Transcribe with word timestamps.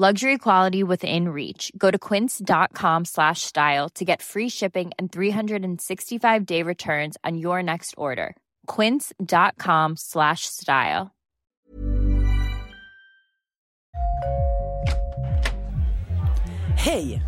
Luxury 0.00 0.38
quality 0.38 0.82
within 0.82 1.28
reach. 1.28 1.70
Go 1.76 1.90
to 1.90 1.98
quince.com 1.98 3.04
slash 3.04 3.42
style 3.42 3.90
to 3.90 4.02
get 4.02 4.22
free 4.22 4.48
shipping 4.48 4.92
and 4.98 5.12
365 5.12 6.46
day 6.46 6.62
returns 6.62 7.18
on 7.22 7.36
your 7.36 7.62
next 7.62 7.94
order. 7.98 8.34
Quince.com 8.66 9.96
slash 9.98 10.46
style. 10.46 11.10
Hej! 16.78 17.22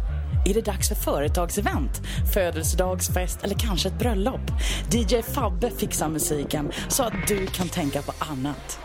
Är 0.47 0.55
det 0.55 0.65
dags 0.65 0.89
för 0.89 0.95
företagsevent, 0.95 2.03
födelsedagsfest 2.35 3.45
eller 3.45 3.55
kanske 3.55 3.89
ett 3.89 3.99
bröllop? 3.99 4.53
DJ 4.93 5.23
Fabbe 5.23 5.71
fixar 5.71 6.09
musiken 6.09 6.73
så 6.89 7.03
att 7.03 7.27
du 7.29 7.47
kan 7.47 7.69
tänka 7.69 8.03
på 8.03 8.13
annat. 8.19 8.79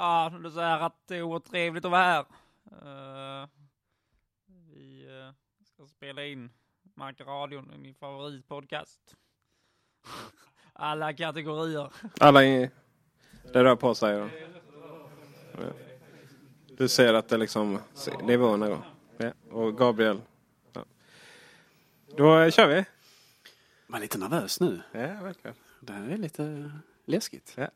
Ja, 0.00 0.32
du 0.42 0.50
säger 0.50 0.78
att 0.78 1.06
det 1.06 1.16
är 1.16 1.22
otrevligt 1.22 1.84
att 1.84 1.90
vara 1.90 2.02
här. 2.02 2.24
Eh, 2.82 3.48
vi 4.46 5.06
eh, 5.06 5.32
ska 5.64 5.86
spela 5.86 6.24
in 6.24 6.50
Markradion, 6.94 7.72
min 7.78 7.94
favoritpodcast. 7.94 9.16
Alla 10.72 11.12
kategorier. 11.12 11.92
Alla 12.20 12.44
i, 12.44 12.70
det 13.52 13.64
rör 13.64 13.76
på 13.76 13.94
sig. 13.94 14.22
Och, 14.22 14.30
du 16.66 16.88
ser 16.88 17.14
att 17.14 17.28
det 17.28 17.36
liksom 17.36 17.78
nivåerna 18.22 18.68
går. 18.68 18.84
Ja, 19.16 19.32
och 19.50 19.78
Gabriel. 19.78 20.20
Ja. 20.72 20.84
Då 22.16 22.50
kör 22.50 22.68
vi. 22.68 22.84
Man 23.86 23.98
är 23.98 24.02
lite 24.02 24.18
nervös 24.18 24.60
nu. 24.60 24.80
Ja, 24.92 25.00
verkligen. 25.00 25.56
Det 25.80 25.92
här 25.92 26.08
är 26.08 26.16
lite 26.16 26.70
läskigt. 27.04 27.54
Ja. 27.56 27.68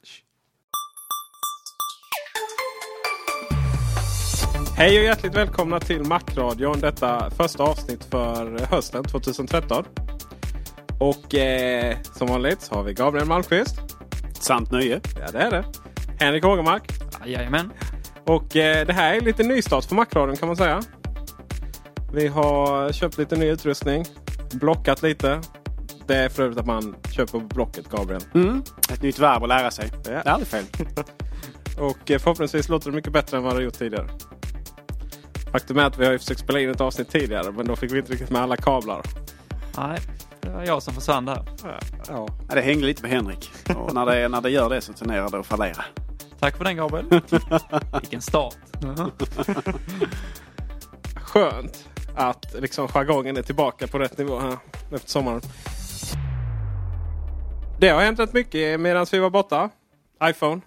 Hej 4.76 4.98
och 4.98 5.04
hjärtligt 5.04 5.34
välkomna 5.34 5.80
till 5.80 6.04
Macradion. 6.04 6.80
Detta 6.80 7.30
första 7.30 7.62
avsnitt 7.62 8.04
för 8.04 8.58
hösten 8.70 9.04
2013. 9.04 9.84
Och 10.98 11.34
eh, 11.34 11.96
som 12.02 12.28
vanligt 12.28 12.60
så 12.60 12.74
har 12.74 12.82
vi 12.82 12.94
Gabriel 12.94 13.26
Malmqvist. 13.26 13.76
Sant 14.40 14.70
nöje. 14.70 15.00
Ja 15.20 15.30
det 15.32 15.38
är 15.38 15.50
det. 15.50 15.64
Henrik 16.20 16.44
Hågemark. 16.44 16.92
Jajamän. 17.24 17.72
Och 18.24 18.56
eh, 18.56 18.86
det 18.86 18.92
här 18.92 19.14
är 19.14 19.20
lite 19.20 19.42
nystart 19.42 19.84
för 19.84 19.94
Macradion 19.94 20.36
kan 20.36 20.48
man 20.48 20.56
säga. 20.56 20.82
Vi 22.12 22.26
har 22.26 22.92
köpt 22.92 23.18
lite 23.18 23.36
ny 23.36 23.46
utrustning. 23.46 24.04
Blockat 24.52 25.02
lite. 25.02 25.40
Det 26.06 26.16
är 26.16 26.28
för 26.28 26.42
övrigt 26.42 26.58
att 26.58 26.66
man 26.66 26.96
köper 27.10 27.38
på 27.38 27.40
Blocket 27.40 27.88
Gabriel. 27.88 28.22
Mm. 28.34 28.62
Ett 28.92 29.02
nytt 29.02 29.18
verb 29.18 29.42
att 29.42 29.48
lära 29.48 29.70
sig. 29.70 29.90
Ja. 29.92 29.98
Det 30.04 30.10
är 30.10 30.28
aldrig 30.28 30.48
fel. 30.48 30.64
Och 31.78 32.10
eh, 32.10 32.18
förhoppningsvis 32.18 32.68
låter 32.68 32.90
det 32.90 32.96
mycket 32.96 33.12
bättre 33.12 33.36
än 33.36 33.42
vad 33.42 33.52
det 33.52 33.56
har 33.56 33.62
gjort 33.62 33.78
tidigare. 33.78 34.08
Faktum 35.54 35.78
är 35.78 35.84
att 35.84 35.98
vi 35.98 36.04
har 36.04 36.12
ju 36.12 36.18
försökt 36.18 36.40
spela 36.40 36.60
in 36.60 36.70
ett 36.70 36.80
avsnitt 36.80 37.08
tidigare 37.08 37.52
men 37.52 37.66
då 37.66 37.76
fick 37.76 37.92
vi 37.92 37.98
inte 37.98 38.12
riktigt 38.12 38.30
med 38.30 38.42
alla 38.42 38.56
kablar. 38.56 39.02
Nej, 39.76 39.98
det 40.40 40.50
var 40.50 40.64
jag 40.64 40.82
som 40.82 40.94
försvann 40.94 41.24
där. 41.24 41.44
Ja. 41.64 41.78
Ja, 42.08 42.54
det 42.54 42.60
hängde 42.60 42.86
lite 42.86 43.02
på 43.02 43.08
Henrik. 43.08 43.50
Och 43.76 43.94
när 43.94 44.06
det, 44.06 44.28
när 44.28 44.40
det 44.40 44.50
gör 44.50 44.70
det 44.70 44.80
så 44.80 44.92
tenderar 44.92 45.30
det 45.30 45.38
att 45.38 45.46
fallera. 45.46 45.84
Tack 46.38 46.56
för 46.56 46.64
den 46.64 46.76
Gabriel. 46.76 47.06
Vilken 48.00 48.20
start. 48.20 48.56
Skönt 51.14 51.88
att 52.14 52.54
liksom 52.60 52.88
jargongen 52.88 53.36
är 53.36 53.42
tillbaka 53.42 53.86
på 53.86 53.98
rätt 53.98 54.18
nivå 54.18 54.38
här 54.38 54.58
efter 54.90 55.10
sommaren. 55.10 55.40
Det 57.80 57.88
har 57.88 58.02
hänt 58.02 58.18
rätt 58.18 58.32
mycket 58.32 58.80
medan 58.80 59.06
vi 59.12 59.18
var 59.18 59.30
borta. 59.30 59.70
iPhone. 60.24 60.60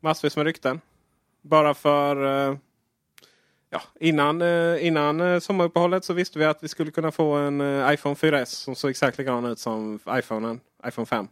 Massvis 0.00 0.36
med 0.36 0.46
rykten. 0.46 0.80
Bara 1.42 1.74
för 1.74 2.48
eh, 2.48 2.56
ja, 3.72 3.82
innan, 4.00 4.42
eh, 4.42 4.86
innan 4.86 5.20
eh, 5.20 5.38
sommaruppehållet 5.38 6.04
så 6.04 6.12
visste 6.12 6.38
vi 6.38 6.44
att 6.44 6.62
vi 6.62 6.68
skulle 6.68 6.90
kunna 6.90 7.10
få 7.10 7.32
en 7.32 7.60
eh, 7.60 7.94
iPhone 7.94 8.14
4S 8.14 8.44
som 8.44 8.74
såg 8.74 8.90
exakt 8.90 9.18
likadan 9.18 9.44
ut 9.44 9.58
som 9.58 9.98
iPhonen, 10.10 10.60
iPhone 10.86 11.06
5. 11.06 11.28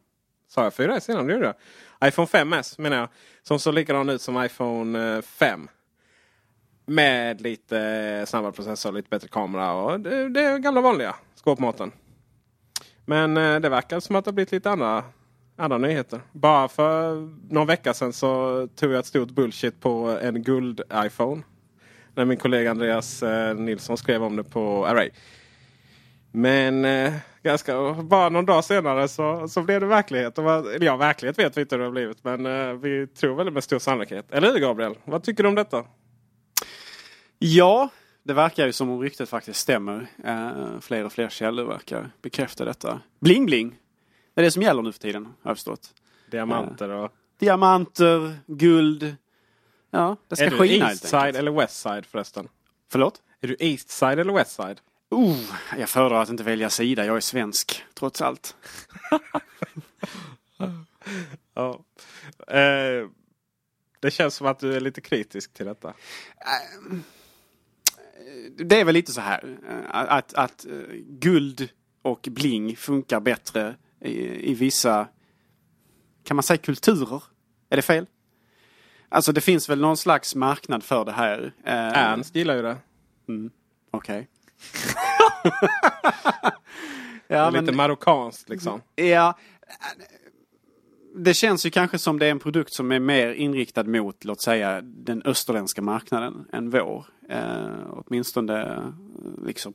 Sa 0.48 0.62
jag 0.62 0.72
4S 0.72 1.10
innan? 1.10 1.26
Det 1.26 1.32
gjorde 1.32 1.54
jag. 2.00 2.08
iPhone 2.08 2.26
5S 2.26 2.80
menar 2.80 2.96
jag. 2.96 3.08
Som 3.42 3.58
såg 3.58 3.74
likadan 3.74 4.08
ut 4.08 4.22
som 4.22 4.44
iPhone 4.44 5.22
5. 5.22 5.68
Med 6.86 7.40
lite 7.40 8.24
snabbare 8.28 8.52
processor, 8.52 8.92
lite 8.92 9.08
bättre 9.08 9.28
kamera 9.28 9.72
och 9.72 10.00
det, 10.00 10.28
det 10.28 10.40
är 10.40 10.58
gamla 10.58 10.80
vanliga 10.80 11.14
skåpmaten. 11.34 11.92
Men 13.04 13.34
det 13.34 13.68
verkar 13.68 14.00
som 14.00 14.16
att 14.16 14.24
det 14.24 14.28
har 14.28 14.34
blivit 14.34 14.52
lite 14.52 14.70
andra, 14.70 15.04
andra 15.56 15.78
nyheter. 15.78 16.20
Bara 16.32 16.68
för 16.68 17.14
någon 17.54 17.66
vecka 17.66 17.94
sedan 17.94 18.12
så 18.12 18.68
tog 18.76 18.92
jag 18.92 18.98
ett 18.98 19.06
stort 19.06 19.30
bullshit 19.30 19.80
på 19.80 20.18
en 20.22 20.42
guld-iPhone. 20.42 21.42
När 22.14 22.24
min 22.24 22.38
kollega 22.38 22.70
Andreas 22.70 23.22
eh, 23.22 23.54
Nilsson 23.54 23.96
skrev 23.96 24.22
om 24.22 24.36
det 24.36 24.44
på 24.44 24.86
Array. 24.86 25.10
Men 26.32 26.84
eh, 26.84 27.12
ganska, 27.42 27.92
bara 27.92 28.28
någon 28.28 28.46
dag 28.46 28.64
senare 28.64 29.08
så, 29.08 29.48
så 29.48 29.62
blev 29.62 29.80
det 29.80 29.86
verklighet. 29.86 30.38
Och 30.38 30.44
vad, 30.44 30.66
eller 30.66 30.86
ja, 30.86 30.96
verklighet 30.96 31.38
vet 31.38 31.56
vi 31.56 31.60
inte 31.60 31.74
hur 31.74 31.78
det 31.78 31.86
har 31.86 31.92
blivit. 31.92 32.24
Men 32.24 32.46
eh, 32.46 32.72
vi 32.72 33.06
tror 33.06 33.36
väl 33.36 33.50
med 33.50 33.64
stor 33.64 33.78
sannolikhet. 33.78 34.32
Eller 34.32 34.52
hur 34.52 34.58
Gabriel? 34.58 34.94
Vad 35.04 35.22
tycker 35.22 35.42
du 35.42 35.48
om 35.48 35.54
detta? 35.54 35.84
Ja, 37.38 37.88
det 38.22 38.32
verkar 38.32 38.66
ju 38.66 38.72
som 38.72 38.90
om 38.90 39.00
ryktet 39.00 39.28
faktiskt 39.28 39.60
stämmer. 39.60 40.06
Eh, 40.24 40.80
fler 40.80 41.04
och 41.04 41.12
fler 41.12 41.28
källor 41.28 41.64
verkar 41.64 42.10
bekräfta 42.22 42.64
detta. 42.64 43.00
Bling 43.20 43.46
bling! 43.46 43.76
Det 44.34 44.40
är 44.40 44.44
det 44.44 44.50
som 44.50 44.62
gäller 44.62 44.82
nu 44.82 44.92
för 44.92 45.00
tiden, 45.00 45.24
har 45.24 45.50
jag 45.50 45.56
förstått. 45.56 45.90
Diamanter 46.30 46.88
och... 46.88 47.12
Diamanter, 47.38 48.34
guld. 48.46 49.16
Ja, 49.90 50.16
det 50.28 50.36
ska 50.36 50.44
är 50.44 50.50
du 50.50 50.58
skina 50.58 50.74
East 50.90 51.02
helt 51.02 51.10
side 51.10 51.20
enkelt. 51.20 51.36
eller 51.38 51.50
West 51.50 51.80
side 51.80 52.06
förresten? 52.06 52.48
Förlåt? 52.92 53.22
Är 53.40 53.48
du 53.48 53.56
East 53.58 53.90
side 53.90 54.18
eller 54.18 54.32
West 54.32 54.50
side? 54.56 54.80
Oh, 55.10 55.36
jag 55.78 55.88
föredrar 55.88 56.22
att 56.22 56.28
inte 56.28 56.42
välja 56.42 56.70
sida. 56.70 57.04
Jag 57.06 57.16
är 57.16 57.20
svensk, 57.20 57.84
trots 57.94 58.22
allt. 58.22 58.56
Ja. 61.54 61.84
Eh, 62.56 63.08
det 64.00 64.10
känns 64.10 64.34
som 64.34 64.46
att 64.46 64.58
du 64.58 64.74
är 64.74 64.80
lite 64.80 65.00
kritisk 65.00 65.52
till 65.52 65.66
detta. 65.66 65.94
Det 68.56 68.80
är 68.80 68.84
väl 68.84 68.94
lite 68.94 69.12
så 69.12 69.20
här 69.20 69.58
eh, 69.68 69.84
att, 70.12 70.34
att 70.34 70.66
eh, 70.66 70.72
guld 71.06 71.68
och 72.02 72.28
bling 72.30 72.76
funkar 72.76 73.20
bättre 73.20 73.76
i, 74.00 74.50
i 74.50 74.54
vissa, 74.54 75.08
kan 76.24 76.36
man 76.36 76.42
säga 76.42 76.58
kulturer? 76.58 77.22
Är 77.70 77.76
det 77.76 77.82
fel? 77.82 78.06
Alltså 79.12 79.32
det 79.32 79.40
finns 79.40 79.68
väl 79.68 79.80
någon 79.80 79.96
slags 79.96 80.34
marknad 80.34 80.84
för 80.84 81.04
det 81.04 81.12
här. 81.12 81.52
Eh, 81.64 81.74
Ernst 81.74 82.36
gillar 82.36 82.56
ju 82.56 82.62
det. 82.62 82.76
Mm. 83.28 83.50
Okej. 83.90 84.28
Det 87.28 87.36
är 87.36 87.50
lite 87.50 87.72
marockanskt 87.72 88.48
liksom. 88.48 88.80
Ja. 88.96 89.38
Det 91.14 91.34
känns 91.34 91.66
ju 91.66 91.70
kanske 91.70 91.98
som 91.98 92.18
det 92.18 92.26
är 92.26 92.30
en 92.30 92.38
produkt 92.38 92.72
som 92.72 92.92
är 92.92 93.00
mer 93.00 93.32
inriktad 93.32 93.84
mot, 93.84 94.24
låt 94.24 94.40
säga, 94.40 94.80
den 94.82 95.22
österländska 95.22 95.82
marknaden 95.82 96.46
än 96.52 96.70
vår. 96.70 97.06
Eh, 97.28 97.68
åtminstone 97.90 98.82
liksom 99.44 99.74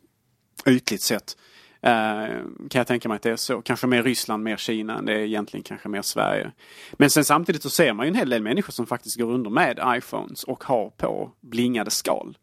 ytligt 0.66 1.02
sett. 1.02 1.38
Eh, 1.86 2.28
kan 2.70 2.80
jag 2.80 2.88
tänka 2.88 3.10
mig 3.10 3.16
att 3.16 3.22
det 3.22 3.32
är 3.32 3.36
så. 3.36 3.62
Kanske 3.62 3.88
mer 3.88 4.04
Ryssland, 4.04 4.44
mer 4.44 4.58
Kina. 4.58 5.02
Det 5.02 5.14
är 5.14 5.18
egentligen 5.20 5.64
kanske 5.64 5.90
mer 5.90 6.02
Sverige. 6.02 6.52
Men 6.94 7.10
sen 7.10 7.26
samtidigt 7.26 7.64
så 7.64 7.70
ser 7.70 7.94
man 7.94 8.06
ju 8.06 8.10
en 8.10 8.16
hel 8.16 8.30
del 8.30 8.42
människor 8.42 8.72
som 8.74 8.88
faktiskt 8.88 9.18
går 9.20 9.32
under 9.32 9.50
med 9.50 9.80
iPhones 9.98 10.44
och 10.44 10.64
har 10.64 10.90
på 10.90 11.32
blingade 11.42 11.92
skal. 11.92 12.38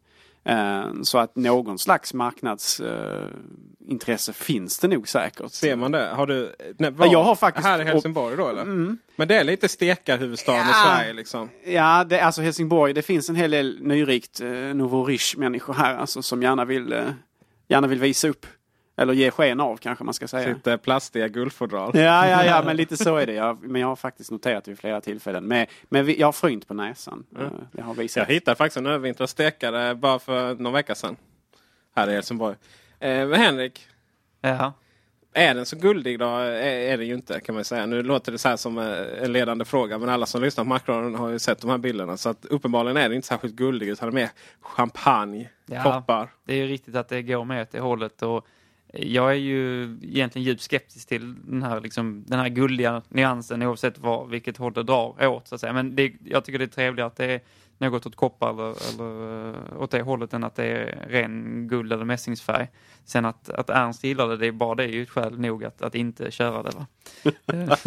Eh, 0.45 0.83
så 1.03 1.17
att 1.17 1.35
någon 1.35 1.79
slags 1.79 2.13
marknadsintresse 2.13 4.33
finns 4.33 4.79
det 4.79 4.87
nog 4.87 5.07
säkert. 5.07 5.51
Ser 5.51 5.75
man 5.75 5.91
det? 5.91 6.07
Har 6.07 6.27
du, 6.27 6.55
nej, 6.77 6.93
Ja, 6.99 7.05
jag 7.11 7.23
har 7.23 7.35
faktiskt- 7.35 7.67
Här 7.67 7.81
i 7.81 7.83
Helsingborg 7.83 8.37
då 8.37 8.47
eller? 8.47 8.61
Mm. 8.61 8.97
Men 9.15 9.27
det 9.27 9.35
är 9.35 9.43
lite 9.43 9.69
stekarhuvudstaden 9.69 10.61
i 10.61 10.65
Ja. 10.69 10.95
Sverige 10.97 11.13
liksom. 11.13 11.49
Ja, 11.65 12.03
det, 12.03 12.19
alltså 12.19 12.41
Helsingborg, 12.41 12.93
det 12.93 13.01
finns 13.01 13.29
en 13.29 13.35
hel 13.35 13.51
del 13.51 13.77
nyrikt 13.81 14.41
eh, 14.41 14.47
nouveau 14.49 15.03
riche 15.05 15.37
människor 15.39 15.73
här 15.73 15.95
alltså, 15.95 16.21
som 16.21 16.43
gärna 16.43 16.65
vill, 16.65 16.93
eh, 16.93 17.03
gärna 17.67 17.87
vill 17.87 17.99
visa 17.99 18.27
upp. 18.27 18.45
Eller 18.95 19.13
ge 19.13 19.31
sken 19.31 19.59
av 19.59 19.77
kanske 19.77 20.03
man 20.03 20.13
ska 20.13 20.27
säga. 20.27 20.55
Sitt 20.55 20.67
eh, 20.67 20.77
plastiga 20.77 21.27
guldfodral. 21.27 21.91
Ja, 21.93 22.27
ja, 22.27 22.45
ja, 22.45 22.61
men 22.65 22.75
lite 22.77 22.97
så 22.97 23.15
är 23.17 23.25
det. 23.25 23.33
Jag, 23.33 23.63
men 23.63 23.81
jag 23.81 23.87
har 23.87 23.95
faktiskt 23.95 24.31
noterat 24.31 24.67
vid 24.67 24.79
flera 24.79 25.01
tillfällen. 25.01 25.47
Men, 25.47 25.65
men 25.83 26.15
jag 26.17 26.27
har 26.27 26.31
frynt 26.31 26.67
på 26.67 26.73
näsan. 26.73 27.23
Eh, 27.39 27.47
Det 27.71 27.81
har 27.81 27.89
Jag 27.89 27.95
visat. 28.01 28.27
hittade 28.27 28.55
faktiskt 28.55 28.77
en 28.77 28.85
övervintrad 28.85 29.29
stekare 29.29 29.95
bara 29.95 30.19
för 30.19 30.55
någon 30.55 30.73
vecka 30.73 30.95
sedan. 30.95 31.15
Här 31.95 32.09
i 32.09 32.13
Helsingborg. 32.13 32.55
Eh, 32.99 33.27
men 33.27 33.33
Henrik. 33.33 33.87
Ja. 34.41 34.73
Är 35.35 35.55
den 35.55 35.65
så 35.65 35.75
guldig 35.75 36.19
då? 36.19 36.25
Är, 36.25 36.51
är 36.63 36.97
det 36.97 37.05
ju 37.05 37.13
inte 37.13 37.39
kan 37.39 37.55
man 37.55 37.65
säga. 37.65 37.85
Nu 37.85 38.03
låter 38.03 38.31
det 38.31 38.37
så 38.37 38.49
här 38.49 38.57
som 38.57 38.77
eh, 38.77 39.23
en 39.23 39.33
ledande 39.33 39.65
fråga. 39.65 39.97
Men 39.97 40.09
alla 40.09 40.25
som 40.25 40.41
lyssnar 40.41 40.63
på 40.63 40.67
Macron 40.67 41.15
har 41.15 41.29
ju 41.29 41.39
sett 41.39 41.61
de 41.61 41.69
här 41.69 41.77
bilderna. 41.77 42.17
Så 42.17 42.29
att 42.29 42.45
uppenbarligen 42.45 42.97
är 42.97 43.09
det 43.09 43.15
inte 43.15 43.27
särskilt 43.27 43.55
guldig. 43.55 43.89
Utan 43.89 44.09
det 44.09 44.11
är 44.11 44.21
mer 44.23 44.29
champagne, 44.61 45.49
koppar. 45.83 46.29
Det 46.45 46.53
är 46.53 46.57
ju 46.57 46.67
riktigt 46.67 46.95
att 46.95 47.09
det 47.09 47.21
går 47.21 47.45
med 47.45 47.61
åt 47.61 47.71
det 47.71 47.79
hållet. 47.79 48.21
Och 48.21 48.47
jag 48.93 49.31
är 49.31 49.35
ju 49.35 49.83
egentligen 50.01 50.45
djupt 50.45 50.61
skeptisk 50.61 51.07
till 51.07 51.35
den 51.45 51.63
här, 51.63 51.81
liksom, 51.81 52.23
den 52.27 52.39
här 52.39 52.49
guldiga 52.49 53.01
nyansen 53.09 53.63
oavsett 53.63 53.97
var, 53.97 54.25
vilket 54.25 54.57
håll 54.57 54.73
det 54.73 54.83
drar 54.83 55.27
åt. 55.27 55.47
Så 55.47 55.55
att 55.55 55.61
säga. 55.61 55.73
Men 55.73 55.95
det, 55.95 56.13
jag 56.23 56.45
tycker 56.45 56.59
det 56.59 56.65
är 56.65 56.67
trevligare 56.67 57.07
att 57.07 57.15
det 57.15 57.25
är 57.25 57.41
något 57.83 58.05
åt 58.05 58.15
koppar 58.15 58.49
eller, 58.49 58.93
eller 58.93 59.49
eh, 59.49 59.81
åt 59.81 59.91
det 59.91 60.01
hållet 60.01 60.33
än 60.33 60.43
att 60.43 60.55
det 60.55 60.65
är 60.65 61.07
ren 61.09 61.67
guld 61.67 61.93
eller 61.93 62.05
mässingsfärg. 62.05 62.67
Sen 63.05 63.25
att, 63.25 63.49
att 63.49 63.69
Ernst 63.69 64.03
gillar 64.03 64.27
det, 64.27 64.37
det 64.37 64.47
är 64.47 64.51
bara 64.51 64.75
det 64.75 64.83
är 64.83 64.87
ju 64.87 65.05
skäl 65.05 65.39
nog 65.39 65.65
att, 65.65 65.81
att 65.81 65.95
inte 65.95 66.31
köra 66.31 66.63
det. 66.63 66.71
Va? 66.75 66.87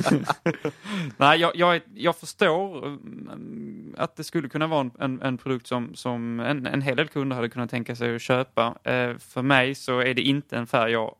Nej, 1.17 1.41
jag, 1.41 1.57
jag, 1.57 1.81
jag 1.95 2.17
förstår 2.17 2.87
mm, 2.87 3.95
att 3.99 4.17
det 4.17 4.25
skulle 4.25 4.49
kunna 4.49 4.67
vara 4.67 4.81
en, 4.81 4.91
en, 4.99 5.23
en 5.23 5.39
produkt 5.39 5.67
som, 5.67 5.95
som 5.95 6.41
en, 6.41 6.67
en 6.67 6.83
hel 6.83 6.97
del 6.97 7.09
kunder 7.09 7.37
hade 7.37 7.49
kunnat 7.49 7.71
tänka 7.71 7.97
sig 7.97 8.15
att 8.15 8.23
köpa. 8.23 8.79
Eh, 8.83 9.19
för 9.19 9.43
mig 9.43 9.75
så 9.75 9.99
är 9.99 10.15
det 10.15 10.23
inte 10.23 10.57
en 10.57 10.67
färg 10.67 10.93
jag 10.93 11.15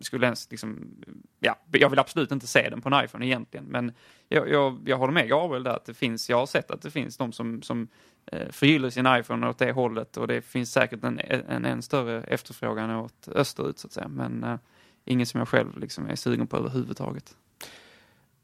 skulle 0.00 0.26
ens 0.26 0.50
liksom, 0.50 0.94
ja, 1.40 1.58
jag 1.72 1.90
vill 1.90 1.98
absolut 1.98 2.32
inte 2.32 2.46
se 2.46 2.68
den 2.68 2.80
på 2.80 2.88
en 2.88 3.04
iPhone 3.04 3.26
egentligen, 3.26 3.66
men 3.66 3.92
jag, 4.28 4.50
jag, 4.50 4.78
jag 4.84 4.96
håller 4.96 5.12
med 5.12 5.28
Gabriel 5.28 5.62
där 5.62 5.76
att 5.76 5.84
det 5.84 5.94
finns, 5.94 6.30
jag 6.30 6.36
har 6.36 6.46
sett 6.46 6.70
att 6.70 6.82
det 6.82 6.90
finns 6.90 7.16
de 7.16 7.32
som, 7.32 7.62
som 7.62 7.88
eh, 8.26 8.48
förgyller 8.50 8.90
sin 8.90 9.06
iPhone 9.06 9.48
åt 9.48 9.58
det 9.58 9.72
hållet 9.72 10.16
och 10.16 10.26
det 10.26 10.42
finns 10.42 10.72
säkert 10.72 11.04
en, 11.04 11.20
en, 11.48 11.64
en 11.64 11.82
större 11.82 12.22
efterfrågan 12.22 12.90
åt 12.90 13.28
österut 13.34 13.78
så 13.78 13.86
att 13.86 13.92
säga, 13.92 14.08
men 14.08 14.44
uh, 14.44 14.56
ingen 15.04 15.26
som 15.26 15.38
jag 15.38 15.48
själv 15.48 15.78
liksom 15.78 16.06
är 16.06 16.16
sugen 16.16 16.46
på 16.46 16.56
överhuvudtaget. 16.56 17.36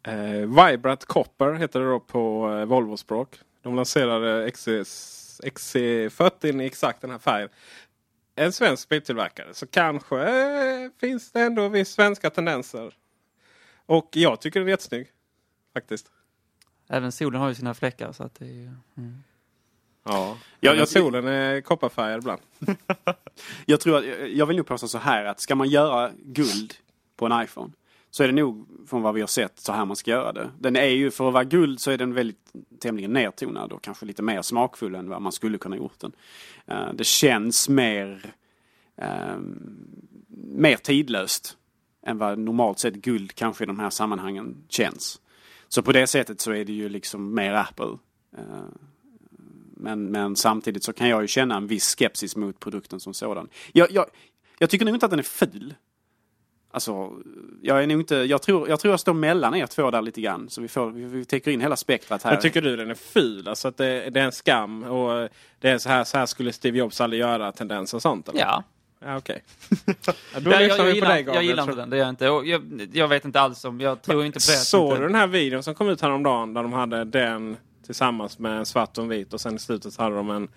Uh, 0.09 0.67
Vibrant 0.67 1.05
Copper 1.05 1.53
heter 1.53 1.81
det 1.81 1.87
då 1.87 2.01
på 2.01 2.49
uh, 2.49 2.65
Volvo-språk. 2.65 3.39
De 3.63 3.77
lanserade 3.77 4.51
XC, 4.51 4.69
XC40 5.43 6.63
i 6.63 6.67
exakt 6.67 7.01
den 7.01 7.11
här 7.11 7.19
färgen. 7.19 7.49
En 8.35 8.53
svensk 8.53 8.89
biltillverkare. 8.89 9.55
Så 9.55 9.67
kanske 9.67 10.21
eh, 10.23 10.91
finns 11.01 11.33
det 11.33 11.41
ändå 11.41 11.69
viss 11.69 11.89
svenska 11.93 12.31
tendenser. 12.31 12.95
Och 13.87 14.09
jag 14.13 14.41
tycker 14.41 14.61
den 14.61 14.67
är 14.69 14.71
jättesnygg. 14.71 15.07
Faktiskt. 15.75 16.11
Även 16.89 17.13
solen 17.13 17.41
har 17.41 17.49
ju 17.49 17.55
sina 17.55 17.75
fläckar 17.75 18.13
så 18.13 18.23
att 18.23 18.35
det 18.35 18.45
är 18.47 18.75
mm. 18.97 19.23
Ja, 20.05 20.39
Ja, 20.61 20.71
Men 20.71 20.79
jag- 20.79 20.89
solen 20.89 21.27
är 21.27 21.61
kopparfärgad 21.61 22.19
ibland. 22.19 22.41
Jag 23.67 23.81
tror 23.81 23.99
att, 23.99 24.31
jag 24.31 24.47
vill 24.47 24.57
nog 24.57 24.67
påstå 24.67 24.89
så 24.89 24.99
här 24.99 25.25
att 25.25 25.41
ska 25.41 25.55
man 25.55 25.69
göra 25.69 26.11
guld 26.25 26.75
på 27.17 27.27
en 27.27 27.43
iPhone 27.43 27.73
så 28.15 28.23
är 28.23 28.27
det 28.27 28.35
nog 28.35 28.67
från 28.87 29.03
vad 29.03 29.15
vi 29.15 29.21
har 29.21 29.29
sett 29.29 29.61
så 29.61 29.73
här 29.73 29.85
man 29.85 29.97
ska 29.97 30.11
göra 30.11 30.33
det. 30.33 30.51
Den 30.59 30.77
är 30.77 30.87
ju, 30.87 31.11
för 31.11 31.29
att 31.29 31.35
vara 31.35 31.45
guld 31.45 31.81
så 31.81 31.91
är 31.91 31.99
den 31.99 32.15
väldigt 32.15 32.53
tämligen 32.79 33.13
nedtonad 33.13 33.73
och 33.73 33.83
kanske 33.83 34.07
lite 34.07 34.23
mer 34.23 34.43
smakfull 34.43 34.95
än 34.95 35.09
vad 35.09 35.23
man 35.23 35.33
skulle 35.33 35.59
kunna 35.59 35.77
gjort 35.77 36.01
den. 36.01 36.13
Eh, 36.67 36.93
det 36.95 37.05
känns 37.05 37.69
mer, 37.69 38.35
ehm, 38.97 39.87
mer 40.37 40.77
tidlöst 40.77 41.57
än 42.07 42.19
vad 42.19 42.39
normalt 42.39 42.79
sett 42.79 42.95
guld 42.95 43.35
kanske 43.35 43.65
i 43.65 43.67
de 43.67 43.79
här 43.79 43.91
sammanhangen 43.91 44.57
känns. 44.69 45.21
Så 45.69 45.83
på 45.83 45.93
det 45.93 46.07
sättet 46.07 46.41
så 46.41 46.53
är 46.53 46.65
det 46.65 46.73
ju 46.73 46.89
liksom 46.89 47.35
mer 47.35 47.55
Apple. 47.55 47.99
Eh, 48.37 48.65
men, 49.77 50.05
men 50.05 50.37
samtidigt 50.37 50.85
så 50.85 50.93
kan 50.93 51.09
jag 51.09 51.23
ju 51.23 51.29
känna 51.29 51.57
en 51.57 51.67
viss 51.67 51.97
skepsis 51.99 52.37
mot 52.37 52.61
produkten 52.61 53.01
som 53.01 53.15
sådan. 53.15 53.49
Jag, 53.73 53.91
jag, 53.91 54.07
jag 54.59 54.71
tycker 54.71 54.85
nog 54.85 54.95
inte 54.95 55.07
att 55.07 55.11
den 55.11 55.19
är 55.19 55.23
ful. 55.23 55.75
Alltså, 56.75 57.13
jag 57.63 57.83
är 57.83 57.87
nog 57.87 58.01
inte, 58.01 58.17
jag 58.17 58.43
tror, 58.43 58.69
jag 58.69 58.81
tror 58.81 58.93
jag 58.93 59.01
står 59.01 59.15
mellan 59.15 59.55
er 59.55 59.67
två 59.67 59.91
där 59.91 60.03
lite 60.03 60.21
grann. 60.21 60.51
Så 60.51 60.61
vi, 60.61 60.69
får, 60.69 60.91
vi, 60.91 61.05
vi 61.05 61.25
täcker 61.25 61.51
in 61.51 61.61
hela 61.61 61.77
spektrat 61.77 62.23
här. 62.23 62.33
Men 62.33 62.41
tycker 62.41 62.63
du 62.63 62.77
den 62.77 62.91
är 62.91 62.95
ful? 62.95 63.49
Alltså 63.49 63.69
att 63.69 63.77
det, 63.77 64.11
det 64.11 64.21
är 64.21 64.25
en 64.25 64.33
skam 64.33 64.85
och 64.85 65.29
det 65.61 65.71
är 65.71 65.79
så 65.79 65.89
här, 65.89 66.05
så 66.05 66.19
här 66.19 66.27
skulle 66.27 66.53
Steve 66.53 66.79
Jobs 66.79 67.01
aldrig 67.01 67.21
göra 67.21 67.53
tendens 67.53 67.95
och 67.95 68.03
sånt? 68.03 68.29
Eller? 68.29 68.41
Ja. 68.41 68.65
Ja, 69.05 69.17
okej. 69.17 69.45
Ja, 69.87 70.13
då 70.41 70.51
Ja, 70.51 70.61
jag, 70.61 70.79
jag, 70.79 70.95
gillar, 70.95 71.09
dig 71.09 71.25
jag 71.27 71.43
gillar 71.45 71.63
inte 71.63 71.77
den, 71.77 71.91
det 71.91 71.97
gör 71.97 72.05
jag 72.05 72.13
inte. 72.13 72.31
Och 72.31 72.47
jag, 72.47 72.89
jag 72.93 73.09
vet 73.09 73.25
inte 73.25 73.41
alls 73.41 73.65
om, 73.65 73.81
jag 73.81 74.03
tror 74.03 74.25
inte 74.25 74.39
på 74.39 74.53
det. 74.53 74.57
Såg 74.57 74.91
inte- 74.91 75.01
du 75.01 75.07
den 75.07 75.15
här 75.15 75.27
videon 75.27 75.63
som 75.63 75.75
kom 75.75 75.89
ut 75.89 76.01
häromdagen 76.01 76.55
där 76.55 76.63
de 76.63 76.73
hade 76.73 77.05
den 77.05 77.57
tillsammans 77.87 78.39
med 78.39 78.59
en 78.59 78.67
svart 78.67 78.99
och 78.99 79.05
en 79.05 79.11
vit 79.11 79.33
och 79.33 79.41
sen 79.41 79.55
i 79.55 79.59
slutet 79.59 79.97
hade 79.97 80.17
de 80.17 80.31
en, 80.31 80.49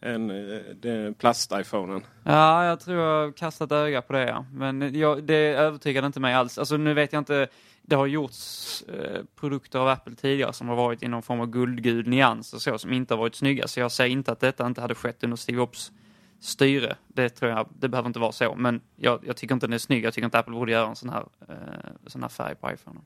en, 0.00 0.30
eh, 0.30 0.60
den 0.74 1.14
plast-iPhonen. 1.14 2.02
Ja, 2.24 2.64
jag 2.64 2.80
tror 2.80 2.96
jag 2.96 3.24
har 3.24 3.32
kastat 3.32 3.72
öga 3.72 4.02
på 4.02 4.12
det, 4.12 4.26
ja. 4.28 4.44
Men 4.52 4.98
jag, 4.98 5.24
det 5.24 5.54
övertygade 5.54 6.06
inte 6.06 6.20
mig 6.20 6.34
alls. 6.34 6.58
Alltså 6.58 6.76
nu 6.76 6.94
vet 6.94 7.12
jag 7.12 7.20
inte, 7.20 7.48
det 7.82 7.96
har 7.96 8.06
gjorts 8.06 8.82
eh, 8.82 9.22
produkter 9.40 9.78
av 9.78 9.88
Apple 9.88 10.14
tidigare 10.14 10.52
som 10.52 10.68
har 10.68 10.76
varit 10.76 11.02
i 11.02 11.08
någon 11.08 11.22
form 11.22 11.40
av 11.40 11.46
guldgul 11.46 12.08
nyans 12.08 12.52
och 12.52 12.62
så, 12.62 12.78
som 12.78 12.92
inte 12.92 13.14
har 13.14 13.18
varit 13.18 13.34
snygga. 13.34 13.68
Så 13.68 13.80
jag 13.80 13.92
säger 13.92 14.12
inte 14.12 14.32
att 14.32 14.40
detta 14.40 14.66
inte 14.66 14.80
hade 14.80 14.94
skett 14.94 15.24
under 15.24 15.36
Steve 15.36 15.58
Jobs 15.58 15.92
styre. 16.40 16.96
Det 17.06 17.28
tror 17.28 17.50
jag, 17.50 17.68
det 17.78 17.88
behöver 17.88 18.06
inte 18.06 18.18
vara 18.18 18.32
så. 18.32 18.54
Men 18.54 18.80
jag, 18.96 19.20
jag 19.26 19.36
tycker 19.36 19.54
inte 19.54 19.66
den 19.66 19.74
är 19.74 19.78
snygg. 19.78 20.04
Jag 20.04 20.14
tycker 20.14 20.24
inte 20.24 20.38
Apple 20.38 20.54
borde 20.54 20.72
göra 20.72 20.88
en 20.88 20.96
sån 20.96 21.10
här, 21.10 21.24
eh, 21.48 21.56
sån 22.06 22.22
här 22.22 22.28
färg 22.28 22.54
på 22.54 22.70
iPhone. 22.72 23.00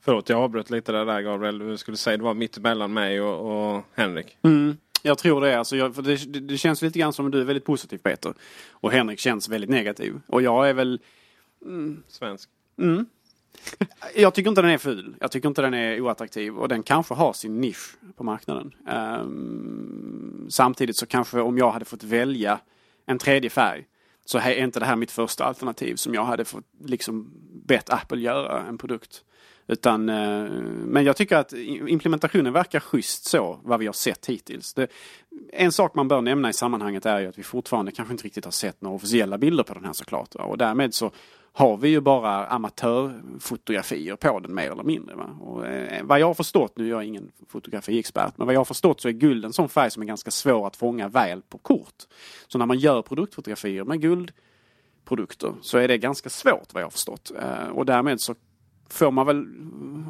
Förlåt, 0.00 0.28
jag 0.28 0.38
avbröt 0.38 0.70
lite 0.70 0.92
där, 0.92 1.04
där 1.04 1.20
Gabriel. 1.20 1.58
Du 1.58 1.76
skulle 1.76 1.96
säga 1.96 2.16
det 2.16 2.22
var 2.22 2.34
mitt 2.34 2.56
emellan 2.56 2.92
mig 2.92 3.20
och, 3.20 3.74
och 3.76 3.84
Henrik. 3.94 4.38
Mm, 4.42 4.76
jag 5.02 5.18
tror 5.18 5.40
det. 5.40 5.58
Alltså 5.58 5.76
jag, 5.76 6.04
det, 6.04 6.40
det, 6.40 6.58
känns 6.58 6.82
lite 6.82 6.98
grann 6.98 7.12
som 7.12 7.26
att 7.26 7.32
du 7.32 7.40
är 7.40 7.44
väldigt 7.44 7.64
positiv 7.64 7.98
Peter. 7.98 8.34
Och 8.70 8.92
Henrik 8.92 9.18
känns 9.18 9.48
väldigt 9.48 9.70
negativ. 9.70 10.20
Och 10.26 10.42
jag 10.42 10.68
är 10.68 10.74
väl... 10.74 11.00
Svensk. 12.08 12.50
Mm. 12.78 13.06
Jag 14.14 14.34
tycker 14.34 14.48
inte 14.48 14.62
den 14.62 14.70
är 14.70 14.78
ful. 14.78 15.14
Jag 15.20 15.30
tycker 15.30 15.48
inte 15.48 15.62
den 15.62 15.74
är 15.74 16.00
oattraktiv. 16.00 16.58
Och 16.58 16.68
den 16.68 16.82
kanske 16.82 17.14
har 17.14 17.32
sin 17.32 17.60
nisch 17.60 17.96
på 18.16 18.24
marknaden. 18.24 18.74
Ehm, 18.88 20.46
samtidigt 20.50 20.96
så 20.96 21.06
kanske 21.06 21.40
om 21.40 21.58
jag 21.58 21.70
hade 21.70 21.84
fått 21.84 22.02
välja 22.02 22.60
en 23.06 23.18
tredje 23.18 23.50
färg 23.50 23.86
så 24.24 24.38
är 24.38 24.54
inte 24.54 24.80
det 24.80 24.86
här 24.86 24.96
mitt 24.96 25.10
första 25.10 25.44
alternativ 25.44 25.96
som 25.96 26.14
jag 26.14 26.24
hade 26.24 26.44
fått 26.44 26.64
liksom 26.84 27.30
bett 27.66 27.90
Apple 27.90 28.20
göra 28.20 28.66
en 28.66 28.78
produkt. 28.78 29.24
Utan, 29.70 30.08
eh, 30.08 30.50
men 30.84 31.04
jag 31.04 31.16
tycker 31.16 31.36
att 31.36 31.52
implementationen 31.86 32.52
verkar 32.52 32.80
schysst 32.80 33.24
så, 33.24 33.60
vad 33.62 33.80
vi 33.80 33.86
har 33.86 33.92
sett 33.92 34.26
hittills. 34.26 34.74
Det, 34.74 34.86
en 35.52 35.72
sak 35.72 35.94
man 35.94 36.08
bör 36.08 36.20
nämna 36.20 36.50
i 36.50 36.52
sammanhanget 36.52 37.06
är 37.06 37.20
ju 37.20 37.26
att 37.26 37.38
vi 37.38 37.42
fortfarande 37.42 37.92
kanske 37.92 38.12
inte 38.14 38.24
riktigt 38.24 38.44
har 38.44 38.52
sett 38.52 38.80
några 38.80 38.96
officiella 38.96 39.38
bilder 39.38 39.64
på 39.64 39.74
den 39.74 39.84
här 39.84 39.92
såklart. 39.92 40.34
va. 40.34 40.44
Och 40.44 40.58
därmed 40.58 40.94
så 40.94 41.10
har 41.52 41.76
vi 41.76 41.88
ju 41.88 42.00
bara 42.00 42.46
amatörfotografier 42.46 44.16
på 44.16 44.40
den 44.40 44.54
mer 44.54 44.70
eller 44.70 44.82
mindre. 44.82 45.14
Va? 45.14 45.36
Och, 45.40 45.66
eh, 45.66 46.04
vad 46.04 46.20
jag 46.20 46.26
har 46.26 46.34
förstått, 46.34 46.72
nu 46.76 46.86
är 46.86 46.90
jag 46.90 47.04
ingen 47.04 47.32
fotografiexpert, 47.48 48.38
men 48.38 48.46
vad 48.46 48.54
jag 48.54 48.60
har 48.60 48.64
förstått 48.64 49.00
så 49.00 49.08
är 49.08 49.12
guld 49.12 49.44
en 49.44 49.52
sån 49.52 49.68
färg 49.68 49.90
som 49.90 50.02
är 50.02 50.06
ganska 50.06 50.30
svår 50.30 50.66
att 50.66 50.76
fånga 50.76 51.08
väl 51.08 51.42
på 51.42 51.58
kort. 51.58 52.06
Så 52.48 52.58
när 52.58 52.66
man 52.66 52.78
gör 52.78 53.02
produktfotografier 53.02 53.84
med 53.84 54.00
guldprodukter 54.00 55.54
så 55.62 55.78
är 55.78 55.88
det 55.88 55.98
ganska 55.98 56.30
svårt 56.30 56.74
vad 56.74 56.82
jag 56.82 56.86
har 56.86 56.90
förstått. 56.90 57.32
Eh, 57.40 57.68
och 57.68 57.86
därmed 57.86 58.20
så 58.20 58.34
får 58.92 59.10
man 59.10 59.26
väl 59.26 59.46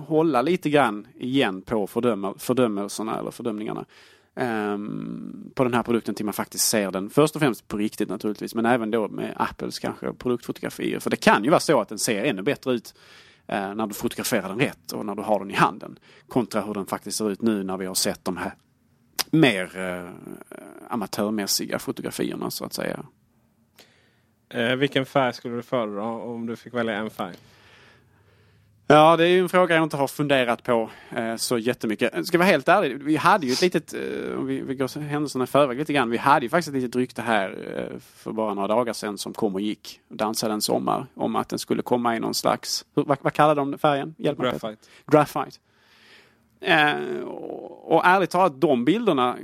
hålla 0.06 0.42
lite 0.42 0.70
grann 0.70 1.06
igen 1.18 1.62
på 1.62 1.86
fördöma, 1.86 2.34
fördömelserna 2.38 3.18
eller 3.18 3.30
fördömningarna 3.30 3.84
ehm, 4.34 5.50
på 5.54 5.64
den 5.64 5.74
här 5.74 5.82
produkten 5.82 6.14
till 6.14 6.24
man 6.24 6.34
faktiskt 6.34 6.68
ser 6.68 6.90
den 6.90 7.10
först 7.10 7.36
och 7.36 7.40
främst 7.40 7.68
på 7.68 7.76
riktigt 7.76 8.08
naturligtvis 8.08 8.54
men 8.54 8.66
även 8.66 8.90
då 8.90 9.08
med 9.08 9.34
Apples 9.36 9.78
kanske 9.78 10.12
produktfotografier. 10.12 10.98
För 10.98 11.10
det 11.10 11.16
kan 11.16 11.44
ju 11.44 11.50
vara 11.50 11.60
så 11.60 11.80
att 11.80 11.88
den 11.88 11.98
ser 11.98 12.24
ännu 12.24 12.42
bättre 12.42 12.72
ut 12.72 12.94
eh, 13.46 13.74
när 13.74 13.86
du 13.86 13.94
fotograferar 13.94 14.48
den 14.48 14.60
rätt 14.60 14.92
och 14.92 15.06
när 15.06 15.14
du 15.14 15.22
har 15.22 15.38
den 15.38 15.50
i 15.50 15.54
handen. 15.54 15.98
Kontra 16.28 16.62
hur 16.62 16.74
den 16.74 16.86
faktiskt 16.86 17.18
ser 17.18 17.30
ut 17.30 17.42
nu 17.42 17.62
när 17.62 17.76
vi 17.76 17.86
har 17.86 17.94
sett 17.94 18.24
de 18.24 18.36
här 18.36 18.54
mer 19.30 19.78
eh, 19.78 20.10
amatörmässiga 20.88 21.78
fotografierna 21.78 22.50
så 22.50 22.64
att 22.64 22.72
säga. 22.72 23.04
Eh, 24.48 24.76
vilken 24.76 25.06
färg 25.06 25.32
skulle 25.32 25.56
du 25.56 25.62
föredra 25.62 26.04
om 26.04 26.46
du 26.46 26.56
fick 26.56 26.74
välja 26.74 26.94
en 26.94 27.10
färg? 27.10 27.36
Ja, 28.92 29.16
det 29.16 29.24
är 29.24 29.28
ju 29.28 29.40
en 29.40 29.48
fråga 29.48 29.74
jag 29.74 29.82
inte 29.82 29.96
har 29.96 30.08
funderat 30.08 30.62
på 30.62 30.90
eh, 31.10 31.36
så 31.36 31.58
jättemycket. 31.58 32.26
Ska 32.26 32.34
jag 32.34 32.38
vara 32.38 32.50
helt 32.50 32.68
ärlig, 32.68 33.02
vi 33.02 33.16
hade 33.16 33.46
ju 33.46 33.52
ett 33.52 33.62
litet, 33.62 33.94
eh, 33.94 34.38
om 34.38 34.46
vi, 34.46 34.60
vi 34.60 34.74
går 34.74 35.00
händelserna 35.00 35.44
i 35.44 35.46
förväg 35.46 35.78
lite 35.78 35.92
grann. 35.92 36.10
Vi 36.10 36.16
hade 36.16 36.46
ju 36.46 36.50
faktiskt 36.50 36.68
ett 36.68 36.74
litet 36.74 36.96
rykte 36.96 37.22
här 37.22 37.50
eh, 37.76 37.98
för 38.00 38.32
bara 38.32 38.54
några 38.54 38.68
dagar 38.68 38.92
sedan 38.92 39.18
som 39.18 39.32
kom 39.32 39.54
och 39.54 39.60
gick. 39.60 40.00
Dansade 40.08 40.54
en 40.54 40.60
sommar 40.60 41.06
om 41.14 41.36
att 41.36 41.48
den 41.48 41.58
skulle 41.58 41.82
komma 41.82 42.16
i 42.16 42.20
någon 42.20 42.34
slags, 42.34 42.84
vad, 42.94 43.18
vad 43.20 43.32
kallar 43.32 43.54
de 43.54 43.78
färgen? 43.78 44.14
Hjälp 44.18 44.38
mig. 44.38 44.50
Graphite. 44.50 44.88
Graphite. 45.06 45.58
Eh, 46.60 47.22
och, 47.24 47.96
och 47.96 48.06
ärligt 48.06 48.30
talat, 48.30 48.60
de 48.60 48.84
bilderna, 48.84 49.36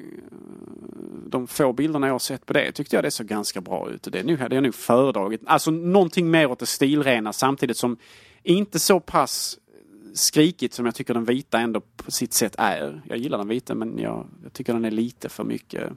de 1.26 1.46
få 1.46 1.72
bilderna 1.72 2.06
jag 2.06 2.14
har 2.14 2.18
sett 2.18 2.46
på 2.46 2.52
det, 2.52 2.72
tyckte 2.72 2.96
jag 2.96 3.04
det 3.04 3.10
såg 3.10 3.26
ganska 3.26 3.60
bra 3.60 3.90
ut. 3.90 4.08
Det, 4.10 4.22
nu 4.22 4.36
hade 4.36 4.54
jag 4.54 4.62
nog 4.62 4.74
föredragit, 4.74 5.40
alltså 5.46 5.70
någonting 5.70 6.30
mer 6.30 6.50
åt 6.50 6.58
det 6.58 6.66
stilrena 6.66 7.32
samtidigt 7.32 7.76
som 7.76 7.96
inte 8.46 8.78
så 8.78 9.00
pass 9.00 9.58
skrikigt 10.14 10.74
som 10.74 10.86
jag 10.86 10.94
tycker 10.94 11.14
den 11.14 11.24
vita 11.24 11.58
ändå 11.58 11.80
på 11.80 12.10
sitt 12.10 12.32
sätt 12.32 12.54
är. 12.58 13.02
Jag 13.04 13.18
gillar 13.18 13.38
den 13.38 13.48
vita 13.48 13.74
men 13.74 13.98
jag, 13.98 14.26
jag 14.42 14.52
tycker 14.52 14.72
den 14.72 14.84
är 14.84 14.90
lite 14.90 15.28
för 15.28 15.44
mycket. 15.44 15.92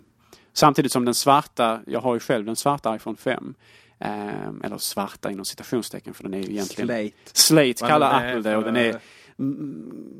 Samtidigt 0.53 0.91
som 0.91 1.05
den 1.05 1.13
svarta, 1.13 1.79
jag 1.85 1.99
har 1.99 2.13
ju 2.13 2.19
själv 2.19 2.45
den 2.45 2.55
svarta 2.55 2.95
iPhone 2.95 3.17
5. 3.17 3.53
Eh, 3.99 4.49
eller 4.63 4.77
svarta 4.77 5.31
inom 5.31 5.45
citationstecken 5.45 6.13
för 6.13 6.23
den 6.23 6.33
är 6.33 6.37
ju 6.37 6.51
egentligen 6.51 6.87
Slate. 6.87 7.13
Slate 7.33 7.87
kallar 7.87 8.13
Apple 8.13 8.41
det 8.41 8.57
och 8.57 8.63
den 8.63 8.75
är 8.75 8.99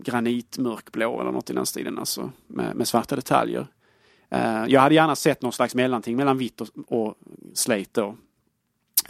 granitmörkblå 0.03 1.21
eller 1.21 1.31
något 1.31 1.49
i 1.49 1.53
den 1.53 1.65
stilen 1.65 1.99
alltså. 1.99 2.31
Med, 2.47 2.75
med 2.75 2.87
svarta 2.87 3.15
detaljer. 3.15 3.67
Eh, 4.29 4.65
jag 4.67 4.81
hade 4.81 4.95
gärna 4.95 5.15
sett 5.15 5.41
någon 5.41 5.53
slags 5.53 5.75
mellanting 5.75 6.15
mellan 6.15 6.37
vitt 6.37 6.61
och, 6.61 6.67
och 6.87 7.15
slate 7.53 7.89
då. 8.01 8.15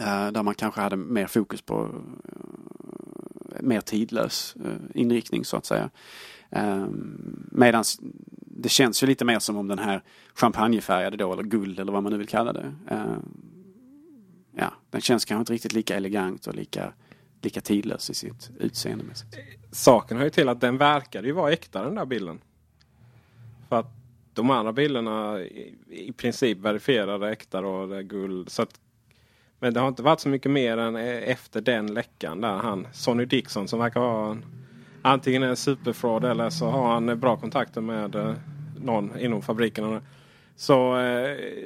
Eh, 0.00 0.30
där 0.30 0.42
man 0.42 0.54
kanske 0.54 0.80
hade 0.80 0.96
mer 0.96 1.26
fokus 1.26 1.62
på 1.62 1.94
mer 3.60 3.80
tidlös 3.80 4.56
eh, 4.64 5.00
inriktning 5.00 5.44
så 5.44 5.56
att 5.56 5.64
säga. 5.66 5.90
Ehm, 6.50 7.46
Medan 7.52 7.84
det 8.40 8.68
känns 8.68 9.02
ju 9.02 9.06
lite 9.06 9.24
mer 9.24 9.38
som 9.38 9.56
om 9.56 9.68
den 9.68 9.78
här 9.78 10.02
champagnefärgade 10.34 11.16
då, 11.16 11.32
eller 11.32 11.42
guld 11.42 11.80
eller 11.80 11.92
vad 11.92 12.02
man 12.02 12.12
nu 12.12 12.18
vill 12.18 12.28
kalla 12.28 12.52
det. 12.52 12.74
Ehm, 12.88 13.22
ja, 14.56 14.72
den 14.90 15.00
känns 15.00 15.24
kanske 15.24 15.40
inte 15.40 15.52
riktigt 15.52 15.72
lika 15.72 15.96
elegant 15.96 16.46
och 16.46 16.54
lika, 16.54 16.92
lika 17.42 17.60
tidlös 17.60 18.10
i 18.10 18.14
sitt 18.14 18.50
utseende. 18.58 19.04
Saken 19.72 20.16
hör 20.16 20.24
ju 20.24 20.30
till 20.30 20.48
att 20.48 20.60
den 20.60 20.78
verkade 20.78 21.26
ju 21.26 21.32
vara 21.32 21.52
äkta 21.52 21.84
den 21.84 21.94
där 21.94 22.06
bilden. 22.06 22.40
För 23.68 23.78
att 23.80 24.00
de 24.34 24.50
andra 24.50 24.72
bilderna 24.72 25.40
i, 25.40 26.12
princip 26.16 26.58
verifierade 26.58 27.30
äkta 27.30 27.60
och 27.60 28.04
guld. 28.04 28.50
Så 28.50 28.62
att, 28.62 28.80
men 29.60 29.74
det 29.74 29.80
har 29.80 29.88
inte 29.88 30.02
varit 30.02 30.20
så 30.20 30.28
mycket 30.28 30.50
mer 30.50 30.76
än 30.78 30.96
eh, 30.96 31.28
efter 31.30 31.60
den 31.60 31.86
läckan 31.94 32.40
där 32.40 32.56
han 32.56 32.86
Sonny 32.92 33.24
Dixon 33.24 33.68
som 33.68 33.78
verkar 33.78 34.00
vara 34.00 34.30
en, 34.30 34.44
antingen 35.02 35.42
en 35.42 35.56
superfraud 35.56 36.24
eller 36.24 36.50
så 36.50 36.66
har 36.66 36.92
han 36.92 37.08
eh, 37.08 37.14
bra 37.14 37.36
kontakter 37.36 37.80
med 37.80 38.14
eh, 38.14 38.34
någon 38.84 39.18
inom 39.20 39.42
fabrikerna. 39.42 40.02
Så, 40.56 40.92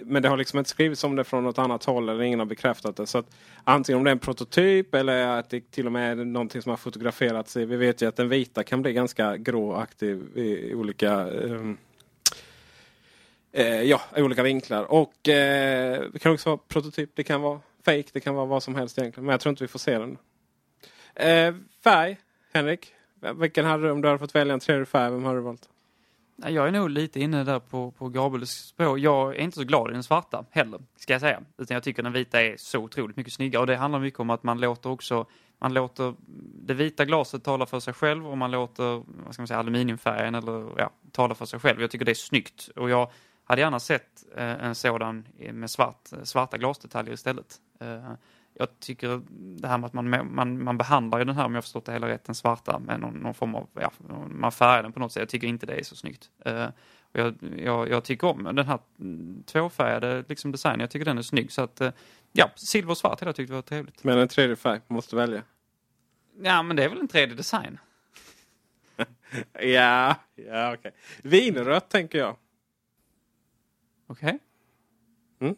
men 0.05 0.23
det 0.23 0.29
har 0.29 0.37
liksom 0.37 0.59
inte 0.59 0.71
skrivits 0.71 1.05
om 1.05 1.17
det 1.17 1.25
från 1.25 1.45
något 1.45 1.59
annat 1.59 1.85
håll 1.85 2.09
eller 2.09 2.23
ingen 2.23 2.39
har 2.39 2.47
bekräftat 2.47 2.97
det. 2.97 3.07
Så 3.07 3.19
att 3.19 3.27
antingen 3.65 3.99
om 3.99 4.05
det 4.05 4.11
är 4.11 4.13
en 4.13 4.19
prototyp 4.19 4.95
eller 4.95 5.27
att 5.27 5.51
det 5.51 5.71
till 5.71 5.87
och 5.87 5.93
med 5.93 6.21
är 6.21 6.25
någonting 6.25 6.63
som 6.63 6.71
har 6.71 6.77
fotograferats. 6.77 7.57
i- 7.57 7.65
Vi 7.65 7.77
vet 7.77 8.03
ju 8.03 8.09
att 8.09 8.17
den 8.17 8.29
vita 8.29 8.63
kan 8.63 8.83
bli 8.83 8.93
ganska 8.93 9.37
gråaktig 9.37 10.21
i 10.35 10.75
olika 10.75 11.25
um, 11.27 11.77
eh, 13.53 13.83
ja, 13.83 14.01
olika 14.17 14.43
vinklar. 14.43 14.85
Och 14.93 15.29
eh, 15.29 16.03
det 16.13 16.19
kan 16.19 16.33
också 16.33 16.49
vara 16.51 16.61
prototyp, 16.69 17.11
det 17.15 17.23
kan 17.25 17.41
vara 17.41 17.61
fake, 17.85 18.05
det 18.13 18.21
kan 18.21 18.35
vara 18.35 18.47
vad 18.47 18.63
som 18.63 18.75
helst 18.75 18.99
egentligen. 18.99 19.27
Men 19.27 19.33
jag 19.33 19.41
tror 19.41 19.51
inte 19.51 19.65
vi 19.65 19.69
får 19.69 19.79
se 19.79 19.99
den. 19.99 20.19
Eh, 21.15 21.55
färg, 21.85 22.17
Henrik. 22.53 22.95
Vilken 23.35 23.65
hade 23.65 23.83
du 23.83 23.91
om 23.91 24.03
du 24.03 24.09
hade 24.09 24.19
fått 24.19 24.35
välja 24.35 24.55
en 24.55 24.61
tredje 24.61 24.85
färg? 24.85 25.13
Vem 25.13 25.25
hade 25.25 25.39
du 25.39 25.43
valt? 25.43 25.69
Jag 26.37 26.69
är 26.69 26.73
nog 26.73 26.91
lite 26.91 27.21
inne 27.21 27.45
där 27.45 27.59
på, 27.59 27.91
på 27.91 28.09
Gabriels 28.09 28.51
spår. 28.51 28.99
Jag 28.99 29.37
är 29.37 29.41
inte 29.41 29.57
så 29.57 29.65
glad 29.65 29.91
i 29.91 29.93
den 29.93 30.03
svarta 30.03 30.45
heller, 30.51 30.81
ska 30.97 31.13
jag 31.13 31.21
säga. 31.21 31.43
Utan 31.59 31.75
jag 31.75 31.83
tycker 31.83 32.03
den 32.03 32.13
vita 32.13 32.43
är 32.43 32.57
så 32.59 32.79
otroligt 32.79 33.17
mycket 33.17 33.33
snyggare. 33.33 33.61
Och 33.61 33.67
det 33.67 33.77
handlar 33.77 34.01
mycket 34.01 34.21
om 34.21 34.31
att 34.31 34.43
man 34.43 34.61
låter 34.61 34.91
också, 34.91 35.27
man 35.59 35.75
låter 35.75 36.15
det 36.67 36.75
vita 36.75 37.05
glaset 37.05 37.45
tala 37.45 37.67
för 37.67 37.81
sig 37.81 37.95
själv 37.95 38.27
och 38.27 38.39
man 38.39 38.51
låter, 38.51 39.03
vad 39.25 39.35
ska 39.35 39.43
man 39.43 39.49
säga, 39.49 39.59
aluminiumfärgen 39.59 40.35
eller 40.35 40.81
ja, 40.81 40.91
tala 41.13 41.35
för 41.35 41.47
sig 41.47 41.61
själv. 41.61 41.81
Jag 41.81 41.91
tycker 41.91 42.05
det 42.05 42.13
är 42.13 42.15
snyggt. 42.15 42.69
Och 42.77 42.91
jag 42.91 43.11
hade 43.45 43.61
gärna 43.61 43.81
sett 43.81 44.25
eh, 44.37 44.65
en 44.65 44.75
sådan 44.75 45.27
med 45.53 45.71
svart, 45.71 46.13
eh, 46.13 46.23
svarta 46.23 46.59
glasdetaljer 46.59 47.15
istället. 47.15 47.61
Eh, 47.81 48.13
jag 48.55 48.81
tycker 48.81 49.23
det 49.61 49.69
här 49.69 49.79
med 49.79 49.87
att 49.87 49.93
man, 49.93 50.35
man, 50.35 50.63
man 50.63 50.79
behandlar 50.79 51.19
ju 51.19 51.25
den 51.25 51.37
här, 51.37 51.45
om 51.45 51.55
jag 51.55 51.65
förstått 51.65 51.85
det 51.85 51.93
hela 51.93 52.09
rätt, 52.09 52.25
den 52.25 52.35
svarta 52.35 52.79
med 52.79 53.01
någon, 53.01 53.15
någon 53.15 53.35
form 53.35 53.55
av, 53.55 53.69
ja, 53.75 53.93
man 54.29 54.53
färgar 54.53 54.83
den 54.83 54.93
på 54.93 55.01
något 55.01 55.13
sätt. 55.13 55.21
Jag 55.21 55.29
tycker 55.29 55.47
inte 55.47 55.67
det 55.67 55.75
är 55.75 55.83
så 55.83 55.97
snyggt. 55.97 56.31
Eh, 56.45 56.69
och 57.15 57.21
jag, 57.21 57.35
jag, 57.57 57.89
jag 57.89 58.05
tycker 58.05 58.27
om 58.27 58.45
den 58.45 58.67
här 58.67 58.79
mm, 59.01 59.43
tvåfärgade 59.47 60.25
liksom 60.29 60.53
designen. 60.53 60.81
Jag 60.81 60.91
tycker 60.91 61.05
den 61.05 61.19
är 61.19 61.23
snygg. 61.23 61.53
Så 61.53 61.63
att, 61.63 61.81
eh, 61.81 61.93
ja, 62.33 62.51
silver 62.57 62.91
och 62.91 62.99
svart 62.99 63.21
hade 63.21 63.29
jag 63.29 63.37
tyckt 63.37 63.51
var 63.51 63.63
trevligt. 63.63 64.05
Men 64.05 64.19
en 64.19 64.29
tredje 64.29 64.57
färg, 64.57 64.81
måste 64.87 65.17
välja. 65.17 65.43
Ja, 66.43 66.63
men 66.63 66.77
det 66.77 66.85
är 66.85 66.89
väl 66.89 67.01
en 67.01 67.09
3D-design. 67.09 67.79
Ja, 69.53 70.15
ja 70.35 70.75
okej. 70.75 70.93
Vinrött 71.23 71.89
tänker 71.89 72.19
jag. 72.19 72.37
Okej. 74.07 74.39
Mm. 75.41 75.57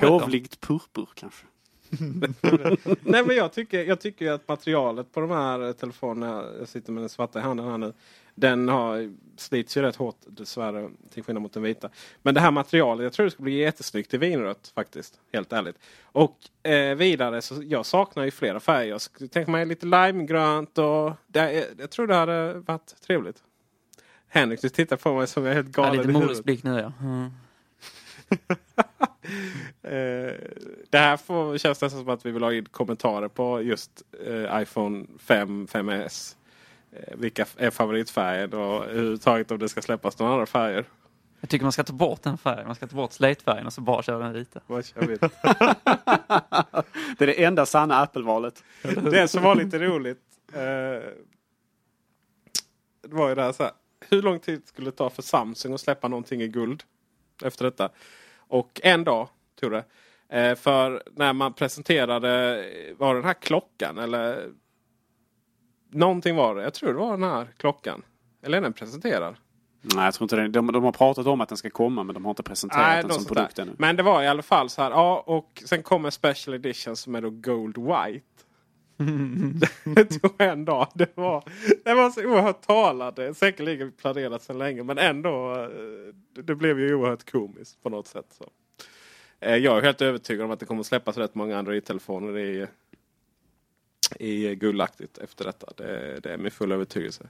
Påvligt 0.00 0.60
purpur 0.60 1.08
kanske. 1.14 1.46
Nej 3.02 3.24
men 3.26 3.36
jag 3.36 3.52
tycker, 3.52 3.84
jag 3.84 4.00
tycker 4.00 4.30
att 4.30 4.48
materialet 4.48 5.12
på 5.12 5.20
de 5.20 5.30
här 5.30 5.72
telefonerna, 5.72 6.44
jag 6.58 6.68
sitter 6.68 6.92
med 6.92 7.02
den 7.02 7.08
svarta 7.08 7.38
i 7.38 7.42
handen 7.42 7.66
här 7.66 7.78
nu. 7.78 7.92
Den 8.34 8.68
har 8.68 9.12
slits 9.36 9.76
ju 9.76 9.82
rätt 9.82 9.96
hårt 9.96 10.16
dessvärre 10.26 10.90
till 11.10 11.22
skillnad 11.22 11.42
mot 11.42 11.52
den 11.52 11.62
vita. 11.62 11.88
Men 12.22 12.34
det 12.34 12.40
här 12.40 12.50
materialet, 12.50 13.04
jag 13.04 13.12
tror 13.12 13.24
det 13.24 13.30
ska 13.30 13.42
bli 13.42 13.52
jättesnyggt 13.52 14.14
i 14.14 14.18
vinrött 14.18 14.72
faktiskt. 14.74 15.20
Helt 15.32 15.52
ärligt. 15.52 15.76
Och 16.02 16.68
eh, 16.70 16.94
vidare 16.94 17.42
så 17.42 17.62
jag 17.62 17.86
saknar 17.86 18.24
ju 18.24 18.30
flera 18.30 18.60
färger. 18.60 18.98
Jag 19.20 19.30
tänka 19.30 19.50
mig 19.50 19.66
lite 19.66 19.86
limegrönt 19.86 20.78
och 20.78 21.12
det, 21.26 21.66
jag 21.78 21.90
tror 21.90 22.06
det 22.06 22.14
hade 22.14 22.52
varit 22.54 22.94
trevligt. 23.06 23.42
Henrik, 24.28 24.62
du 24.62 24.68
tittar 24.68 24.96
på 24.96 25.14
mig 25.14 25.26
som 25.26 25.44
jag 25.44 25.50
är 25.50 25.56
helt 25.56 25.76
Ja, 25.76 25.82
galen 25.82 25.96
lite 25.96 26.18
i 26.18 26.20
huvudet. 26.20 26.64
nu 26.64 26.80
ja. 26.80 26.92
Mm. 27.00 27.30
Eh, 29.82 30.34
det 30.90 30.98
här 30.98 31.16
får, 31.16 31.58
känns 31.58 31.80
nästan 31.80 32.00
som 32.00 32.08
att 32.08 32.26
vi 32.26 32.30
vill 32.30 32.42
ha 32.42 32.52
in 32.52 32.64
kommentarer 32.64 33.28
på 33.28 33.62
just 33.62 34.02
eh, 34.26 34.62
iPhone 34.62 35.06
5, 35.18 35.66
5S. 35.66 36.36
Eh, 36.92 37.16
vilka 37.16 37.46
är 37.56 37.70
favoritfärgen 37.70 38.52
och 38.52 38.84
överhuvudtaget 38.84 39.50
om 39.50 39.58
det 39.58 39.68
ska 39.68 39.82
släppas 39.82 40.18
några 40.18 40.32
andra 40.32 40.46
färger. 40.46 40.84
Jag 41.40 41.50
tycker 41.50 41.64
man 41.64 41.72
ska 41.72 41.84
ta 41.84 41.92
bort 41.92 42.22
den 42.22 42.38
färgen. 42.38 42.66
Man 42.66 42.74
ska 42.74 42.86
ta 42.86 42.96
bort 42.96 43.12
slatefärgen 43.12 43.66
och 43.66 43.72
så 43.72 43.80
bara 43.80 44.02
köra 44.02 44.18
den 44.18 44.32
vita. 44.32 44.60
Det 47.18 47.24
är 47.24 47.26
det 47.26 47.44
enda 47.44 47.66
sanna 47.66 47.96
Apple-valet. 48.00 48.64
Det 49.10 49.28
som 49.28 49.42
var 49.42 49.54
lite 49.54 49.78
roligt. 49.78 50.20
Eh, 50.52 50.60
det 53.02 53.14
var 53.14 53.28
ju 53.28 53.34
det 53.34 53.42
här 53.42 53.52
så 53.52 53.62
här. 53.62 53.72
Hur 54.10 54.22
lång 54.22 54.38
tid 54.38 54.62
skulle 54.66 54.90
det 54.90 54.96
ta 54.96 55.10
för 55.10 55.22
Samsung 55.22 55.74
att 55.74 55.80
släppa 55.80 56.08
någonting 56.08 56.42
i 56.42 56.48
guld? 56.48 56.82
Efter 57.44 57.64
detta. 57.64 57.90
Och 58.52 58.80
en 58.82 59.04
dag 59.04 59.28
tog 59.60 59.70
det. 59.70 59.84
Eh, 60.28 60.54
för 60.54 61.02
när 61.16 61.32
man 61.32 61.52
presenterade, 61.52 62.64
var 62.98 63.14
den 63.14 63.24
här 63.24 63.34
klockan 63.34 63.98
eller? 63.98 64.50
Någonting 65.90 66.36
var 66.36 66.54
det. 66.54 66.62
Jag 66.62 66.74
tror 66.74 66.92
det 66.92 66.98
var 66.98 67.10
den 67.10 67.22
här 67.22 67.48
klockan. 67.56 68.02
Eller 68.42 68.58
är 68.58 68.62
den 68.62 68.72
presenterad? 68.72 69.36
Nej, 69.82 70.04
jag 70.04 70.14
tror 70.14 70.24
inte 70.24 70.36
det. 70.36 70.48
De, 70.48 70.72
de 70.72 70.84
har 70.84 70.92
pratat 70.92 71.26
om 71.26 71.40
att 71.40 71.48
den 71.48 71.58
ska 71.58 71.70
komma 71.70 72.02
men 72.02 72.14
de 72.14 72.24
har 72.24 72.30
inte 72.30 72.42
presenterat 72.42 73.00
den 73.00 73.06
något 73.06 73.14
som 73.14 73.24
produkt 73.24 73.58
ännu. 73.58 73.72
Men 73.78 73.96
det 73.96 74.02
var 74.02 74.22
i 74.22 74.28
alla 74.28 74.42
fall 74.42 74.70
så 74.70 74.82
här. 74.82 74.90
Ja, 74.90 75.24
och 75.26 75.62
sen 75.66 75.82
kommer 75.82 76.10
Special 76.10 76.54
Edition 76.54 76.96
som 76.96 77.14
är 77.14 77.20
då 77.20 77.30
Gold 77.30 77.78
White. 77.78 78.26
det 79.84 80.04
tog 80.04 80.34
en 80.38 80.64
dag. 80.64 80.88
Det 80.94 81.16
var, 81.16 81.44
det 81.84 81.94
var 81.94 82.10
så 82.10 82.24
oerhört 82.26 82.60
talande. 82.66 83.34
Säkerligen 83.34 83.92
planerat 83.92 84.42
sedan 84.42 84.58
länge 84.58 84.82
men 84.82 84.98
ändå. 84.98 85.52
eh, 85.62 86.42
Det, 86.44 86.54
blev 86.54 86.80
ju 86.80 86.94
oerhört 86.94 87.30
komiskt 87.30 87.82
på 87.82 87.88
något 87.90 88.06
sätt. 88.06 88.26
Så. 88.38 88.44
Eh, 89.40 89.56
Jag 89.56 89.78
är 89.78 89.82
helt 89.82 90.02
övertygad 90.02 90.44
om 90.44 90.50
att 90.50 90.60
det 90.60 90.66
kommer 90.66 90.82
släppas 90.82 91.16
rätt 91.16 91.34
många 91.34 91.58
Android-telefoner 91.58 92.38
i, 92.38 92.66
i 94.18 94.54
guldaktigt 94.54 95.18
efter 95.18 95.44
detta. 95.44 95.66
Det, 95.76 96.20
det 96.22 96.32
är 96.32 96.36
min 96.36 96.50
fulla 96.50 96.74
övertygelse. 96.74 97.26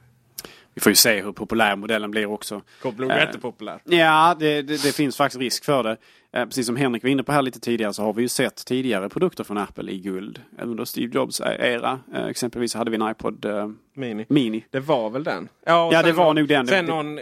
Vi 0.75 0.81
får 0.81 0.91
ju 0.91 0.97
se 0.97 1.23
hur 1.23 1.33
populär 1.33 1.77
modellen 1.77 2.11
blir 2.11 2.27
också. 2.27 2.63
Kommer 2.83 2.97
bli 2.97 3.09
Eh, 3.09 3.17
jättepopulär. 3.19 3.81
Ja, 3.85 4.37
det, 4.39 4.63
det, 4.63 4.83
det 4.83 4.95
finns 4.95 5.17
faktiskt 5.17 5.41
risk 5.41 5.65
för 5.65 5.83
det. 5.83 5.97
Eh, 6.33 6.45
Precis 6.45 6.67
som 6.67 6.77
Henrik 6.77 7.03
var 7.03 7.11
inne 7.11 7.23
på 7.23 7.33
här 7.33 7.43
lite 7.43 7.61
tidigare 7.61 7.93
så 7.93 8.03
har 8.03 8.13
vi 8.13 8.23
ju 8.23 8.29
sett 8.29 8.65
tidigare 8.67 9.09
produkter 9.09 9.45
från 9.45 9.59
Apple 9.59 9.93
i 9.93 9.99
guld 9.99 10.43
under 10.63 10.85
Steve 10.85 11.13
Jobs 11.15 11.41
era. 11.41 12.01
Eh, 12.15 12.27
Exempelvis 12.27 12.75
hade 12.75 12.91
vi 12.91 12.97
en 12.97 13.11
iPod 13.11 13.45
eh, 13.45 13.71
Mini. 13.95 14.27
Mini. 14.29 14.65
Det 14.71 14.81
var 14.81 15.11
väl 15.11 15.25
den? 15.25 15.49
Ja, 15.67 15.91
Ja, 15.93 16.03
det 16.03 16.13
var 16.13 16.25
någon- 16.25 16.37
nog 16.37 16.49
den. 16.49 16.67
Sen 16.67 16.85
någon 16.85 17.19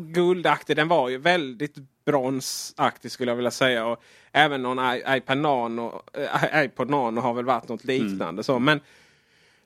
guldaktig. 0.00 0.76
Den 0.76 0.88
var 0.88 1.08
ju 1.08 1.18
väldigt 1.18 1.74
bronsaktig 2.06 3.10
skulle 3.10 3.30
jag 3.30 3.36
vilja 3.36 3.50
säga. 3.50 3.86
Och 3.86 4.02
även 4.32 4.62
någon 4.62 4.78
iPad 5.08 5.38
Nano, 5.38 6.02
iPod 6.64 6.90
Nano 6.90 7.20
har 7.20 7.34
väl 7.34 7.44
varit 7.44 7.68
något 7.68 7.84
liknande. 7.84 8.42
Så. 8.42 8.58
Men 8.58 8.80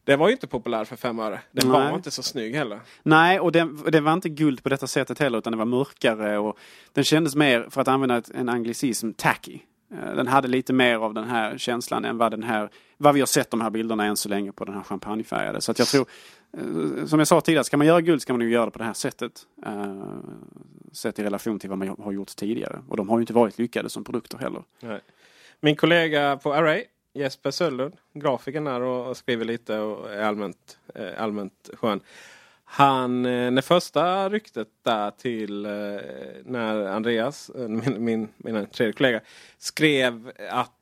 det 0.04 0.16
var 0.16 0.28
ju 0.28 0.32
inte 0.32 0.46
populär 0.46 0.84
för 0.84 0.96
fem 0.96 1.18
öre. 1.18 1.40
Den 1.52 1.68
Nej. 1.68 1.88
var 1.90 1.96
inte 1.96 2.10
så 2.10 2.22
snygg 2.22 2.54
heller. 2.54 2.80
Nej, 3.02 3.40
och 3.40 3.52
den, 3.52 3.76
den 3.90 4.04
var 4.04 4.12
inte 4.12 4.28
guld 4.28 4.62
på 4.62 4.68
detta 4.68 4.86
sättet 4.86 5.18
heller 5.18 5.38
utan 5.38 5.50
den 5.52 5.58
var 5.58 5.66
mörkare 5.66 6.38
och 6.38 6.58
den 6.92 7.04
kändes 7.04 7.36
mer, 7.36 7.66
för 7.70 7.80
att 7.80 7.88
använda 7.88 8.16
ett, 8.16 8.30
en 8.30 8.48
anglicism, 8.48 9.12
tacky. 9.12 9.58
Eh, 9.94 10.14
Den 10.14 10.26
hade 10.26 10.48
lite 10.48 10.72
mer 10.72 10.96
av 10.96 11.14
den 11.14 11.24
här 11.24 11.58
känslan 11.58 12.04
än 12.04 12.18
vad 12.18 12.30
den 12.30 12.42
här, 12.42 12.70
vad 12.96 13.14
vi 13.14 13.20
har 13.20 13.26
sett 13.26 13.50
de 13.50 13.60
här 13.60 13.70
bilderna 13.70 14.04
än 14.04 14.16
så 14.16 14.28
länge 14.28 14.52
på 14.52 14.64
den 14.64 14.74
här 14.74 14.82
champagnefärgade. 14.82 15.60
Så 15.60 15.70
att 15.70 15.78
jag 15.78 15.88
tror, 15.88 16.06
eh, 16.58 17.06
som 17.06 17.18
jag 17.18 17.28
sa 17.28 17.40
tidigare, 17.40 17.64
ska 17.64 17.76
man 17.76 17.86
göra 17.86 18.00
guld 18.00 18.22
ska 18.22 18.32
man 18.32 18.40
ju 18.42 18.50
göra 18.50 18.64
det 18.64 18.70
på 18.70 18.78
det 18.78 18.84
här 18.84 18.92
sättet. 18.92 19.32
Eh, 19.66 19.94
Sett 20.92 21.18
i 21.18 21.22
relation 21.22 21.58
till 21.58 21.68
vad 21.70 21.78
man 21.78 21.96
har 22.02 22.12
gjort 22.12 22.36
tidigare. 22.36 22.82
Och 22.88 22.96
de 22.96 23.08
har 23.08 23.18
ju 23.18 23.22
inte 23.22 23.32
varit 23.32 23.58
lyckade 23.58 23.88
som 23.88 24.04
produkter 24.04 24.38
heller. 24.38 24.62
Nej. 24.80 25.00
Min 25.60 25.76
kollega 25.76 26.36
på 26.36 26.54
Array, 26.54 26.84
Jesper 27.12 27.50
Sölund, 27.50 27.96
grafikern 28.12 28.64
där 28.64 28.80
och, 28.80 29.16
skriver 29.16 29.44
lite 29.44 29.78
och 29.78 30.12
är 30.12 30.22
allmänt, 30.22 30.78
eh, 30.94 31.22
allmänt 31.22 31.70
skön. 31.72 32.00
Han, 32.64 33.26
eh, 33.26 33.50
när 33.50 33.62
första 33.62 34.28
ryktet 34.28 34.68
där 34.82 35.10
till 35.10 35.64
eh, 35.66 35.70
när 36.44 36.86
Andreas, 36.86 37.50
eh, 37.50 37.68
min, 37.68 38.04
min, 38.04 38.28
min 38.36 38.66
tredje 38.66 38.92
kollega, 38.92 39.20
skrev 39.58 40.32
att 40.50 40.72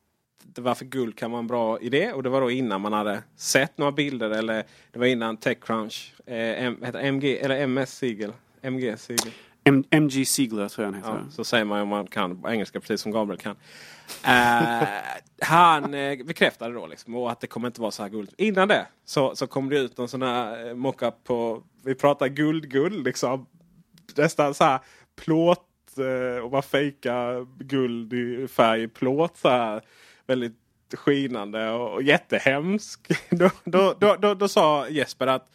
det 0.55 0.61
varför 0.61 0.85
guld 0.85 1.17
kan 1.17 1.31
vara 1.31 1.39
en 1.41 1.47
bra 1.47 1.81
idé. 1.81 2.13
Och 2.13 2.23
det 2.23 2.29
var 2.29 2.41
då 2.41 2.51
innan 2.51 2.81
man 2.81 2.93
hade 2.93 3.23
sett 3.37 3.79
några 3.79 3.93
bilder 3.93 4.31
eller 4.31 4.65
det 4.93 4.99
var 4.99 5.07
innan 5.07 5.37
Techcrunch. 5.37 6.15
Eh, 6.27 6.65
M, 6.65 6.77
heter 6.85 6.99
MG, 6.99 7.39
eller 7.39 7.57
MS 7.63 7.99
Siegel. 7.99 8.33
MG 8.63 8.97
Siegel. 8.97 9.33
M- 9.69 9.85
MG 9.91 10.25
Ziegler 10.27 10.69
tror 10.69 10.87
jag 10.87 10.93
han 10.93 11.03
heter. 11.03 11.25
Ja, 11.25 11.31
så 11.31 11.45
säger 11.45 11.65
man 11.65 11.81
om 11.81 11.89
man 11.89 12.07
kan 12.07 12.45
engelska 12.49 12.81
precis 12.81 13.01
som 13.01 13.13
Gabriel 13.13 13.41
kan. 13.41 13.57
uh, 14.27 14.89
han 15.43 15.95
eh, 15.95 16.25
bekräftade 16.25 16.75
då 16.75 16.87
liksom, 16.87 17.15
och 17.15 17.31
att 17.31 17.41
det 17.41 17.47
kommer 17.47 17.69
inte 17.69 17.81
vara 17.81 17.91
så 17.91 18.03
här 18.03 18.11
guld. 18.11 18.35
Innan 18.39 18.69
det 18.69 18.87
så, 19.05 19.37
så 19.37 19.47
kom 19.47 19.69
det 19.69 19.79
ut 19.79 19.99
någon 19.99 20.09
sån 20.09 20.23
här 20.23 20.69
eh, 20.69 20.75
mockup 20.75 21.25
på, 21.25 21.63
vi 21.85 21.95
pratar 21.95 22.29
guld-guld 22.29 23.05
liksom. 23.05 23.47
Nästan 24.17 24.55
så 24.55 24.65
här 24.65 24.81
plåt 25.17 25.65
eh, 25.99 26.45
och 26.45 26.53
man 26.53 26.63
fejkar 26.63 27.47
guld 27.65 28.13
i 28.13 28.49
färg 28.49 28.83
i 28.83 28.89
plåt 28.89 29.37
så 29.37 29.49
här. 29.49 29.83
Väldigt 30.27 30.57
skinande 30.95 31.71
och, 31.71 31.93
och 31.93 32.03
jättehemsk. 32.03 33.01
då, 33.31 33.51
då, 33.65 33.95
då, 33.99 34.17
då, 34.17 34.35
då 34.35 34.49
sa 34.49 34.89
Jesper 34.89 35.27
att 35.27 35.51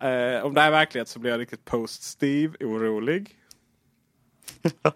eh, 0.00 0.44
om 0.46 0.54
det 0.54 0.60
här 0.60 0.66
är 0.66 0.70
verklighet 0.70 1.08
så 1.08 1.18
blir 1.18 1.30
jag 1.30 1.40
riktigt 1.40 1.64
post-Steve 1.64 2.56
orolig. 2.60 3.36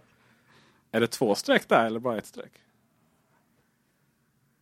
Är 0.93 1.01
det 1.01 1.07
två 1.07 1.35
streck 1.35 1.69
där 1.69 1.87
eller 1.87 2.01
bara 2.01 2.19
ett 2.19 2.27
streck? 2.27 2.53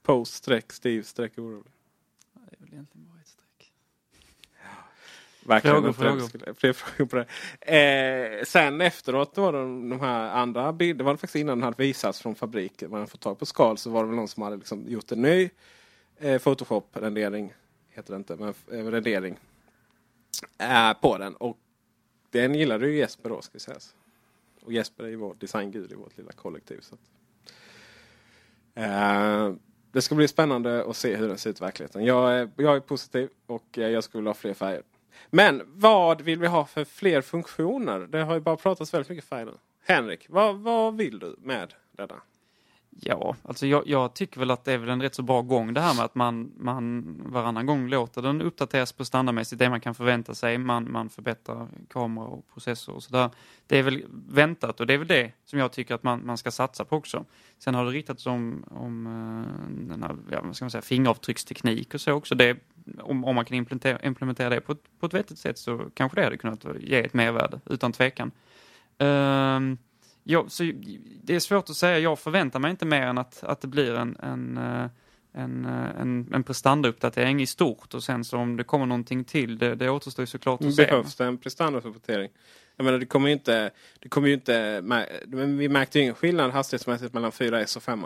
Post 0.02 0.34
streck, 0.34 0.72
Steve 0.72 1.04
streck 1.04 1.38
orolig. 1.38 1.72
Det 2.32 2.56
är 2.56 2.60
väl 2.64 2.72
egentligen 2.72 3.06
bara 3.08 3.20
ett 3.20 3.28
streck. 3.28 3.72
Verkligen 5.46 5.76
Frågor, 5.76 5.88
det. 5.88 5.94
frågor. 5.94 6.28
Skulle- 6.28 6.54
Fler 6.54 6.72
frågor 6.72 7.08
på 7.10 7.16
det. 7.16 7.26
Eh, 8.40 8.44
sen 8.44 8.80
efteråt 8.80 9.34
då 9.34 9.52
de, 9.52 9.88
de 9.88 10.00
här 10.00 10.28
andra 10.30 10.72
bilderna. 10.72 10.98
Det 10.98 11.04
var 11.04 11.16
faktiskt 11.16 11.36
innan 11.36 11.58
den 11.58 11.62
hade 11.64 11.82
visats 11.82 12.20
från 12.20 12.34
fabriken. 12.34 12.90
Man 12.90 13.00
hade 13.00 13.10
fått 13.10 13.20
tag 13.20 13.38
på 13.38 13.46
skal 13.46 13.78
så 13.78 13.90
var 13.90 14.02
det 14.02 14.06
väl 14.08 14.16
någon 14.16 14.28
som 14.28 14.42
hade 14.42 14.56
liksom 14.56 14.88
gjort 14.88 15.12
en 15.12 15.22
ny 15.22 15.50
eh, 16.18 16.38
Photoshop-rendering. 16.40 17.54
Heter 17.90 18.12
det 18.12 18.16
inte, 18.16 18.36
men 18.36 18.48
eh, 18.72 18.84
rendering. 18.90 19.38
Eh, 20.58 20.92
på 20.92 21.18
den. 21.18 21.36
Och 21.36 21.58
den 22.30 22.54
gillade 22.54 22.86
ju 22.88 22.96
Jesper 22.96 23.28
då 23.28 23.42
ska 23.42 23.50
vi 23.52 23.60
säga. 23.60 23.78
Och 24.68 24.74
Jesper 24.74 25.04
är 25.04 25.08
ju 25.08 25.16
vår 25.16 25.34
designgud 25.34 25.92
i 25.92 25.94
vårt 25.94 26.16
lilla 26.16 26.32
kollektiv. 26.32 26.80
Så 26.80 26.94
att, 26.94 27.00
eh, 28.74 29.54
det 29.92 30.02
ska 30.02 30.14
bli 30.14 30.28
spännande 30.28 30.84
att 30.84 30.96
se 30.96 31.16
hur 31.16 31.28
den 31.28 31.38
ser 31.38 31.50
ut 31.50 31.60
i 31.60 31.64
verkligheten. 31.64 32.04
Jag 32.04 32.34
är, 32.34 32.50
jag 32.56 32.76
är 32.76 32.80
positiv 32.80 33.28
och 33.46 33.78
eh, 33.78 33.88
jag 33.88 34.04
skulle 34.04 34.20
vilja 34.20 34.30
ha 34.30 34.34
fler 34.34 34.54
färger. 34.54 34.82
Men 35.30 35.62
vad 35.66 36.20
vill 36.20 36.38
vi 36.38 36.46
ha 36.46 36.64
för 36.66 36.84
fler 36.84 37.20
funktioner? 37.20 37.98
Det 37.98 38.18
har 38.18 38.34
ju 38.34 38.40
bara 38.40 38.56
pratats 38.56 38.94
väldigt 38.94 39.08
mycket 39.08 39.24
färger 39.24 39.46
nu. 39.46 39.58
Henrik, 39.86 40.26
vad, 40.28 40.56
vad 40.58 40.96
vill 40.96 41.18
du 41.18 41.36
med 41.38 41.74
detta? 41.92 42.16
Ja, 43.00 43.36
alltså 43.42 43.66
jag, 43.66 43.82
jag 43.86 44.14
tycker 44.14 44.40
väl 44.40 44.50
att 44.50 44.64
det 44.64 44.72
är 44.72 44.78
väl 44.78 44.88
en 44.88 45.02
rätt 45.02 45.14
så 45.14 45.22
bra 45.22 45.42
gång 45.42 45.74
det 45.74 45.80
här 45.80 45.94
med 45.94 46.04
att 46.04 46.14
man, 46.14 46.52
man 46.56 47.04
varannan 47.26 47.66
gång 47.66 47.88
låter 47.88 48.22
den 48.22 48.42
uppdateras 48.42 48.92
på 48.92 49.04
standardmässigt 49.04 49.58
det 49.58 49.70
man 49.70 49.80
kan 49.80 49.94
förvänta 49.94 50.34
sig. 50.34 50.58
Man, 50.58 50.92
man 50.92 51.08
förbättrar 51.08 51.68
kamera 51.88 52.24
och 52.24 52.46
processor 52.54 52.94
och 52.94 53.02
sådär. 53.02 53.30
Det 53.66 53.78
är 53.78 53.82
väl 53.82 54.04
väntat 54.28 54.80
och 54.80 54.86
det 54.86 54.94
är 54.94 54.98
väl 54.98 55.06
det 55.06 55.32
som 55.44 55.58
jag 55.58 55.72
tycker 55.72 55.94
att 55.94 56.02
man, 56.02 56.26
man 56.26 56.38
ska 56.38 56.50
satsa 56.50 56.84
på 56.84 56.96
också. 56.96 57.24
Sen 57.58 57.74
har 57.74 57.84
det 57.84 57.90
riktats 57.90 58.26
om, 58.26 58.64
om 58.70 59.06
eh, 59.06 59.88
den 59.88 60.02
här, 60.02 60.16
ja, 60.30 60.40
vad 60.42 60.56
ska 60.56 60.64
man 60.64 60.70
säga, 60.70 60.82
fingeravtrycksteknik 60.82 61.94
och 61.94 62.00
så 62.00 62.12
också. 62.12 62.34
Det, 62.34 62.56
om, 63.00 63.24
om 63.24 63.34
man 63.34 63.44
kan 63.44 63.56
implementera, 63.56 63.98
implementera 64.02 64.48
det 64.48 64.60
på 64.60 64.72
ett, 64.72 64.82
på 65.00 65.06
ett 65.06 65.14
vettigt 65.14 65.38
sätt 65.38 65.58
så 65.58 65.90
kanske 65.94 66.20
det 66.20 66.24
hade 66.24 66.36
kunnat 66.36 66.64
ge 66.80 66.98
ett 66.98 67.14
mervärde, 67.14 67.60
utan 67.66 67.92
tvekan. 67.92 68.30
Ehm, 68.98 69.78
Ja, 70.30 70.44
så 70.48 70.72
det 71.22 71.34
är 71.34 71.40
svårt 71.40 71.70
att 71.70 71.76
säga. 71.76 71.98
Jag 71.98 72.18
förväntar 72.18 72.58
mig 72.58 72.70
inte 72.70 72.86
mer 72.86 73.02
än 73.02 73.18
att, 73.18 73.44
att 73.44 73.60
det 73.60 73.68
blir 73.68 73.94
en, 73.94 74.16
en, 74.22 74.56
eh, 74.56 74.90
en, 75.32 75.64
eh, 75.64 76.00
en, 76.00 76.34
en 76.34 76.42
prestandauppdatering 76.42 77.42
i 77.42 77.46
stort 77.46 77.94
och 77.94 78.02
sen 78.02 78.24
så 78.24 78.38
om 78.38 78.56
det 78.56 78.64
kommer 78.64 78.86
någonting 78.86 79.24
till, 79.24 79.58
det, 79.58 79.74
det 79.74 79.90
återstår 79.90 80.22
ju 80.22 80.26
såklart 80.26 80.64
att 80.64 80.74
se. 80.74 80.84
Behövs 80.84 81.16
det 81.16 81.24
en 81.24 81.38
prestandauppdatering? 81.38 82.30
Jag 82.76 82.84
menar, 82.84 82.98
det 82.98 83.06
kommer 83.06 83.28
ju 83.28 83.32
inte... 83.32 83.70
Det 83.98 84.08
kommer 84.08 84.28
ju 84.28 84.34
inte 84.34 84.80
men 85.26 85.58
vi 85.58 85.68
märkte 85.68 85.98
ju 85.98 86.02
ingen 86.02 86.14
skillnad 86.14 86.50
hastighetsmässigt 86.50 87.14
mellan 87.14 87.30
4S 87.30 87.76
och 87.76 87.82
5. 87.82 88.04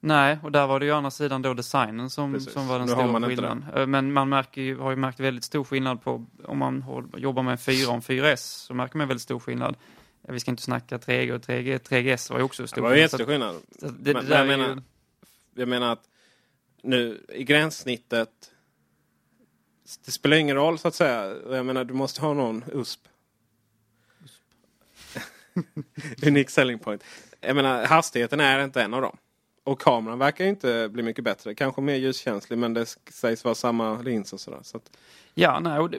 Nej, 0.00 0.38
och 0.42 0.52
där 0.52 0.66
var 0.66 0.80
det 0.80 0.86
ju 0.86 0.92
å 0.92 0.96
andra 0.96 1.10
sidan 1.10 1.42
då 1.42 1.54
designen 1.54 2.10
som, 2.10 2.32
Precis. 2.32 2.52
som 2.52 2.68
var 2.68 2.78
den 2.78 2.86
Nu 2.86 2.92
stora 2.92 3.28
skillnaden. 3.28 3.64
Eh, 3.76 3.86
Men 3.86 4.12
man 4.12 4.28
märker 4.28 4.62
ju, 4.62 4.78
har 4.78 4.90
ju 4.90 4.96
märkt 4.96 5.20
väldigt 5.20 5.44
stor 5.44 5.64
skillnad 5.64 6.02
på, 6.02 6.26
om 6.44 6.58
man 6.58 6.84
jobbar 7.16 7.42
med 7.42 7.60
4 7.60 7.92
och 7.92 8.02
4S, 8.02 8.66
så 8.66 8.74
märker 8.74 8.98
man 8.98 9.08
väldigt 9.08 9.22
stor 9.22 9.38
skillnad. 9.38 9.76
Vi 10.28 10.40
ska 10.40 10.50
inte 10.50 10.62
snacka 10.62 10.98
3G 10.98 11.32
och 11.34 11.40
3G, 11.42 11.78
3GS 11.78 12.30
var 12.30 12.38
ju 12.38 12.44
också 12.44 12.62
Det 12.62 12.68
stor 12.68 12.82
var 12.82 12.94
ju 12.94 13.00
jätteskillnad. 13.00 13.56
det, 13.80 14.12
Men- 14.14 14.26
det 14.26 14.34
jag 14.36 14.46
ju- 14.46 14.56
menar- 14.56 14.82
Jag 15.54 15.68
menar 15.68 15.92
att 15.92 16.08
nu 16.82 17.26
i 17.28 17.44
gränssnittet. 17.44 18.50
Det 20.04 20.10
spelar 20.12 20.36
ingen 20.36 20.56
roll 20.56 20.78
så 20.78 20.88
att 20.88 20.94
säga. 20.94 21.36
Jag 21.50 21.66
menar 21.66 21.84
du 21.84 21.94
måste 21.94 22.20
ha 22.20 22.34
någon 22.34 22.64
USP. 22.72 23.00
Unique 26.26 26.50
selling 26.50 26.78
point. 26.78 27.04
Jag 27.40 27.56
menar 27.56 27.86
hastigheten 27.86 28.40
är 28.40 28.64
inte 28.64 28.82
en 28.82 28.94
av 28.94 29.02
dem. 29.02 29.16
Och 29.70 29.80
kameran 29.80 30.18
verkar 30.18 30.44
ju 30.44 30.50
inte 30.50 30.88
bli 30.92 31.02
mycket 31.02 31.24
bättre. 31.24 31.54
Kanske 31.54 31.80
mer 31.80 31.94
ljuskänslig 31.94 32.58
men 32.58 32.74
det 32.74 32.86
sägs 33.10 33.44
vara 33.44 33.54
samma 33.54 34.02
lins 34.02 34.32
och 34.32 34.40
sådär. 34.40 34.60
Så 34.62 34.76
att, 34.76 34.90
Ja, 35.34 35.60
nej, 35.60 35.78
och 35.78 35.90
det, 35.90 35.98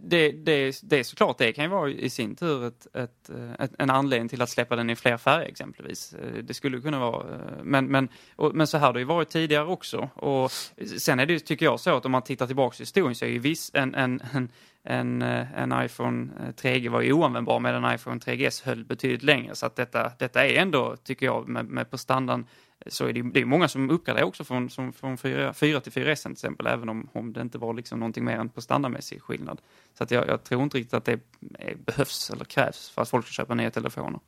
det, 0.00 0.32
det, 0.32 0.80
det 0.82 0.98
är 0.98 1.02
såklart, 1.02 1.38
det 1.38 1.52
kan 1.52 1.64
ju 1.64 1.70
vara 1.70 1.90
i 1.90 2.10
sin 2.10 2.34
tur 2.34 2.64
ett, 2.64 2.86
ett, 2.94 3.30
eh, 3.30 3.64
ett, 3.64 3.72
en 3.78 3.90
anledning 3.90 4.28
till 4.28 4.42
att 4.42 4.50
släppa 4.50 4.76
den 4.76 4.90
i 4.90 4.96
fler 4.96 5.16
färger 5.16 5.48
exempelvis. 5.48 6.14
Eh, 6.14 6.42
det 6.42 6.54
skulle 6.54 6.80
kunna 6.80 6.98
vara, 6.98 7.34
eh, 7.34 7.62
men, 7.62 7.86
men, 7.86 8.08
och, 8.36 8.54
men 8.54 8.66
så 8.66 8.78
här 8.78 8.86
har 8.86 8.92
det 8.92 8.98
ju 8.98 9.04
varit 9.04 9.28
tidigare 9.28 9.66
också. 9.66 10.08
Och 10.14 10.50
sen 10.98 11.20
är 11.20 11.26
det 11.26 11.32
ju, 11.32 11.38
tycker 11.38 11.66
jag 11.66 11.80
så 11.80 11.96
att 11.96 12.04
om 12.04 12.12
man 12.12 12.22
tittar 12.22 12.46
tillbaka 12.46 12.76
i 12.78 12.82
historien 12.82 13.14
så 13.14 13.24
är 13.24 13.28
ju 13.28 13.38
viss, 13.38 13.70
en, 13.74 13.94
en, 13.94 14.20
en, 14.32 14.48
en, 14.84 15.22
en 15.22 15.84
iPhone 15.84 16.28
3G 16.56 16.88
var 16.88 17.00
ju 17.00 17.12
oanvändbar 17.12 17.60
medan 17.60 17.94
iPhone 17.94 18.18
3GS 18.18 18.64
höll 18.66 18.84
betydligt 18.84 19.22
längre. 19.22 19.54
Så 19.54 19.66
att 19.66 19.76
detta, 19.76 20.12
detta 20.18 20.46
är 20.46 20.60
ändå, 20.60 20.96
tycker 20.96 21.26
jag, 21.26 21.48
med, 21.48 21.64
med 21.64 21.90
prestandan 21.90 22.46
så 22.86 23.06
är 23.06 23.12
det, 23.12 23.22
det 23.22 23.40
är 23.40 23.44
många 23.44 23.68
som 23.68 23.90
uppgraderar 23.90 24.24
också 24.24 24.44
från, 24.44 24.70
som, 24.70 24.92
från 24.92 25.18
4, 25.18 25.54
4 25.54 25.80
till 25.80 25.92
4S 25.92 26.22
till 26.22 26.32
exempel, 26.32 26.66
även 26.66 26.88
om, 26.88 27.08
om 27.12 27.32
det 27.32 27.40
inte 27.40 27.58
var 27.58 27.74
liksom 27.74 27.98
någonting 27.98 28.24
mer 28.24 28.38
än 28.38 28.48
på 28.48 28.60
standardmässig 28.60 29.22
skillnad. 29.22 29.60
Så 29.94 30.04
att 30.04 30.10
jag, 30.10 30.28
jag 30.28 30.44
tror 30.44 30.62
inte 30.62 30.78
riktigt 30.78 30.94
att 30.94 31.04
det 31.04 31.12
är, 31.58 31.74
behövs 31.74 32.30
eller 32.30 32.44
krävs 32.44 32.90
för 32.90 33.02
att 33.02 33.10
folk 33.10 33.26
ska 33.26 33.32
köpa 33.32 33.54
nya 33.54 33.70
telefoner. 33.70 34.20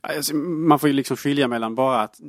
Alltså, 0.00 0.34
man 0.36 0.78
får 0.78 0.88
ju 0.88 0.92
liksom 0.92 1.16
skilja 1.16 1.48
mellan 1.48 1.74
bara 1.74 2.00
att 2.00 2.20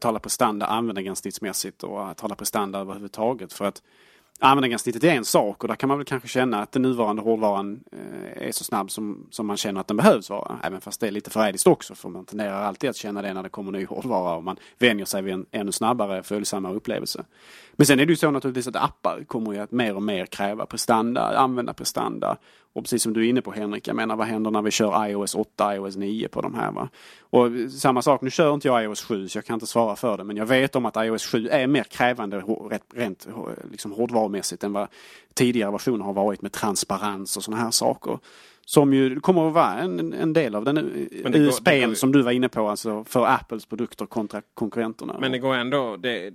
tala 0.00 0.18
på 0.18 0.30
standard 0.30 0.68
användargränssnittsmässigt 0.68 1.82
och 1.82 2.10
att 2.10 2.16
tala 2.16 2.34
på 2.34 2.44
standard 2.44 2.80
överhuvudtaget. 2.80 3.52
För 3.52 3.64
att 3.64 3.82
användargränssnittet 4.42 5.04
är 5.04 5.08
en 5.08 5.24
sak 5.24 5.62
och 5.62 5.68
där 5.68 5.74
kan 5.74 5.88
man 5.88 5.98
väl 5.98 6.04
kanske 6.04 6.28
känna 6.28 6.62
att 6.62 6.72
den 6.72 6.82
nuvarande 6.82 7.22
hårdvaran 7.22 7.80
eh, 7.92 8.48
är 8.48 8.52
så 8.52 8.64
snabb 8.64 8.90
som, 8.90 9.26
som 9.30 9.46
man 9.46 9.56
känner 9.56 9.80
att 9.80 9.88
den 9.88 9.96
behövs 9.96 10.30
vara. 10.30 10.58
Även 10.62 10.80
fast 10.80 11.00
det 11.00 11.06
är 11.06 11.10
lite 11.10 11.30
förrädiskt 11.30 11.66
också 11.66 11.94
för 11.94 12.08
man 12.08 12.24
tenderar 12.24 12.62
alltid 12.62 12.90
att 12.90 12.96
känna 12.96 13.22
det 13.22 13.34
när 13.34 13.42
det 13.42 13.48
kommer 13.48 13.72
ny 13.72 13.84
hårdvara 13.84 14.36
och 14.36 14.44
man 14.44 14.56
vänjer 14.78 15.04
sig 15.04 15.22
vid 15.22 15.34
en 15.34 15.46
ännu 15.50 15.72
snabbare 15.72 16.22
följsammare 16.22 16.74
upplevelse. 16.74 17.24
Men 17.72 17.86
sen 17.86 18.00
är 18.00 18.06
det 18.06 18.12
ju 18.12 18.16
så 18.16 18.30
naturligtvis 18.30 18.68
att 18.68 18.76
appar 18.76 19.24
kommer 19.26 19.52
ju 19.52 19.58
att 19.58 19.70
mer 19.70 19.96
och 19.96 20.02
mer 20.02 20.26
kräva 20.26 20.66
prestanda, 20.66 21.38
använda 21.38 21.74
prestanda. 21.74 22.36
Och 22.74 22.84
precis 22.84 23.02
som 23.02 23.12
du 23.12 23.24
är 23.24 23.28
inne 23.28 23.42
på 23.42 23.52
Henrik, 23.52 23.88
jag 23.88 23.96
menar 23.96 24.16
vad 24.16 24.26
händer 24.26 24.50
när 24.50 24.62
vi 24.62 24.70
kör 24.70 25.08
iOS 25.08 25.34
8, 25.34 25.76
iOS 25.76 25.96
9 25.96 26.28
på 26.28 26.40
de 26.40 26.54
här 26.54 26.72
va? 26.72 26.88
Och 27.20 27.50
samma 27.70 28.02
sak, 28.02 28.20
nu 28.20 28.30
kör 28.30 28.54
inte 28.54 28.68
jag 28.68 28.84
iOS 28.84 29.02
7 29.02 29.28
så 29.28 29.38
jag 29.38 29.44
kan 29.44 29.54
inte 29.54 29.66
svara 29.66 29.96
för 29.96 30.16
det 30.16 30.24
men 30.24 30.36
jag 30.36 30.46
vet 30.46 30.76
om 30.76 30.86
att 30.86 30.96
iOS 30.96 31.26
7 31.26 31.48
är 31.48 31.66
mer 31.66 31.84
krävande 31.84 32.36
rent, 32.70 32.84
rent 32.94 33.28
liksom 33.70 33.92
hårdvarumässigt 33.92 34.64
än 34.64 34.72
vad 34.72 34.88
tidigare 35.34 35.70
versioner 35.70 36.04
har 36.04 36.12
varit 36.12 36.42
med 36.42 36.52
transparens 36.52 37.36
och 37.36 37.44
sådana 37.44 37.62
här 37.62 37.70
saker. 37.70 38.18
Som 38.64 38.94
ju 38.94 39.20
kommer 39.20 39.48
att 39.48 39.54
vara 39.54 39.74
en, 39.74 40.12
en 40.12 40.32
del 40.32 40.54
av 40.54 40.64
den 40.64 40.78
USPn 41.34 41.94
som 41.94 42.12
du 42.12 42.22
var 42.22 42.32
inne 42.32 42.48
på, 42.48 42.68
alltså 42.68 43.04
för 43.04 43.26
Apples 43.26 43.66
produkter 43.66 44.06
kontra 44.06 44.42
konkurrenterna. 44.54 45.16
Men 45.20 45.32
det 45.32 45.38
går 45.38 45.54
ändå, 45.54 45.96
det, 45.96 46.34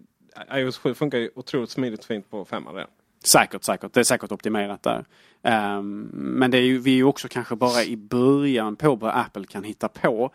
iOS 0.54 0.78
7 0.78 0.94
funkar 0.94 1.18
ju 1.18 1.30
otroligt 1.36 1.70
smidigt 1.70 2.06
fint 2.06 2.30
på 2.30 2.46
5 2.46 2.68
redan. 2.68 2.90
Säkert, 3.24 3.64
säkert. 3.64 3.94
Det 3.94 4.00
är 4.00 4.04
säkert 4.04 4.32
optimerat 4.32 4.84
där. 4.84 5.06
Um, 5.42 6.10
men 6.14 6.52
det 6.52 6.58
är 6.58 6.62
ju, 6.62 6.78
vi 6.78 6.92
är 6.92 6.96
ju 6.96 7.04
också 7.04 7.28
kanske 7.28 7.56
bara 7.56 7.84
i 7.84 7.98
början 7.98 8.76
på 8.76 8.96
vad 8.96 9.16
Apple 9.16 9.46
kan 9.46 9.64
hitta 9.64 9.88
på 9.88 10.32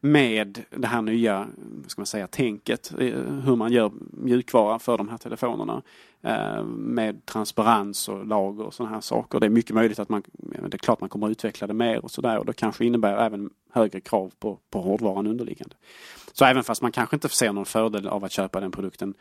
med 0.00 0.62
det 0.70 0.86
här 0.86 1.02
nya, 1.02 1.46
ska 1.86 2.00
man 2.00 2.06
säga, 2.06 2.26
tänket. 2.26 2.92
Eh, 2.98 3.20
hur 3.44 3.56
man 3.56 3.72
gör 3.72 3.92
mjukvara 4.10 4.78
för 4.78 4.98
de 4.98 5.08
här 5.08 5.18
telefonerna. 5.18 5.82
Ehm, 6.22 6.66
med 6.66 7.26
transparens 7.26 8.08
och 8.08 8.26
lager 8.26 8.64
och 8.64 8.74
sådana 8.74 8.94
här 8.94 9.00
saker. 9.00 9.40
Det 9.40 9.46
är 9.46 9.50
mycket 9.50 9.74
möjligt 9.74 9.98
att 9.98 10.08
man, 10.08 10.22
det 10.32 10.74
är 10.74 10.78
klart 10.78 11.00
man 11.00 11.08
kommer 11.08 11.26
att 11.26 11.30
utveckla 11.30 11.66
det 11.66 11.74
mer 11.74 12.04
och 12.04 12.10
sådär. 12.10 12.38
Och 12.38 12.46
det 12.46 12.52
kanske 12.52 12.84
innebär 12.84 13.16
även 13.16 13.50
högre 13.72 14.00
krav 14.00 14.32
på, 14.38 14.58
på 14.70 14.80
hårdvaran 14.80 15.26
underliggande. 15.26 15.76
Så 16.32 16.44
även 16.44 16.64
fast 16.64 16.82
man 16.82 16.92
kanske 16.92 17.16
inte 17.16 17.28
ser 17.28 17.52
någon 17.52 17.64
fördel 17.64 18.08
av 18.08 18.24
att 18.24 18.32
köpa 18.32 18.60
den 18.60 18.70
produkten 18.70 19.14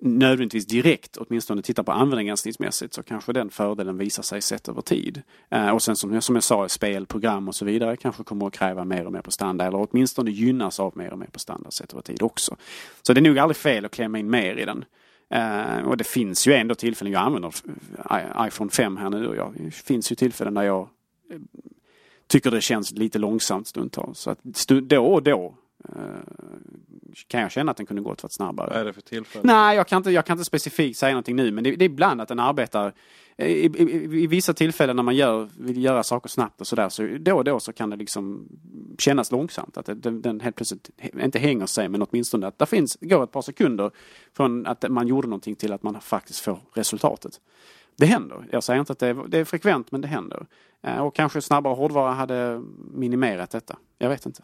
nödvändigtvis 0.00 0.66
direkt, 0.66 1.16
åtminstone 1.16 1.62
tittar 1.62 1.82
på 1.82 1.92
användargränssnittsmässigt, 1.92 2.94
så 2.94 3.02
kanske 3.02 3.32
den 3.32 3.50
fördelen 3.50 3.98
visar 3.98 4.22
sig 4.22 4.42
sett 4.42 4.68
över 4.68 4.82
tid. 4.82 5.22
Eh, 5.48 5.70
och 5.70 5.82
sen 5.82 5.96
som 5.96 6.14
jag, 6.14 6.22
som 6.22 6.34
jag 6.34 6.44
sa, 6.44 6.68
spel, 6.68 7.06
program 7.06 7.48
och 7.48 7.54
så 7.54 7.64
vidare 7.64 7.96
kanske 7.96 8.24
kommer 8.24 8.46
att 8.46 8.52
kräva 8.52 8.84
mer 8.84 9.06
och 9.06 9.12
mer 9.12 9.22
på 9.22 9.30
standard 9.30 9.68
eller 9.68 9.88
åtminstone 9.90 10.30
gynnas 10.30 10.80
av 10.80 10.96
mer 10.96 11.12
och 11.12 11.18
mer 11.18 11.26
på 11.26 11.38
standard 11.38 11.72
sett 11.72 11.92
över 11.92 12.02
tid 12.02 12.22
också. 12.22 12.56
Så 13.02 13.12
det 13.12 13.20
är 13.20 13.22
nog 13.22 13.38
aldrig 13.38 13.56
fel 13.56 13.84
att 13.84 13.92
klämma 13.92 14.18
in 14.18 14.30
mer 14.30 14.56
i 14.56 14.64
den. 14.64 14.84
Eh, 15.30 15.88
och 15.88 15.96
det 15.96 16.04
finns 16.04 16.46
ju 16.46 16.52
ändå 16.52 16.74
tillfällen, 16.74 17.12
jag 17.12 17.22
använder 17.22 17.52
iPhone 18.46 18.70
5 18.70 18.96
här 18.96 19.10
nu 19.10 19.26
och 19.26 19.36
jag, 19.36 19.54
det 19.58 19.70
finns 19.70 20.12
ju 20.12 20.16
tillfällen 20.16 20.54
där 20.54 20.62
jag 20.62 20.88
eh, 21.30 21.38
tycker 22.26 22.50
det 22.50 22.60
känns 22.60 22.92
lite 22.92 23.18
långsamt 23.18 23.66
stundtals. 23.66 24.18
Så 24.18 24.30
att 24.30 24.38
stu- 24.42 24.80
då 24.80 25.06
och 25.06 25.22
då 25.22 25.54
kan 27.26 27.40
jag 27.40 27.50
känna 27.50 27.70
att 27.70 27.76
den 27.76 27.86
kunde 27.86 28.02
gått 28.02 28.22
varit 28.22 28.32
snabbare. 28.32 28.68
Vad 28.70 28.80
är 28.80 28.84
det 28.84 28.92
för 28.92 29.00
tillfälle? 29.00 29.44
Nej, 29.46 29.76
jag 29.76 29.86
kan 29.88 29.96
inte, 29.96 30.10
jag 30.10 30.26
kan 30.26 30.34
inte 30.34 30.44
specifikt 30.44 30.98
säga 30.98 31.12
någonting 31.12 31.36
nu, 31.36 31.50
men 31.50 31.64
det, 31.64 31.76
det 31.76 31.84
är 31.84 31.86
ibland 31.86 32.20
att 32.20 32.28
den 32.28 32.38
arbetar 32.40 32.92
i, 33.36 33.44
i, 33.44 33.66
i, 33.66 34.22
i 34.22 34.26
vissa 34.26 34.54
tillfällen 34.54 34.96
när 34.96 35.02
man 35.02 35.16
gör, 35.16 35.48
vill 35.58 35.84
göra 35.84 36.02
saker 36.02 36.28
snabbt 36.28 36.60
och 36.60 36.66
sådär, 36.66 36.88
så 36.88 37.16
då 37.20 37.36
och 37.36 37.44
då 37.44 37.60
så 37.60 37.72
kan 37.72 37.90
det 37.90 37.96
liksom 37.96 38.48
kännas 38.98 39.30
långsamt. 39.32 39.76
Att 39.76 39.86
den, 40.02 40.22
den 40.22 40.40
helt 40.40 40.56
plötsligt, 40.56 40.90
inte 41.22 41.38
hänger 41.38 41.66
sig, 41.66 41.88
men 41.88 42.02
åtminstone 42.02 42.46
att 42.46 42.58
det 42.58 42.66
finns, 42.66 42.98
går 43.00 43.24
ett 43.24 43.32
par 43.32 43.42
sekunder 43.42 43.90
från 44.36 44.66
att 44.66 44.90
man 44.90 45.08
gjorde 45.08 45.28
någonting 45.28 45.54
till 45.54 45.72
att 45.72 45.82
man 45.82 46.00
faktiskt 46.00 46.40
får 46.40 46.58
resultatet. 46.74 47.40
Det 47.96 48.06
händer. 48.06 48.48
Jag 48.52 48.64
säger 48.64 48.80
inte 48.80 48.92
att 48.92 48.98
det 48.98 49.06
är, 49.06 49.24
det 49.28 49.38
är 49.38 49.44
frekvent, 49.44 49.92
men 49.92 50.00
det 50.00 50.08
händer. 50.08 50.46
Eh, 50.82 50.98
Och 50.98 51.14
kanske 51.14 51.40
snabbare 51.40 51.74
hårdvara 51.74 52.12
hade 52.12 52.62
minimerat 52.94 53.50
detta. 53.50 53.76
Jag 53.98 54.08
vet 54.08 54.26
inte. 54.26 54.42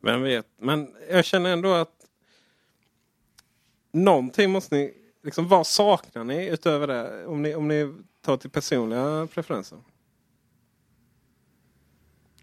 Vem 0.00 0.22
vet. 0.22 0.46
Men 0.56 0.94
jag 1.10 1.24
känner 1.24 1.52
ändå 1.52 1.72
att 1.72 2.06
någonting 3.92 4.50
måste 4.50 4.74
ni... 4.74 4.94
Liksom, 5.22 5.48
vad 5.48 5.66
saknar 5.66 6.24
ni 6.24 6.46
utöver 6.46 6.86
det? 6.86 7.26
Om 7.26 7.42
ni, 7.42 7.54
om 7.54 7.68
ni 7.68 7.94
tar 8.20 8.36
till 8.36 8.50
personliga 8.50 9.28
preferenser. 9.34 9.78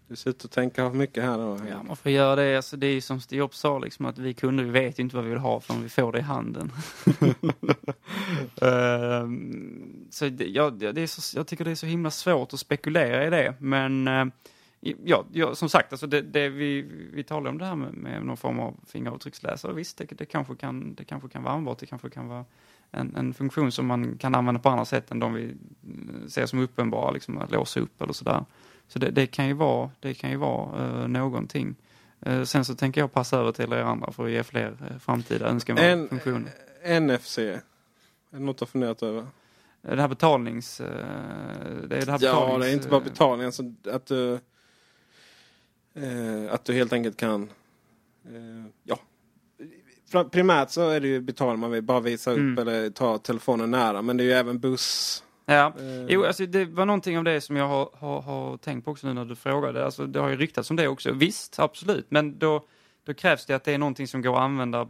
Du 0.08 0.16
sitter 0.16 0.46
och 0.46 0.50
tänker 0.50 0.90
mycket 0.90 1.24
här 1.24 1.38
då. 1.38 1.58
Ja, 1.68 1.82
man 1.82 1.96
får 1.96 2.12
göra 2.12 2.36
det. 2.36 2.56
Alltså, 2.56 2.76
det 2.76 2.86
är 2.86 2.92
ju 2.92 3.00
som 3.00 3.20
Steve 3.20 3.38
Jobs 3.38 3.58
sa, 3.58 3.78
liksom, 3.78 4.06
att 4.06 4.18
vi 4.18 4.34
kunder 4.34 4.64
vi 4.64 4.70
vet 4.70 4.98
ju 4.98 5.02
inte 5.02 5.16
vad 5.16 5.24
vi 5.24 5.30
vill 5.30 5.38
ha 5.38 5.60
förrän 5.60 5.82
vi 5.82 5.88
får 5.88 6.12
det 6.12 6.18
i 6.18 6.22
handen. 6.22 6.72
Ehm, 8.62 10.06
så 10.10 10.28
det, 10.28 10.46
ja, 10.46 10.70
det 10.70 11.00
är 11.00 11.06
så, 11.06 11.38
jag 11.38 11.46
tycker 11.46 11.64
det 11.64 11.70
är 11.70 11.74
så 11.74 11.86
himla 11.86 12.10
svårt 12.10 12.52
att 12.52 12.60
spekulera 12.60 13.26
i 13.26 13.30
det. 13.30 13.54
Men 13.58 14.08
eh, 14.08 14.24
ja, 14.80 15.24
ja, 15.32 15.54
som 15.54 15.68
sagt, 15.68 15.92
alltså 15.92 16.06
det, 16.06 16.22
det 16.22 16.48
vi, 16.48 16.82
vi 17.12 17.24
talar 17.24 17.50
om 17.50 17.58
det 17.58 17.64
här 17.64 17.74
med, 17.74 17.94
med 17.94 18.24
någon 18.24 18.36
form 18.36 18.60
av 18.60 18.76
fingeravtrycksläsare. 18.86 19.72
Visst, 19.72 19.98
det, 19.98 20.04
det, 20.04 20.24
kanske 20.24 20.54
kan, 20.56 20.94
det 20.94 21.04
kanske 21.04 21.28
kan 21.28 21.42
vara 21.42 21.52
användbart. 21.52 21.78
Det 21.78 21.86
kanske 21.86 22.10
kan 22.10 22.28
vara 22.28 22.44
en, 22.90 23.16
en 23.16 23.34
funktion 23.34 23.72
som 23.72 23.86
man 23.86 24.18
kan 24.18 24.34
använda 24.34 24.60
på 24.60 24.68
andra 24.68 24.84
sätt 24.84 25.10
än 25.10 25.18
de 25.20 25.32
vi 25.34 25.44
eh, 25.44 26.28
ser 26.28 26.46
som 26.46 26.58
uppenbara, 26.58 27.10
liksom 27.10 27.38
att 27.38 27.50
låsa 27.50 27.80
upp 27.80 28.02
eller 28.02 28.12
sådär. 28.12 28.44
Så 28.88 28.98
det, 28.98 29.10
det 29.10 29.26
kan 29.26 29.46
ju 29.46 29.52
vara, 29.52 29.90
det 30.00 30.14
kan 30.14 30.30
ju 30.30 30.36
vara 30.36 30.84
eh, 31.02 31.08
någonting. 31.08 31.74
Eh, 32.20 32.42
sen 32.42 32.64
så 32.64 32.74
tänker 32.74 33.00
jag 33.00 33.12
passa 33.12 33.38
över 33.38 33.52
till 33.52 33.72
er 33.72 33.76
andra 33.82 34.12
för 34.12 34.24
att 34.24 34.30
ge 34.30 34.42
fler 34.42 34.76
eh, 34.90 34.98
framtida 34.98 35.46
önskemål 35.48 35.82
En, 35.84 36.08
funktioner. 36.08 36.50
NFC. 37.00 37.38
Är 37.38 37.60
det 38.30 38.38
något 38.38 38.58
du 38.58 38.62
har 38.62 38.66
funderat 38.66 39.02
över? 39.02 39.26
Det 39.82 40.00
här 40.00 40.08
betalnings... 40.08 40.80
eh, 40.80 40.86
Det 41.88 41.96
är 41.96 42.06
det 42.06 42.12
här 42.12 42.18
Ja, 42.22 42.46
betalnings, 42.46 42.60
det 42.64 42.70
är 42.70 42.72
inte 42.72 42.88
bara 42.88 43.00
eh, 43.00 43.04
betalning. 43.04 43.46
Alltså 43.46 43.62
att 43.92 44.06
du, 44.06 44.38
eh, 46.02 46.54
att 46.54 46.64
du 46.64 46.72
helt 46.72 46.92
enkelt 46.92 47.16
kan... 47.16 47.42
Eh, 48.24 48.70
ja. 48.84 48.98
Primärt 50.30 50.70
så 50.70 50.88
är 50.90 51.00
det 51.00 51.08
ju 51.08 51.20
betalning 51.20 51.60
man 51.60 51.70
vill 51.70 51.82
bara 51.82 52.00
visa 52.00 52.30
upp 52.30 52.38
Mm. 52.38 52.58
eller 52.58 52.90
ta 52.90 53.18
telefonen 53.18 53.70
nära. 53.70 54.02
Men 54.02 54.16
det 54.16 54.22
är 54.22 54.26
ju 54.26 54.32
även 54.32 54.58
buss. 54.58 55.24
Ja, 55.46 55.66
Eh. 55.78 56.06
jo, 56.08 56.24
alltså 56.24 56.46
det 56.46 56.64
var 56.64 56.86
någonting 56.86 57.18
av 57.18 57.24
det 57.24 57.40
som 57.40 57.56
jag 57.56 57.68
har, 57.68 57.90
har, 57.94 58.20
har 58.22 58.56
tänkt 58.56 58.84
på 58.84 58.90
också 58.90 59.06
nu 59.06 59.14
när 59.14 59.24
du 59.24 59.36
frågade. 59.36 59.84
Alltså, 59.84 60.06
det 60.06 60.20
har 60.20 60.28
ju 60.28 60.36
ryktats 60.36 60.70
om 60.70 60.76
det 60.76 60.88
också. 60.88 61.12
Visst, 61.12 61.58
absolut. 61.58 62.06
Men 62.08 62.38
då, 62.38 62.64
då 63.04 63.14
krävs 63.14 63.46
det 63.46 63.54
att 63.54 63.64
det 63.64 63.72
är 63.72 63.78
någonting 63.78 64.08
som 64.08 64.22
går 64.22 64.34
att 64.34 64.40
använda 64.40 64.88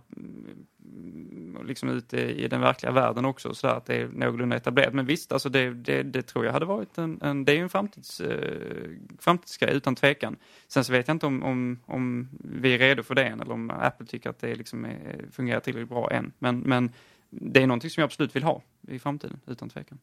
liksom 1.64 1.88
ute 1.88 2.18
i 2.18 2.48
den 2.48 2.60
verkliga 2.60 2.92
världen 2.92 3.24
också. 3.24 3.54
Så 3.54 3.66
där, 3.66 3.74
att 3.74 3.86
det 3.86 3.94
är 3.94 4.08
någorlunda 4.08 4.56
etablerat. 4.56 4.94
Men 4.94 5.06
visst, 5.06 5.32
alltså 5.32 5.48
det, 5.48 5.70
det, 5.70 6.02
det 6.02 6.22
tror 6.22 6.44
jag 6.44 6.52
hade 6.52 6.66
varit 6.66 6.98
en, 6.98 7.22
en 7.22 7.44
det 7.44 7.52
är 7.52 7.56
ju 7.56 7.62
en 7.62 7.68
framtids, 7.68 8.20
eh, 8.20 8.90
framtidsgrej 9.18 9.76
utan 9.76 9.94
tvekan. 9.94 10.36
Sen 10.68 10.84
så 10.84 10.92
vet 10.92 11.08
jag 11.08 11.14
inte 11.14 11.26
om, 11.26 11.42
om, 11.42 11.78
om 11.86 12.28
vi 12.40 12.74
är 12.74 12.78
redo 12.78 13.02
för 13.02 13.14
det 13.14 13.24
än 13.24 13.40
eller 13.40 13.52
om 13.54 13.70
Apple 13.70 14.06
tycker 14.06 14.30
att 14.30 14.38
det 14.38 14.54
liksom 14.54 14.84
är, 14.84 15.24
fungerar 15.32 15.60
tillräckligt 15.60 15.88
bra 15.88 16.10
än. 16.10 16.32
Men, 16.38 16.58
men 16.58 16.92
det 17.30 17.62
är 17.62 17.66
någonting 17.66 17.90
som 17.90 18.00
jag 18.00 18.06
absolut 18.06 18.36
vill 18.36 18.42
ha 18.42 18.62
i 18.88 18.98
framtiden, 18.98 19.40
utan 19.46 19.68
tvekan. 19.68 19.98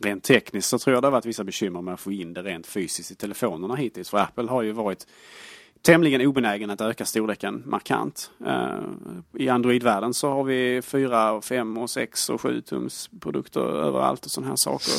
Rent 0.00 0.24
tekniskt 0.24 0.68
så 0.68 0.78
tror 0.78 0.94
jag 0.94 1.02
det 1.02 1.06
har 1.06 1.12
varit 1.12 1.26
vissa 1.26 1.44
bekymmer 1.44 1.82
med 1.82 1.94
att 1.94 2.00
få 2.00 2.12
in 2.12 2.34
det 2.34 2.42
rent 2.42 2.66
fysiskt 2.66 3.10
i 3.10 3.14
telefonerna 3.14 3.76
hittills. 3.76 4.10
För 4.10 4.18
Apple 4.18 4.48
har 4.48 4.62
ju 4.62 4.72
varit 4.72 5.06
tämligen 5.82 6.26
obenägen 6.26 6.70
att 6.70 6.80
öka 6.80 7.04
storleken 7.04 7.62
markant. 7.66 8.30
Eh, 8.46 8.78
I 9.34 9.48
Android-världen 9.48 10.14
så 10.14 10.30
har 10.30 10.44
vi 10.44 10.82
4, 10.82 11.40
5, 11.40 11.78
och 11.78 11.90
6 11.90 12.30
och 12.30 12.40
7 12.40 12.60
tums 12.60 13.10
produkter 13.20 13.60
överallt 13.60 14.24
och 14.24 14.30
sådana 14.30 14.48
här 14.48 14.56
saker. 14.56 14.92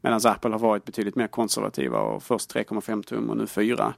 Medan 0.00 0.20
Apple 0.24 0.50
har 0.50 0.58
varit 0.58 0.84
betydligt 0.84 1.16
mer 1.16 1.26
konservativa 1.26 2.00
och 2.00 2.22
först 2.22 2.54
3,5 2.54 3.02
tum 3.02 3.30
och 3.30 3.36
nu 3.36 3.46
4. 3.46 3.94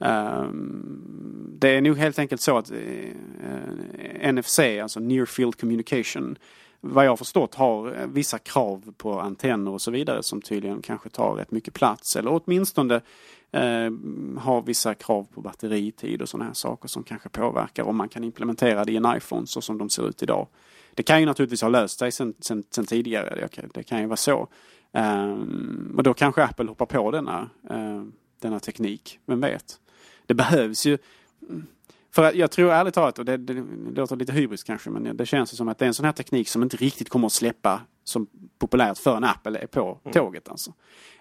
Ehm, 0.00 1.48
det 1.58 1.68
är 1.68 1.80
nog 1.80 1.96
helt 1.96 2.18
enkelt 2.18 2.40
så 2.40 2.58
att 2.58 2.70
eh, 2.70 4.32
NFC, 4.32 4.58
alltså 4.58 5.00
Near 5.00 5.26
Field 5.26 5.60
Communication, 5.60 6.38
vad 6.80 7.06
jag 7.06 7.18
förstått 7.18 7.54
har 7.54 8.00
eh, 8.00 8.06
vissa 8.06 8.38
krav 8.38 8.92
på 8.96 9.20
antenner 9.20 9.70
och 9.70 9.80
så 9.80 9.90
vidare 9.90 10.22
som 10.22 10.42
tydligen 10.42 10.82
kanske 10.82 11.08
tar 11.08 11.34
rätt 11.34 11.50
mycket 11.50 11.74
plats. 11.74 12.16
Eller 12.16 12.40
åtminstone 12.44 13.00
Eh, 13.56 13.90
har 14.38 14.62
vissa 14.62 14.94
krav 14.94 15.26
på 15.34 15.40
batteritid 15.40 16.22
och 16.22 16.28
sådana 16.28 16.44
här 16.44 16.54
saker 16.54 16.88
som 16.88 17.02
kanske 17.02 17.28
påverkar 17.28 17.82
om 17.82 17.96
man 17.96 18.08
kan 18.08 18.24
implementera 18.24 18.84
det 18.84 18.92
i 18.92 18.96
en 18.96 19.16
iPhone 19.16 19.46
så 19.46 19.60
som 19.60 19.78
de 19.78 19.90
ser 19.90 20.08
ut 20.08 20.22
idag. 20.22 20.48
Det 20.94 21.02
kan 21.02 21.20
ju 21.20 21.26
naturligtvis 21.26 21.62
ha 21.62 21.68
löst 21.68 21.98
sig 21.98 22.12
sen, 22.12 22.34
sen, 22.40 22.64
sen 22.70 22.86
tidigare, 22.86 23.40
det 23.40 23.48
kan, 23.48 23.70
det 23.74 23.82
kan 23.82 24.00
ju 24.00 24.06
vara 24.06 24.16
så. 24.16 24.48
Um, 24.92 25.94
och 25.96 26.02
då 26.02 26.14
kanske 26.14 26.44
Apple 26.44 26.68
hoppar 26.68 26.86
på 26.86 27.10
denna, 27.10 27.50
uh, 27.70 28.04
denna 28.40 28.60
teknik, 28.60 29.18
vem 29.26 29.40
vet. 29.40 29.80
Det 30.26 30.34
behövs 30.34 30.86
ju 30.86 30.98
för 32.10 32.24
att 32.24 32.34
jag 32.34 32.50
tror 32.50 32.72
ärligt 32.72 32.94
talat, 32.94 33.18
och 33.18 33.24
det, 33.24 33.36
det, 33.36 33.54
det 33.54 34.00
låter 34.00 34.16
lite 34.16 34.32
hybris 34.32 34.64
kanske, 34.64 34.90
men 34.90 35.16
det 35.16 35.26
känns 35.26 35.52
ju 35.52 35.56
som 35.56 35.68
att 35.68 35.78
det 35.78 35.84
är 35.84 35.86
en 35.86 35.94
sån 35.94 36.04
här 36.04 36.12
teknik 36.12 36.48
som 36.48 36.62
inte 36.62 36.76
riktigt 36.76 37.08
kommer 37.08 37.26
att 37.26 37.32
släppa 37.32 37.80
som 38.08 38.26
populärt 38.58 38.98
förrän 38.98 39.24
Apple 39.24 39.58
är 39.58 39.66
på 39.66 40.00
tåget. 40.12 40.48
Alltså. 40.48 40.72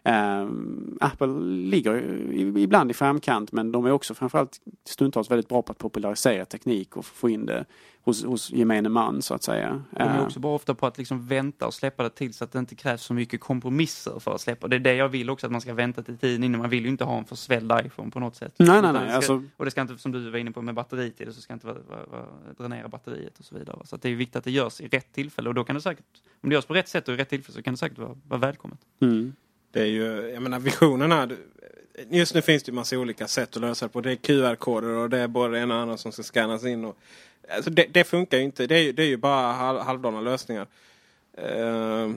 Ehm, 0.04 0.98
Apple 1.02 1.28
ligger 1.44 2.04
ibland 2.58 2.92
i 2.92 2.94
framkant 2.94 3.52
men 3.52 3.72
de 3.72 3.86
är 3.86 3.92
också 3.92 4.14
framförallt 4.14 4.60
stundtals 4.84 5.32
väldigt 5.32 5.50
bra 5.50 5.62
på 5.62 5.72
att 5.72 5.78
popularisera 5.78 6.46
teknik 6.46 6.98
och 6.98 7.06
få 7.06 7.30
in 7.30 7.46
det 7.46 7.66
hos, 8.06 8.24
hos 8.24 8.52
gemene 8.52 8.90
man 8.90 9.22
så 9.22 9.34
att 9.34 9.44
säga. 9.44 9.84
De 9.92 10.04
är 10.04 10.18
Eh, 10.18 10.24
också 10.24 10.40
bra 10.40 10.56
ofta 10.56 10.76
på 10.76 10.88
att 10.88 10.98
liksom 10.98 11.28
vänta 11.28 11.68
och 11.68 11.74
släppa 11.74 12.04
det 12.04 12.10
tills 12.10 12.42
att 12.42 12.52
det 12.52 12.60
inte 12.60 12.76
krävs 12.76 13.02
så 13.02 13.14
mycket 13.14 13.40
kompromisser 13.42 14.20
för 14.20 14.36
att 14.36 14.42
släppa. 14.42 14.68
Det 14.68 14.76
är 14.76 14.80
det 14.80 14.96
jag 14.96 15.10
vill 15.10 15.30
också, 15.30 15.46
att 15.46 15.52
man 15.52 15.62
ska 15.62 15.74
vänta 15.74 16.04
till 16.04 16.18
tiden 16.18 16.44
innan. 16.44 16.62
Man 16.62 16.70
vill 16.70 16.84
ju 16.84 16.90
inte 16.90 17.04
ha 17.04 17.18
en 17.18 17.26
försvälld 17.26 17.72
iPhone 17.86 18.12
på 18.12 18.20
något 18.20 18.36
sätt. 18.36 18.54
Nej, 18.58 18.82
nej, 18.82 18.94
nej, 18.94 19.08
ska, 19.08 19.16
alltså- 19.16 19.44
Och 19.58 19.66
det 19.66 19.72
ska 19.72 19.82
inte, 19.82 19.98
som 19.98 20.12
du 20.12 20.30
var 20.30 20.38
inne 20.38 20.52
på 20.52 20.62
med 20.62 20.76
det, 20.90 21.34
så 21.34 21.42
ska 21.42 21.54
inte 21.54 21.68
vara, 21.68 21.78
vara, 21.90 22.06
vara, 22.06 22.26
dränera 22.58 22.88
batteriet 22.88 23.40
och 23.40 23.46
så 23.46 23.56
vidare. 23.58 23.78
Så 23.84 23.96
att 23.96 24.02
det 24.02 24.10
är 24.10 24.16
viktigt 24.16 24.36
att 24.36 24.44
det 24.44 24.52
görs 24.52 24.82
i 24.82 24.88
rätt 24.88 25.14
tillfälle 25.14 25.50
och 25.50 25.56
då 25.56 25.64
kan 25.64 25.76
det 25.76 25.82
säkert, 25.82 26.06
om 26.42 26.50
det 26.50 26.54
görs 26.54 26.66
på 26.66 26.74
rätt 26.74 26.88
sätt 26.88 27.08
och 27.08 27.14
i 27.14 27.18
rätt 27.18 27.30
tillfälle 27.30 27.56
så 27.56 27.64
kan 27.64 27.74
det 27.74 27.78
säkert 27.78 27.98
vara, 27.98 28.18
vara 28.28 28.40
välkommet. 28.40 28.80
mm. 29.02 29.34
Det 29.72 29.82
är 29.82 29.86
ju, 29.86 30.32
jag 30.34 30.44
menar 30.44 30.60
visionen 30.60 31.12
här. 31.12 31.38
Just 32.10 32.34
nu 32.36 32.42
finns 32.42 32.64
det 32.64 32.70
ju 32.70 32.76
massa 32.76 32.98
olika 32.98 33.28
sätt 33.28 33.56
att 33.56 33.62
lösa 33.62 33.86
det 33.86 33.90
på. 33.90 34.02
Det 34.02 34.12
är 34.12 34.16
QR-koder 34.16 34.90
och 34.90 35.10
det 35.10 35.18
är 35.20 35.28
både 35.28 35.54
det 35.54 35.60
ena 35.60 35.76
och 35.76 35.82
andra 35.82 35.98
som 35.98 36.12
ska 36.12 36.24
scannas 36.24 36.66
in. 36.66 36.86
Och, 36.86 36.98
alltså 37.50 37.70
det, 37.70 37.86
det 37.92 38.04
funkar 38.04 38.38
ju 38.38 38.44
inte. 38.44 38.68
Det 38.68 38.76
är, 38.76 38.82
ju- 38.84 38.92
det 38.92 39.04
är 39.04 39.08
ju 39.08 39.18
bara 39.18 39.52
halv, 39.52 39.80
halvdana 39.80 40.22
lösningar. 40.22 40.68
Uh, 41.56 42.12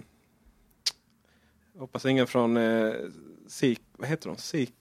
hoppas 1.78 2.06
ingen 2.06 2.26
från 2.26 2.56
uh, 2.56 2.94
Seek, 3.48 3.80
vad 3.96 4.08
heter 4.08 4.28
de? 4.28 4.36
Seek, 4.36 4.72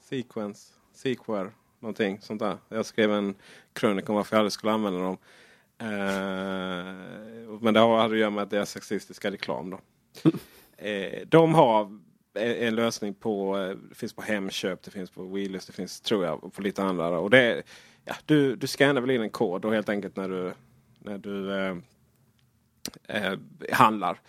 Sequence, 0.00 0.72
Sequare, 0.94 1.50
någonting 1.80 2.20
sånt 2.20 2.40
där. 2.40 2.58
Jag 2.68 2.86
skrev 2.86 3.12
en 3.12 3.34
krönika 3.72 4.12
om 4.12 4.16
varför 4.16 4.36
jag 4.36 4.40
aldrig 4.40 4.52
skulle 4.52 4.72
använda 4.72 4.98
dem. 5.00 5.16
Eh, 5.78 5.86
men 7.60 7.74
det 7.74 7.80
hade 7.80 8.04
att 8.14 8.18
göra 8.18 8.30
med 8.30 8.42
att 8.42 8.50
det 8.50 8.58
är 8.58 8.64
sexistiska 8.64 9.30
reklam 9.30 9.70
då. 9.70 9.80
Eh, 10.76 11.26
de 11.26 11.54
har 11.54 11.98
en 12.34 12.74
lösning 12.74 13.14
på, 13.14 13.58
eh, 13.58 13.76
det 13.88 13.94
finns 13.94 14.12
på 14.12 14.22
Hemköp, 14.22 14.82
det 14.82 14.90
finns 14.90 15.10
på 15.10 15.22
Wheelers, 15.22 15.66
det 15.66 15.72
finns 15.72 16.00
tror 16.00 16.24
jag 16.24 16.52
på 16.52 16.62
lite 16.62 16.82
andra. 16.82 17.18
Och 17.18 17.30
det 17.30 17.62
ja, 18.04 18.14
du, 18.26 18.56
du 18.56 18.66
scannar 18.66 19.00
väl 19.00 19.10
in 19.10 19.22
en 19.22 19.30
kod 19.30 19.64
och 19.64 19.72
helt 19.72 19.88
enkelt 19.88 20.16
när 20.16 20.28
du, 20.28 20.52
när 20.98 21.18
du 21.18 21.52
eh, 21.52 21.76
eh, 23.08 23.38
handlar. 23.72 24.20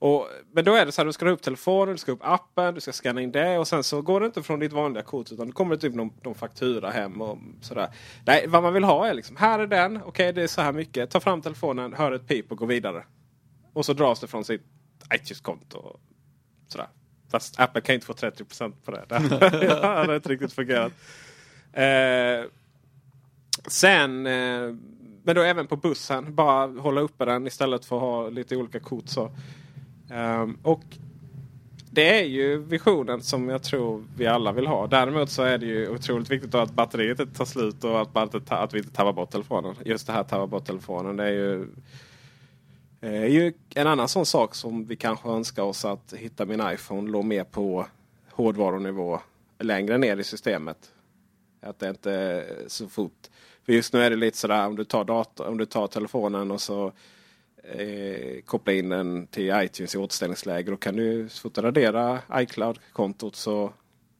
Och, 0.00 0.28
men 0.52 0.64
då 0.64 0.74
är 0.74 0.86
det 0.86 0.92
så 0.92 1.00
här, 1.00 1.06
du 1.06 1.12
ska 1.12 1.24
ha 1.24 1.32
upp 1.32 1.42
telefonen, 1.42 1.94
du 1.94 1.98
ska 1.98 2.12
upp 2.12 2.20
appen, 2.22 2.74
du 2.74 2.80
ska 2.80 2.92
scanna 2.92 3.20
in 3.20 3.32
det 3.32 3.58
och 3.58 3.68
sen 3.68 3.84
så 3.84 4.02
går 4.02 4.20
det 4.20 4.26
inte 4.26 4.42
från 4.42 4.60
ditt 4.60 4.72
vanliga 4.72 5.02
kort 5.02 5.32
utan 5.32 5.46
det 5.46 5.52
kommer 5.52 5.76
typ 5.76 5.94
någon, 5.94 6.10
någon 6.22 6.34
faktura 6.34 6.90
hem 6.90 7.22
och 7.22 7.38
sådär. 7.60 7.88
Nej, 8.26 8.46
vad 8.48 8.62
man 8.62 8.74
vill 8.74 8.84
ha 8.84 9.06
är 9.06 9.14
liksom, 9.14 9.36
här 9.36 9.58
är 9.58 9.66
den, 9.66 10.00
okej 10.04 10.32
det 10.32 10.42
är 10.42 10.46
så 10.46 10.60
här 10.60 10.72
mycket, 10.72 11.10
ta 11.10 11.20
fram 11.20 11.42
telefonen, 11.42 11.92
hör 11.92 12.12
ett 12.12 12.26
pip 12.26 12.52
och 12.52 12.58
gå 12.58 12.66
vidare. 12.66 13.04
Och 13.72 13.86
så 13.86 13.92
dras 13.92 14.20
det 14.20 14.26
från 14.26 14.44
sitt 14.44 14.62
iTunes-konto. 15.14 15.78
och 15.78 16.00
Sådär. 16.68 16.88
Fast 17.30 17.60
Apple 17.60 17.80
kan 17.80 17.94
inte 17.94 18.06
få 18.06 18.12
30 18.12 18.44
på 18.84 18.90
det. 18.90 19.04
det 19.60 19.86
hade 19.86 20.16
inte 20.16 20.28
riktigt 20.28 20.52
fungerat. 20.52 20.92
Eh, 21.72 22.50
sen, 23.66 24.26
eh, 24.26 24.74
men 25.22 25.34
då 25.34 25.42
även 25.42 25.66
på 25.66 25.76
bussen. 25.76 26.34
Bara 26.34 26.66
hålla 26.66 27.00
uppe 27.00 27.24
den 27.24 27.46
istället 27.46 27.84
för 27.84 27.96
att 27.96 28.02
ha 28.02 28.28
lite 28.28 28.56
olika 28.56 28.80
kort. 28.80 29.08
Så. 29.08 29.30
Ehm, 30.10 30.58
och 30.62 30.82
det 31.90 32.20
är 32.20 32.24
ju 32.24 32.58
visionen 32.58 33.22
som 33.22 33.48
jag 33.48 33.62
tror 33.62 34.04
vi 34.16 34.26
alla 34.26 34.52
vill 34.52 34.66
ha. 34.66 34.86
Däremot 34.86 35.30
så 35.30 35.42
är 35.42 35.58
det 35.58 35.66
ju 35.66 35.88
otroligt 35.88 36.30
viktigt 36.30 36.54
att 36.54 36.72
batteriet 36.72 37.20
inte 37.20 37.34
tar 37.38 37.44
slut 37.44 37.84
och 37.84 38.00
att, 38.00 38.50
att 38.52 38.74
vi 38.74 38.78
inte 38.78 38.90
tappar 38.90 39.12
bort 39.12 39.30
telefonen. 39.30 39.74
Just 39.84 40.06
det 40.06 40.12
här 40.12 40.22
tappar 40.22 40.46
bort 40.46 40.64
telefonen. 40.64 41.16
Det 41.16 41.24
är 41.24 41.32
ju 41.32 41.66
Eh, 43.00 43.22
är 43.22 43.26
ju 43.26 43.52
en 43.74 43.86
annan 43.86 44.08
sån 44.08 44.26
sak 44.26 44.54
som 44.54 44.84
vi 44.84 44.96
kanske 44.96 45.28
önskar 45.28 45.62
oss 45.62 45.84
att 45.84 46.12
hitta 46.12 46.46
min 46.46 46.62
iPhone 46.72 47.10
låg 47.10 47.24
mer 47.24 47.44
på 47.44 47.86
hårdvarunivå 48.30 49.20
längre 49.58 49.98
ner 49.98 50.16
i 50.16 50.24
systemet. 50.24 50.92
Att 51.60 51.78
det 51.78 51.88
inte 51.88 52.12
är 52.12 52.64
så 52.66 52.88
fort. 52.88 53.28
För 53.64 53.72
just 53.72 53.92
nu 53.92 54.00
är 54.00 54.10
det 54.10 54.16
lite 54.16 54.36
sådär 54.36 54.66
om 54.66 54.76
du 54.76 54.84
tar, 54.84 55.04
dator, 55.04 55.46
om 55.46 55.58
du 55.58 55.66
tar 55.66 55.86
telefonen 55.86 56.50
och 56.50 56.60
så 56.60 56.92
eh, 57.62 58.40
kopplar 58.44 58.74
in 58.74 58.88
den 58.88 59.26
till 59.26 59.52
iTunes 59.54 59.94
i 59.94 59.98
återställningsläge. 59.98 60.70
Då 60.70 60.76
kan 60.76 60.96
du 60.96 61.28
så 61.28 61.40
fort 61.40 61.54
du 61.54 61.60
raderar 61.60 62.20
iCloud-kontot 62.34 63.36
så, 63.36 63.72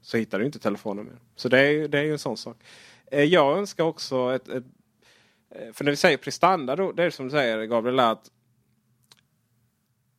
så 0.03 0.17
hittar 0.17 0.39
du 0.39 0.47
inte 0.47 0.59
telefonen 0.59 1.05
mer. 1.05 1.19
Så 1.37 1.49
det 1.49 1.61
är, 1.61 1.89
det 1.89 1.99
är 1.99 2.03
ju 2.03 2.13
en 2.13 2.19
sån 2.19 2.37
sak. 2.37 2.57
Eh, 3.11 3.25
jag 3.25 3.59
önskar 3.59 3.85
också 3.85 4.35
ett, 4.35 4.49
ett 4.49 4.65
eh, 5.51 5.73
för 5.73 5.85
när 5.85 5.93
vi 5.93 5.97
säger 5.97 6.17
prestanda 6.17 6.77
då, 6.77 6.93
det 6.93 7.05
är 7.05 7.11
som 7.11 7.27
du 7.27 7.31
säger 7.31 7.65
Gabriel 7.65 8.01
att 8.01 8.31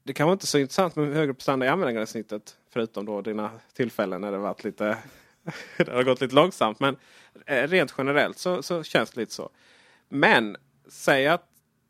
det 0.09 0.13
kan 0.13 0.27
vara 0.27 0.33
inte 0.33 0.47
så 0.47 0.57
intressant 0.57 0.95
med 0.95 1.13
högre 1.13 1.33
prestanda 1.33 1.65
i 1.65 1.69
användargränssnittet. 1.69 2.57
Förutom 2.69 3.05
då 3.05 3.21
dina 3.21 3.51
tillfällen 3.73 4.21
när 4.21 4.31
det 4.31 4.37
varit 4.37 4.63
lite 4.63 4.97
det 5.77 5.91
har 5.91 6.03
gått 6.03 6.21
lite 6.21 6.35
långsamt. 6.35 6.79
Men 6.79 6.97
eh, 7.45 7.67
rent 7.67 7.93
generellt 7.97 8.37
så, 8.37 8.63
så 8.63 8.83
känns 8.83 9.11
det 9.11 9.19
lite 9.19 9.33
så. 9.33 9.49
Men 10.07 10.57
säg 10.87 11.27
att 11.27 11.45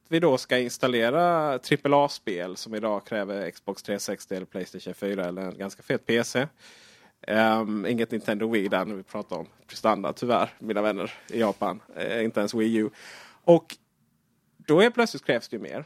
vi 0.09 0.19
då 0.19 0.37
ska 0.37 0.57
installera 0.57 1.53
AAA-spel 1.83 2.55
som 2.55 2.75
idag 2.75 3.05
kräver 3.05 3.51
Xbox 3.51 3.83
360 3.83 4.35
eller 4.35 4.45
Playstation 4.45 4.93
4 4.93 5.25
eller 5.25 5.41
en 5.41 5.57
ganska 5.57 5.83
fet 5.83 6.05
PC. 6.05 6.41
Um, 6.41 6.47
ehm, 7.27 7.85
inget 7.85 8.11
Nintendo 8.11 8.49
Wii 8.51 8.67
där 8.67 8.85
när 8.85 8.95
vi 8.95 9.03
pratar 9.03 9.35
om 9.35 9.47
prestanda 9.67 10.13
tyvärr, 10.13 10.53
mina 10.59 10.81
vänner 10.81 11.13
i 11.27 11.39
Japan. 11.39 11.81
Uh, 11.97 12.23
inte 12.23 12.39
ens 12.39 12.53
Wii 12.53 12.75
U. 12.75 12.89
Och 13.43 13.77
då 14.57 14.81
är 14.81 14.89
plötsligt 14.89 15.25
krävs 15.25 15.49
det 15.49 15.55
ju 15.55 15.61
mer. 15.61 15.85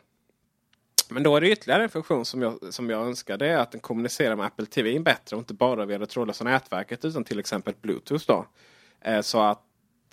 Men 1.10 1.24
då 1.24 1.36
är 1.36 1.42
det 1.42 1.52
ytterligare 1.52 1.84
en 1.84 1.90
funktion 1.90 2.26
som 2.26 2.42
jag, 2.42 2.74
som 2.74 2.90
jag 2.90 3.08
önskar. 3.08 3.38
Det 3.38 3.48
är 3.48 3.58
att 3.58 3.72
den 3.72 3.82
kommunicerar 3.82 4.36
med 4.36 4.46
Apple 4.46 4.66
TV 4.66 5.00
bättre 5.00 5.36
och 5.36 5.40
inte 5.40 5.54
bara 5.54 5.86
via 5.86 5.98
det 5.98 6.06
trådlösa 6.06 6.44
nätverket 6.44 7.06
utan 7.06 7.24
till 7.24 7.40
exempel 7.40 7.74
Bluetooth. 7.82 8.26
Då. 8.28 8.46
Eh, 9.02 9.22
så 9.22 9.42
att, 9.42 9.62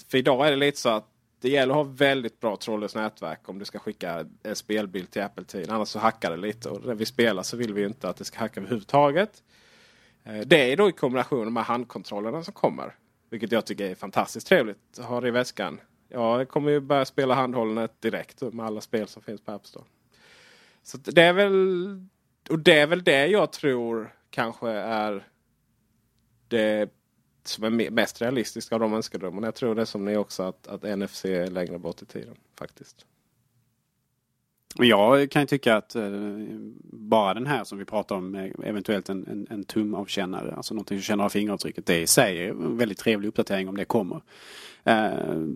för 0.08 0.18
idag 0.18 0.46
är 0.46 0.50
det 0.50 0.56
lite 0.56 0.78
så 0.78 0.88
att 0.88 1.06
det 1.40 1.48
gäller 1.48 1.72
att 1.72 1.76
ha 1.76 1.82
väldigt 1.84 2.40
bra 2.40 2.56
trådlöst 2.56 2.94
nätverk 2.94 3.48
om 3.48 3.58
du 3.58 3.64
ska 3.64 3.78
skicka 3.78 4.26
en 4.42 4.56
spelbild 4.56 5.10
till 5.10 5.22
Apple 5.22 5.44
TV. 5.44 5.66
Annars 5.72 5.88
så 5.88 5.98
hackar 5.98 6.30
det 6.30 6.36
lite 6.36 6.68
och 6.68 6.86
när 6.86 6.94
vi 6.94 7.06
spelar 7.06 7.42
så 7.42 7.56
vill 7.56 7.74
vi 7.74 7.84
inte 7.84 8.08
att 8.08 8.16
det 8.16 8.24
ska 8.24 8.38
hacka 8.38 8.60
överhuvudtaget. 8.60 9.42
Eh, 10.24 10.40
Det 10.40 10.72
är 10.72 10.76
då 10.76 10.88
i 10.88 10.92
kombination 10.92 11.52
med 11.52 11.64
handkontrollerna 11.64 12.42
som 12.44 12.54
kommer. 12.54 12.94
Vilket 13.30 13.52
jag 13.52 13.66
tycker 13.66 13.90
är 13.90 13.94
fantastiskt 13.94 14.46
trevligt 14.46 14.98
att 14.98 15.04
ha 15.04 15.20
det 15.20 15.28
i 15.28 15.30
väskan. 15.30 15.80
Jag 16.08 16.48
kommer 16.48 16.70
ju 16.70 16.80
börja 16.80 17.04
spela 17.04 17.34
handhållet 17.34 18.00
direkt 18.00 18.42
med 18.42 18.66
alla 18.66 18.80
spel 18.80 19.08
som 19.08 19.22
finns 19.22 19.40
på 19.40 19.52
App 19.52 19.66
Store. 19.66 19.84
Så 20.90 20.98
det 20.98 21.22
är 21.22 21.32
väl 21.32 22.06
och 22.50 22.58
det 22.58 22.78
är 22.78 22.86
väl 22.86 23.04
det 23.04 23.26
jag 23.26 23.52
tror 23.52 24.14
kanske 24.30 24.70
är 24.70 25.26
det 26.48 26.90
som 27.44 27.64
är 27.64 27.90
mest 27.90 28.22
realistiskt 28.22 28.72
av 28.72 28.80
de 28.80 28.94
önskedrömmarna. 28.94 29.46
Jag 29.46 29.54
tror 29.54 29.74
det 29.74 29.80
är 29.80 29.86
som 29.86 30.04
ni 30.04 30.16
också 30.16 30.42
att, 30.42 30.66
att 30.66 30.98
NFC 30.98 31.24
är 31.24 31.46
längre 31.46 31.78
bort 31.78 32.02
i 32.02 32.06
tiden 32.06 32.34
faktiskt. 32.58 33.06
Men 34.78 34.88
jag 34.88 35.30
kan 35.30 35.42
ju 35.42 35.46
tycka 35.46 35.76
att 35.76 35.94
eh, 35.94 36.10
bara 36.92 37.34
den 37.34 37.46
här 37.46 37.64
som 37.64 37.78
vi 37.78 37.84
pratar 37.84 38.16
om, 38.16 38.34
eh, 38.34 38.50
eventuellt 38.64 39.08
en, 39.08 39.26
en, 39.26 39.46
en 39.50 39.64
tumavkännare, 39.64 40.54
alltså 40.54 40.74
någonting 40.74 40.98
som 40.98 41.02
känner 41.02 41.24
av 41.24 41.28
fingeravtrycket, 41.28 41.86
det 41.86 42.00
i 42.00 42.06
sig 42.06 42.38
är 42.38 42.50
en 42.50 42.76
väldigt 42.76 42.98
trevlig 42.98 43.28
uppdatering 43.28 43.68
om 43.68 43.76
det 43.76 43.84
kommer. 43.84 44.20
Eh, 44.84 45.10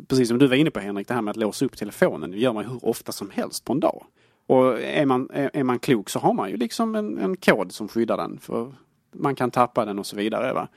precis 0.09 0.29
som 0.29 0.38
du 0.38 0.47
var 0.47 0.57
inne 0.57 0.70
på 0.70 0.81
Henrik, 0.81 1.09
det 1.09 1.14
här 1.14 1.23
med 1.23 1.31
att 1.31 1.37
låsa 1.37 1.64
upp 1.64 1.77
telefonen, 1.77 2.31
det 2.31 2.38
gör 2.38 2.53
man 2.53 2.64
ju 2.64 2.70
hur 2.70 2.85
ofta 2.85 3.12
som 3.12 3.31
helst 3.31 3.64
på 3.64 3.73
en 3.73 3.81
dag. 3.81 4.07
Och 4.46 4.80
är 4.80 5.07
man, 5.07 5.30
är, 5.33 5.50
är 5.52 5.64
man 5.64 5.78
klok 5.78 6.11
så 6.11 6.18
har 6.18 6.33
man 6.33 6.50
ju 6.50 6.57
liksom 6.57 6.94
en, 6.94 7.18
en 7.18 7.37
kod 7.37 7.72
som 7.72 7.88
skyddar 7.88 8.16
den. 8.16 8.38
För 8.38 8.72
man 9.12 9.35
kan 9.35 9.50
tappa 9.50 9.85
den 9.85 9.98
och 9.98 10.07
så 10.07 10.16
vidare. 10.16 10.52
Va? 10.52 10.68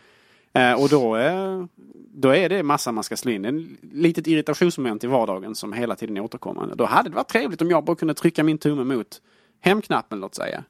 Eh, 0.53 0.81
och 0.81 0.89
då, 0.89 1.15
är, 1.15 1.67
då 2.13 2.29
är 2.29 2.49
det 2.49 2.63
massa 2.63 2.91
man 2.91 3.03
ska 3.03 3.17
slå 3.17 3.31
in. 3.31 3.45
En 3.45 3.77
litet 3.91 4.27
irritationsmoment 4.27 5.03
i 5.03 5.07
vardagen 5.07 5.55
som 5.55 5.73
hela 5.73 5.95
tiden 5.95 6.17
är 6.17 6.21
återkommande. 6.21 6.75
Då 6.75 6.85
hade 6.85 7.09
det 7.09 7.15
varit 7.15 7.29
trevligt 7.29 7.61
om 7.61 7.69
jag 7.69 7.83
bara 7.83 7.95
kunde 7.95 8.13
trycka 8.13 8.43
min 8.43 8.57
tumme 8.57 8.83
mot 8.95 9.21
hemknappen 9.59 10.19
låt 10.19 10.35
säga. 10.35 10.63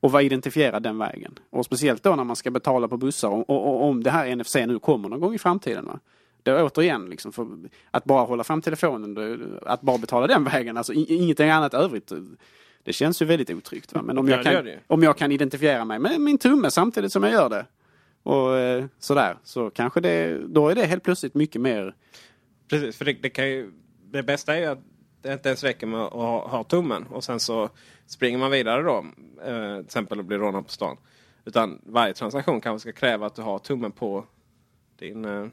Och 0.00 0.12
vara 0.12 0.22
identifierad 0.22 0.82
den 0.82 0.98
vägen. 0.98 1.38
Och 1.50 1.64
speciellt 1.64 2.02
då 2.02 2.16
när 2.16 2.24
man 2.24 2.36
ska 2.36 2.50
betala 2.50 2.88
på 2.88 2.96
bussar. 2.96 3.28
Och, 3.28 3.50
och, 3.50 3.66
och 3.66 3.84
om 3.84 4.02
det 4.02 4.10
här 4.10 4.36
NFC 4.36 4.54
nu 4.54 4.78
kommer 4.78 5.08
någon 5.08 5.20
gång 5.20 5.34
i 5.34 5.38
framtiden. 5.38 5.86
Va? 5.86 6.00
Då 6.42 6.62
återigen, 6.62 7.10
liksom, 7.10 7.32
för 7.32 7.46
att 7.90 8.04
bara 8.04 8.24
hålla 8.24 8.44
fram 8.44 8.62
telefonen, 8.62 9.14
då, 9.14 9.36
att 9.66 9.80
bara 9.80 9.98
betala 9.98 10.26
den 10.26 10.44
vägen, 10.44 10.76
alltså 10.76 10.92
ingenting 10.92 11.50
annat 11.50 11.74
övrigt. 11.74 12.12
Det 12.84 12.92
känns 12.92 13.22
ju 13.22 13.26
väldigt 13.26 13.50
otryggt. 13.50 13.92
Va? 13.92 14.02
Men 14.02 14.18
om 14.18 14.28
Ja, 14.28 14.36
jag, 14.36 14.44
kan, 14.44 14.68
om 14.86 15.02
jag 15.02 15.18
kan 15.18 15.32
identifiera 15.32 15.84
mig 15.84 15.98
med 15.98 16.20
min 16.20 16.38
tumme 16.38 16.70
samtidigt 16.70 17.12
som 17.12 17.22
jag 17.22 17.32
gör 17.32 17.48
det. 17.48 17.66
Och 18.22 18.58
eh, 18.58 18.84
sådär, 18.98 19.36
så 19.44 19.70
kanske 19.70 20.00
det, 20.00 20.38
då 20.48 20.68
är 20.68 20.74
det 20.74 20.86
helt 20.86 21.02
plötsligt 21.02 21.34
mycket 21.34 21.60
mer 21.60 21.94
Precis, 22.68 22.96
för 22.96 23.04
det, 23.04 23.12
det, 23.12 23.30
kan 23.30 23.48
ju, 23.48 23.72
det 24.04 24.22
bästa 24.22 24.56
är 24.56 24.60
ju 24.60 24.66
att 24.66 24.78
det 25.22 25.32
inte 25.32 25.48
ens 25.48 25.64
räcker 25.64 25.86
med 25.86 26.00
att 26.00 26.12
ha, 26.12 26.48
ha 26.48 26.64
tummen 26.64 27.06
och 27.06 27.24
sen 27.24 27.40
så 27.40 27.70
springer 28.06 28.38
man 28.38 28.50
vidare 28.50 28.82
då. 28.82 29.06
Eh, 29.44 29.76
till 29.76 29.84
exempel 29.84 30.18
och 30.18 30.24
blir 30.24 30.38
rånad 30.38 30.66
på 30.66 30.72
stan. 30.72 30.96
Utan 31.44 31.80
varje 31.82 32.14
transaktion 32.14 32.60
kanske 32.60 32.90
ska 32.90 33.00
kräva 33.00 33.26
att 33.26 33.34
du 33.34 33.42
har 33.42 33.58
tummen 33.58 33.92
på 33.92 34.24
din... 34.98 35.24
Eh, 35.24 35.46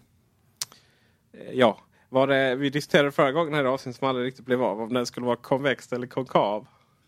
Eh, 1.34 1.52
ja, 1.54 1.80
vad 2.10 2.30
det, 2.30 2.56
vi 2.56 2.70
diskuterade 2.70 3.12
förra 3.12 3.32
gången 3.32 3.54
här 3.54 3.64
i 3.64 3.68
avsnittet 3.68 4.00
som 4.00 4.08
aldrig 4.08 4.28
riktigt 4.28 4.46
blev 4.46 4.64
av. 4.64 4.82
Om 4.82 4.94
den 4.94 5.06
skulle 5.06 5.26
vara 5.26 5.36
konvext 5.36 5.94
eller 5.94 6.08
konkav. 6.08 6.68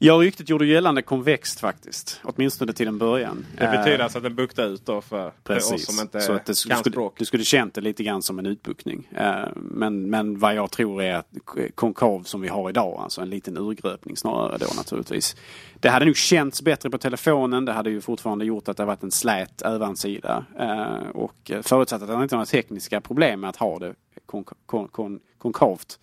Ja, 0.00 0.14
ryktet 0.14 0.48
gjorde 0.48 0.66
gällande 0.66 1.02
konvext 1.02 1.60
faktiskt. 1.60 2.20
Åtminstone 2.24 2.72
till 2.72 2.88
en 2.88 2.98
början. 2.98 3.46
Det 3.58 3.66
betyder 3.66 3.98
Eh, 3.98 4.02
alltså 4.04 4.18
att 4.18 4.24
den 4.24 4.34
buktar 4.34 4.66
ut 4.66 4.86
då 4.86 5.00
för, 5.00 5.32
för 5.44 5.56
oss 5.56 5.70
Precis. 5.70 5.86
som 5.86 6.02
inte 6.02 6.20
så 6.20 6.32
att 6.32 6.44
det 6.46 6.52
kan 6.68 6.78
skulle, 6.78 6.92
språk. 6.92 7.14
du 7.18 7.24
skulle 7.24 7.44
känt 7.44 7.74
det 7.74 7.80
lite 7.80 8.02
grann 8.04 8.22
som 8.22 8.38
en 8.38 8.46
utbuktning. 8.46 9.08
Eh, 9.16 9.44
Men, 9.54 10.10
men 10.10 10.38
vad 10.38 10.54
jag 10.54 10.70
tror 10.70 11.02
är 11.02 11.14
att 11.14 11.26
konkav 11.74 12.22
som 12.22 12.40
vi 12.40 12.48
har 12.48 12.70
idag, 12.70 13.00
alltså 13.00 13.20
en 13.20 13.30
liten 13.30 13.58
urgröpning 13.58 14.16
snarare 14.16 14.58
då 14.58 14.66
naturligtvis. 14.76 15.36
Det 15.80 15.88
hade 15.88 16.04
nog 16.04 16.16
känts 16.16 16.62
bättre 16.62 16.90
på 16.90 16.98
telefonen. 16.98 17.64
Det 17.64 17.72
hade 17.72 17.90
ju 17.90 18.00
fortfarande 18.00 18.44
gjort 18.44 18.68
att 18.68 18.76
det 18.76 18.84
varit 18.84 19.02
en 19.02 19.10
slät 19.10 19.62
övansida. 19.62 20.44
Eh, 20.58 21.08
Och 21.14 21.50
förutsatt 21.62 22.02
att 22.02 22.08
det 22.08 22.14
inte 22.22 22.34
har 22.34 22.38
några 22.38 22.46
tekniska 22.46 23.00
problem 23.00 23.40
med 23.40 23.50
att 23.50 23.56
ha 23.56 23.78
det 23.78 23.94
konk- 24.26 24.52
kon- 24.66 24.88
kon- 24.88 25.20
konkavt 25.38 25.98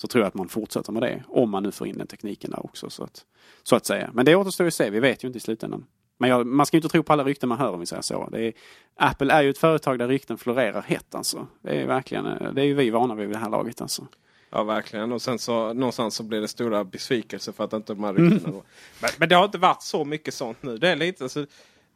så 0.00 0.06
tror 0.06 0.22
jag 0.22 0.28
att 0.28 0.34
man 0.34 0.48
fortsätter 0.48 0.92
med 0.92 1.02
det. 1.02 1.22
Om 1.28 1.50
man 1.50 1.62
nu 1.62 1.72
får 1.72 1.86
in 1.86 1.98
den 1.98 2.06
tekniken 2.06 2.50
där 2.50 2.66
också. 2.66 2.90
Så 2.90 3.04
att, 3.04 3.24
så 3.62 3.76
att 3.76 3.86
säga. 3.86 4.10
Men 4.14 4.24
det 4.24 4.36
återstår 4.36 4.64
ju 4.64 4.68
att 4.68 4.74
se. 4.74 4.90
Vi 4.90 5.00
vet 5.00 5.24
ju 5.24 5.28
inte 5.28 5.36
i 5.36 5.40
slutändan. 5.40 5.84
Men 6.18 6.30
jag, 6.30 6.46
man 6.46 6.66
ska 6.66 6.76
inte 6.76 6.88
tro 6.88 7.02
på 7.02 7.12
alla 7.12 7.24
rykten 7.24 7.48
man 7.48 7.58
hör 7.58 7.72
om 7.72 7.80
vi 7.80 7.86
säger 7.86 8.02
så. 8.02 8.28
Är, 8.32 8.52
Apple 8.96 9.32
är 9.32 9.42
ju 9.42 9.50
ett 9.50 9.58
företag 9.58 9.98
där 9.98 10.08
rykten 10.08 10.38
florerar 10.38 10.82
hett 10.82 11.14
alltså. 11.14 11.46
Det 11.62 11.80
är 11.80 11.86
verkligen, 11.86 12.26
eh, 12.26 12.52
det 12.52 12.62
är 12.62 12.64
ju 12.64 12.74
vi 12.74 12.90
vana 12.90 13.14
vid 13.14 13.26
vid 13.26 13.36
det 13.36 13.40
här 13.40 13.50
laget 13.50 13.80
alltså. 13.80 14.06
Ja, 14.50 14.64
verkligen. 14.64 15.12
Och 15.12 15.22
sen 15.22 15.38
så 15.38 15.72
någonstans 15.72 16.14
så 16.14 16.22
blir 16.22 16.40
det 16.40 16.48
stora 16.48 16.84
besvikelser 16.84 17.52
för 17.52 17.64
att 17.64 17.72
inte 17.72 17.94
de 17.94 18.04
här 18.04 18.14
ryktena 18.14 18.52
går. 18.52 18.62
Men, 19.00 19.10
men 19.18 19.28
det 19.28 19.34
har 19.34 19.44
inte 19.44 19.58
varit 19.58 19.82
så 19.82 20.04
mycket 20.04 20.34
sånt 20.34 20.62
nu. 20.62 20.78
Det 20.78 20.88
är 20.88 20.96
lite 20.96 21.24
alltså, 21.24 21.46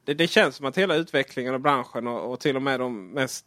det, 0.05 0.15
det 0.15 0.27
känns 0.27 0.57
som 0.57 0.67
att 0.67 0.79
hela 0.79 0.95
utvecklingen 0.95 1.55
av 1.55 1.61
branschen 1.61 2.07
och, 2.07 2.33
och 2.33 2.41
till 2.41 2.57
och 2.57 2.63
med 2.63 2.81
de 2.81 3.09
mest... 3.09 3.47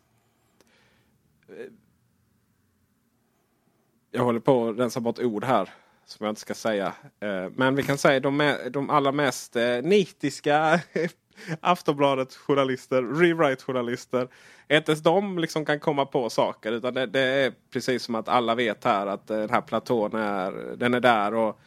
Jag 4.15 4.23
håller 4.23 4.39
på 4.39 4.69
att 4.69 4.79
rensa 4.79 4.99
bort 4.99 5.19
ord 5.19 5.43
här 5.43 5.69
som 6.05 6.25
jag 6.25 6.31
inte 6.31 6.41
ska 6.41 6.53
säga. 6.53 6.93
Eh, 7.19 7.49
men 7.55 7.75
vi 7.75 7.83
kan 7.83 7.97
säga 7.97 8.19
de, 8.19 8.55
de 8.69 8.89
allra 8.89 9.11
mest 9.11 9.55
eh, 9.55 9.81
nitiska 9.83 10.79
Aftonbladet-journalister, 11.61 13.01
rewrite-journalister. 13.01 14.27
Inte 14.69 14.91
ens 14.91 15.03
de 15.03 15.39
liksom 15.39 15.65
kan 15.65 15.79
komma 15.79 16.05
på 16.05 16.29
saker. 16.29 16.71
Utan 16.71 16.93
det, 16.93 17.05
det 17.05 17.19
är 17.19 17.53
precis 17.73 18.03
som 18.03 18.15
att 18.15 18.27
alla 18.27 18.55
vet 18.55 18.83
här 18.83 19.07
att 19.07 19.27
den 19.27 19.49
här 19.49 19.61
platån 19.61 20.15
är, 20.15 20.51
den 20.77 20.93
är 20.93 20.99
där. 20.99 21.33
och 21.33 21.59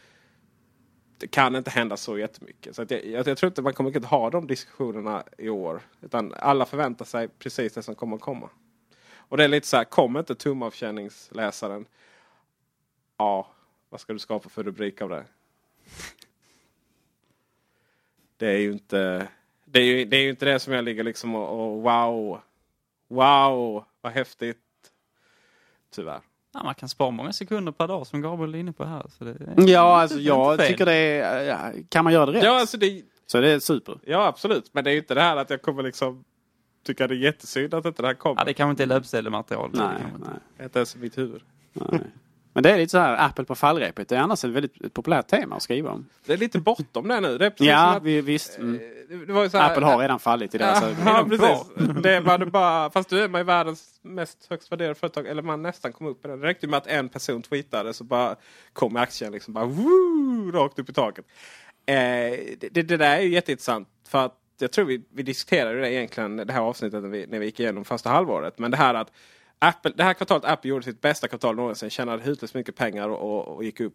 Det 1.18 1.26
kan 1.26 1.56
inte 1.56 1.70
hända 1.70 1.96
så 1.96 2.18
jättemycket. 2.18 2.76
Så 2.76 2.82
att 2.82 2.90
jag, 2.90 3.06
jag, 3.06 3.26
jag 3.26 3.38
tror 3.38 3.48
inte 3.48 3.62
man 3.62 3.72
kommer 3.72 3.96
att 3.96 4.04
ha 4.04 4.30
de 4.30 4.46
diskussionerna 4.46 5.22
i 5.38 5.48
år. 5.48 5.80
Utan 6.00 6.34
alla 6.36 6.66
förväntar 6.66 7.04
sig 7.04 7.28
precis 7.28 7.72
det 7.72 7.82
som 7.82 7.94
kommer 7.94 8.16
att 8.16 8.22
komma. 8.22 8.48
Och 9.14 9.36
det 9.36 9.44
är 9.44 9.48
lite 9.48 9.66
så 9.66 9.76
här, 9.76 9.84
kommer 9.84 10.20
inte 10.20 10.34
tumavkänningsläsaren. 10.34 11.86
Ja, 13.18 13.46
vad 13.88 14.00
ska 14.00 14.12
du 14.12 14.18
skapa 14.18 14.48
för 14.48 14.62
rubrik 14.62 15.02
av 15.02 15.08
det? 15.08 15.24
Det 18.36 18.46
är 18.46 18.58
ju 18.58 18.72
inte 18.72 19.28
det, 19.64 19.80
är 19.80 19.84
ju, 19.84 20.04
det, 20.04 20.16
är 20.16 20.22
ju 20.22 20.30
inte 20.30 20.44
det 20.44 20.60
som 20.60 20.72
jag 20.72 20.84
ligger 20.84 21.04
liksom 21.04 21.34
och, 21.34 21.60
och 21.60 21.82
wow. 21.82 22.40
Wow, 23.08 23.84
vad 24.00 24.12
häftigt. 24.12 24.58
Tyvärr. 25.94 26.20
Ja, 26.54 26.62
man 26.64 26.74
kan 26.74 26.88
spara 26.88 27.10
många 27.10 27.32
sekunder 27.32 27.72
per 27.72 27.88
dag 27.88 28.06
som 28.06 28.22
Gabriel 28.22 28.54
är 28.54 28.58
inne 28.58 28.72
på 28.72 28.84
här. 28.84 29.06
Så 29.18 29.24
det 29.24 29.30
är 29.30 29.68
Ja, 29.68 30.00
alltså 30.00 30.18
jag 30.18 30.66
tycker 30.66 30.86
det 30.86 30.92
är, 30.92 31.42
ja, 31.42 31.72
kan 31.88 32.04
man 32.04 32.12
göra 32.12 32.26
det 32.26 32.32
rätt 32.32 32.44
Ja, 32.44 32.60
alltså 32.60 32.76
det, 32.76 33.02
så 33.26 33.40
det 33.40 33.48
är 33.48 33.58
super. 33.58 33.98
ja, 34.04 34.26
absolut. 34.26 34.74
Men 34.74 34.84
det 34.84 34.90
är 34.90 34.92
ju 34.92 34.98
inte 34.98 35.14
det 35.14 35.20
här 35.20 35.36
att 35.36 35.50
jag 35.50 35.62
kommer 35.62 35.82
liksom 35.82 36.24
tycka 36.82 37.06
det 37.06 37.14
är 37.14 37.16
jättesynd 37.16 37.74
att 37.74 37.84
inte 37.84 38.02
det 38.02 38.08
här 38.08 38.14
kommer. 38.14 38.40
Ja, 38.40 38.44
det 38.44 38.54
kanske 38.54 38.70
inte 38.70 38.82
är 38.82 38.86
löpsedelsmaterial. 38.86 39.70
det 39.72 39.78
Nej, 39.78 40.02
nej, 40.18 40.64
Inte 40.66 40.78
ens 40.78 40.96
i 40.96 40.98
mitt 40.98 41.18
huvud. 41.18 41.42
nej. 41.72 42.00
Men 42.58 42.62
det 42.62 42.70
är 42.70 42.76
lite 42.76 42.90
så 42.90 42.98
här 42.98 43.26
Apple 43.26 43.44
på 43.44 43.54
fallrepet. 43.54 44.08
Det 44.08 44.16
är 44.16 44.20
annars 44.20 44.44
ett 44.44 44.50
väldigt 44.50 44.94
populärt 44.94 45.28
tema 45.28 45.56
att 45.56 45.62
skriva 45.62 45.90
om. 45.90 46.06
Det 46.26 46.32
är 46.32 46.36
lite 46.36 46.58
bortom 46.58 47.08
det 47.08 47.20
nu. 47.20 47.38
Det 47.38 47.46
är 47.46 47.52
Ja, 47.56 47.96
att, 47.96 48.02
vi, 48.02 48.20
visst. 48.20 48.58
Mm. 48.58 49.50
så 49.50 49.58
här, 49.58 49.70
Apple 49.70 49.86
har 49.86 49.98
redan 49.98 50.18
fallit 50.18 50.54
i 50.54 50.58
deras 50.58 50.82
ögon. 50.82 50.96
Ja, 51.06 51.26
precis. 51.28 51.66
Det 52.02 52.20
var 52.20 52.38
det 52.38 52.46
bara, 52.46 52.90
fast 52.90 53.08
du 53.10 53.20
är 53.20 53.28
man 53.28 53.40
ju 53.40 53.44
världens 53.44 54.00
mest 54.02 54.46
högst 54.50 54.72
värderade 54.72 54.94
företag. 54.94 55.26
Eller 55.26 55.42
man 55.42 55.62
nästan 55.62 55.92
kom 55.92 56.06
upp 56.06 56.24
i 56.24 56.28
den. 56.28 56.40
Det 56.40 56.46
räckte 56.46 56.66
med 56.66 56.78
att 56.78 56.86
en 56.86 57.08
person 57.08 57.42
tweetade 57.42 57.94
så 57.94 58.04
bara 58.04 58.36
kom 58.72 58.96
aktien 58.96 59.32
liksom 59.32 59.54
bara 59.54 59.64
woo, 59.64 60.50
rakt 60.52 60.78
upp 60.78 60.90
i 60.90 60.92
taket. 60.92 61.24
Eh, 61.86 61.94
det, 61.94 62.68
det, 62.70 62.82
det 62.82 62.96
där 62.96 63.16
är 63.16 63.20
ju 63.20 63.28
jätteintressant. 63.28 63.88
För 64.08 64.26
att 64.26 64.34
jag 64.60 64.72
tror 64.72 64.84
vi, 64.84 65.02
vi 65.14 65.22
diskuterade 65.22 65.80
det 65.80 65.92
egentligen 65.92 66.36
det 66.36 66.52
här 66.52 66.60
avsnittet 66.60 67.02
när 67.02 67.10
vi, 67.10 67.26
när 67.26 67.38
vi 67.38 67.46
gick 67.46 67.60
igenom 67.60 67.84
första 67.84 68.10
halvåret. 68.10 68.58
Men 68.58 68.70
det 68.70 68.76
här 68.76 68.94
att 68.94 69.12
Apple, 69.58 69.92
det 69.96 70.02
här 70.04 70.14
kvartalet 70.14 70.44
Apple 70.44 70.70
gjorde 70.70 70.84
sitt 70.84 71.00
bästa 71.00 71.28
kvartal 71.28 71.56
någonsin. 71.56 71.90
Tjänade 71.90 72.22
hutlöst 72.22 72.54
mycket 72.54 72.76
pengar 72.76 73.08
och, 73.08 73.38
och, 73.38 73.56
och 73.56 73.64
gick 73.64 73.80
upp 73.80 73.94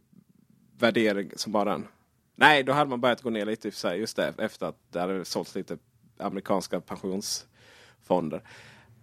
värdering 0.80 1.32
som 1.36 1.52
bara 1.52 1.72
den. 1.72 1.88
Nej, 2.36 2.64
då 2.64 2.74
hade 2.74 2.90
man 2.90 3.02
börjat 3.02 3.22
gå 3.22 3.30
ner 3.30 3.46
lite 3.46 3.68
i 3.68 3.70
och 3.70 3.74
för 3.74 3.80
sig. 3.80 4.00
Just 4.00 4.16
det, 4.16 4.34
efter 4.38 4.66
att 4.66 4.76
det 4.92 5.00
hade 5.00 5.26
sålts 5.26 5.56
lite 5.56 5.78
amerikanska 6.18 6.80
pensionsfonder. 6.82 8.42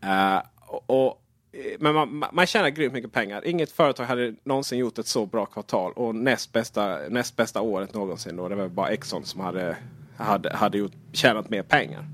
Uh, 0.05 0.42
och, 0.66 0.90
och, 1.07 1.23
eh, 1.53 1.77
men 1.81 1.94
man, 1.94 2.14
man- 2.16 2.31
man 2.33 2.46
tjänar 2.46 2.68
grymt 2.68 2.92
mycket 2.92 3.12
pengar. 3.12 3.46
Inget 3.46 3.73
företag 3.73 4.05
hade 4.05 4.35
någonsin 4.44 4.79
gjort 4.79 4.99
ett 4.99 5.07
så 5.07 5.27
bra 5.27 5.46
kvartal. 5.46 5.92
Och 5.92 6.14
näst 6.14 6.53
bästa, 6.53 6.99
näst 7.09 7.37
bästa 7.37 7.61
året 7.61 7.94
någonsin. 7.94 8.37
Då, 8.37 8.49
det 8.49 8.55
var 8.55 8.68
bara 8.68 8.88
Exxon 8.88 9.25
som 9.25 9.40
hade, 9.40 9.77
hade, 10.16 10.57
hade 10.57 10.79
gjort, 10.79 10.92
tjänat 11.12 11.51
mer 11.51 11.62
pengar. 11.62 12.05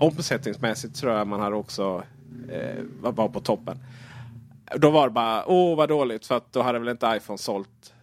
Omsättningsmässigt 0.00 0.96
tror 0.96 1.12
jag 1.12 1.26
man 1.26 1.40
hade 1.40 1.56
också 1.56 2.02
eh, 2.50 2.84
var 3.00 3.12
bara 3.12 3.28
på 3.28 3.40
toppen. 3.40 3.78
Då 4.76 4.90
var 4.90 5.08
det 5.08 5.12
bara, 5.12 5.46
åh 5.46 5.76
vad 5.76 5.88
dåligt. 5.88 6.26
För 6.26 6.36
att 6.36 6.52
då 6.52 6.62
hade 6.62 6.78
väl 6.78 6.88
inte 6.88 7.14
iPhone 7.16 7.38
sålt 7.38 7.94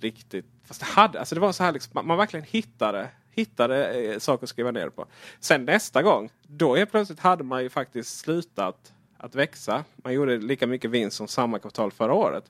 riktigt. 0.00 0.46
Fast 0.64 0.80
det 0.80 0.86
hade, 0.86 1.18
alltså 1.18 1.34
det 1.34 1.40
var 1.40 1.52
så 1.52 1.64
här 1.64 1.72
liksom, 1.72 1.90
man, 1.94 2.06
man 2.06 2.18
verkligen 2.18 2.46
hittade, 2.48 3.08
hittade 3.30 3.86
eh, 3.88 4.18
saker 4.18 4.44
att 4.44 4.48
skriva 4.48 4.70
ner 4.70 4.88
på. 4.88 5.06
Sen 5.40 5.64
nästa 5.64 6.02
gång, 6.02 6.30
då 6.42 6.76
helt 6.76 6.90
plötsligt 6.90 7.20
hade 7.20 7.44
man 7.44 7.62
ju 7.62 7.70
faktiskt 7.70 8.18
slutat 8.18 8.92
att 9.16 9.34
växa. 9.34 9.84
Man 9.96 10.12
gjorde 10.12 10.38
lika 10.38 10.66
mycket 10.66 10.90
vinst 10.90 11.16
som 11.16 11.28
samma 11.28 11.58
kvartal 11.58 11.92
förra 11.92 12.14
året. 12.14 12.44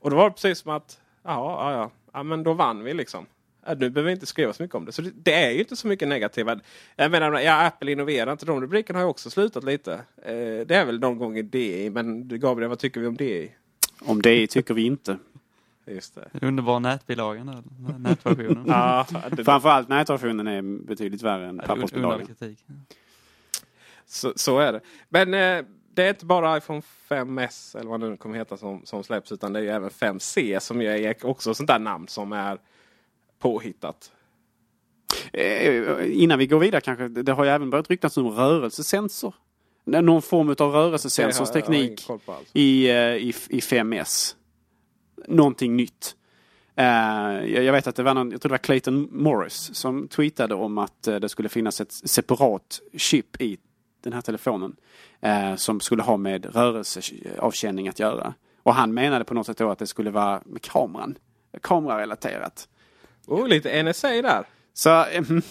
Och 0.00 0.10
då 0.10 0.16
var 0.16 0.24
det 0.24 0.34
precis 0.34 0.58
som 0.58 0.72
att, 0.72 1.00
ja, 1.22 1.30
ja, 1.60 1.72
ja, 1.72 1.90
ja 2.12 2.22
men 2.22 2.42
då 2.42 2.52
vann 2.52 2.84
vi 2.84 2.94
liksom. 2.94 3.26
Nu 3.68 3.90
behöver 3.90 4.02
vi 4.02 4.12
inte 4.12 4.26
skriva 4.26 4.52
så 4.52 4.62
mycket 4.62 4.74
om 4.74 4.84
det. 4.84 4.92
Så 4.92 5.02
det, 5.02 5.10
det 5.14 5.32
är 5.32 5.50
ju 5.50 5.58
inte 5.58 5.76
så 5.76 5.88
mycket 5.88 6.08
negativa. 6.08 6.60
Jag 6.96 7.10
menar, 7.10 7.40
ja, 7.40 7.66
Apple 7.66 7.92
innoverar 7.92 8.32
inte. 8.32 8.46
De 8.46 8.60
rubrikerna 8.60 8.98
har 8.98 9.04
ju 9.04 9.10
också 9.10 9.30
slutat 9.30 9.64
lite. 9.64 9.92
Eh, 10.22 10.66
det 10.66 10.70
är 10.70 10.84
väl 10.84 11.00
någon 11.00 11.18
gång 11.18 11.38
i 11.38 11.42
DI. 11.42 11.90
Men 11.90 12.28
Gabriel, 12.28 12.68
vad 12.68 12.78
tycker 12.78 13.00
vi 13.00 13.06
om 13.06 13.16
DI? 13.16 13.52
Om 14.00 14.22
det 14.22 14.46
tycker 14.46 14.74
vi 14.74 14.82
inte. 14.82 15.18
Just 15.86 16.14
det. 16.14 16.28
Den 16.32 16.48
underbara 16.48 16.78
nätbilagan 16.78 17.64
nätversionen. 17.98 18.64
Ja, 18.66 19.06
det, 19.30 19.44
Framförallt 19.44 19.88
nätversionen 19.88 20.46
är 20.46 20.62
betydligt 20.86 21.22
värre 21.22 21.46
än 21.46 21.56
det 21.56 21.66
pappersbilagan. 21.66 22.26
kritik. 22.26 22.58
så, 24.06 24.32
så 24.36 24.58
är 24.58 24.72
det. 24.72 24.80
Men 25.08 25.34
eh, 25.34 25.64
det 25.94 26.02
är 26.02 26.08
inte 26.08 26.26
bara 26.26 26.56
iPhone 26.56 26.82
5S 27.08 27.78
eller 27.78 27.90
vad 27.90 28.00
det 28.00 28.08
nu 28.08 28.16
kommer 28.16 28.36
heta 28.36 28.56
som, 28.56 28.80
som 28.84 29.04
släpps. 29.04 29.32
Utan 29.32 29.52
det 29.52 29.58
är 29.58 29.62
ju 29.62 29.70
även 29.70 29.90
5C 29.90 30.58
som 30.58 30.82
ju 30.82 30.88
är 30.88 31.26
också 31.26 31.54
sånt 31.54 31.68
där 31.68 31.78
namn 31.78 32.08
som 32.08 32.32
är 32.32 32.58
påhittat. 33.38 34.12
Eh, 35.32 36.22
Innan 36.22 36.38
vi 36.38 36.46
går 36.46 36.58
vidare 36.58 36.80
kanske, 36.80 37.08
det 37.08 37.32
har 37.32 37.44
ju 37.44 37.50
även 37.50 37.70
börjat 37.70 37.90
ryktas 37.90 38.16
om 38.16 38.28
rörelsesensor. 38.28 39.34
Någon 39.84 40.22
form 40.22 40.48
av 40.48 40.72
rörelsesensorsteknik 40.72 42.06
på 42.06 42.12
alls. 42.26 42.48
i, 42.52 42.88
eh, 42.90 42.96
i, 42.96 43.34
i 43.48 43.60
5S. 43.60 44.34
Någonting 45.28 45.76
nytt. 45.76 46.16
Eh, 46.76 46.84
jag 46.84 47.64
jag 47.64 47.72
vet 47.72 47.86
att 47.86 47.96
det 47.96 48.02
var 48.02 48.14
någon, 48.14 48.30
jag 48.30 48.40
tror 48.40 48.48
det 48.48 48.52
var 48.52 48.58
Clayton 48.58 49.08
Morris 49.12 49.70
som 49.74 50.08
tweetade 50.08 50.54
om 50.54 50.78
att 50.78 51.06
eh, 51.08 51.16
det 51.16 51.28
skulle 51.28 51.48
finnas 51.48 51.80
ett 51.80 51.92
separat 51.92 52.80
chip 52.96 53.40
i 53.42 53.58
den 54.02 54.12
här 54.12 54.20
telefonen. 54.20 54.76
eh, 55.20 55.54
Som 55.56 55.80
skulle 55.80 56.02
ha 56.02 56.16
med 56.16 56.54
rörelseavkänning 56.54 57.88
att 57.88 57.98
göra. 57.98 58.34
Och 58.62 58.74
han 58.74 58.94
menade 58.94 59.24
på 59.24 59.34
något 59.34 59.46
sätt 59.46 59.58
då 59.58 59.70
att 59.70 59.78
det 59.78 59.86
skulle 59.86 60.10
vara 60.10 60.42
med 60.46 60.62
kameran. 60.62 61.18
Kamerarelaterat. 61.62 62.68
Oh, 63.26 63.48
lite 63.48 63.82
NSA 63.82 64.08
där. 64.08 64.44
Så... 64.74 64.90
ehm, 65.04 65.42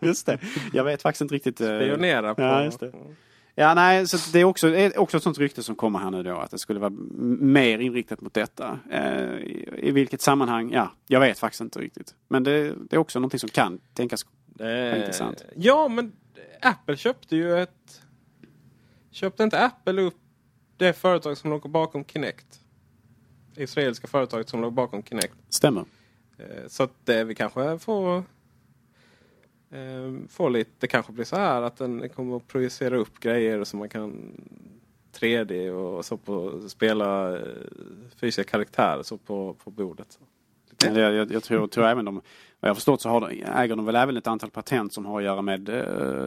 just 0.00 0.26
det. 0.26 0.38
Jag 0.72 0.84
vet 0.84 1.02
faktiskt 1.02 1.20
inte 1.20 1.34
riktigt. 1.34 1.60
eh, 1.60 1.66
Spionera 1.66 2.34
på... 2.34 2.42
Ja, 2.42 2.64
just 2.64 2.80
det. 2.80 2.92
Ja, 3.54 3.74
nej, 3.74 4.06
så 4.08 4.18
det 4.32 4.40
är 4.40 4.44
också, 4.44 4.68
är 4.68 4.98
också 4.98 5.16
ett 5.16 5.22
sånt 5.22 5.38
rykte 5.38 5.62
som 5.62 5.74
kommer 5.74 5.98
här 5.98 6.10
nu 6.10 6.22
då. 6.22 6.36
Att 6.36 6.50
det 6.50 6.58
skulle 6.58 6.80
vara 6.80 6.92
mer 7.40 7.78
inriktat 7.78 8.20
mot 8.20 8.34
detta. 8.34 8.78
Eh, 8.90 9.34
i, 9.78 9.90
vilket 9.94 10.20
sammanhang? 10.20 10.72
Ja, 10.72 10.92
jag 11.06 11.20
vet 11.20 11.38
faktiskt 11.38 11.60
inte 11.60 11.78
riktigt. 11.78 12.14
Men 12.28 12.44
det, 12.44 12.74
det 12.90 12.96
är 12.96 12.98
också 12.98 13.18
någonting 13.18 13.40
som 13.40 13.48
kan 13.48 13.78
tänkas 13.94 14.26
vara 14.46 14.96
intressant. 14.96 15.44
Ja, 15.56 15.88
men 15.88 16.12
Apple 16.60 16.96
köpte 16.96 17.36
ju 17.36 17.58
ett... 17.58 18.02
Köpte 19.10 19.42
inte 19.42 19.64
Apple 19.64 20.02
upp 20.02 20.16
det 20.76 20.92
företag 20.92 21.36
som 21.38 21.50
låg 21.50 21.70
bakom 21.70 22.04
Kinect? 22.04 22.46
Israeliska 23.56 24.06
företaget 24.06 24.48
som 24.48 24.60
låg 24.60 24.72
bakom 24.72 25.02
Kinect. 25.02 25.34
Stämmer. 25.48 25.84
Eh, 26.38 26.68
så 26.68 26.82
att 26.82 26.92
det 27.04 27.24
vi 27.24 27.34
kanske 27.34 27.78
får... 27.78 28.16
Eh, 29.70 30.12
får 30.28 30.50
lite, 30.50 30.70
det 30.78 30.86
kanske 30.86 31.12
blir 31.12 31.24
så 31.24 31.36
här 31.36 31.62
att 31.62 31.76
den 31.76 32.08
kommer 32.08 32.36
att 32.36 32.48
projicera 32.48 32.96
upp 32.96 33.20
grejer 33.20 33.64
som 33.64 33.78
man 33.78 33.88
kan 33.88 34.40
3D 35.12 35.70
och 35.70 36.04
så 36.04 36.16
på 36.16 36.60
spela 36.68 37.38
fysiska 38.20 38.44
karaktärer 38.44 39.02
så 39.02 39.16
på, 39.18 39.56
på 39.64 39.70
bordet. 39.70 40.18
Jag, 40.84 40.96
jag, 41.14 41.32
jag 41.32 41.42
tror, 41.42 41.66
tror 41.66 41.86
även 41.86 42.04
de, 42.04 42.14
vad 42.14 42.22
jag 42.60 42.68
har 42.68 42.74
förstått 42.74 43.00
så 43.00 43.08
har 43.08 43.20
de, 43.20 43.42
äger 43.42 43.76
de 43.76 43.84
väl 43.84 43.96
även 43.96 44.16
ett 44.16 44.26
antal 44.26 44.50
patent 44.50 44.92
som 44.92 45.06
har 45.06 45.18
att 45.18 45.24
göra 45.24 45.42
med 45.42 45.68
eh, 45.68 46.26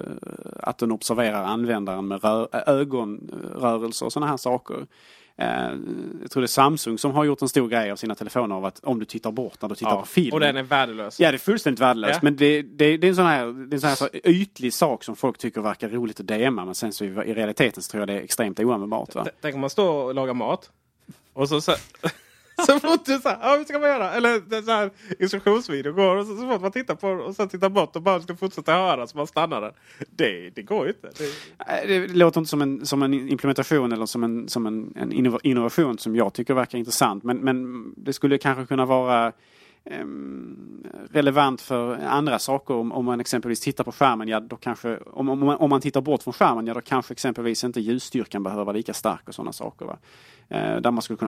att 0.60 0.78
den 0.78 0.91
observerar 0.91 1.43
användaren 1.43 2.08
med 2.08 2.24
rör, 2.24 2.47
ögonrörelser 2.68 4.06
och 4.06 4.14
sådana 4.14 4.28
här 4.28 4.38
saker. 4.38 4.88
Eh, 5.38 5.47
jag 6.21 6.31
tror 6.31 6.41
det 6.41 6.45
är 6.45 6.47
Samsung 6.47 6.97
som 6.97 7.11
har 7.11 7.23
gjort 7.23 7.41
en 7.41 7.49
stor 7.49 7.67
grej 7.69 7.91
av 7.91 7.95
sina 7.95 8.15
telefoner 8.15 8.55
av 8.55 8.65
att 8.65 8.79
om 8.83 8.99
du 8.99 9.05
tittar 9.05 9.31
bort 9.31 9.61
när 9.61 9.69
du 9.69 9.75
tittar 9.75 9.91
Ja, 9.91 9.99
på 9.99 10.05
film. 10.05 10.33
och 10.33 10.39
den 10.39 10.57
är 10.57 10.63
värdelös. 10.63 11.19
Ja, 11.19 11.31
det 11.31 11.36
är 11.36 11.39
fullständigt 11.39 11.79
värdelöst. 11.81 12.13
Ja. 12.13 12.19
Men 12.21 12.36
det, 12.36 12.61
det, 12.61 12.97
det 12.97 13.07
är 13.07 13.09
en 13.09 13.15
sån 13.15 13.25
här, 13.25 13.45
det 13.45 13.73
är 13.73 13.75
en 13.75 13.81
sån 13.81 13.88
här 13.89 13.95
så 13.95 14.09
ytlig 14.23 14.73
sak 14.73 15.03
som 15.03 15.15
folk 15.15 15.38
tycker 15.38 15.61
verkar 15.61 15.89
roligt 15.89 16.19
att 16.19 16.27
DMa. 16.27 16.65
Men 16.65 16.75
sen 16.75 16.93
så 16.93 17.05
i, 17.05 17.09
realiteten 17.09 17.83
så 17.83 17.91
tror 17.91 18.01
jag 18.01 18.07
det 18.07 18.13
är 18.13 18.21
extremt 18.23 18.59
oanvändbart. 18.59 19.09
Tänk 19.41 19.55
om 19.55 19.61
man 19.61 19.69
står 19.69 20.03
och 20.03 20.15
lagar 20.15 20.33
mat. 20.33 20.69
Och 21.33 21.49
så, 21.49 21.61
så, 21.61 21.71
så 22.66 22.80
fort 22.80 23.06
du 23.06 23.20
säger 23.20 23.38
ja 23.41 23.56
hur 23.58 23.64
ska 23.64 23.80
man 23.80 23.89
göra? 23.89 24.12
Eller 24.12 24.62
så 24.62 24.72
här 24.72 24.91
instruktionsvideo 25.20 25.93
går 25.93 26.16
och 26.16 26.26
så, 26.26 26.38
så 26.38 26.49
fort 26.49 26.62
man 26.62 26.72
tittar 26.72 26.95
på 26.95 27.08
och 27.08 27.36
sen 27.36 27.49
tittar 27.49 27.70
bort 27.70 27.95
och 27.95 28.01
bara 28.01 28.22
ska 28.22 28.36
fortsätta 28.36 28.74
höra 28.74 29.08
så 29.08 29.18
man 29.18 29.28
stannar 29.28 29.62
den. 29.62 29.74
Det, 30.10 30.49
det 30.49 30.62
går 30.62 30.86
ju 30.86 30.93
inte. 30.93 31.10
Det, 31.88 31.99
Det 31.99 32.08
låter 32.08 32.39
inte 32.39 32.49
som 32.49 32.62
en, 32.62 32.86
som 32.86 33.03
en 33.03 33.14
implementation 33.14 33.91
eller 33.91 34.06
som 34.06 34.24
en, 34.24 34.49
som 34.49 34.66
en, 34.66 34.93
en 34.95 35.12
innovation 35.43 35.97
som 35.97 36.16
jag 36.16 36.34
tycker 36.34 36.53
verkar 36.53 36.78
intressant. 36.78 37.24
Men, 37.24 37.38
men 37.38 37.86
det 37.97 38.14
skulle 38.14 38.38
kanske 38.38 38.66
kunna 38.66 38.86
vara 38.86 39.32
ehm, 39.86 40.84
relevant 41.12 41.62
för 41.62 41.95
andra 41.95 42.39
saker. 42.39 42.74
Om, 42.74 42.91
om 42.91 43.06
man 43.06 43.20
exempelvis 43.20 43.60
tittar 43.60 43.84
på 43.84 43.91
skärmen, 43.91 44.28
ja 44.28 44.39
då 44.39 44.56
kanske, 44.56 44.97
om, 44.97 45.30
om, 45.30 45.39
man, 45.39 45.58
om 45.58 45.70
man 45.70 45.82
tittar 45.82 46.01
bort 46.01 46.24
från 46.24 46.34
skärmen, 46.34 46.68
ja 46.68 46.74
då 46.74 46.82
kanske 46.82 47.14
exempelvis 47.14 47.64
inte 47.64 47.80
ljusstyrkan 47.82 48.43
behöver 48.43 48.64
vara 48.64 48.76
lika 48.76 48.93
stark 48.93 49.28
och 49.28 49.36
sådana 49.36 49.53
saker. 49.53 49.86
Va? 49.86 49.97
Eh, 50.49 50.82
där 50.82 50.91
man 50.91 51.01
skulle 51.01 51.18
kunna 51.18 51.28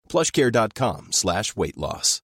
plushcare.com 0.11 1.07
slash 1.11 1.43
weight 1.55 1.77
loss. 1.77 2.21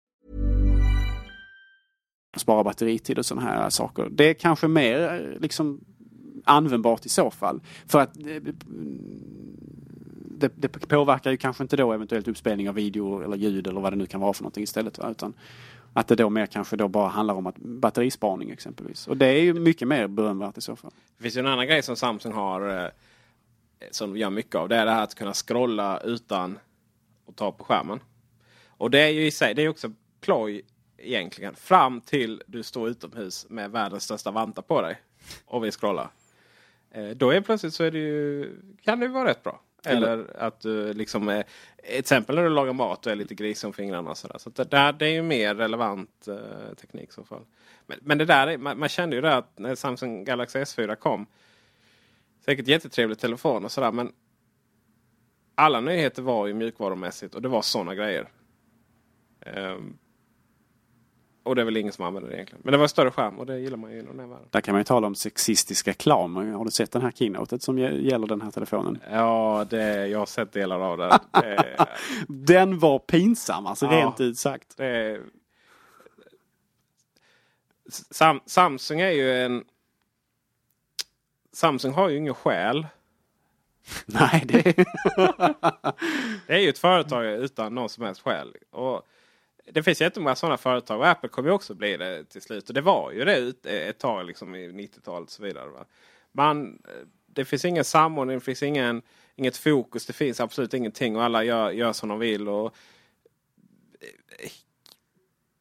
spara 2.35 2.63
batteritid 2.63 3.19
och 3.19 3.25
sådana 3.25 3.47
här 3.47 3.69
saker. 3.69 4.07
Det 4.11 4.29
är 4.29 4.33
kanske 4.33 4.67
mer 4.67 5.13
eh, 5.13 5.41
liksom 5.41 5.81
användbart 6.45 7.05
i 7.05 7.09
så 7.09 7.31
fall. 7.31 7.61
För 7.87 7.99
att 7.99 8.17
eh, 8.17 8.53
det, 10.39 10.51
det 10.55 10.67
påverkar 10.67 11.31
ju 11.31 11.37
kanske 11.37 11.63
inte 11.63 11.77
då 11.77 11.93
eventuellt 11.93 12.27
uppspelning 12.27 12.69
av 12.69 12.75
video 12.75 13.21
eller 13.21 13.37
ljud 13.37 13.67
eller 13.67 13.81
vad 13.81 13.93
det 13.93 13.97
nu 13.97 14.05
kan 14.05 14.21
vara 14.21 14.33
för 14.33 14.43
någonting 14.43 14.63
istället. 14.63 14.97
Va? 14.97 15.09
Utan 15.11 15.33
att 15.93 16.07
det 16.07 16.15
då 16.15 16.29
mer 16.29 16.45
kanske 16.45 16.75
då 16.75 16.87
bara 16.87 17.07
handlar 17.07 17.35
om 17.35 17.47
att 17.47 17.57
batterispaning 17.57 18.49
exempelvis. 18.49 19.07
Och 19.07 19.17
det 19.17 19.25
är 19.25 19.41
ju 19.41 19.53
mycket 19.53 19.87
mer 19.87 20.07
berömvärt 20.07 20.57
i 20.57 20.61
så 20.61 20.75
fall. 20.75 20.91
Det 21.17 21.23
finns 21.23 21.37
ju 21.37 21.39
en 21.39 21.47
annan 21.47 21.67
grej 21.67 21.83
som 21.83 21.95
Samsung 21.95 22.33
har 22.33 22.83
eh, 22.83 22.89
som 23.91 24.17
gör 24.17 24.29
mycket 24.29 24.55
av. 24.55 24.69
Det 24.69 24.75
är 24.75 24.85
det 24.85 24.91
här 24.91 25.03
att 25.03 25.15
kunna 25.15 25.33
scrolla 25.33 25.99
utan 25.99 26.59
att 27.27 27.35
ta 27.35 27.51
på 27.51 27.63
skärmen. 27.63 27.99
Och 28.67 28.91
det 28.91 28.99
är 28.99 29.09
ju 29.09 29.25
i 29.25 29.31
sig, 29.31 29.53
det 29.53 29.61
är 29.61 29.69
också 29.69 29.91
ploj 30.21 30.61
egentligen. 30.97 31.55
Fram 31.55 32.01
till 32.01 32.43
du 32.47 32.63
står 32.63 32.89
utomhus 32.89 33.45
med 33.49 33.71
världens 33.71 34.03
största 34.03 34.31
vantar 34.31 34.61
på 34.61 34.81
dig 34.81 35.01
och 35.45 35.63
vill 35.63 35.71
scrolla. 35.71 36.09
Eh, 36.91 37.09
då 37.09 37.29
är 37.31 37.41
plötsligt 37.41 37.73
så 37.73 37.83
är 37.83 37.91
det 37.91 37.97
ju, 37.99 38.55
kan 38.81 38.99
det 38.99 39.05
ju 39.05 39.11
vara 39.11 39.29
rätt 39.29 39.43
bra. 39.43 39.61
Eller 39.85 40.37
att 40.37 40.59
du 40.61 40.93
liksom, 40.93 41.43
till 41.87 41.99
exempel 41.99 42.35
när 42.35 42.43
du 42.43 42.49
lagar 42.49 42.73
mat 42.73 43.05
och 43.05 43.11
är 43.11 43.15
lite 43.15 43.35
grisig 43.35 43.67
om 43.67 43.73
fingrarna. 43.73 44.09
och 44.09 44.17
sådär. 44.17 44.37
Så 44.37 44.49
det, 44.49 44.63
där, 44.63 44.93
det 44.93 45.05
är 45.05 45.11
ju 45.11 45.21
mer 45.21 45.55
relevant 45.55 46.27
eh, 46.27 46.73
teknik 46.81 47.09
i 47.09 47.13
så 47.13 47.23
fall. 47.23 47.41
Men, 47.85 47.97
men 48.01 48.17
det 48.17 48.25
där, 48.25 48.47
är- 48.47 48.57
man, 48.57 48.79
man 48.79 48.89
kände 48.89 49.15
ju 49.15 49.21
det 49.21 49.35
att 49.35 49.59
när 49.59 49.75
Samsung 49.75 50.23
Galaxy 50.23 50.59
S4 50.59 50.95
kom. 50.95 51.25
Säkert 52.45 52.67
jättetrevlig 52.67 53.19
telefon 53.19 53.65
och 53.65 53.71
sådär 53.71 53.91
men 53.91 54.11
alla 55.57 55.81
nyheter 55.81 56.21
var 56.21 56.47
ju 56.47 56.53
mjukvarumässigt 56.53 57.35
och 57.35 57.41
det 57.41 57.47
var 57.49 57.61
sådana 57.61 57.95
grejer. 57.95 58.29
Ehm, 59.41 59.97
och 61.43 61.55
det 61.55 61.61
är 61.61 61.65
väl 61.65 61.77
ingen 61.77 61.93
som 61.93 62.05
använder 62.05 62.29
det 62.29 62.35
egentligen. 62.35 62.61
Men 62.65 62.71
det 62.71 62.77
var 62.77 62.87
större 62.87 63.11
skärm 63.11 63.39
och 63.39 63.45
det 63.45 63.59
gillar 63.59 63.77
man 63.77 63.91
ju 63.91 63.99
inom 63.99 64.17
den 64.17 64.29
världen. 64.29 64.47
Där 64.51 64.61
kan 64.61 64.73
man 64.73 64.79
ju 64.79 64.83
tala 64.83 65.07
om 65.07 65.15
sexistisk 65.15 65.87
reklam. 65.87 66.35
Har 66.35 66.65
du 66.65 66.71
sett 66.71 66.91
den 66.91 67.01
här 67.01 67.11
keynotet 67.11 67.61
som 67.63 67.79
gä- 67.79 67.99
gäller 68.01 68.27
den 68.27 68.41
här 68.41 68.51
telefonen? 68.51 68.99
Ja, 69.11 69.65
det, 69.69 70.07
jag 70.07 70.19
har 70.19 70.25
sett 70.25 70.51
delar 70.51 70.79
av 70.79 70.97
det. 70.97 71.19
det 71.41 71.85
Den 72.27 72.79
var 72.79 72.99
pinsam, 72.99 73.65
alltså 73.65 73.85
Ja. 73.85 73.91
rent 73.91 74.21
ut 74.21 74.37
sagt. 74.37 74.77
Det. 74.77 75.21
Sam, 77.89 78.39
Samsung 78.45 78.99
är 78.99 79.11
ju 79.11 79.31
en... 79.31 79.63
Samsung 81.53 81.93
har 81.93 82.09
ju 82.09 82.17
ingen 82.17 82.33
själ. 82.33 82.87
Nej, 84.05 84.43
det 84.45 84.67
är... 84.67 84.85
det 86.47 86.53
är 86.53 86.59
ju 86.59 86.69
ett 86.69 86.77
företag 86.77 87.25
utan 87.25 87.75
någon 87.75 87.89
som 87.89 88.03
helst 88.03 88.21
skäl. 88.21 88.55
Och 88.71 89.07
det 89.71 89.83
finns 89.83 90.01
jättemånga 90.01 90.35
sådana 90.35 90.57
företag 90.57 90.99
och 90.99 91.07
Apple 91.07 91.29
kommer 91.29 91.49
ju 91.49 91.55
också 91.55 91.73
bli 91.73 91.97
det 91.97 92.23
till 92.23 92.41
slut. 92.41 92.67
Och 92.67 92.73
det 92.73 92.81
var 92.81 93.11
ju 93.11 93.25
det 93.25 93.33
ett, 93.33 93.65
ett 93.65 93.99
tag 93.99 94.25
liksom 94.25 94.55
i 94.55 94.67
90-talet 94.67 95.27
och 95.27 95.31
så 95.31 95.43
vidare. 95.43 95.69
Va? 95.69 95.85
Man, 96.31 96.81
det 97.25 97.45
finns 97.45 97.65
ingen 97.65 97.83
samordning, 97.83 98.37
det 98.37 98.45
finns 98.45 98.63
ingen, 98.63 99.01
inget 99.35 99.57
fokus, 99.57 100.05
det 100.05 100.13
finns 100.13 100.39
absolut 100.39 100.73
ingenting 100.73 101.15
och 101.15 101.23
alla 101.23 101.43
gör, 101.43 101.71
gör 101.71 101.93
som 101.93 102.09
de 102.09 102.19
vill. 102.19 102.47
Och, 102.47 102.75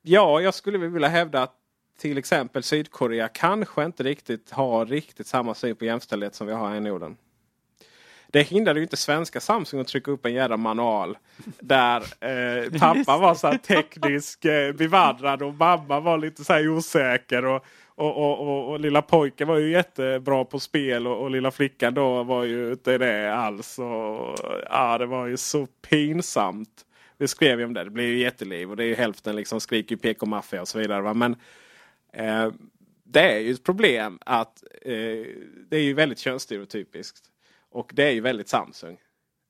ja, 0.03 0.41
jag 0.41 0.55
skulle 0.55 0.79
vilja 0.79 1.09
hävda 1.09 1.43
att 1.43 1.55
till 1.99 2.19
exempel 2.19 2.63
Sydkorea 2.63 3.29
kanske 3.29 3.85
inte 3.85 4.03
riktigt 4.03 4.51
har 4.51 4.87
riktigt 4.87 5.27
samma 5.27 5.55
syn 5.55 5.77
på 5.77 5.85
jämställdhet 5.85 6.35
som 6.35 6.47
vi 6.47 6.53
har 6.53 6.69
här 6.69 6.77
i 6.77 6.81
Norden. 6.81 7.17
Det 8.29 8.43
hindrade 8.43 8.81
ju 8.81 8.83
inte 8.83 8.97
svenska 8.97 9.41
Samsung 9.41 9.81
att 9.81 9.89
trycka 9.89 10.11
upp 10.11 10.27
en 10.27 10.35
jävla 10.35 10.57
manual. 10.57 11.19
Där 11.61 12.01
eh, 12.01 12.79
pappa 12.81 13.19
var 13.19 13.35
så 13.35 13.59
teknisk 13.67 14.45
eh, 14.45 14.73
bevandrad 14.73 15.43
och 15.43 15.55
mamma 15.55 16.01
var 16.01 16.19
lite 16.19 16.45
så 16.45 16.69
osäker. 16.69 17.45
Och, 17.45 17.65
och, 17.95 18.17
och, 18.17 18.41
och, 18.41 18.71
och 18.71 18.81
lilla 18.81 19.03
pojken 19.03 19.49
var 19.49 19.59
ju 19.59 19.71
jättebra 19.71 20.45
på 20.45 20.61
spel 20.61 21.07
och, 21.07 21.23
och 21.23 21.31
lilla 21.31 21.51
flickan 21.51 21.95
då 21.95 22.23
var 22.23 22.45
ju 22.45 22.71
inte 22.73 22.99
det 22.99 23.35
alls. 23.35 23.79
Och, 23.79 24.39
ja, 24.71 24.99
det 24.99 25.07
var 25.07 25.27
ju 25.27 25.37
så 25.37 25.67
pinsamt. 25.67 26.87
Vi 27.19 27.29
skrev 27.29 27.59
ju 27.59 27.67
om 27.67 27.75
det. 27.75 27.85
Det 27.85 27.91
blev 27.91 28.07
ju 28.07 28.19
jätteliv 28.19 28.71
och 28.71 28.77
det 28.77 28.85
är 28.85 28.89
ju 28.89 28.95
hälften 28.95 29.37
liksom 29.37 29.61
skriker 29.61 29.97
PK-maffia 29.97 30.61
och 30.61 30.69
så 30.69 30.79
vidare. 30.79 31.03
Va? 31.03 31.15
Men 31.15 31.37
eh, 32.13 32.53
det 33.05 33.33
är 33.33 33.39
ju 33.39 33.53
ett 33.53 33.65
problem 33.65 34.19
att 34.27 34.65
eh, 34.83 35.27
det 35.69 35.77
är 35.77 35.83
ju 35.83 35.95
väldigt 35.95 36.19
könsstereotypiskt. 36.19 37.31
Och 37.77 37.91
det 37.95 38.05
är 38.05 38.11
ju 38.11 38.21
väldigt 38.21 38.49
Samsung. 38.49 38.99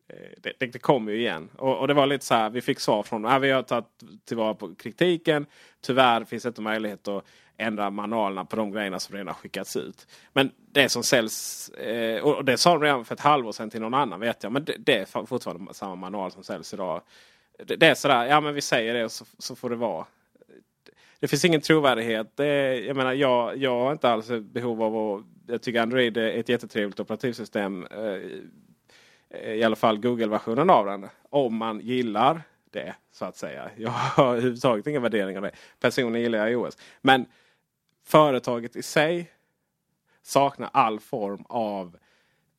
Eh, 0.09 0.17
det, 0.43 0.53
det, 0.59 0.67
det 0.67 0.79
kommer 0.79 1.13
ju 1.13 1.19
igen. 1.19 1.49
Och, 1.57 1.79
och, 1.79 1.89
det 1.89 1.95
var 1.95 2.07
lite 2.07 2.25
så 2.25 2.35
här, 2.35 2.51
vi 2.51 2.61
fick 2.61 2.81
svar 2.81 3.03
från 3.03 3.23
dem. 3.23 3.33
Äh, 3.33 3.39
vi 3.39 3.51
har 3.51 3.63
tagit 3.63 3.85
tillvara 4.25 4.55
på 4.55 4.75
kritiken. 4.75 5.47
Tyvärr 5.81 6.25
finns 6.25 6.43
det 6.43 6.49
inte 6.49 6.61
möjlighet 6.61 7.09
att 7.09 7.25
ändra 7.57 7.91
manualerna 7.91 8.45
på 8.45 8.57
de 8.57 8.73
grejerna 8.73 8.99
som 8.99 9.17
redan 9.17 9.35
skickats 9.35 9.77
ut. 9.77 10.07
Men 10.33 10.51
det 10.73 10.89
som 10.89 11.03
säljs, 11.03 11.69
eh, 11.69 12.23
och 12.25 12.45
det 12.45 12.59
sa 12.59 12.73
de 12.73 12.83
redan 12.83 13.05
för 13.05 13.15
ett 13.15 13.21
halvår 13.21 13.53
sedan 13.53 13.71
till 13.71 13.81
någon 13.81 13.95
annan 13.95 14.21
vet 14.21 14.43
jag. 14.43 14.53
Men 14.53 14.65
det, 14.65 14.77
det 14.79 14.99
är 14.99 15.27
fortfarande 15.27 15.75
samma 15.75 15.95
manual 15.95 16.33
som 16.33 16.45
säljs 16.45 16.75
idag. 16.75 17.03
Det, 17.65 17.77
det 17.77 17.87
är 17.87 17.95
sådär, 17.95 18.25
ja 18.25 18.41
men 18.41 18.55
vi 18.55 18.61
säger 18.61 18.95
det 18.95 19.05
och 19.05 19.13
så, 19.13 19.25
så 19.39 19.57
får 19.57 19.71
det 19.71 19.77
vara. 19.77 20.07
Det 21.21 21.29
finns 21.29 21.45
ingen 21.45 21.61
trovärdighet. 21.61 22.37
Det, 22.37 22.81
jag 22.81 22.97
menar, 22.97 23.13
jag, 23.13 23.57
jag 23.57 23.81
har 23.81 23.93
inte 23.93 24.11
alls 24.11 24.29
behov 24.41 24.83
av 24.83 24.97
att... 24.97 25.25
Jag 25.47 25.63
tycker 25.63 25.81
Android 25.81 26.17
är 26.17 26.31
ett 26.31 26.49
jättetrevligt 26.49 27.01
operativsystem. 27.01 27.87
Eh, 27.87 28.21
eh, 29.31 29.53
I 29.53 29.63
alla 29.63 29.77
fall 29.77 29.99
Google-versionen 29.99 30.71
av 30.71 30.87
den. 30.87 31.09
Om 31.31 31.57
man 31.57 31.81
gillar 31.81 32.43
det 32.71 32.95
så 33.13 33.25
att 33.25 33.37
säga. 33.37 33.71
Jag 33.77 33.91
har 33.91 34.27
överhuvudtaget 34.33 34.87
inga 34.87 35.01
värderingar 35.01 35.39
av 35.39 35.43
det. 35.43 35.57
Personligen 35.81 36.23
gillar 36.23 36.39
jag 36.39 36.51
iOS. 36.51 36.79
Men 37.01 37.27
företaget 38.05 38.77
i 38.77 38.83
sig 38.83 39.33
saknar 40.23 40.71
all 40.73 41.01
form 41.01 41.45
av 41.49 41.97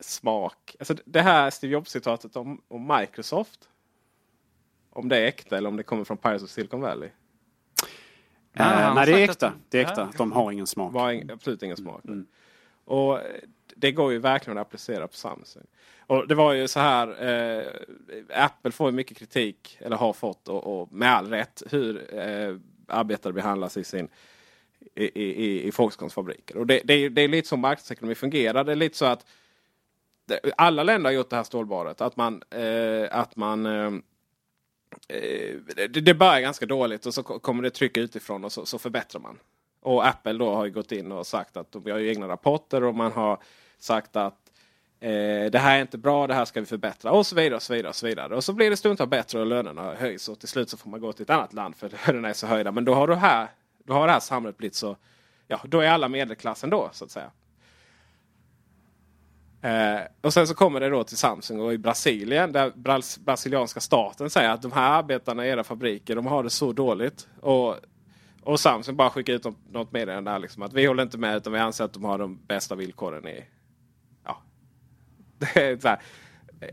smak. 0.00 0.76
Alltså 0.78 0.94
det 1.04 1.20
här 1.20 1.50
Steve 1.50 1.72
Jobs-citatet 1.72 2.36
om, 2.36 2.62
om, 2.68 2.96
Microsoft. 2.98 3.68
Om 4.90 5.08
det 5.08 5.18
är 5.18 5.26
äkta 5.26 5.56
eller 5.56 5.68
om 5.68 5.76
det 5.76 5.82
kommer 5.82 6.04
från 6.04 6.16
Pirates 6.16 6.42
of 6.42 6.50
Silicon 6.50 6.80
Valley. 6.80 7.10
Uh, 8.60 8.94
nej, 8.94 9.06
det 9.06 9.12
är 9.12 9.30
äkta. 9.30 9.52
Det 9.68 9.78
är 9.78 9.86
äkta. 9.86 10.08
De 10.16 10.32
har 10.32 10.52
ingen 10.52 10.66
smak. 10.66 10.92
Var 10.92 11.22
absolut 11.32 11.62
ingen 11.62 11.76
smak. 11.76 12.04
Mm. 12.04 12.26
Och 12.84 13.20
det 13.74 13.92
går 13.92 14.12
ju 14.12 14.18
verkligen 14.18 14.58
att 14.58 14.66
applicera 14.66 15.08
på 15.08 15.16
Samsung. 15.16 15.66
Och 16.06 16.28
det 16.28 16.34
var 16.34 16.52
ju 16.52 16.68
så 16.68 16.80
här. 16.80 17.28
Eh, 17.28 17.64
Apple 18.44 18.72
får 18.72 18.92
mycket 18.92 19.16
kritik, 19.16 19.78
eller 19.80 19.96
har 19.96 20.12
fått, 20.12 20.48
och, 20.48 20.80
och 20.80 20.92
med 20.92 21.12
all 21.12 21.26
rätt, 21.30 21.62
hur 21.70 22.18
eh, 22.18 22.56
arbetare 22.86 23.32
behandlas 23.32 23.76
i 23.76 23.84
sin 23.84 24.08
i, 24.94 25.22
i, 25.22 25.66
i 25.68 25.72
Foxcons 25.72 26.14
fabriker. 26.14 26.56
Och 26.56 26.66
det, 26.66 26.80
det, 26.84 26.94
är, 26.94 27.10
det 27.10 27.22
är 27.22 27.28
lite 27.28 27.48
som 27.48 27.60
marknadsekonomi 27.60 28.14
fungerar. 28.14 28.64
Det 28.64 28.72
är 28.72 28.76
lite 28.76 28.96
så 28.96 29.04
att 29.04 29.26
alla 30.56 30.82
länder 30.82 31.10
har 31.10 31.14
gjort 31.14 31.30
det 31.30 31.36
här 31.36 31.42
stålbadet. 31.42 32.00
Att 32.00 32.16
man, 32.16 32.42
eh, 32.50 33.08
att 33.10 33.36
man 33.36 33.66
eh, 33.66 33.72
eh 33.72 33.92
Eh, 35.08 35.56
det, 35.76 35.88
det 35.88 36.14
börjar 36.14 36.40
ganska 36.40 36.66
dåligt 36.66 37.06
och 37.06 37.14
så 37.14 37.22
kommer 37.22 37.62
det 37.62 37.70
tryck 37.70 37.96
utifrån 37.96 38.44
och 38.44 38.52
så, 38.52 38.66
så, 38.66 38.78
förbättrar 38.78 39.20
man. 39.20 39.38
Och 39.80 40.06
Apple 40.06 40.32
då 40.32 40.54
har 40.54 40.68
gått 40.68 40.92
in 40.92 41.12
och 41.12 41.26
sagt 41.26 41.56
att 41.56 41.72
de 41.72 41.90
har 41.90 41.98
egna 41.98 42.28
rapporter 42.28 42.84
och 42.84 42.94
man 42.94 43.12
har 43.12 43.38
sagt 43.78 44.16
att 44.16 44.48
Eh, 45.00 45.50
det 45.50 45.58
här 45.58 45.76
är 45.76 45.80
inte 45.80 45.98
bra, 45.98 46.26
det 46.26 46.34
här 46.34 46.44
ska 46.44 46.60
vi 46.60 46.66
förbättra 46.66 47.12
och 47.12 47.26
så 47.26 47.36
vidare. 47.36 47.56
Och 47.56 47.62
så 47.62 47.72
vidare 47.72 47.88
och 47.88 47.96
så 47.96 48.06
vidare. 48.06 48.36
Och 48.36 48.44
så 48.44 48.52
blir 48.52 48.70
det 48.70 48.76
stundtals 48.76 49.10
bättre 49.10 49.40
och 49.40 49.46
lönerna 49.46 49.94
höjs 49.94 50.28
och 50.28 50.38
till 50.38 50.48
slut 50.48 50.70
så 50.70 50.76
får 50.76 50.90
man 50.90 51.00
gå 51.00 51.12
till 51.12 51.22
ett 51.22 51.30
annat 51.30 51.52
land 51.52 51.76
för 51.76 51.90
lönerna 52.06 52.28
är 52.28 52.32
så 52.32 52.46
höjda. 52.46 52.72
Men 52.72 52.84
då 52.84 52.94
har, 52.94 53.08
du 53.08 53.14
här, 53.14 53.48
då 53.84 53.92
har 53.92 54.06
det 54.06 54.12
här 54.12 54.20
samhället 54.20 54.56
blivit 54.56 54.74
så... 54.74 54.96
Ja, 55.46 55.60
då 55.64 55.80
är 55.80 55.90
alla 55.90 56.08
medelklassen 56.08 56.70
då 56.70 56.90
så 56.92 57.04
att 57.04 57.10
säga. 57.10 57.30
Eh, 59.62 60.00
och 60.20 60.32
sen 60.32 60.46
så 60.46 60.54
kommer 60.54 60.80
det 60.80 60.88
då 60.88 61.04
till 61.04 61.16
Samsung 61.16 61.60
och 61.60 61.72
i 61.72 61.78
Brasilien 61.78 62.52
där 62.52 62.72
Bras 62.74 63.18
brasilianska 63.18 63.80
staten 63.80 64.30
säger 64.30 64.50
att 64.50 64.62
de 64.62 64.72
här 64.72 64.98
arbetarna 64.98 65.46
i 65.46 65.48
era 65.48 65.64
fabriker 65.64 66.16
de 66.16 66.26
har 66.26 66.42
det 66.42 66.50
så 66.50 66.72
dåligt. 66.72 67.28
Och, 67.40 67.76
och 68.42 68.60
Samsung 68.60 68.96
bara 68.96 69.10
skickar 69.10 69.32
ut 69.32 69.46
något 69.72 69.92
meddelande 69.92 70.30
där 70.30 70.38
liksom 70.38 70.62
att 70.62 70.72
vi 70.72 70.86
håller 70.86 71.02
inte 71.02 71.18
med 71.18 71.36
utan 71.36 71.52
vi 71.52 71.58
anser 71.58 71.84
att 71.84 71.92
de 71.92 72.04
har 72.04 72.18
de 72.18 72.38
bästa 72.46 72.74
villkoren 72.74 73.28
i, 73.28 73.44
det 75.54 75.60
är 75.60 75.78
så 75.78 75.88
här, 75.88 76.00
eh, 76.60 76.68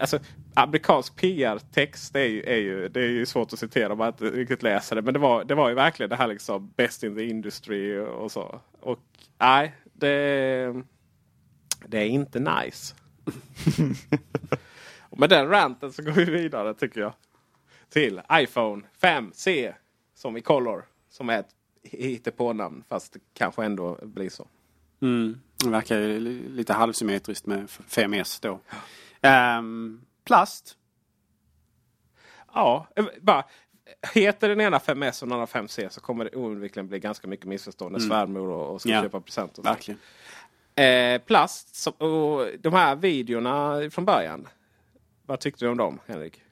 alltså, 0.00 0.18
amerikansk 0.54 1.16
PR-text 1.16 2.16
är 2.16 2.24
ju, 2.24 2.42
är 2.42 2.56
ju, 2.56 2.88
det 2.88 3.00
är 3.00 3.08
ju 3.08 3.26
svårt 3.26 3.52
att 3.52 3.58
citera 3.58 3.92
om 3.92 3.98
man 3.98 4.08
inte 4.08 4.24
riktigt 4.24 4.62
läser 4.62 4.96
det. 4.96 5.02
Men 5.02 5.14
det 5.14 5.20
var, 5.20 5.44
det 5.44 5.54
var 5.54 5.68
ju 5.68 5.74
verkligen 5.74 6.10
det 6.10 6.16
här 6.16 6.26
liksom 6.26 6.72
best 6.76 7.02
in 7.02 7.16
the 7.16 7.24
industry 7.24 7.98
och 7.98 8.32
så. 8.32 8.60
Och 8.80 8.98
nej, 9.38 9.74
det, 9.92 10.82
det 11.86 11.98
är 11.98 12.06
inte 12.06 12.40
nice. 12.40 12.94
med 15.10 15.30
den 15.30 15.48
ranten 15.48 15.92
så 15.92 16.02
går 16.02 16.12
vi 16.12 16.24
vidare 16.24 16.74
tycker 16.74 17.00
jag. 17.00 17.12
Till 17.88 18.20
iPhone 18.32 18.82
5C 19.00 19.74
som 20.14 20.36
i 20.36 20.40
Color. 20.40 20.84
Som 21.08 21.30
är 21.30 21.38
ett 21.40 21.54
hittepånamn 21.82 22.84
fast 22.88 23.12
det 23.12 23.20
kanske 23.34 23.64
ändå 23.64 23.98
blir 24.02 24.30
så. 24.30 24.46
Mm. 25.02 25.40
Det 25.56 25.70
verkar 25.70 25.98
ju 25.98 26.18
lite 26.48 26.72
halvsymmetriskt 26.72 27.46
med 27.46 27.66
5S 27.66 28.38
då. 28.42 28.60
Um, 29.28 30.00
plast? 30.24 30.76
Ja, 32.54 32.86
eh, 32.96 33.06
bara 33.20 33.44
Heter 34.14 34.48
den 34.48 34.60
ena 34.60 34.78
5S 34.78 35.22
och 35.22 35.28
den 35.28 35.40
andra 35.40 35.46
5C 35.46 35.88
så 35.88 36.00
kommer 36.00 36.24
det 36.24 36.36
oundvikligen 36.36 36.88
bli 36.88 36.98
ganska 36.98 37.28
mycket 37.28 37.46
missförstånd 37.46 37.92
när 37.92 37.98
mm. 37.98 38.10
svärmor 38.10 38.48
och, 38.48 38.74
och 38.74 38.80
ska 38.80 38.90
ja, 38.90 39.02
köpa 39.02 39.20
presenter. 39.20 39.62
Verkligen. 39.62 40.00
Eh, 40.74 41.20
plast 41.20 41.86
och 41.98 42.46
de 42.60 42.72
här 42.72 42.96
videorna 42.96 43.80
från 43.90 44.04
början. 44.04 44.48
Vad 45.26 45.40
tyckte 45.40 45.64
du 45.64 45.70
om 45.70 45.76
dem 45.76 45.98
Henrik? 46.06 46.42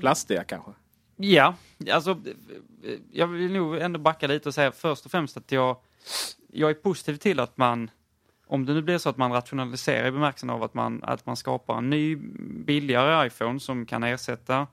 Plastiga 0.00 0.44
kanske? 0.44 0.70
Ja, 1.16 1.54
alltså 1.90 2.10
eh, 2.10 2.98
jag 3.12 3.26
vill 3.26 3.52
nog 3.52 3.76
ändå 3.76 4.00
backa 4.00 4.26
lite 4.26 4.48
och 4.48 4.54
säga 4.54 4.72
först 4.72 5.04
och 5.04 5.10
främst 5.10 5.36
att 5.36 5.52
jag 5.52 5.76
jag 6.56 6.70
är 6.70 6.74
positiv 6.74 7.16
till 7.16 7.40
att 7.40 7.56
man, 7.56 7.90
om 8.46 8.66
det 8.66 8.74
nu 8.74 8.82
blir 8.82 8.98
så 8.98 9.08
att 9.08 9.16
man 9.16 9.32
rationaliserar 9.32 10.06
i 10.06 10.10
bemärkelsen 10.10 10.50
av 10.50 10.62
att 10.62 10.74
man, 10.74 11.04
att 11.04 11.26
man 11.26 11.36
skapar 11.36 11.78
en 11.78 11.90
ny 11.90 12.16
billigare 12.64 13.26
iPhone 13.26 13.60
som 13.60 13.86
kan 13.86 14.02
ersätta 14.02 14.66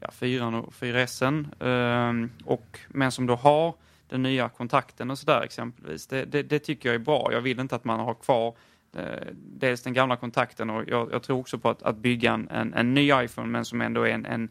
ja, 0.00 0.10
4 0.10 0.46
och 0.46 0.72
4S, 0.72 1.22
eh, 1.60 1.68
ehm, 1.68 2.30
och, 2.44 2.78
men 2.88 3.12
som 3.12 3.26
då 3.26 3.34
har 3.34 3.74
den 4.08 4.22
nya 4.22 4.48
kontakten 4.48 5.10
och 5.10 5.18
sådär 5.18 5.42
exempelvis. 5.42 6.06
Det, 6.06 6.24
det, 6.24 6.42
det, 6.42 6.58
tycker 6.58 6.88
jag 6.88 6.94
är 6.94 6.98
bra. 6.98 7.28
Jag 7.32 7.40
vill 7.40 7.60
inte 7.60 7.76
att 7.76 7.84
man 7.84 8.00
har 8.00 8.14
kvar 8.14 8.56
eh, 8.96 9.28
dels 9.34 9.82
den 9.82 9.92
gamla 9.92 10.16
kontakten 10.16 10.70
och 10.70 10.84
jag, 10.88 11.12
jag 11.12 11.22
tror 11.22 11.38
också 11.38 11.58
på 11.58 11.68
att, 11.68 11.82
att 11.82 11.96
bygga 11.96 12.32
en, 12.32 12.48
en, 12.48 12.74
en, 12.74 12.94
ny 12.94 13.12
iPhone 13.12 13.48
men 13.48 13.64
som 13.64 13.80
ändå 13.80 14.02
är 14.02 14.10
en, 14.10 14.26
en 14.26 14.48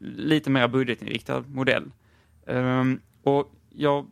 lite 0.00 0.50
mer 0.50 0.68
budgetinriktad 0.68 1.40
modell. 1.40 1.90
Um, 2.46 3.00
och 3.22 3.52
jag 3.70 4.06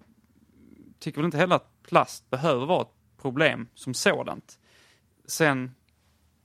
tycker 0.98 1.18
väl 1.18 1.24
inte 1.24 1.38
heller 1.38 1.56
att 1.56 1.82
plast 1.88 2.30
behöver 2.30 2.66
vara 2.66 2.82
ett 2.82 3.20
problem 3.22 3.68
som 3.74 3.94
sådant. 3.94 4.58
Sen, 5.26 5.74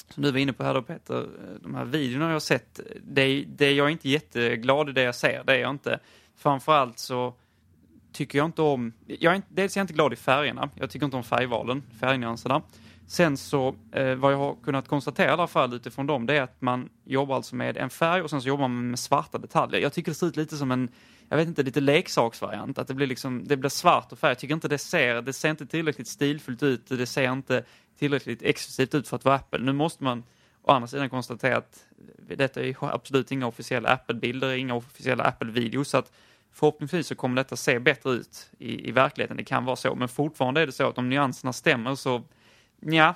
som 0.09 0.23
du 0.23 0.31
var 0.31 0.39
inne 0.39 0.53
på 0.53 0.63
här 0.63 0.73
då 0.73 0.81
Peter, 0.81 1.21
eh, 1.21 1.61
de 1.61 1.75
här 1.75 1.85
videorna 1.85 2.25
jag 2.25 2.33
har 2.33 2.39
sett, 2.39 2.79
det, 3.03 3.43
det 3.47 3.71
jag 3.71 3.87
är 3.87 3.91
inte 3.91 4.09
jätteglad 4.09 4.89
i 4.89 4.91
det 4.91 5.01
jag 5.01 5.15
ser, 5.15 5.43
det 5.43 5.53
är 5.53 5.59
jag 5.59 5.69
inte. 5.69 5.99
Framförallt 6.35 6.99
så 6.99 7.33
tycker 8.13 8.37
jag 8.37 8.45
inte 8.45 8.61
om, 8.61 8.93
jag 9.07 9.31
är 9.31 9.35
inte, 9.35 9.47
dels 9.51 9.75
är 9.75 9.79
jag 9.79 9.83
inte 9.83 9.93
glad 9.93 10.13
i 10.13 10.15
färgerna, 10.15 10.69
jag 10.75 10.89
tycker 10.89 11.05
inte 11.05 11.17
om 11.17 11.23
färgvalen, 11.23 11.83
färgnyanserna. 11.99 12.61
Sen 13.07 13.37
så, 13.37 13.75
eh, 13.91 14.15
vad 14.15 14.33
jag 14.33 14.37
har 14.37 14.55
kunnat 14.63 14.87
konstatera 14.87 15.29
i 15.29 15.31
alla 15.31 15.47
fall 15.47 15.73
utifrån 15.73 16.07
dem, 16.07 16.25
det 16.25 16.37
är 16.37 16.41
att 16.41 16.61
man 16.61 16.89
jobbar 17.05 17.35
alltså 17.35 17.55
med 17.55 17.77
en 17.77 17.89
färg 17.89 18.21
och 18.21 18.29
sen 18.29 18.41
så 18.41 18.47
jobbar 18.47 18.67
man 18.67 18.89
med 18.89 18.99
svarta 18.99 19.37
detaljer. 19.37 19.81
Jag 19.81 19.93
tycker 19.93 20.11
det 20.11 20.15
ser 20.15 20.27
ut 20.27 20.37
lite 20.37 20.57
som 20.57 20.71
en, 20.71 20.89
jag 21.29 21.37
vet 21.37 21.47
inte, 21.47 21.63
lite 21.63 21.81
leksaksvariant. 21.81 22.77
Att 22.77 22.87
det 22.87 22.93
blir 22.93 23.07
liksom, 23.07 23.43
det 23.47 23.57
blir 23.57 23.69
svart 23.69 24.11
och 24.11 24.19
färg. 24.19 24.31
Jag 24.31 24.39
tycker 24.39 24.53
inte 24.53 24.67
det 24.67 24.77
ser, 24.77 25.21
det 25.21 25.33
ser 25.33 25.49
inte 25.49 25.65
tillräckligt 25.65 26.07
stilfullt 26.07 26.63
ut. 26.63 26.87
Det 26.87 27.05
ser 27.05 27.31
inte 27.31 27.63
tillräckligt 27.99 28.41
exklusivt 28.41 28.95
ut 28.95 29.07
för 29.07 29.15
att 29.15 29.25
vara 29.25 29.35
Apple. 29.35 29.59
Nu 29.59 29.73
måste 29.73 30.03
man 30.03 30.23
å 30.61 30.71
andra 30.71 30.87
sidan 30.87 31.09
konstatera 31.09 31.57
att 31.57 31.85
detta 32.37 32.61
är 32.61 32.75
absolut 32.81 33.31
inga 33.31 33.47
officiella 33.47 33.89
Apple-bilder, 33.89 34.53
inga 34.53 34.75
officiella 34.75 35.23
Apple-videos. 35.23 35.89
Så 35.89 35.97
att 35.97 36.11
förhoppningsvis 36.53 37.07
så 37.07 37.15
kommer 37.15 37.35
detta 37.35 37.55
se 37.55 37.79
bättre 37.79 38.11
ut 38.11 38.51
i, 38.57 38.89
i 38.89 38.91
verkligheten. 38.91 39.37
Det 39.37 39.43
kan 39.43 39.65
vara 39.65 39.75
så, 39.75 39.95
men 39.95 40.07
fortfarande 40.07 40.61
är 40.61 40.65
det 40.65 40.71
så 40.71 40.89
att 40.89 40.97
om 40.97 41.09
nyanserna 41.09 41.53
stämmer 41.53 41.95
så 41.95 42.23
ja, 42.79 43.15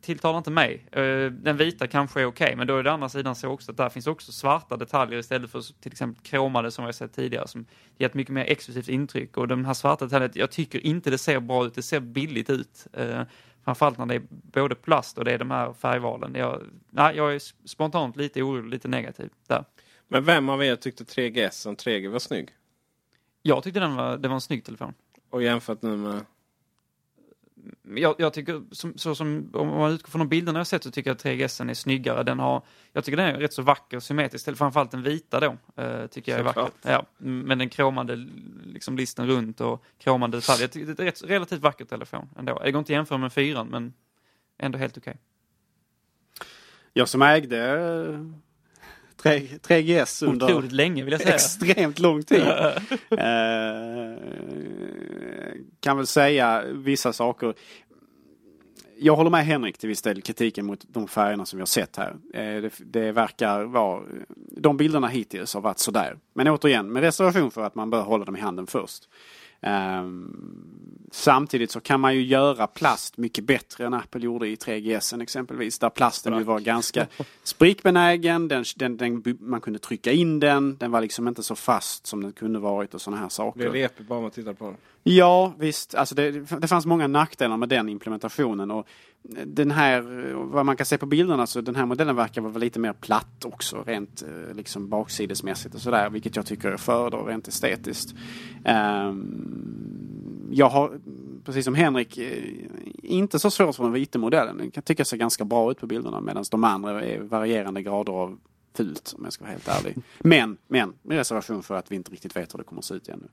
tilltalar 0.00 0.38
inte 0.38 0.50
mig. 0.50 0.86
Eh, 0.92 1.30
den 1.32 1.56
vita 1.56 1.86
kanske 1.86 2.20
är 2.20 2.26
okej, 2.26 2.56
men 2.56 2.66
då 2.66 2.76
är 2.76 2.82
det 2.82 2.92
andra 2.92 3.08
sidan 3.08 3.34
så 3.34 3.48
också 3.48 3.70
att 3.70 3.76
där 3.76 3.88
finns 3.88 4.06
också 4.06 4.32
svarta 4.32 4.76
detaljer 4.76 5.18
istället 5.18 5.50
för 5.50 5.80
till 5.82 5.92
exempel 5.92 6.22
kromade 6.22 6.70
som 6.70 6.84
vi 6.84 6.86
har 6.86 6.92
sett 6.92 7.12
tidigare 7.12 7.48
som 7.48 7.66
ger 7.98 8.06
ett 8.06 8.14
mycket 8.14 8.34
mer 8.34 8.44
exklusivt 8.44 8.88
intryck. 8.88 9.36
Och 9.36 9.48
de 9.48 9.64
här 9.64 9.74
svarta 9.74 10.04
detaljerna, 10.04 10.32
jag 10.36 10.50
tycker 10.50 10.86
inte 10.86 11.10
det 11.10 11.18
ser 11.18 11.40
bra 11.40 11.66
ut, 11.66 11.74
det 11.74 11.82
ser 11.82 12.00
billigt 12.00 12.50
ut. 12.50 12.86
Eh, 12.92 13.22
framförallt 13.64 13.98
när 13.98 14.06
det 14.06 14.14
är 14.14 14.22
både 14.30 14.74
plast 14.74 15.18
och 15.18 15.24
det 15.24 15.32
är 15.32 15.38
de 15.38 15.50
här 15.50 15.72
färgvalen. 15.72 16.34
Jag, 16.34 16.62
nej, 16.90 17.16
jag 17.16 17.34
är 17.34 17.38
spontant 17.68 18.16
lite 18.16 18.42
orolig, 18.42 18.70
lite 18.70 18.88
negativ 18.88 19.30
där. 19.46 19.64
Men 20.14 20.24
vem 20.24 20.48
av 20.48 20.64
er 20.64 20.76
tyckte 20.76 21.04
3GS 21.04 21.50
som 21.50 21.76
3G 21.76 22.08
var 22.08 22.18
snygg? 22.18 22.50
Jag 23.42 23.62
tyckte 23.62 23.80
den 23.80 23.96
var, 23.96 24.16
det 24.16 24.28
var 24.28 24.34
en 24.34 24.40
snygg 24.40 24.64
telefon. 24.64 24.94
Och 25.30 25.42
jämfört 25.42 25.82
nu 25.82 25.96
med? 25.96 26.24
Jag, 27.96 28.14
jag 28.18 28.32
tycker, 28.32 28.62
som, 28.70 28.98
så 28.98 29.14
som, 29.14 29.50
om 29.52 29.68
man 29.68 29.92
utgår 29.92 30.10
från 30.10 30.18
de 30.18 30.28
bilderna 30.28 30.58
jag 30.58 30.66
sett 30.66 30.82
så 30.82 30.90
tycker 30.90 31.10
jag 31.10 31.14
att 31.14 31.24
3GS 31.24 31.70
är 31.70 31.74
snyggare. 31.74 32.22
Den 32.22 32.38
har, 32.38 32.62
jag 32.92 33.04
tycker 33.04 33.16
den 33.16 33.34
är 33.34 33.40
rätt 33.40 33.52
så 33.52 33.62
vacker 33.62 33.96
och 33.96 34.02
symmetrisk, 34.02 34.56
framförallt 34.56 34.90
den 34.90 35.02
vita 35.02 35.40
då. 35.40 35.56
Eh, 35.82 36.06
tycker 36.06 36.32
jag 36.32 36.38
är 36.38 36.44
vacker. 36.44 36.68
Ja, 36.82 37.06
med 37.18 37.58
den 37.58 37.68
kromade 37.68 38.28
liksom, 38.64 38.96
listen 38.96 39.26
runt 39.26 39.60
och 39.60 39.84
kromade 39.98 40.36
detaljer. 40.36 40.62
Jag 40.62 40.72
tycker 40.72 40.94
det 40.94 41.02
är 41.02 41.08
ett 41.08 41.24
relativt 41.24 41.60
vacker 41.60 41.84
telefon 41.84 42.28
ändå. 42.38 42.60
Det 42.64 42.72
går 42.72 42.78
inte 42.78 42.92
att 42.92 42.96
jämföra 42.96 43.18
med 43.18 43.32
fyran, 43.32 43.66
men 43.66 43.92
ändå 44.58 44.78
helt 44.78 44.98
okej. 44.98 45.16
Jag 46.92 47.08
som 47.08 47.22
ägde 47.22 47.56
3, 47.56 48.42
3GS 49.24 50.26
under 50.26 50.46
Otroligt 50.46 50.72
länge 50.72 51.04
vill 51.04 51.12
jag 51.12 51.20
säga. 51.20 51.34
extremt 51.34 51.98
lång 51.98 52.22
tid. 52.22 52.40
eh, 53.10 53.26
kan 55.80 55.96
väl 55.96 56.06
säga 56.06 56.64
vissa 56.72 57.12
saker. 57.12 57.54
Jag 58.98 59.16
håller 59.16 59.30
med 59.30 59.46
Henrik 59.46 59.78
till 59.78 59.88
viss 59.88 60.02
del 60.02 60.22
kritiken 60.22 60.66
mot 60.66 60.84
de 60.88 61.08
färgerna 61.08 61.46
som 61.46 61.56
vi 61.56 61.60
har 61.60 61.66
sett 61.66 61.96
här. 61.96 62.16
Eh, 62.34 62.62
det, 62.62 62.70
det 62.78 63.12
verkar 63.12 63.64
vara, 63.64 64.02
de 64.56 64.76
bilderna 64.76 65.08
hittills 65.08 65.54
har 65.54 65.60
varit 65.60 65.78
sådär. 65.78 66.18
Men 66.34 66.48
återigen, 66.48 66.92
med 66.92 67.02
reservation 67.02 67.50
för 67.50 67.62
att 67.62 67.74
man 67.74 67.90
bör 67.90 68.02
hålla 68.02 68.24
dem 68.24 68.36
i 68.36 68.40
handen 68.40 68.66
först. 68.66 69.08
Ehm, 69.60 71.03
samtidigt 71.14 71.70
så 71.70 71.80
kan 71.80 72.00
man 72.00 72.14
ju 72.14 72.22
göra 72.22 72.66
plast 72.66 73.16
mycket 73.16 73.44
bättre 73.44 73.86
än 73.86 73.94
Apple 73.94 74.20
gjorde 74.20 74.48
i 74.48 74.54
3GS 74.54 75.22
exempelvis. 75.22 75.78
Där 75.78 75.90
plasten 75.90 76.38
ju 76.38 76.44
var 76.44 76.60
ganska 76.60 77.06
sprickbenägen, 77.42 78.48
den, 78.48 78.64
den, 78.76 78.96
den, 78.96 79.22
man 79.40 79.60
kunde 79.60 79.78
trycka 79.78 80.12
in 80.12 80.40
den, 80.40 80.76
den 80.76 80.90
var 80.90 81.00
liksom 81.00 81.28
inte 81.28 81.42
så 81.42 81.54
fast 81.54 82.06
som 82.06 82.22
den 82.22 82.32
kunde 82.32 82.58
varit 82.58 82.94
och 82.94 83.00
sådana 83.00 83.22
här 83.22 83.28
saker. 83.28 83.60
Det 83.60 83.66
är 83.66 83.72
repigt 83.72 84.08
bara 84.08 84.20
man 84.20 84.30
tittar 84.30 84.52
på 84.52 84.64
den. 84.64 84.76
Ja, 85.02 85.54
visst. 85.58 85.94
Alltså 85.94 86.14
det, 86.14 86.30
det 86.60 86.68
fanns 86.68 86.86
många 86.86 87.06
nackdelar 87.06 87.56
med 87.56 87.68
den 87.68 87.88
implementationen. 87.88 88.70
Och 88.70 88.88
den 89.44 89.70
här, 89.70 90.00
vad 90.34 90.66
man 90.66 90.76
kan 90.76 90.86
se 90.86 90.98
på 90.98 91.06
bilderna, 91.06 91.46
så 91.46 91.60
den 91.60 91.76
här 91.76 91.86
modellen 91.86 92.16
verkar 92.16 92.40
vara 92.40 92.58
lite 92.58 92.78
mer 92.78 92.92
platt 92.92 93.44
också, 93.44 93.84
rent 93.86 94.22
eh, 94.22 94.54
liksom 94.54 94.88
baksidesmässigt 94.88 95.74
och 95.74 95.80
sådär, 95.80 96.10
vilket 96.10 96.36
jag 96.36 96.46
tycker 96.46 96.68
är 96.68 96.76
föredrar 96.76 97.24
rent 97.24 97.48
estetiskt. 97.48 98.14
Um, 98.64 100.13
jag 100.50 100.68
har, 100.68 101.00
precis 101.44 101.64
som 101.64 101.74
Henrik, 101.74 102.18
eh, 102.18 102.42
inte 103.02 103.38
så 103.38 103.50
svårt 103.50 103.74
för 103.74 103.82
den 103.82 103.92
vita 103.92 104.18
modellen. 104.18 104.58
Den 104.58 104.70
kan 104.70 104.82
tycka 104.82 105.04
sig 105.04 105.18
ganska 105.18 105.44
bra 105.44 105.70
ut 105.70 105.80
på 105.80 105.86
bilderna 105.86 106.20
medan 106.20 106.44
de 106.50 106.64
andra 106.64 107.04
är 107.04 107.20
varierande 107.20 107.82
grader 107.82 108.12
av 108.12 108.38
fult 108.76 109.14
om 109.18 109.24
jag 109.24 109.32
ska 109.32 109.44
vara 109.44 109.52
helt 109.52 109.68
ärlig. 109.68 109.96
Men, 110.18 110.56
men 110.66 110.94
med 111.02 111.16
reservation 111.16 111.62
för 111.62 111.74
att 111.74 111.92
vi 111.92 111.96
inte 111.96 112.12
riktigt 112.12 112.36
vet 112.36 112.54
hur 112.54 112.58
det 112.58 112.64
kommer 112.64 112.80
att 112.80 112.84
se 112.84 112.94
ut 112.94 113.08
ännu. 113.08 113.26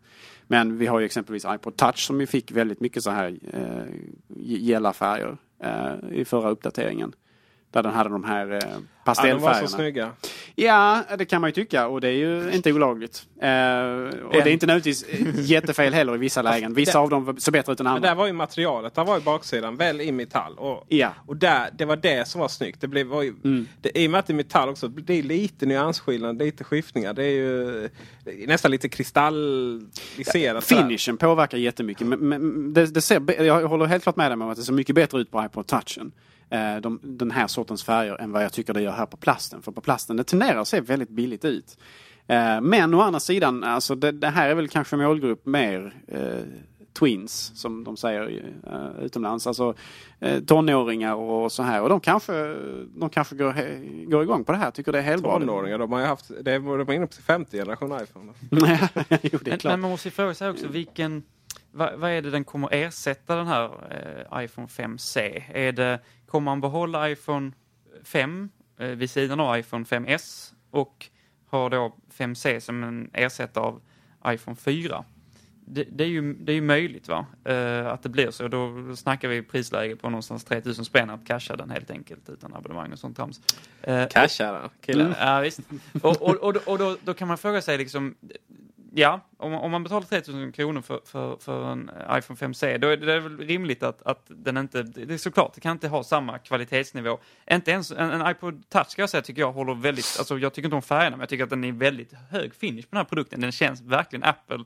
Men 0.48 0.78
vi 0.78 0.88
har 0.88 1.00
ju 1.00 1.06
exempelvis 1.06 1.46
iPod 1.48 1.76
Touch 1.76 2.08
som 2.08 2.20
ju 2.20 2.28
fick 2.28 2.52
väldigt 2.52 2.80
mycket 2.80 3.04
så 3.04 3.10
här 3.10 3.40
eh, 3.54 3.96
gälla 4.38 4.94
färger 4.94 5.38
eh, 5.60 5.94
i 6.12 6.26
förra 6.26 6.50
uppdateringen. 6.50 7.14
Där 7.72 7.84
den 7.84 7.94
hade 7.94 8.10
de 8.10 8.24
här 8.24 8.52
eh, 8.54 8.60
pastellfärgerna. 9.06 9.48
Ja, 9.48 9.54
de 9.54 9.62
var 9.62 9.68
så 9.68 9.76
snygga. 9.76 10.12
Ja, 10.56 11.04
det 11.18 11.26
kan 11.26 11.42
man 11.42 11.48
ju 11.48 11.52
tycka 11.52 11.88
och 11.88 12.02
det 12.02 12.08
är 12.08 12.12
ju 12.12 12.52
inte 12.54 12.74
olagligt. 12.74 13.26
Eh, 13.42 13.48
och 14.26 14.34
det 14.34 14.40
är 14.40 14.48
inte 14.48 14.66
nödvändigtvis 14.66 15.06
jättefel 15.50 15.94
heller 15.94 16.16
i 16.16 16.18
vissa 16.18 16.42
lägen. 16.42 16.74
Vissa 16.74 17.00
av 17.00 17.10
dem 17.10 17.38
ser 17.40 17.52
bättre 17.52 17.74
ut 17.74 17.80
än 17.80 17.88
andra. 17.88 18.02
Men 18.02 18.10
där 18.10 18.16
var 18.16 18.28
ju 18.28 18.34
materialet, 18.34 18.96
där 18.96 19.06
var 19.06 19.16
ju 19.18 19.22
baksidan 19.24 19.76
väl 19.78 20.02
i 20.02 20.12
metall. 20.12 20.54
Och, 20.58 20.86
ja. 20.88 21.10
och 21.28 21.38
där, 21.38 21.70
det 21.78 21.86
var 21.86 21.96
det 21.96 22.28
som 22.28 22.42
var 22.42 22.48
snyggt. 22.48 22.82
Det 22.82 22.88
blev, 22.88 23.08
var 23.08 23.22
ju, 23.24 23.34
Mm. 23.44 23.68
det, 23.82 24.00
I 24.00 24.08
och 24.08 24.12
med 24.12 24.20
att 24.20 24.28
det 24.28 24.34
är 24.34 24.36
metall 24.36 24.70
också, 24.70 24.88
det 24.88 25.14
är 25.14 25.24
lite 25.24 25.66
nyansskillnad, 25.66 26.38
lite 26.40 26.64
skiftningar. 26.64 27.14
Det 27.14 27.24
är 27.24 27.32
ju 27.32 27.90
det 28.24 28.44
är 28.44 28.48
nästan 28.48 28.72
lite 28.72 28.90
kristalliserat. 28.90 30.64
sådär. 30.64 30.82
Finishen 30.82 31.18
påverkar 31.18 31.58
jättemycket. 31.58 32.08
Men, 32.08 32.20
men 32.20 32.74
det, 32.74 32.86
det 32.86 33.02
ser, 33.02 33.42
jag 33.44 33.68
håller 33.68 33.86
helt 33.86 34.04
klart 34.04 34.16
med 34.16 34.32
dig 34.32 34.34
om 34.34 34.42
att 34.42 34.58
det 34.58 34.64
ser 34.64 34.74
mycket 34.74 34.96
bättre 34.96 35.20
ut 35.20 35.32
på 35.32 35.44
iPod 35.46 35.68
touchen. 35.68 36.12
Eh, 36.52 36.78
de, 36.82 37.00
den 37.04 37.32
här 37.32 37.48
sortens 37.48 37.84
färger 37.84 38.22
än 38.22 38.32
vad 38.32 38.44
jag 38.44 38.54
tycker 38.54 38.74
det 38.74 38.82
gör 38.82 38.92
här 38.92 39.06
på 39.06 39.18
plasten. 39.18 39.62
För 39.62 39.72
på 39.72 39.82
plasten 39.82 40.18
det 40.18 40.24
tenderar 40.24 40.60
att 40.62 40.68
se 40.68 40.82
väldigt 40.82 41.10
billigt 41.10 41.46
ut. 41.46 41.78
Eh, 42.28 42.62
men 42.62 42.94
å 42.94 43.02
andra 43.02 43.20
sidan, 43.20 43.64
alltså 43.64 43.96
det, 43.96 44.12
det 44.12 44.28
här 44.28 44.50
är 44.50 44.56
väl 44.56 44.68
kanske 44.68 44.96
målgrupp 44.98 45.46
mer 45.46 45.94
eh, 46.08 46.22
twins 47.00 47.52
som 47.56 47.84
de 47.84 47.98
säger 47.98 48.44
eh, 48.68 49.06
utomlands. 49.06 49.48
Alltså 49.48 49.74
eh, 50.20 50.44
tonåringar 50.44 51.16
och 51.16 51.52
så 51.52 51.64
här. 51.64 51.82
Och 51.82 51.90
de 51.90 52.00
kanske, 52.00 52.34
de 52.96 53.10
kanske 53.12 53.36
går, 53.36 53.52
he- 53.54 54.06
går 54.10 54.24
igång 54.24 54.44
på 54.44 54.52
det 54.52 54.58
här. 54.58 54.72
Tycker 54.72 54.92
det 54.92 54.98
är 54.98 55.04
helt 55.04 55.24
bra. 55.24 55.40
Tonåringar, 55.40 55.78
de 55.78 55.92
har 55.92 56.00
ju 56.00 56.06
haft, 56.06 56.32
de 56.42 56.52
är 56.52 56.94
inne 56.94 57.08
på 57.08 57.14
sin 57.14 57.24
femte 57.24 57.58
generation 57.58 58.00
iPhone. 58.04 58.32
jo, 59.22 59.40
det 59.44 59.48
är 59.48 59.50
Men, 59.50 59.60
klart. 59.60 59.64
men 59.74 59.80
man 59.80 59.92
måste 59.92 60.08
ju 60.08 60.12
fråga 60.12 60.34
sig 60.34 60.50
också 60.50 60.68
vilken, 60.68 61.24
vad, 61.72 62.00
vad 62.00 62.12
är 62.12 62.22
det 62.22 62.30
den 62.30 62.44
kommer 62.44 62.70
ersätta 62.72 63.36
den 63.36 63.48
här 63.48 63.70
eh, 63.92 64.44
iPhone 64.44 64.68
5C? 64.68 65.42
Är 65.54 65.72
det, 65.72 66.00
kommer 66.26 66.46
man 66.46 66.62
behålla 66.62 67.10
iPhone 67.10 67.52
5 68.04 68.50
eh, 68.80 68.88
vid 68.88 69.10
sidan 69.10 69.40
av 69.40 69.58
iPhone 69.60 69.86
5S 69.86 70.54
och 70.72 71.06
har 71.50 71.70
då 71.70 71.96
5C 72.18 72.60
som 72.60 72.84
en 72.84 73.10
ersättare 73.14 73.64
av 73.64 73.82
iPhone 74.28 74.56
4? 74.56 75.06
Det, 75.66 75.84
det, 75.84 76.04
är 76.04 76.08
ju, 76.08 76.34
det 76.34 76.52
är 76.52 76.56
ju 76.56 76.62
möjligt 76.62 77.08
va? 77.08 77.26
Eh, 77.46 77.88
att 77.88 78.04
det 78.04 78.10
blir 78.10 78.32
så. 78.32 78.48
Då, 78.48 78.96
snackar 78.96 79.28
vi 79.28 79.42
prisläge 79.42 79.96
på 79.96 80.10
någonstans 80.10 80.44
3000 80.44 80.86
spänn 80.86 81.10
att 81.10 81.26
casha 81.26 81.56
den 81.56 81.70
helt 81.70 81.92
enkelt 81.92 82.30
utan 82.30 82.54
abonnemang 82.54 82.92
och 82.92 83.00
sånt 83.00 83.18
trams. 83.18 83.42
Eh, 83.82 84.08
Casha 84.08 84.52
den, 84.52 84.70
killen. 84.82 85.16
Ja, 85.20 85.40
visst. 85.40 85.60
Och, 86.02 86.22
och, 86.22 86.36
och, 86.36 86.56
och 86.68 86.78
då, 86.78 86.98
då 87.04 87.14
kan 87.14 87.28
man 87.28 87.38
fråga 87.38 87.62
sig 87.62 87.78
liksom, 87.78 88.16
ja, 88.94 89.20
om, 89.38 89.54
om 89.54 89.72
man 89.72 89.84
betalar 89.84 90.06
3000 90.06 90.52
kronor 90.52 90.82
för, 90.82 91.02
för, 91.06 91.38
för 91.38 91.72
en 91.72 91.92
iPhone 92.12 92.38
5C, 92.40 92.78
då 92.78 92.88
är 92.88 92.98
det, 92.98 93.06
det 93.06 93.14
är 93.14 93.20
väl 93.20 93.38
rimligt 93.38 93.84
att, 93.84 94.02
att 94.02 94.26
den 94.28 94.58
inte, 94.58 94.84
det 94.84 95.14
är 95.14 95.18
såklart, 95.18 95.54
det 95.54 95.62
kan 95.62 95.72
inte 95.72 95.88
ha 95.88 96.04
samma 96.04 96.38
kvalitetsnivå. 96.38 97.20
Inte 97.52 97.72
ens, 97.72 97.92
en, 97.92 98.12
en 98.12 98.32
iPod 98.32 98.70
Touch 98.70 98.88
ska 98.88 99.02
jag 99.02 99.10
säga 99.10 99.22
tycker 99.22 99.42
jag 99.42 99.52
håller 99.52 99.74
väldigt, 99.74 100.16
alltså 100.20 100.38
jag 100.38 100.54
tycker 100.54 100.68
inte 100.68 100.76
om 100.76 100.82
färgerna, 100.82 101.18
men 101.18 101.20
jag 101.20 101.30
tycker 101.30 101.44
att 101.44 101.50
den 101.50 101.64
är 101.64 101.72
väldigt 101.72 102.14
hög 102.14 102.56
finish 102.56 102.82
på 102.82 102.88
den 102.90 102.98
här 102.98 103.04
produkten. 103.04 103.42
Den 103.42 103.52
känns 103.52 103.82
verkligen 103.82 104.24
Apple 104.24 104.64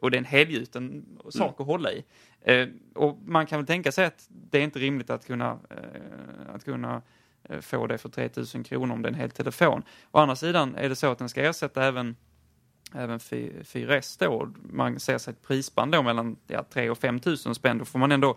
och 0.00 0.10
det 0.10 0.16
är 0.16 0.18
en 0.18 0.24
helgjuten 0.24 1.04
sak 1.30 1.60
att 1.60 1.66
hålla 1.66 1.92
i. 1.92 2.04
Eh, 2.40 2.68
och 2.94 3.18
man 3.24 3.46
kan 3.46 3.58
väl 3.58 3.66
tänka 3.66 3.92
sig 3.92 4.04
att 4.04 4.26
det 4.28 4.58
är 4.58 4.62
inte 4.62 4.78
rimligt 4.78 5.10
att 5.10 5.26
kunna, 5.26 5.58
eh, 5.70 6.54
att 6.54 6.64
kunna 6.64 7.02
eh, 7.42 7.60
få 7.60 7.86
det 7.86 7.98
för 7.98 8.08
3000 8.08 8.64
kronor 8.64 8.94
om 8.94 9.02
det 9.02 9.08
är 9.08 9.12
en 9.12 9.18
hel 9.18 9.30
telefon. 9.30 9.82
Å 10.10 10.18
andra 10.18 10.36
sidan 10.36 10.74
är 10.74 10.88
det 10.88 10.96
så 10.96 11.10
att 11.10 11.18
den 11.18 11.28
ska 11.28 11.42
ersätta 11.42 11.84
även 11.84 12.16
även 12.94 13.18
4S 13.18 14.16
då, 14.18 14.52
man 14.72 15.00
ser 15.00 15.18
sig 15.18 15.32
ett 15.32 15.42
prisband 15.42 15.92
då 15.92 16.02
mellan 16.02 16.36
ja, 16.46 16.64
3 16.72 16.90
och 16.90 16.98
5 16.98 17.20
000 17.26 17.36
spänn, 17.36 17.78
då 17.78 17.84
får 17.84 17.98
man 17.98 18.12
ändå 18.12 18.36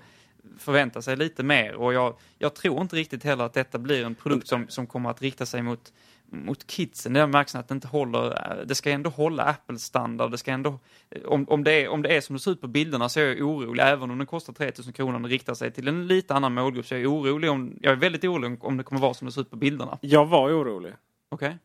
förvänta 0.58 1.01
sig 1.01 1.18
lite 1.18 1.43
mer. 1.43 1.76
Och 1.76 1.93
jag, 1.93 2.16
jag 2.38 2.55
tror 2.55 2.82
inte 2.82 2.95
riktigt 2.95 3.24
heller 3.24 3.43
att 3.43 3.53
detta 3.53 3.78
blir 3.78 4.05
en 4.05 4.16
produkt 4.16 4.47
som, 4.47 4.66
som 4.68 4.88
kommer 4.88 5.10
att 5.10 5.22
rikta 5.22 5.45
sig 5.45 5.62
mot, 5.62 5.93
mot 6.26 6.68
kidsen. 6.68 7.14
Det 7.14 7.28
märks 7.28 7.55
att 7.55 7.68
det 7.68 7.74
inte 7.74 7.88
håller, 7.88 8.64
det 8.66 8.76
ska 8.76 8.91
ändå 8.91 9.10
hålla 9.10 9.43
Apples 9.43 9.84
standard. 9.84 10.32
Det 10.32 10.38
ska 10.38 10.51
ändå, 10.51 10.80
om, 11.26 11.49
om, 11.49 11.64
det 11.64 11.72
är, 11.72 11.88
om 11.88 12.01
det 12.01 12.18
är 12.18 12.22
som 12.22 12.36
det 12.36 12.39
ser 12.39 12.51
ut 12.51 12.62
på 12.62 12.68
bilderna 12.68 13.10
så 13.10 13.20
är 13.20 13.26
jag 13.26 13.41
orolig, 13.41 13.84
även 13.84 14.12
om 14.12 14.18
den 14.18 14.28
kostar 14.28 14.53
3000 14.53 14.93
kronor 14.93 15.16
och 15.16 15.22
den 15.22 15.32
riktar 15.32 15.53
sig 15.53 15.72
till 15.72 15.88
en 15.88 16.08
lite 16.08 16.34
annan 16.34 16.53
målgrupp, 16.53 16.86
så 16.86 16.93
jag 16.93 17.01
är 17.01 17.12
orolig 17.12 17.51
om, 17.51 17.78
jag 17.82 17.91
är 17.91 17.95
väldigt 17.95 18.24
orolig 18.24 18.64
om 18.64 18.78
det 18.78 18.84
kommer 18.84 19.01
vara 19.01 19.14
som 19.14 19.26
det 19.26 19.32
ser 19.32 19.41
ut 19.41 19.49
på 19.49 19.55
bilderna. 19.55 19.97
Jag 20.01 20.26
var 20.26 20.51
orolig. 20.51 20.93
Okej. 21.30 21.58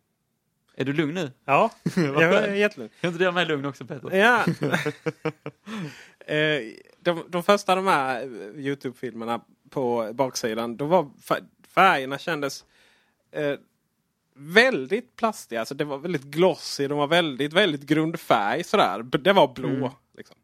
Är 0.74 0.84
du 0.84 0.92
lugn 0.92 1.14
nu? 1.14 1.30
Ja, 1.44 1.70
jag 1.96 2.22
är 2.22 2.54
jättelugn. 2.54 2.90
Kan 3.00 3.08
inte 3.08 3.18
du 3.18 3.24
göra 3.24 3.34
mig 3.34 3.46
lugn 3.46 3.64
också 3.64 3.84
Peter? 3.86 4.16
Ja. 4.16 4.44
Eh, 6.26 6.60
de, 7.00 7.24
de 7.28 7.42
första 7.42 7.74
de 7.74 7.86
här 7.86 8.24
Youtube-filmerna 8.56 9.40
på 9.70 10.10
baksidan. 10.14 10.76
Då 10.76 10.84
var 10.84 11.02
fär- 11.02 11.46
färgerna 11.68 12.18
kändes 12.18 12.64
eh, 13.30 13.54
väldigt 14.34 15.16
plastiga. 15.16 15.60
Alltså 15.60 15.74
det 15.74 15.84
var 15.84 15.98
väldigt 15.98 16.22
glossy. 16.22 16.88
De 16.88 16.98
var 16.98 17.06
väldigt, 17.06 17.52
väldigt 17.52 17.82
grundfärg 17.82 18.64
sådär. 18.64 19.02
Det 19.02 19.32
var 19.32 19.54
blå. 19.54 19.68
Mm. 19.68 19.90
Liksom. 20.16 20.36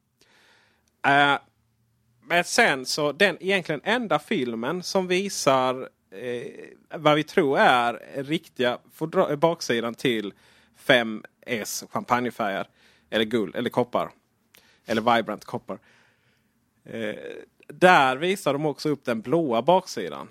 Eh, 1.06 1.38
men 2.22 2.44
sen 2.44 2.86
så 2.86 3.12
den 3.12 3.36
egentligen 3.40 3.80
enda 3.84 4.18
filmen 4.18 4.82
som 4.82 5.06
visar 5.06 5.88
eh, 6.10 6.98
vad 7.00 7.16
vi 7.16 7.22
tror 7.24 7.58
är 7.58 8.22
riktiga 8.22 8.78
fodra- 8.94 9.36
baksidan 9.36 9.94
till 9.94 10.32
5S 10.86 11.86
champagnefärger. 11.90 12.66
Eller 13.10 13.24
guld 13.24 13.56
eller 13.56 13.70
koppar. 13.70 14.10
Eller 14.86 15.16
vibrant 15.16 15.44
koppar. 15.44 15.78
Eh, 16.84 17.14
där 17.68 18.16
visar 18.16 18.52
de 18.52 18.66
också 18.66 18.88
upp 18.88 19.04
den 19.04 19.20
blåa 19.20 19.62
baksidan. 19.62 20.28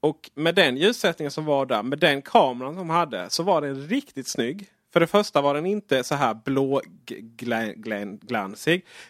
Och 0.00 0.30
med 0.34 0.54
den 0.54 0.76
ljussättningen 0.76 1.30
som 1.30 1.44
var 1.44 1.66
där, 1.66 1.82
med 1.82 1.98
den 1.98 2.22
kameran 2.22 2.76
de 2.76 2.90
hade, 2.90 3.30
så 3.30 3.42
var 3.42 3.60
den 3.60 3.88
riktigt 3.88 4.26
snygg. 4.28 4.66
För 4.92 5.00
det 5.00 5.06
första 5.06 5.40
var 5.40 5.54
den 5.54 5.66
inte 5.66 6.04
så 6.04 6.14
här 6.14 6.34
blå 6.44 6.80
gla- 7.36 7.74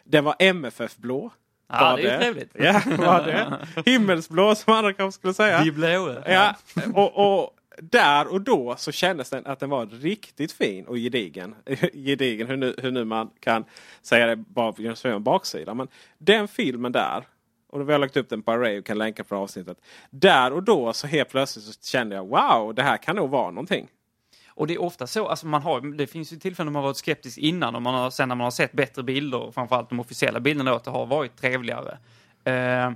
Den 0.05 0.25
var 0.25 0.35
MFF-blå. 0.39 1.31
Ja, 1.73 1.97
det 1.97 2.03
är 2.03 2.13
ju 2.13 2.19
trevligt. 2.19 2.51
Ja, 2.55 2.83
var 2.99 3.27
det. 3.27 3.67
Himmelsblå 3.91 4.55
som 4.55 4.73
andra 4.73 4.93
kanske 4.93 5.19
skulle 5.19 5.35
säga. 5.35 5.65
De 5.65 5.71
blåa. 5.71 6.23
Ja, 6.27 6.57
och, 6.95 7.41
och 7.41 7.57
där 7.81 8.33
och 8.33 8.41
då 8.41 8.75
så 8.79 8.93
kändes 8.93 9.31
den 9.31 9.47
att 9.47 9.61
den 9.61 9.71
var 9.71 9.87
riktigt 9.87 10.53
fin 10.53 10.87
och 10.87 10.97
gedigen. 10.97 11.55
gedigen 11.93 12.47
hur 12.47 12.57
nu, 12.57 12.75
hur 12.79 12.91
nu 12.91 13.05
man 13.05 13.31
kan 13.41 13.65
säga 14.03 14.27
det 14.27 14.37
bara 14.37 14.75
genom 14.79 14.93
att 14.93 15.05
en 15.05 15.23
baksida. 15.23 15.75
Men 15.75 15.89
den 16.19 16.49
filmen 16.49 16.93
där. 16.93 17.25
Och 17.73 17.89
vi 17.89 17.93
har 17.93 17.99
lagt 17.99 18.17
upp 18.17 18.29
den 18.29 18.43
på 18.43 18.53
Array 18.53 18.79
och 18.79 18.85
kan 18.85 18.99
länka 18.99 19.25
på 19.25 19.37
avsnittet. 19.37 19.79
Där 20.11 20.53
och 20.53 20.63
då 20.63 20.93
så 20.93 21.07
helt 21.07 21.29
plötsligt 21.29 21.65
så 21.65 21.73
kände 21.83 22.17
jag 22.17 22.27
wow, 22.27 22.75
det 22.75 22.83
här 22.83 22.97
kan 22.97 23.17
nog 23.17 23.31
vara 23.31 23.51
någonting. 23.51 23.89
Och 24.55 24.67
det 24.67 24.75
är 24.75 24.83
ofta 24.83 25.07
så, 25.07 25.29
alltså 25.29 25.47
man 25.47 25.63
har, 25.63 25.97
det 25.97 26.07
finns 26.07 26.33
ju 26.33 26.37
tillfällen 26.37 26.67
när 26.67 26.73
man 26.73 26.83
har 26.83 26.89
varit 26.89 26.97
skeptisk 26.97 27.39
innan 27.39 27.75
och 27.75 27.83
man 27.83 27.95
har, 27.95 28.11
sen 28.11 28.29
när 28.29 28.37
man 28.37 28.45
har 28.45 28.51
sett 28.51 28.73
bättre 28.73 29.03
bilder, 29.03 29.39
och 29.39 29.55
framförallt 29.55 29.89
de 29.89 30.01
officiella 30.01 30.41
bilderna, 30.41 30.73
att 30.73 30.85
det 30.85 30.91
har 30.91 31.07
varit 31.07 31.37
trevligare. 31.37 31.99
Eh, 32.45 32.91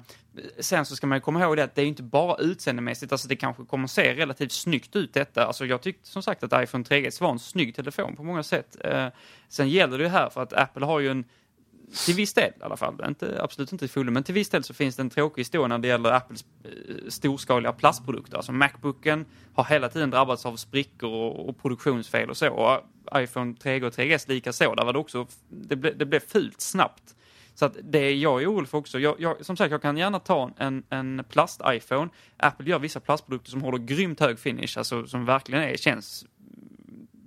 sen 0.58 0.86
så 0.86 0.96
ska 0.96 1.06
man 1.06 1.16
ju 1.16 1.20
komma 1.20 1.42
ihåg 1.42 1.56
det 1.56 1.64
att 1.64 1.74
det 1.74 1.80
är 1.80 1.84
ju 1.84 1.88
inte 1.88 2.02
bara 2.02 2.36
utseendemässigt, 2.36 3.12
alltså 3.12 3.28
det 3.28 3.36
kanske 3.36 3.64
kommer 3.64 3.86
se 3.86 4.14
relativt 4.14 4.52
snyggt 4.52 4.96
ut 4.96 5.14
detta. 5.14 5.46
Alltså 5.46 5.66
jag 5.66 5.82
tyckte 5.82 6.08
som 6.08 6.22
sagt 6.22 6.42
att 6.42 6.62
iPhone 6.62 6.84
3GS 6.84 7.22
var 7.22 7.30
en 7.30 7.38
snygg 7.38 7.74
telefon 7.74 8.16
på 8.16 8.22
många 8.22 8.42
sätt. 8.42 8.76
Eh, 8.84 9.08
sen 9.48 9.68
gäller 9.68 9.98
det 9.98 10.04
ju 10.04 10.10
här 10.10 10.30
för 10.30 10.42
att 10.42 10.52
Apple 10.52 10.86
har 10.86 11.00
ju 11.00 11.10
en 11.10 11.24
till 12.06 12.14
viss 12.14 12.34
del 12.34 12.52
i 12.60 12.62
alla 12.62 12.76
fall, 12.76 13.04
inte, 13.08 13.42
absolut 13.42 13.72
inte 13.72 13.82
till 13.82 13.92
fullo, 13.92 14.12
men 14.12 14.22
till 14.22 14.34
viss 14.34 14.48
del 14.48 14.64
så 14.64 14.74
finns 14.74 14.96
det 14.96 15.02
en 15.02 15.10
tråkig 15.10 15.40
historia 15.40 15.68
när 15.68 15.78
det 15.78 15.88
gäller 15.88 16.12
Apples 16.12 16.44
eh, 16.64 16.70
storskaliga 17.08 17.72
plastprodukter. 17.72 18.36
Alltså 18.36 18.52
Macbooken 18.52 19.24
har 19.54 19.64
hela 19.64 19.88
tiden 19.88 20.10
drabbats 20.10 20.46
av 20.46 20.56
sprickor 20.56 21.10
och, 21.10 21.48
och 21.48 21.62
produktionsfel 21.62 22.30
och 22.30 22.36
så. 22.36 22.50
Och 22.50 22.72
eh, 22.72 23.22
iPhone 23.22 23.52
3G 23.52 23.86
och 23.86 23.92
3GS 23.92 24.28
likaså. 24.28 24.74
där 24.74 24.84
var 24.84 24.92
det 24.92 24.98
också, 24.98 25.26
det, 25.48 25.76
ble, 25.76 25.92
det 25.92 26.06
blev 26.06 26.20
fult 26.20 26.60
snabbt. 26.60 27.14
Så 27.54 27.64
att 27.64 27.76
det 27.82 27.98
är 27.98 28.14
jag 28.14 28.42
är 28.42 28.52
orolig 28.52 28.68
för 28.68 28.78
också. 28.78 28.98
Jag, 28.98 29.20
jag, 29.20 29.46
som 29.46 29.56
sagt, 29.56 29.70
jag 29.70 29.82
kan 29.82 29.96
gärna 29.96 30.18
ta 30.18 30.50
en, 30.56 30.82
en 30.90 31.24
plast-iPhone. 31.28 32.08
Apple 32.36 32.70
gör 32.70 32.78
vissa 32.78 33.00
plastprodukter 33.00 33.50
som 33.50 33.62
håller 33.62 33.78
grymt 33.78 34.20
hög 34.20 34.38
finish, 34.38 34.78
alltså 34.78 35.06
som 35.06 35.24
verkligen 35.24 35.62
är, 35.62 35.76
känns 35.76 36.26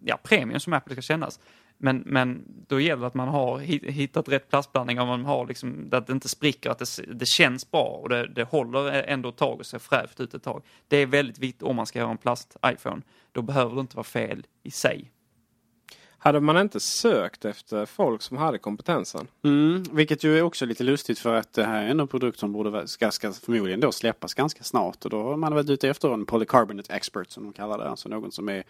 ja, 0.08 0.18
premium 0.24 0.60
som 0.60 0.74
Apple 0.74 0.94
ska 0.94 1.02
kännas. 1.02 1.40
Men, 1.78 2.04
men 2.06 2.44
då 2.68 2.80
gäller 2.80 3.02
det 3.02 3.08
att 3.08 3.14
man 3.14 3.28
har 3.28 3.60
hi- 3.60 3.90
hittat 3.92 4.30
rätt 4.30 4.50
plastblandning 4.50 5.00
och 5.00 5.08
man 5.08 5.26
har 5.26 5.48
liksom, 5.48 5.90
att 5.92 6.08
det 6.08 6.14
inte 6.14 6.30
spricker, 6.30 6.70
att 6.70 6.80
det, 6.80 7.14
det 7.14 7.26
känns 7.26 7.72
bra 7.72 7.84
och 7.84 8.10
det, 8.10 8.28
det 8.28 8.44
håller 8.44 8.92
ändå 8.92 9.30
ett 9.30 9.38
tag 9.38 9.60
och 9.60 9.66
ser 9.66 9.80
fräscht 9.80 10.20
ut 10.20 10.34
ett 10.34 10.44
tag. 10.44 10.64
Det 10.88 10.98
är 10.98 11.06
väldigt 11.06 11.40
viktigt 11.40 11.64
om 11.64 11.76
man 11.76 11.86
ska 11.86 12.00
göra 12.00 12.12
en 12.12 12.18
plast-iPhone. 12.18 13.02
Då 13.32 13.42
behöver 13.42 13.76
det 13.76 13.82
inte 13.82 13.96
vara 13.96 14.04
fel 14.04 14.46
i 14.64 14.72
sig. 14.72 15.12
Hade 16.20 16.40
man 16.40 16.58
inte 16.58 16.80
sökt 16.80 17.46
efter 17.46 17.86
folk 17.86 18.22
som 18.22 18.38
hade 18.38 18.58
kompetensen? 18.58 19.28
Mm, 19.44 19.84
vilket 19.92 20.24
ju 20.24 20.38
är 20.38 20.42
också 20.42 20.66
lite 20.66 20.84
lustigt 20.84 21.20
för 21.20 21.34
att 21.34 21.54
det 21.54 21.64
här 21.64 21.84
är 21.84 21.90
en 21.90 22.08
produkt 22.08 22.40
som 22.40 22.52
borde 22.52 22.70
vara- 22.70 22.88
ska, 22.88 23.12
ska 23.12 23.32
förmodligen 23.32 23.80
då 23.80 23.92
släppas 23.92 24.34
ganska 24.34 24.64
snart. 24.64 25.06
Och 25.06 25.10
då 25.12 25.24
har 25.24 25.38
man 25.38 25.54
varit 25.54 25.70
ute 25.70 25.90
efter 25.90 26.14
en 26.14 26.26
polycarbonate 26.26 26.94
expert 26.94 27.32
som 27.32 27.44
de 27.44 27.54
kallar 27.54 27.78
det. 27.78 27.90
Alltså 27.90 28.10
någon 28.10 28.32
som 28.32 28.50
är 28.50 28.64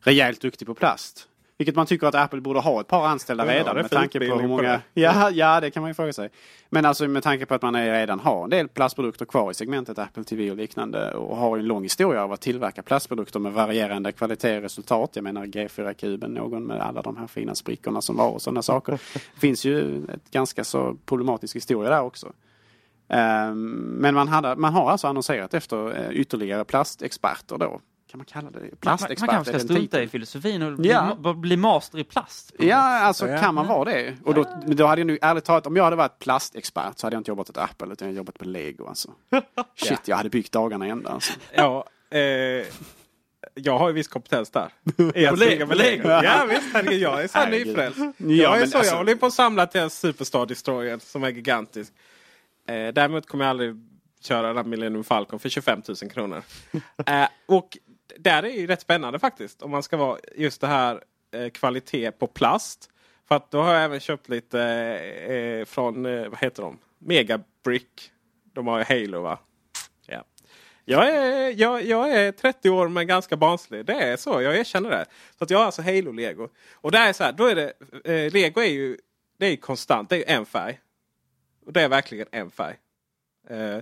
rejält 0.00 0.40
duktig 0.40 0.66
på 0.66 0.74
plast. 0.74 1.28
Vilket 1.60 1.76
man 1.76 1.86
tycker 1.86 2.06
att 2.06 2.14
Apple 2.14 2.40
borde 2.40 2.60
ha 2.60 2.80
ett 2.80 2.86
par 2.86 3.06
anställda 3.06 3.44
har 3.44 3.52
redan 3.52 3.76
med 3.76 3.90
tanke 3.90 4.18
på 4.18 4.24
hur 4.24 4.42
på 4.42 4.48
många... 4.48 4.62
det? 4.62 4.80
Ja, 4.94 5.30
ja, 5.30 5.60
det 5.60 5.70
kan 5.70 5.82
man 5.82 5.90
ju 5.90 5.94
fråga 5.94 6.12
sig. 6.12 6.28
Men 6.68 6.84
alltså 6.84 7.08
med 7.08 7.22
tanke 7.22 7.46
på 7.46 7.54
att 7.54 7.62
man 7.62 7.76
redan 7.76 8.20
har 8.20 8.44
en 8.44 8.50
del 8.50 8.68
plastprodukter 8.68 9.24
kvar 9.24 9.50
i 9.50 9.54
segmentet 9.54 9.98
Apple 9.98 10.24
TV 10.24 10.50
och 10.50 10.56
liknande 10.56 11.14
och 11.14 11.36
har 11.36 11.58
en 11.58 11.64
lång 11.64 11.82
historia 11.82 12.24
av 12.24 12.32
att 12.32 12.40
tillverka 12.40 12.82
plastprodukter 12.82 13.38
med 13.40 13.52
varierande 13.52 14.12
kvalitet 14.12 14.56
och 14.56 14.62
resultat. 14.62 15.10
Jag 15.14 15.22
menar 15.22 15.46
G4-kuben, 15.46 16.34
någon 16.34 16.66
med 16.66 16.80
alla 16.80 17.02
de 17.02 17.16
här 17.16 17.26
fina 17.26 17.54
sprickorna 17.54 18.00
som 18.00 18.16
var 18.16 18.30
och 18.30 18.42
sådana 18.42 18.62
saker. 18.62 18.92
Det 19.34 19.40
finns 19.40 19.64
ju 19.64 20.04
ett 20.04 20.30
ganska 20.30 20.64
så 20.64 20.96
problematisk 21.06 21.56
historia 21.56 21.90
där 21.90 22.02
också. 22.02 22.32
Ehm, 23.08 23.70
Men 24.00 24.14
man, 24.14 24.28
hade, 24.28 24.56
man 24.56 24.72
har 24.72 24.90
alltså 24.90 25.06
annonserat 25.06 25.54
efter 25.54 25.98
eh, 25.98 26.10
ytterligare 26.10 26.64
plastexperter 26.64 27.58
då. 27.58 27.80
Kan 28.10 28.18
man 28.18 28.24
kalla 28.24 28.50
det 28.50 28.58
Man, 28.60 28.68
man 28.70 28.76
plastexpert? 28.80 29.30
kanske 29.30 29.52
är 29.54 29.58
ska 29.58 29.66
strunta 29.68 30.02
i 30.02 30.08
filosofin 30.08 30.62
och 30.62 30.72
bli, 30.72 30.88
Ja. 30.90 31.16
ma- 31.20 31.34
bli 31.34 31.56
master 31.56 31.98
i 31.98 32.04
plast. 32.04 32.52
Ja, 32.58 32.76
alltså 32.76 33.28
Ja. 33.28 33.40
kan 33.40 33.54
man 33.54 33.66
vara 33.66 33.84
det? 33.84 34.16
Och 34.24 34.34
då, 34.34 34.46
då 34.66 34.86
hade 34.86 35.00
jag 35.00 35.06
nu 35.06 35.18
ärligt 35.22 35.44
talat, 35.44 35.66
om 35.66 35.76
jag 35.76 35.84
hade 35.84 35.96
varit 35.96 36.18
plastexpert 36.18 36.98
så 36.98 37.06
hade 37.06 37.14
jag 37.16 37.20
inte 37.20 37.30
jobbat 37.30 37.50
åt 37.50 37.56
Apple 37.58 37.86
utan 37.92 37.96
jag 37.98 38.06
hade 38.06 38.16
jobbat 38.16 38.38
på 38.38 38.44
Lego 38.44 38.86
alltså. 38.86 39.10
Shit, 39.76 40.08
jag 40.08 40.16
hade 40.16 40.30
byggt 40.30 40.52
dagarna 40.52 40.86
ända 40.86 41.10
alltså. 41.10 41.32
Ja, 41.54 41.84
eh, 42.10 42.20
jag 43.54 43.78
har 43.78 43.88
ju 43.88 43.94
viss 43.94 44.08
kompetens 44.08 44.50
där. 44.50 44.68
I 45.14 45.26
att 45.26 45.38
bygga 45.38 45.66
med 45.66 45.68
på 45.68 45.74
Lego. 45.82 46.08
Ja 46.08 46.46
visst, 46.48 46.68
herregud, 46.72 47.00
jag 47.00 47.22
är 47.24 47.28
så 47.28 47.38
här 47.38 47.50
nyfrälst. 47.50 47.98
Ja, 47.98 48.12
jag 48.18 48.54
är 48.56 48.60
men 48.60 48.70
så, 48.70 48.78
alltså- 48.78 48.92
jag 48.92 48.98
håller 48.98 49.14
på 49.14 49.26
att 49.26 49.32
samla 49.32 49.66
till 49.66 49.80
en 49.80 49.90
Superstar 49.90 50.46
Destroyer 50.46 50.98
som 50.98 51.24
är 51.24 51.30
gigantisk. 51.30 51.92
Eh, 52.68 52.74
däremot 52.88 53.26
kommer 53.26 53.44
jag 53.44 53.50
aldrig 53.50 53.76
köra 54.22 54.52
den 54.52 54.70
Millennium 54.70 55.04
Falcon 55.04 55.38
för 55.38 55.48
25 55.48 55.82
000 56.02 56.10
kronor. 56.10 56.42
eh, 57.06 57.24
och 57.46 57.78
där 58.18 58.42
är 58.42 58.48
ju 58.48 58.66
rätt 58.66 58.80
spännande 58.80 59.18
faktiskt. 59.18 59.62
Om 59.62 59.70
man 59.70 59.82
ska 59.82 59.96
vara 59.96 60.18
just 60.36 60.60
det 60.60 60.66
här 60.66 61.04
eh, 61.30 61.50
kvalitet 61.50 62.10
på 62.10 62.26
plast. 62.26 62.90
För 63.28 63.34
att 63.34 63.50
då 63.50 63.62
har 63.62 63.74
jag 63.74 63.84
även 63.84 64.00
köpt 64.00 64.28
lite 64.28 64.62
eh, 64.62 65.34
eh 65.34 65.64
från, 65.64 66.06
eh, 66.06 66.28
vad 66.28 66.38
heter 66.38 66.62
de? 66.62 66.78
Megabrick. 66.98 68.12
De 68.52 68.66
har 68.66 68.78
ju 68.78 68.84
Halo 68.84 69.20
va? 69.20 69.38
Ja. 70.06 70.24
Jag 70.84 71.08
är, 71.08 71.60
jag, 71.60 71.84
jag 71.84 72.10
är 72.10 72.32
30 72.32 72.70
år 72.70 72.88
men 72.88 73.06
ganska 73.06 73.36
barnslig. 73.36 73.86
Det 73.86 73.92
är 73.92 74.16
så, 74.16 74.42
jag 74.42 74.56
erkänner 74.56 74.90
det. 74.90 75.06
Så 75.38 75.44
att 75.44 75.50
jag 75.50 75.58
har 75.58 75.66
alltså 75.66 75.82
Halo-lego. 75.82 76.48
Och 76.72 76.92
där 76.92 77.08
är 77.08 77.12
så 77.12 77.24
här, 77.24 77.32
då 77.32 77.46
är 77.46 77.54
det, 77.54 77.72
eh, 78.04 78.32
lego 78.32 78.60
är 78.60 78.70
ju, 78.70 78.96
det 79.38 79.46
är 79.46 79.56
konstant, 79.56 80.08
det 80.08 80.16
är 80.16 80.18
ju 80.18 80.24
en 80.24 80.46
färg. 80.46 80.80
Och 81.66 81.72
det 81.72 81.82
är 81.82 81.88
verkligen 81.88 82.26
en 82.30 82.50
färg. 82.50 82.76
Eh, 83.48 83.78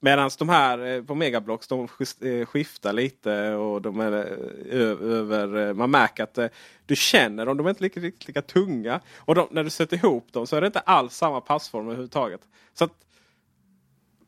Medan 0.00 0.30
de 0.38 0.48
här 0.48 0.78
eh, 0.86 1.02
på 1.02 1.14
Megablocks 1.14 1.68
de 1.68 1.88
eh, 2.20 2.46
skiftar 2.46 2.92
lite 2.92 3.54
och 3.54 3.82
de 3.82 4.00
är 4.00 4.12
eh, 4.12 4.78
över... 5.12 5.72
Man 5.72 5.90
märker 5.90 6.22
att 6.22 6.38
du 6.86 6.96
känner 6.96 7.46
dem, 7.46 7.56
de 7.56 7.66
är 7.66 7.70
inte 7.70 7.82
lika, 7.82 8.00
riktigt 8.00 8.28
lika 8.28 8.42
tunga. 8.42 9.00
Och 9.16 9.34
de, 9.34 9.48
när 9.50 9.64
du 9.64 9.70
sätter 9.70 9.96
ihop 9.96 10.32
dem 10.32 10.46
så 10.46 10.56
är 10.56 10.60
det 10.60 10.66
inte 10.66 10.80
alls 10.80 11.14
samma 11.16 11.40
passform 11.40 11.86
överhuvudtaget. 11.86 12.40
Så 12.74 12.84
att 12.84 12.92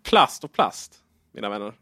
plast 0.03 0.45
och 0.45 0.53
plast, 0.53 0.95
mina 1.33 1.49
vänner. 1.49 1.73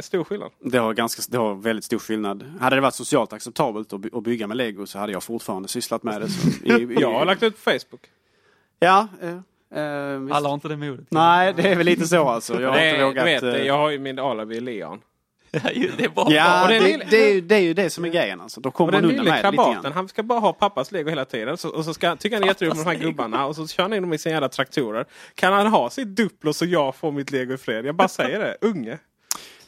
Stor 0.00 0.24
skillnad. 0.24 0.50
Det 0.60 0.78
har, 0.78 0.94
ganska, 0.94 1.22
det 1.28 1.38
har 1.38 1.54
väldigt 1.54 1.84
stor 1.84 1.98
skillnad. 1.98 2.42
Hade 2.60 2.76
det 2.76 2.80
varit 2.82 2.94
socialt 2.94 3.32
acceptabelt 3.32 3.92
att, 3.92 4.00
by- 4.00 4.10
att 4.12 4.22
bygga 4.22 4.46
med 4.46 4.56
Lego 4.56 4.86
så 4.86 4.98
hade 4.98 5.12
jag 5.12 5.22
fortfarande 5.22 5.68
sysslat 5.68 6.02
med 6.02 6.20
det. 6.20 6.28
I, 6.64 6.82
i, 6.82 6.96
Jag 7.00 7.12
har 7.12 7.24
lagt 7.24 7.42
ut 7.42 7.54
på 7.54 7.60
Facebook. 7.70 8.10
Ja. 8.78 9.08
Visst. 10.20 10.34
Alla 10.34 10.48
har 10.48 10.54
inte 10.54 10.68
det 10.68 10.76
modet. 10.76 11.06
Nej, 11.10 11.54
det 11.56 11.68
är 11.68 11.76
väl 11.76 11.86
lite 11.86 12.06
så 12.06 12.28
alltså. 12.28 12.60
Jag 12.62 12.68
har 12.70 12.76
det, 12.78 12.90
inte 12.90 13.04
vågat... 13.04 13.24
du 13.24 13.30
vet, 13.30 13.42
eh, 13.42 13.66
jag 13.66 13.74
har 13.78 13.90
ju 13.90 13.98
min 13.98 14.18
alibi 14.18 14.60
Leon. 14.60 15.00
det 15.52 16.04
är 16.04 16.08
bara 16.08 16.30
Ja, 16.32 16.66
det, 16.68 16.74
den 16.74 16.82
det, 16.82 16.88
lille- 16.98 17.16
är, 17.28 17.34
ju- 17.34 17.40
det 17.40 17.54
är 17.54 17.60
ju 17.60 17.74
det 17.74 17.90
som 17.90 18.04
är 18.04 18.08
grejen 18.08 18.40
alltså. 18.40 18.60
Då 18.60 18.70
kommer 18.70 18.92
man 18.92 19.04
undan 19.04 19.10
lille 19.10 19.22
med 19.30 19.44
det 19.44 19.50
lite 19.50 19.56
krabaten, 19.56 19.82
grann. 19.82 19.92
han 19.92 20.08
ska 20.08 20.22
bara 20.22 20.38
ha 20.38 20.52
pappas 20.52 20.92
lego 20.92 21.08
hela 21.10 21.24
tiden. 21.24 21.56
Så, 21.56 21.68
och 21.68 21.84
så 21.84 21.94
ska, 21.94 22.16
tycker 22.16 22.36
han 22.36 22.40
det 22.42 22.46
är 22.46 22.48
jätteroligt 22.48 22.76
med 22.76 22.86
de 22.86 22.98
här 22.98 23.04
gubbarna. 23.06 23.46
Och 23.46 23.56
så 23.56 23.66
kör 23.66 23.82
han 23.82 23.92
in 23.92 24.02
dem 24.02 24.12
i 24.12 24.18
sina 24.18 24.32
jävla 24.32 24.48
traktorer. 24.48 25.04
Kan 25.34 25.52
han 25.52 25.66
ha 25.66 25.90
sitt 25.90 26.08
Duplo 26.08 26.52
så 26.52 26.64
jag 26.64 26.94
får 26.94 27.12
mitt 27.12 27.30
lego 27.30 27.54
i 27.54 27.56
fred? 27.56 27.86
Jag 27.86 27.94
bara 27.94 28.08
säger 28.08 28.38
det. 28.40 28.56
Unge. 28.60 28.98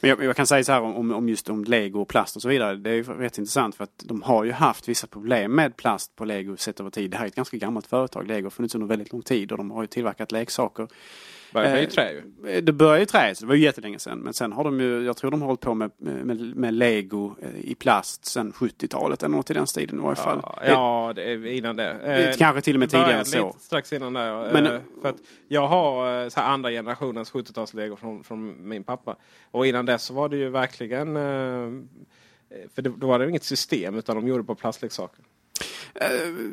Men 0.05 0.09
jag, 0.09 0.23
jag 0.23 0.35
kan 0.35 0.47
säga 0.47 0.63
så 0.63 0.71
här 0.71 0.81
om, 0.81 1.11
om 1.11 1.29
just 1.29 1.49
om 1.49 1.63
lego 1.63 2.01
och 2.01 2.07
plast 2.07 2.35
och 2.35 2.41
så 2.41 2.49
vidare. 2.49 2.75
Det 2.75 2.89
är 2.89 2.93
ju 2.93 3.03
rätt 3.03 3.37
intressant 3.37 3.75
för 3.75 3.83
att 3.83 4.03
de 4.05 4.21
har 4.21 4.43
ju 4.43 4.51
haft 4.51 4.89
vissa 4.89 5.07
problem 5.07 5.55
med 5.55 5.77
plast 5.77 6.15
på 6.15 6.25
lego 6.25 6.57
sett 6.57 6.79
över 6.79 6.89
tid. 6.89 7.11
Det 7.11 7.17
här 7.17 7.23
är 7.23 7.27
ett 7.27 7.35
ganska 7.35 7.57
gammalt 7.57 7.87
företag. 7.87 8.27
Lego 8.27 8.45
har 8.45 8.49
funnits 8.49 8.75
under 8.75 8.87
väldigt 8.87 9.11
lång 9.11 9.21
tid 9.21 9.51
och 9.51 9.57
de 9.57 9.71
har 9.71 9.83
ju 9.83 9.87
tillverkat 9.87 10.31
leksaker 10.31 10.87
Började 11.55 11.77
Eh, 11.77 11.83
i 11.83 11.87
trä 11.87 12.11
ju. 12.11 12.61
Det 12.61 12.71
började 12.73 13.01
i 13.01 13.05
trä, 13.05 13.35
så 13.35 13.45
det 13.45 13.47
var 13.47 13.55
ju 13.55 13.61
jättelänge 13.61 13.99
sedan. 13.99 14.19
Men 14.19 14.33
sen 14.33 14.51
har 14.51 14.63
de 14.63 14.79
ju, 14.79 15.05
jag 15.05 15.17
tror 15.17 15.31
de 15.31 15.41
har 15.41 15.47
hållit 15.47 15.61
på 15.61 15.73
med, 15.73 15.91
med, 15.97 16.55
med 16.55 16.73
lego 16.73 17.35
eh, 17.41 17.59
i 17.71 17.75
plast 17.75 18.25
sedan 18.25 18.53
70-talet 18.53 19.23
eller 19.23 19.35
något 19.35 19.49
i 19.51 19.53
den 19.53 19.67
stilen 19.67 19.99
i 19.99 20.01
varje 20.03 20.15
fall. 20.15 20.39
Ja, 20.43 20.59
ja 20.67 21.13
det 21.15 21.23
är 21.31 21.45
innan 21.45 21.75
det. 21.75 21.91
Eh, 21.91 22.35
kanske 22.37 22.61
till 22.61 22.75
och 22.75 22.79
med 22.79 22.89
tidigare 22.89 23.13
än 23.19 23.25
så. 23.25 23.55
Strax 23.59 23.93
innan 23.93 24.13
det. 24.13 24.49
Men- 24.53 24.65
Eh, 24.65 24.79
för 25.01 25.09
att 25.09 25.15
jag 25.47 25.67
har 25.67 26.23
eh, 26.23 26.29
så 26.29 26.39
andra 26.39 26.69
generationens 26.69 27.31
70-talslego 27.33 27.95
från, 27.95 28.23
från 28.23 28.69
min 28.69 28.83
pappa. 28.83 29.15
Och 29.51 29.67
innan 29.67 29.85
dess 29.85 30.03
så 30.03 30.13
var 30.13 30.29
det 30.29 30.37
ju 30.37 30.49
verkligen... 30.49 31.15
eh, 31.17 31.83
För 32.75 32.81
då 32.81 33.07
var 33.07 33.19
det 33.19 33.29
inget 33.29 33.43
system 33.43 33.95
utan 33.95 34.15
de 34.15 34.27
gjorde 34.27 34.43
bara 34.43 34.55
plastleksaker. 34.55 35.25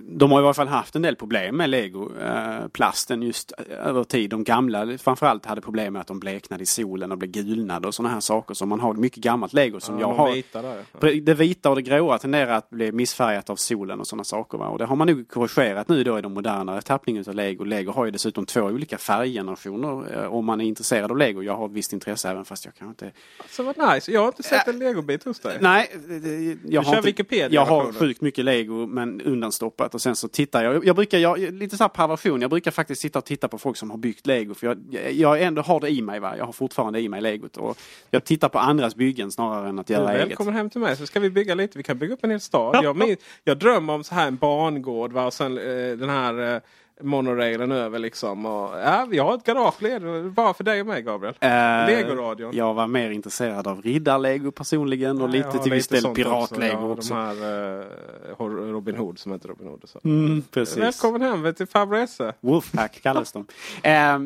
De 0.09 0.32
har 0.32 0.40
i 0.40 0.44
alla 0.44 0.55
fall 0.55 0.68
haft 0.68 0.96
en 0.96 1.03
del 1.03 1.16
problem 1.16 1.57
med 1.57 1.70
lego, 1.70 2.11
eh, 2.20 3.22
just 3.22 3.53
eh, 3.59 3.86
över 3.88 4.05
tid. 4.05 4.30
De 4.30 4.44
gamla 4.44 4.98
framförallt 4.98 5.46
hade 5.46 5.61
problem 5.61 5.92
med 5.92 6.00
att 6.00 6.07
de 6.07 6.20
bleknade 6.20 6.62
i 6.62 6.66
solen 6.66 7.12
och 7.12 7.18
blev 7.18 7.30
gulnade 7.30 7.88
och 7.88 7.94
sådana 7.94 8.14
här 8.14 8.20
saker. 8.20 8.55
Så 8.55 8.66
man 8.66 8.80
har 8.80 8.94
mycket 8.94 9.18
gammalt 9.18 9.53
lego 9.53 9.80
som 9.80 9.94
Ja, 9.94 10.00
jag 10.09 10.14
har. 10.14 10.32
vita 10.32 10.62
där, 10.62 11.20
Det 11.20 11.34
vita 11.34 11.70
och 11.70 11.76
det 11.76 11.82
gråa 11.82 12.18
tenderar 12.18 12.53
att 12.53 12.70
bli 12.70 12.92
missfärgat 12.92 13.50
av 13.50 13.57
solen 13.57 14.00
och 14.00 14.07
sådana 14.07 14.24
saker. 14.24 14.59
Va? 14.59 14.66
Och 14.68 14.78
det 14.78 14.84
har 14.84 14.96
man 14.96 15.07
nu 15.07 15.24
korrigerat 15.24 15.88
nu 15.88 16.05
då 16.05 16.18
i 16.18 16.22
de 16.22 16.32
modernare 16.32 16.82
tappningen 16.82 17.24
av 17.28 17.34
lego. 17.34 17.64
Lego 17.64 17.92
har 17.92 18.05
ju 18.05 18.11
dessutom 18.11 18.46
två 18.46 18.61
olika 18.61 18.98
färggenerationer 18.98 20.22
eh, 20.22 20.34
om 20.34 20.44
man 20.44 20.61
är 20.61 20.64
intresserad 20.64 21.11
av 21.11 21.16
lego. 21.16 21.42
Jag 21.42 21.57
har 21.57 21.66
ett 21.66 21.72
visst 21.72 21.92
intresse 21.92 22.30
även 22.30 22.44
fast 22.44 22.64
jag 22.64 22.74
kanske 22.74 23.07
inte 23.07 23.18
Så 23.48 23.62
vad 23.62 23.94
nice. 23.94 24.12
Jag 24.12 24.20
har 24.20 24.26
inte 24.28 24.42
sett 24.42 24.68
en 24.68 24.78
legobit 24.78 25.24
hos 25.24 25.40
dig. 25.40 25.59
Nej, 25.61 25.90
jag 25.92 26.22
Du 26.62 26.76
har, 26.76 26.84
kör 26.84 26.96
inte, 26.96 27.07
Wikipedia 27.07 27.48
jag 27.50 27.66
har 27.66 27.92
sjukt 27.92 28.20
mycket 28.20 28.44
lego 28.44 28.86
men 28.93 29.20
undanstoppat 29.20 29.95
och 29.95 30.03
sen 30.03 30.16
så 30.16 30.28
tittar 30.28 30.64
jag. 30.64 30.86
Jag 30.86 30.97
brukar, 30.97 31.18
jag, 31.18 31.38
lite 31.38 31.76
så 31.76 31.84
här 31.84 31.88
perversion, 31.88 32.40
jag 32.40 32.51
brukar 32.51 32.70
faktiskt 32.70 33.03
sitta 33.03 33.18
och 33.18 33.24
titta 33.24 33.49
på 33.49 33.59
folk 33.59 33.76
som 33.76 33.90
har 33.90 33.99
byggt 33.99 34.26
lego 34.26 34.55
för 34.55 34.66
jag, 34.66 35.12
jag 35.12 35.43
ändå 35.43 35.62
har 35.62 35.80
det 35.80 35.88
i 35.88 36.03
mig. 36.03 36.20
Va? 36.20 36.36
Jag 36.36 36.45
har 36.45 36.53
fortfarande 36.53 37.01
i 37.01 37.09
mig 37.09 37.20
legot 37.20 37.57
och 37.57 37.78
jag 38.11 38.24
tittar 38.24 38.49
på 38.49 38.59
andras 38.59 38.95
byggen 38.95 39.30
snarare 39.30 39.68
än 39.68 39.78
att 39.78 39.90
göra 39.90 40.11
är 40.11 40.14
eget. 40.14 40.28
välkommen 40.28 40.55
hem 40.55 40.70
till 40.70 40.80
mig 40.80 40.97
så 40.97 41.07
ska 41.07 41.20
vi 41.20 41.30
bygga 41.30 41.55
lite. 41.55 41.78
Vi 41.78 41.84
kan 41.84 41.99
bygga 41.99 42.14
upp 42.14 42.24
en 42.24 42.30
hel 42.30 42.40
stad. 42.40 42.84
Jag, 42.84 43.16
jag 43.45 43.59
drömmer 43.59 43.93
om 43.93 44.05
så 44.05 44.14
här 44.14 44.28
en 44.28 44.36
barngård 44.36 45.12
va? 45.12 45.26
och 45.26 45.34
sen 45.34 45.59
eh, 45.59 45.97
den 45.97 46.09
här 46.09 46.55
eh, 46.55 46.61
monorailen 47.03 47.72
över 47.72 47.98
liksom. 47.98 48.46
Och, 48.46 48.78
ja, 48.78 49.07
vi 49.11 49.18
har 49.18 49.34
ett 49.34 49.44
garage 49.44 49.82
ledigt. 49.82 50.32
bara 50.32 50.55
för 50.55 50.64
dig 50.64 50.80
och 50.80 50.86
mig 50.86 51.03
Gabriel. 51.03 51.34
Eh, 51.40 51.50
Legoradion. 51.50 52.50
Jag 52.57 52.74
var 52.74 52.86
mer 52.86 53.11
intresserad 53.11 53.66
av 53.66 53.82
riddarlego 53.82 54.50
personligen 54.50 55.22
och 55.22 55.28
Ja, 55.28 55.32
lite 55.32 55.59
till 55.59 55.72
viss 55.72 55.88
del 55.88 56.05
piratlego 56.14 56.80
Ja, 56.80 56.92
också. 56.92 57.14
De 57.14 57.20
här 57.20 57.80
eh, 57.80 58.46
Robin 58.72 58.96
Hood 58.96 59.18
som 59.18 59.32
heter 59.32 59.48
Robin 59.48 59.66
Hood. 59.66 59.82
Så. 59.84 60.00
Mm, 60.05 60.42
precis. 60.50 60.76
Välkommen 60.76 61.22
hem 61.22 61.55
till 61.55 61.66
farbror 61.66 61.98
Esse. 61.98 62.34
Wolfpack 62.40 63.03
kallas 63.03 63.32
de. 63.32 63.46
Eh, 63.82 64.18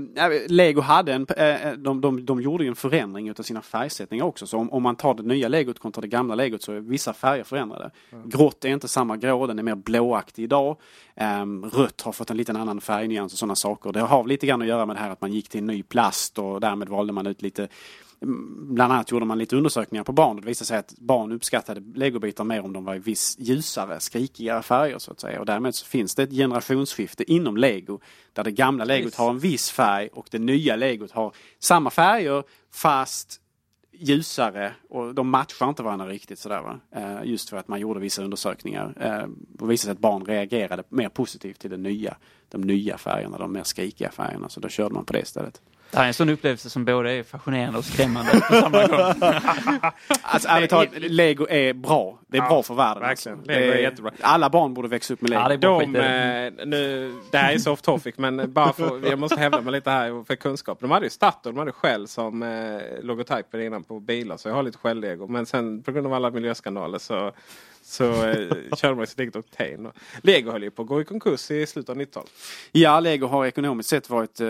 Lego 0.48 0.80
hade 0.80 1.12
en, 1.12 1.26
eh, 1.36 1.72
de, 1.72 2.00
de, 2.00 2.24
de 2.24 2.40
gjorde 2.40 2.64
ju 2.64 2.68
en 2.68 2.76
förändring 2.76 3.28
utav 3.28 3.42
sina 3.42 3.62
färgsättningar 3.62 4.24
också. 4.24 4.46
Så 4.46 4.58
om, 4.58 4.72
om 4.72 4.82
man 4.82 4.96
tar 4.96 5.14
det 5.14 5.22
nya 5.22 5.48
legot 5.48 5.78
kontra 5.78 6.00
det 6.00 6.08
gamla 6.08 6.34
legot 6.34 6.62
så 6.62 6.72
är 6.72 6.80
vissa 6.80 7.12
färger 7.12 7.44
förändrade. 7.44 7.90
Grått 8.24 8.64
är 8.64 8.68
inte 8.68 8.88
samma 8.88 9.16
grå, 9.16 9.46
den 9.46 9.58
är 9.58 9.62
mer 9.62 9.74
blåaktig 9.74 10.42
idag. 10.42 10.76
Eh, 11.14 11.46
rött 11.72 12.00
har 12.02 12.12
fått 12.12 12.30
en 12.30 12.36
liten 12.36 12.56
annan 12.56 12.65
färgnyans 12.80 13.32
och 13.32 13.38
sådana 13.38 13.54
saker. 13.54 13.92
Det 13.92 14.00
har 14.00 14.24
lite 14.24 14.46
grann 14.46 14.62
att 14.62 14.68
göra 14.68 14.86
med 14.86 14.96
det 14.96 15.00
här 15.00 15.10
att 15.10 15.20
man 15.20 15.32
gick 15.32 15.48
till 15.48 15.60
en 15.60 15.66
ny 15.66 15.82
plast 15.82 16.38
och 16.38 16.60
därmed 16.60 16.88
valde 16.88 17.12
man 17.12 17.26
ut 17.26 17.42
lite 17.42 17.68
mm, 18.22 18.74
Bland 18.74 18.92
annat 18.92 19.10
gjorde 19.10 19.26
man 19.26 19.38
lite 19.38 19.56
undersökningar 19.56 20.04
på 20.04 20.12
barn 20.12 20.36
och 20.36 20.42
det 20.42 20.48
visade 20.48 20.66
sig 20.66 20.78
att 20.78 20.94
barn 20.98 21.32
uppskattade 21.32 21.82
legobitar 21.94 22.44
mer 22.44 22.64
om 22.64 22.72
de 22.72 22.84
var 22.84 22.94
i 22.94 22.98
viss 22.98 23.36
ljusare, 23.38 24.00
skrikigare 24.00 24.62
färger 24.62 24.98
så 24.98 25.12
att 25.12 25.20
säga. 25.20 25.40
Och 25.40 25.46
därmed 25.46 25.74
så 25.74 25.86
finns 25.86 26.14
det 26.14 26.22
ett 26.22 26.32
generationsskifte 26.32 27.32
inom 27.32 27.56
lego 27.56 28.00
där 28.32 28.44
det 28.44 28.50
gamla 28.50 28.84
legot 28.84 29.14
har 29.14 29.30
en 29.30 29.38
viss 29.38 29.70
färg 29.70 30.08
och 30.12 30.26
det 30.30 30.38
nya 30.38 30.76
legot 30.76 31.10
har 31.10 31.32
samma 31.58 31.90
färger 31.90 32.44
fast 32.72 33.40
ljusare 33.98 34.72
och 34.88 35.14
de 35.14 35.28
matchar 35.28 35.68
inte 35.68 35.82
varandra 35.82 36.06
riktigt 36.06 36.38
sådär 36.38 36.62
va. 36.62 36.80
Eh, 36.90 37.24
just 37.24 37.50
för 37.50 37.56
att 37.56 37.68
man 37.68 37.80
gjorde 37.80 38.00
vissa 38.00 38.22
undersökningar 38.22 38.94
det 38.96 39.28
och 39.60 39.70
visade 39.70 39.84
sig 39.84 39.92
att 39.92 39.98
barn 39.98 40.24
reagerade 40.24 40.82
mer 40.88 41.08
positivt 41.08 41.58
till 41.58 41.70
det 41.70 41.76
nya, 41.76 42.16
de 42.48 42.60
nya 42.60 42.98
färgerna, 42.98 43.38
de 43.38 43.52
mer 43.52 43.62
skrikiga 43.62 44.10
färgerna. 44.10 44.48
Så 44.48 44.60
då 44.60 44.68
körde 44.68 44.94
man 44.94 45.04
på 45.04 45.12
det 45.12 45.20
istället. 45.20 45.62
Det 45.90 45.96
här 45.96 46.04
är 46.04 46.08
en 46.08 46.14
sån 46.14 46.28
upplevelse 46.28 46.70
som 46.70 46.84
både 46.84 47.10
är 47.12 47.22
fascinerande 47.22 47.78
och 47.78 47.84
skrämmande 47.84 48.30
på 48.32 48.54
samma 48.54 48.86
gång. 48.86 49.30
Alltså 50.22 50.48
ärligt 50.48 50.70
talat, 50.70 50.88
lego 50.98 51.46
är 51.48 51.72
bra. 51.74 52.18
Det 52.28 52.36
är 52.38 52.42
Ja, 52.42 52.48
bra 52.48 52.62
för 52.62 52.74
världen. 52.74 53.02
verkligen. 53.02 53.38
alltså. 53.38 53.52
Lego 53.52 53.66
Det 53.72 53.78
är 53.78 53.82
jättebra. 53.82 54.10
Alla 54.20 54.50
barn 54.50 54.74
borde 54.74 54.88
växa 54.88 55.14
upp 55.14 55.20
med 55.20 55.30
lego. 55.30 55.56
de, 55.56 55.96
eh, 55.96 56.66
nu, 56.66 57.12
det 57.30 57.38
här 57.38 57.52
är 57.54 57.58
så 57.58 57.72
off 57.72 57.82
topic 57.82 58.14
men 58.18 58.52
bara 58.52 58.72
för, 58.72 59.06
jag 59.10 59.18
måste 59.18 59.40
hävda 59.40 59.60
mig 59.60 59.72
lite 59.72 59.90
här 59.90 60.24
för 60.24 60.36
kunskap. 60.36 60.78
De 60.80 60.90
hade 60.90 61.06
ju 61.06 61.10
Statoil, 61.10 61.54
de 61.54 61.58
hade 61.58 61.72
Shell 61.72 62.08
som 62.08 62.42
eh, 62.42 62.80
logotyper 63.02 63.58
innan 63.58 63.82
på 63.84 64.00
bilar. 64.00 64.36
Så 64.36 64.48
jag 64.48 64.54
har 64.54 64.62
lite 64.62 64.78
Shell-lego. 64.78 65.26
Men 65.28 65.46
sen 65.46 65.82
på 65.82 65.92
grund 65.92 66.06
av 66.06 66.12
alla 66.14 66.30
miljöskandaler 66.30 66.98
så, 66.98 67.32
så 67.86 68.24
eh, 68.28 68.48
körde 68.76 68.94
man 68.94 69.06
sitt 69.06 69.20
eget. 69.20 69.36
Och 69.36 69.44
Lego 70.22 70.50
höll 70.50 70.62
ju 70.62 70.70
på 70.70 70.82
att 70.82 70.88
gå 70.88 71.00
i 71.00 71.04
konkurs 71.04 71.50
i 71.50 71.66
slutet 71.66 71.90
av 71.90 71.96
90-talet. 71.96 72.30
Ja, 72.72 73.00
lego 73.00 73.26
har 73.26 73.46
ekonomiskt 73.46 73.88
sett 73.88 74.10
varit 74.10 74.40
eh, 74.40 74.48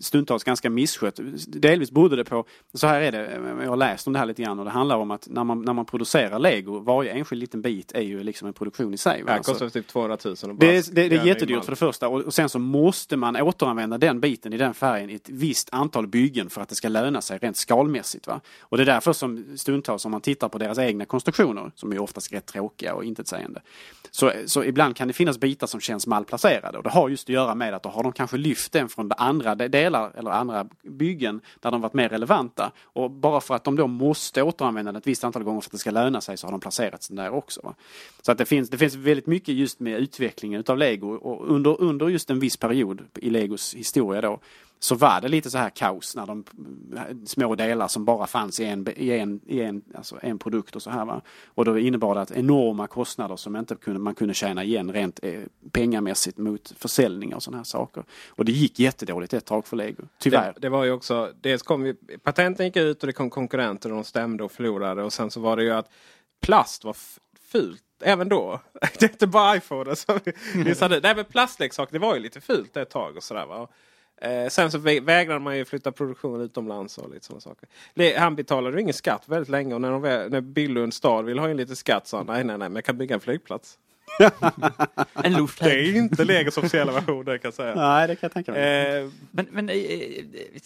stundtals 0.00 0.44
ganska 0.44 0.70
misskött. 0.70 1.20
Delvis 1.46 1.90
berodde 1.90 2.16
det 2.16 2.24
på, 2.24 2.44
så 2.74 2.86
här 2.86 3.00
är 3.00 3.12
det, 3.12 3.40
jag 3.62 3.68
har 3.70 3.76
läst 3.76 4.06
om 4.06 4.12
det 4.12 4.18
här 4.18 4.26
lite 4.26 4.42
grann 4.42 4.58
och 4.58 4.64
det 4.64 4.70
handlar 4.70 4.96
om 4.96 5.10
att 5.10 5.28
när 5.30 5.44
man, 5.44 5.62
när 5.62 5.72
man 5.72 5.84
producerar 5.84 6.38
lego, 6.38 6.78
varje 6.78 7.12
enskild 7.12 7.40
liten 7.40 7.62
bit 7.62 7.92
är 7.92 8.02
ju 8.02 8.22
liksom 8.22 8.48
en 8.48 8.54
produktion 8.54 8.94
i 8.94 8.98
sig. 8.98 9.22
va? 9.22 9.26
Det 9.30 9.36
Alltså- 9.36 9.52
kostar 9.52 9.68
typ 9.68 9.86
200 9.86 10.16
000. 10.24 10.34
och 10.42 10.48
bara 10.48 10.56
Det 10.66 10.76
är, 10.76 10.84
det, 10.92 11.08
det 11.08 11.16
är 11.16 11.26
jättedyrt 11.26 11.64
för 11.64 11.72
det 11.72 11.76
första 11.76 12.08
och, 12.08 12.20
och 12.20 12.34
sen 12.34 12.48
så 12.48 12.58
måste 12.58 13.16
man 13.16 13.36
återanvända 13.36 13.98
den 13.98 14.20
biten 14.20 14.52
i 14.52 14.56
den 14.56 14.74
färgen 14.74 15.10
i 15.10 15.14
ett 15.14 15.28
visst 15.28 15.68
antal 15.72 16.06
byggen 16.06 16.50
för 16.50 16.60
att 16.60 16.68
det 16.68 16.74
ska 16.74 16.88
löna 16.88 17.20
sig 17.20 17.38
rent 17.38 17.56
skalmässigt. 17.56 18.26
Va? 18.26 18.40
Och 18.60 18.76
det 18.76 18.82
är 18.82 18.86
därför 18.86 19.12
som 19.12 19.44
stundtals 19.56 20.04
om 20.04 20.10
man 20.10 20.20
tittar 20.20 20.48
på 20.48 20.58
deras 20.58 20.78
egna 20.78 21.04
konstruktioner, 21.04 21.70
som 21.74 21.92
är 21.92 21.98
oftast 21.98 22.32
rätt 22.32 22.47
tråkiga 22.52 22.94
och 22.94 23.04
intetsägande, 23.04 23.60
så, 24.10 24.32
så 24.46 24.64
ibland 24.64 24.96
kan 24.96 25.08
det 25.08 25.14
finnas 25.14 25.38
bitar 25.38 25.66
som 25.66 25.80
känns 25.80 26.06
malplacerade 26.06 26.78
och 26.78 26.84
det 26.84 26.90
har 26.90 27.08
just 27.08 27.24
att 27.24 27.34
göra 27.34 27.54
med 27.54 27.74
att 27.74 27.82
då 27.82 27.88
har 27.88 28.02
de 28.02 28.12
kanske 28.12 28.36
lyft 28.36 28.72
den 28.72 28.88
från 28.88 29.12
andra 29.16 29.54
delar 29.54 30.12
eller 30.18 30.30
andra 30.30 30.66
byggen 30.82 31.40
där 31.60 31.70
de 31.70 31.80
varit 31.80 31.94
mer 31.94 32.08
relevanta. 32.08 32.72
Och 32.82 33.10
bara 33.10 33.40
för 33.40 33.54
att 33.54 33.64
de 33.64 33.76
då 33.76 33.86
måste 33.86 34.42
återanvända 34.42 34.92
den 34.92 34.98
ett 34.98 35.06
visst 35.06 35.24
antal 35.24 35.42
gånger 35.42 35.60
för 35.60 35.68
att 35.68 35.72
det 35.72 35.78
ska 35.78 35.90
löna 35.90 36.20
sig 36.20 36.36
så 36.36 36.46
har 36.46 36.52
de 36.52 36.60
placerats 36.60 37.08
den 37.08 37.16
där 37.16 37.30
också. 37.30 37.60
Va? 37.64 37.74
Så 38.22 38.32
att 38.32 38.38
det 38.38 38.44
finns, 38.44 38.70
det 38.70 38.78
finns 38.78 38.94
väldigt 38.94 39.26
mycket 39.26 39.54
just 39.54 39.80
med 39.80 39.98
utvecklingen 39.98 40.60
utav 40.60 40.78
lego 40.78 41.08
och 41.08 41.50
under, 41.50 41.80
under 41.80 42.08
just 42.08 42.30
en 42.30 42.40
viss 42.40 42.56
period 42.56 43.02
i 43.14 43.30
legos 43.30 43.74
historia 43.74 44.20
då 44.20 44.40
så 44.80 44.94
var 44.94 45.20
det 45.20 45.28
lite 45.28 45.50
så 45.50 45.58
här 45.58 45.70
kaos 45.70 46.16
när 46.16 46.26
de 46.26 46.44
små 47.26 47.54
delar 47.54 47.88
som 47.88 48.04
bara 48.04 48.26
fanns 48.26 48.60
i 48.60 48.64
en, 48.64 48.88
i 48.96 49.10
en, 49.10 49.40
i 49.46 49.60
en, 49.60 49.82
alltså 49.94 50.18
en 50.22 50.38
produkt 50.38 50.76
och 50.76 50.82
så 50.82 50.90
här 50.90 51.04
va. 51.04 51.20
Och 51.46 51.64
då 51.64 51.78
innebar 51.78 52.14
det 52.14 52.20
att 52.20 52.30
enorma 52.30 52.86
kostnader 52.86 53.36
som 53.36 53.56
inte 53.56 53.74
kunde, 53.74 54.00
man 54.00 54.14
kunde 54.14 54.34
tjäna 54.34 54.64
igen 54.64 54.92
rent 54.92 55.20
eh, 55.22 55.40
pengamässigt 55.72 56.38
mot 56.38 56.74
försäljning 56.78 57.34
och 57.34 57.42
sådana 57.42 57.58
här 57.58 57.64
saker. 57.64 58.04
Och 58.28 58.44
det 58.44 58.52
gick 58.52 58.78
jättedåligt 58.78 59.32
ett 59.32 59.44
tag 59.44 59.66
för 59.66 59.76
lego, 59.76 60.02
tyvärr. 60.18 60.52
Det, 60.52 60.60
det 60.60 60.68
var 60.68 60.84
ju 60.84 60.90
också, 60.90 61.32
dels 61.40 61.62
kom 61.62 61.86
ju, 61.86 61.94
patenten 62.22 62.66
gick 62.66 62.76
ut 62.76 63.02
och 63.02 63.06
det 63.06 63.12
kom 63.12 63.30
konkurrenter 63.30 63.90
och 63.90 63.94
de 63.94 64.04
stämde 64.04 64.44
och 64.44 64.52
förlorade. 64.52 65.02
Och 65.02 65.12
sen 65.12 65.30
så 65.30 65.40
var 65.40 65.56
det 65.56 65.62
ju 65.62 65.70
att 65.70 65.90
plast 66.40 66.84
var 66.84 66.96
fult. 67.52 67.82
Även 68.00 68.28
då. 68.28 68.60
Det 68.98 69.02
är 69.02 69.10
inte 69.10 69.26
bara 69.26 69.56
iPhone. 69.56 69.96
Så 69.96 70.18
vi, 70.24 70.32
vi 70.64 70.74
sa 70.74 70.88
det. 70.88 71.00
Nej 71.02 71.16
men 71.16 71.24
plastleksaker 71.24 71.92
det 71.92 71.98
var 71.98 72.14
ju 72.14 72.20
lite 72.20 72.40
fult 72.40 72.76
ett 72.76 72.90
tag. 72.90 73.16
och 73.16 73.22
sådär, 73.22 73.46
va? 73.46 73.68
Eh, 74.20 74.48
sen 74.48 74.70
så 74.70 74.78
vä- 74.78 75.04
vägrade 75.04 75.40
man 75.40 75.56
ju 75.56 75.64
flytta 75.64 75.92
produktionen 75.92 76.40
utomlands 76.40 76.98
och 76.98 77.10
lite 77.10 77.26
sådana 77.26 77.40
saker. 77.40 77.68
Le- 77.94 78.16
Han 78.18 78.36
betalade 78.36 78.76
ju 78.76 78.82
ingen 78.82 78.94
skatt 78.94 79.22
väldigt 79.26 79.48
länge 79.48 79.74
och 79.74 79.80
när, 79.80 79.90
de, 79.90 80.00
när 80.30 80.40
Billund 80.40 80.94
stad 80.94 81.24
ville 81.24 81.40
ha 81.40 81.50
in 81.50 81.56
lite 81.56 81.76
skatt 81.76 82.06
sa 82.06 82.16
han 82.16 82.26
nej 82.26 82.44
nej 82.44 82.58
nej 82.58 82.68
men 82.68 82.74
jag 82.74 82.84
kan 82.84 82.98
bygga 82.98 83.14
en 83.14 83.20
flygplats. 83.20 83.78
En 85.14 85.48
Det 85.60 85.70
är 85.70 85.96
inte 85.96 86.24
Legos 86.24 86.58
officiella 86.58 86.92
version 86.92 87.24
det 87.24 87.38
kan 87.38 87.48
jag 87.48 87.54
säga. 87.54 87.74
Nej, 87.74 88.08
det 88.08 88.16
kan 88.16 88.26
jag 88.26 88.32
tänka 88.32 88.52
mig. 88.52 88.96
Eh, 89.02 89.08
Men, 89.30 89.46
men 89.50 89.68
eh, 89.68 89.76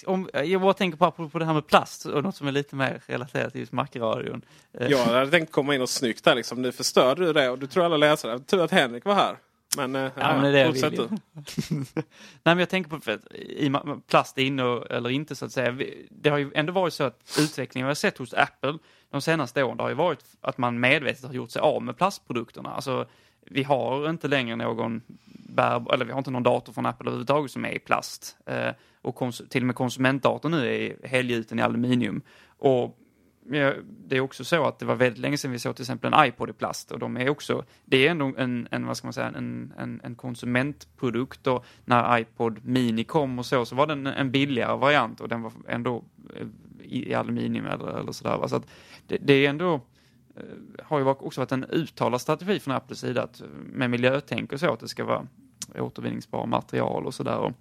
om, 0.06 0.30
jag 0.44 0.60
bara 0.60 0.74
tänker 0.74 0.98
på, 0.98 1.04
apropå 1.04 1.38
det 1.38 1.44
här 1.44 1.54
med 1.54 1.66
plast 1.66 2.04
och 2.06 2.22
något 2.22 2.36
som 2.36 2.46
är 2.48 2.52
lite 2.52 2.76
mer 2.76 3.00
relaterat 3.06 3.52
till 3.52 3.60
just 3.60 3.72
Macradion. 3.72 4.42
Eh, 4.78 4.90
Jag 4.90 4.98
hade 4.98 5.30
tänkt 5.30 5.52
komma 5.52 5.74
in 5.74 5.82
och 5.82 5.88
snyggt 5.88 6.24
där 6.24 6.34
liksom. 6.34 6.62
Nu 6.62 6.72
förstörde 6.72 7.26
du 7.26 7.32
det 7.32 7.48
och 7.50 7.58
du 7.58 7.66
tror 7.66 7.84
alla 7.84 7.96
läsare. 7.96 8.38
Tur 8.38 8.64
att 8.64 8.70
Henrik 8.70 9.04
var 9.04 9.14
här. 9.14 9.36
Men, 9.76 9.96
eh, 9.96 10.10
Ja, 10.16 10.36
men 10.42 10.52
det 10.52 10.60
är 10.60 10.66
fortsätt 10.66 10.96
du. 10.96 11.08
Nej 11.84 11.94
men 12.42 12.58
jag 12.58 12.68
tänker 12.68 12.90
på 12.90 13.00
för 13.00 13.12
att 13.12 13.32
i 13.34 13.68
ma- 13.68 14.00
plast 14.08 14.38
inne 14.38 14.62
och- 14.64 14.90
eller 14.90 15.10
inte 15.10 15.34
så 15.34 15.44
att 15.44 15.52
säga. 15.52 15.76
Det 16.10 16.30
har 16.30 16.38
ju 16.38 16.50
ändå 16.54 16.72
varit 16.72 16.94
så 16.94 17.04
att 17.04 17.36
utvecklingen 17.40 17.86
vi 17.86 17.90
har 17.90 17.94
sett 17.94 18.18
hos 18.18 18.34
Apple 18.34 18.78
de 19.10 19.20
senaste 19.22 19.62
åren 19.62 19.76
det 19.76 19.82
har 19.82 19.90
ju 19.90 19.96
varit 19.96 20.24
att 20.40 20.58
man 20.58 20.80
medvetet 20.80 21.24
har 21.24 21.34
gjort 21.34 21.50
sig 21.50 21.60
av 21.62 21.82
med 21.82 21.96
plastprodukterna. 21.96 22.70
Alltså 22.74 23.06
vi 23.40 23.62
har 23.62 24.10
inte 24.10 24.28
längre 24.28 24.56
någon 24.56 25.02
bär, 25.48 25.94
eller 25.94 26.04
vi 26.04 26.10
har 26.12 26.18
inte 26.18 26.30
någon 26.30 26.42
dator 26.42 26.72
från 26.72 26.86
Apple 26.86 27.06
överhuvudtaget 27.06 27.50
som 27.50 27.64
är 27.64 27.70
i 27.72 27.78
plast. 27.78 28.36
Eh, 28.46 28.70
och 29.02 29.32
till 29.48 29.62
och 29.62 29.66
med 29.66 29.76
konsumentdatorn 29.76 30.52
nu 30.52 30.74
är 30.74 31.06
helgjuten 31.08 31.58
i 31.58 31.62
aluminium. 31.62 32.20
Och 32.58 32.98
det 33.44 34.16
är 34.16 34.20
också 34.20 34.44
så 34.44 34.64
att 34.64 34.78
det 34.78 34.84
var 34.84 34.94
väldigt 34.94 35.18
länge 35.18 35.38
sedan 35.38 35.50
vi 35.50 35.58
såg 35.58 35.76
till 35.76 35.82
exempel 35.82 36.12
en 36.12 36.26
iPod 36.26 36.50
i 36.50 36.52
plast 36.52 36.90
och 36.90 36.98
de 36.98 37.16
är 37.16 37.28
också, 37.28 37.64
det 37.84 38.06
är 38.06 38.10
ändå 38.10 38.32
en, 38.38 38.68
en 38.70 38.86
vad 38.86 38.96
ska 38.96 39.06
man 39.06 39.12
säga, 39.12 39.26
en, 39.26 39.72
en, 39.78 40.00
en 40.04 40.14
konsumentprodukt 40.14 41.46
och 41.46 41.64
när 41.84 42.18
iPod 42.18 42.64
Mini 42.64 43.04
kom 43.04 43.38
och 43.38 43.46
så, 43.46 43.64
så 43.64 43.74
var 43.74 43.86
den 43.86 44.06
en 44.06 44.30
billigare 44.30 44.76
variant 44.76 45.20
och 45.20 45.28
den 45.28 45.42
var 45.42 45.52
ändå 45.68 46.04
eh, 46.36 46.46
i, 46.80 47.10
i 47.10 47.14
aluminium 47.14 47.66
eller, 47.66 47.98
eller 48.00 48.12
sådär. 48.12 48.38
va. 48.38 48.48
Så 48.48 48.56
att 48.56 48.66
det, 49.06 49.18
det 49.22 49.32
är 49.32 49.50
ändå, 49.50 49.74
eh, 50.36 50.84
har 50.84 50.98
ju 50.98 51.04
också 51.04 51.40
varit 51.40 51.52
en 51.52 51.64
uttalad 51.64 52.20
strategi 52.20 52.60
från 52.60 52.74
Apples 52.74 52.98
sida 52.98 53.22
att, 53.22 53.40
eh, 53.40 53.46
med 53.72 53.90
miljötänk 53.90 54.52
och 54.52 54.60
så, 54.60 54.72
att 54.72 54.80
det 54.80 54.88
ska 54.88 55.04
vara 55.04 55.26
återvinningsbara 55.78 56.46
material 56.46 57.06
och 57.06 57.14
sådär. 57.14 57.52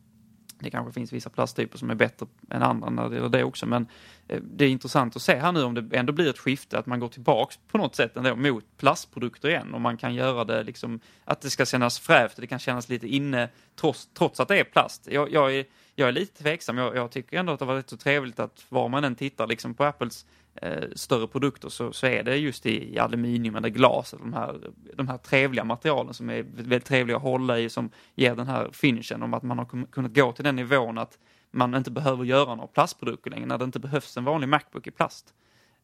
Det 0.63 0.69
kanske 0.69 0.93
finns 0.93 1.13
vissa 1.13 1.29
plasttyper 1.29 1.77
som 1.77 1.89
är 1.89 1.95
bättre 1.95 2.25
än 2.49 2.63
andra 2.63 2.89
när 2.89 3.09
det 3.09 3.15
gäller 3.15 3.29
det 3.29 3.43
också, 3.43 3.65
men 3.65 3.87
eh, 4.27 4.41
det 4.41 4.65
är 4.65 4.69
intressant 4.69 5.15
att 5.15 5.21
se 5.21 5.35
här 5.35 5.51
nu 5.51 5.63
om 5.63 5.73
det 5.73 5.97
ändå 5.97 6.13
blir 6.13 6.29
ett 6.29 6.39
skifte, 6.39 6.79
att 6.79 6.85
man 6.85 6.99
går 6.99 7.07
tillbaks 7.07 7.59
på 7.67 7.77
något 7.77 7.95
sätt 7.95 8.17
ändå 8.17 8.35
mot 8.35 8.65
plastprodukter 8.77 9.49
igen 9.49 9.73
och 9.73 9.81
man 9.81 9.97
kan 9.97 10.15
göra 10.15 10.43
det 10.43 10.63
liksom, 10.63 10.99
att 11.25 11.41
det 11.41 11.49
ska 11.49 11.65
kännas 11.65 11.99
fräscht, 11.99 12.37
det 12.37 12.47
kan 12.47 12.59
kännas 12.59 12.89
lite 12.89 13.07
inne 13.07 13.49
trots, 13.75 14.09
trots 14.13 14.39
att 14.39 14.47
det 14.47 14.59
är 14.59 14.63
plast. 14.63 15.07
Jag, 15.11 15.31
jag, 15.31 15.55
är, 15.55 15.65
jag 16.01 16.07
är 16.09 16.13
lite 16.13 16.43
tveksam, 16.43 16.77
jag, 16.77 16.95
jag 16.95 17.11
tycker 17.11 17.37
ändå 17.37 17.53
att 17.53 17.59
det 17.59 17.65
var 17.65 17.75
rätt 17.75 17.89
så 17.89 17.97
trevligt 17.97 18.39
att 18.39 18.65
var 18.69 18.89
man 18.89 19.03
än 19.03 19.15
tittar 19.15 19.47
liksom 19.47 19.73
på 19.73 19.83
Apples 19.83 20.25
eh, 20.55 20.83
större 20.95 21.27
produkter 21.27 21.69
så, 21.69 21.93
så 21.93 22.07
är 22.07 22.23
det 22.23 22.37
just 22.37 22.65
i, 22.65 22.93
i 22.93 22.99
aluminium 22.99 23.55
eller 23.55 23.69
glas, 23.69 24.15
de 24.19 24.33
här, 24.33 24.59
de 24.95 25.07
här 25.07 25.17
trevliga 25.17 25.63
materialen 25.63 26.13
som 26.13 26.29
är 26.29 26.43
väldigt 26.43 26.85
trevliga 26.85 27.17
att 27.17 27.23
hålla 27.23 27.59
i, 27.59 27.69
som 27.69 27.89
ger 28.15 28.35
den 28.35 28.47
här 28.47 28.69
finishen 28.71 29.23
om 29.23 29.33
att 29.33 29.43
man 29.43 29.57
har 29.57 29.85
kunnat 29.91 30.15
gå 30.15 30.31
till 30.31 30.43
den 30.43 30.55
nivån 30.55 30.97
att 30.97 31.17
man 31.51 31.75
inte 31.75 31.91
behöver 31.91 32.23
göra 32.23 32.55
några 32.55 32.67
plastprodukter 32.67 33.31
längre, 33.31 33.45
när 33.45 33.57
det 33.57 33.65
inte 33.65 33.79
behövs 33.79 34.17
en 34.17 34.23
vanlig 34.23 34.47
Macbook 34.49 34.87
i 34.87 34.91
plast. 34.91 35.33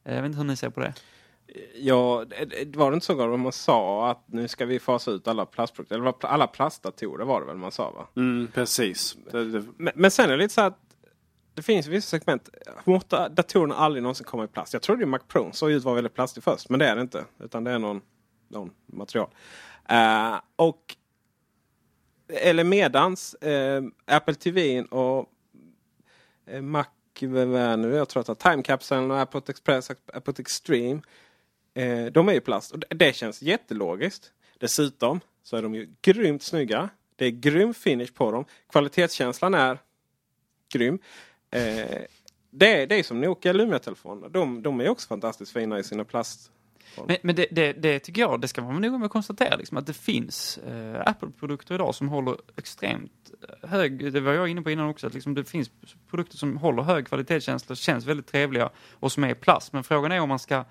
Eh, 0.03 0.15
jag 0.15 0.21
vet 0.21 0.29
inte 0.29 0.37
hur 0.37 0.45
ni 0.45 0.55
ser 0.55 0.69
på 0.69 0.79
det. 0.79 0.93
Ja, 1.75 2.25
var 2.75 2.91
det 2.91 2.93
inte 2.93 3.05
så 3.05 3.15
Gabriel, 3.15 3.39
man 3.39 3.51
sa 3.51 4.11
att 4.11 4.23
nu 4.25 4.47
ska 4.47 4.65
vi 4.65 4.79
fasa 4.79 5.11
ut 5.11 5.27
alla 5.27 5.45
plastprodukter? 5.45 5.95
Eller 5.95 6.25
alla 6.25 6.47
plastdatorer 6.47 7.25
var 7.25 7.39
det 7.39 7.47
väl 7.47 7.57
man 7.57 7.71
sa 7.71 7.91
va? 7.91 8.07
Mm, 8.15 8.47
precis. 8.53 9.17
Men, 9.77 9.91
men 9.95 10.11
sen 10.11 10.25
är 10.25 10.31
det 10.31 10.37
lite 10.37 10.53
så 10.53 10.61
att 10.61 10.79
det 11.53 11.61
finns 11.61 11.87
vissa 11.87 12.07
segment. 12.07 12.49
Måste 12.83 13.29
datorerna 13.29 13.75
aldrig 13.75 14.03
någonsin 14.03 14.25
komma 14.25 14.43
i 14.43 14.47
plast? 14.47 14.73
Jag 14.73 14.81
trodde 14.81 15.01
ju 15.01 15.05
Mac 15.05 15.19
Pro 15.27 15.51
såg 15.51 15.71
ut 15.71 15.77
att 15.77 15.83
vara 15.83 15.95
väldigt 15.95 16.13
plastig 16.13 16.43
först. 16.43 16.69
Men 16.69 16.79
det 16.79 16.87
är 16.87 16.95
det 16.95 17.01
inte. 17.01 17.25
Utan 17.39 17.63
det 17.63 17.71
är 17.71 17.79
någon, 17.79 18.01
någon 18.47 18.71
material. 18.85 19.29
Eh, 19.89 20.35
och 20.55 20.95
eller 22.27 22.63
medans 22.63 23.33
eh, 23.33 23.83
Apple 24.05 24.35
TV 24.35 24.81
och 24.81 25.29
eh, 26.45 26.61
Mac, 26.61 26.85
nu? 27.19 27.95
Jag 27.95 28.09
tror 28.09 28.31
att 28.31 28.39
Time 28.39 28.63
Capsule 28.63 29.13
och 29.13 29.19
Apple 29.19 29.41
Express, 29.47 29.91
Apple 30.13 30.33
Extreme. 30.37 31.01
Eh, 31.77 32.05
de 32.05 32.29
är 32.29 32.33
ju 32.33 32.41
plast. 32.41 32.71
Och 32.71 32.79
det, 32.79 32.87
det 32.95 33.15
känns 33.15 33.41
jättelogiskt. 33.41 34.31
Dessutom 34.57 35.19
så 35.43 35.57
är 35.57 35.61
de 35.61 35.75
ju 35.75 35.89
grymt 36.01 36.43
snygga. 36.43 36.89
Det 37.15 37.25
är 37.25 37.31
grym 37.31 37.73
finish 37.73 38.13
på 38.13 38.31
dem. 38.31 38.45
Kvalitetskänslan 38.71 39.53
är 39.53 39.79
grym. 40.73 40.99
Eh, 41.51 41.61
det, 42.51 42.81
är, 42.81 42.87
det 42.87 42.95
är 42.95 43.03
som 43.03 43.21
Nokia 43.21 43.53
Lumia-telefoner. 43.53 44.29
De, 44.29 44.61
de 44.61 44.81
är 44.81 44.89
också 44.89 45.07
fantastiskt 45.07 45.53
fina 45.53 45.79
i 45.79 45.83
sina 45.83 46.03
plast. 46.03 46.51
Men, 47.07 47.17
men 47.21 47.35
det, 47.35 47.47
det, 47.51 47.73
det 47.73 47.99
tycker 47.99 48.21
jag, 48.21 48.41
det 48.41 48.47
ska 48.47 48.61
man 48.61 48.81
noga 48.81 48.97
med 48.97 49.05
att 49.05 49.11
konstatera, 49.11 49.55
liksom, 49.55 49.77
att 49.77 49.87
det 49.87 49.93
finns 49.93 50.57
eh, 50.57 51.01
Apple-produkter 51.05 51.75
idag 51.75 51.95
som 51.95 52.09
håller 52.09 52.37
extremt 52.55 53.31
eh, 53.63 53.69
hög, 53.69 54.13
det 54.13 54.19
var 54.19 54.33
jag 54.33 54.47
inne 54.47 54.61
på 54.61 54.71
innan 54.71 54.89
också, 54.89 55.07
att 55.07 55.13
liksom 55.13 55.33
det 55.33 55.43
finns 55.43 55.71
produkter 56.09 56.37
som 56.37 56.57
håller 56.57 56.83
hög 56.83 57.07
kvalitetskänsla, 57.07 57.75
känns 57.75 58.05
väldigt 58.05 58.27
trevliga 58.27 58.69
och 58.91 59.11
som 59.11 59.23
är 59.23 59.29
i 59.29 59.35
plast. 59.35 59.73
Men 59.73 59.83
frågan 59.83 60.11
är 60.11 60.19
om 60.19 60.29
man 60.29 60.39
ska 60.39 60.65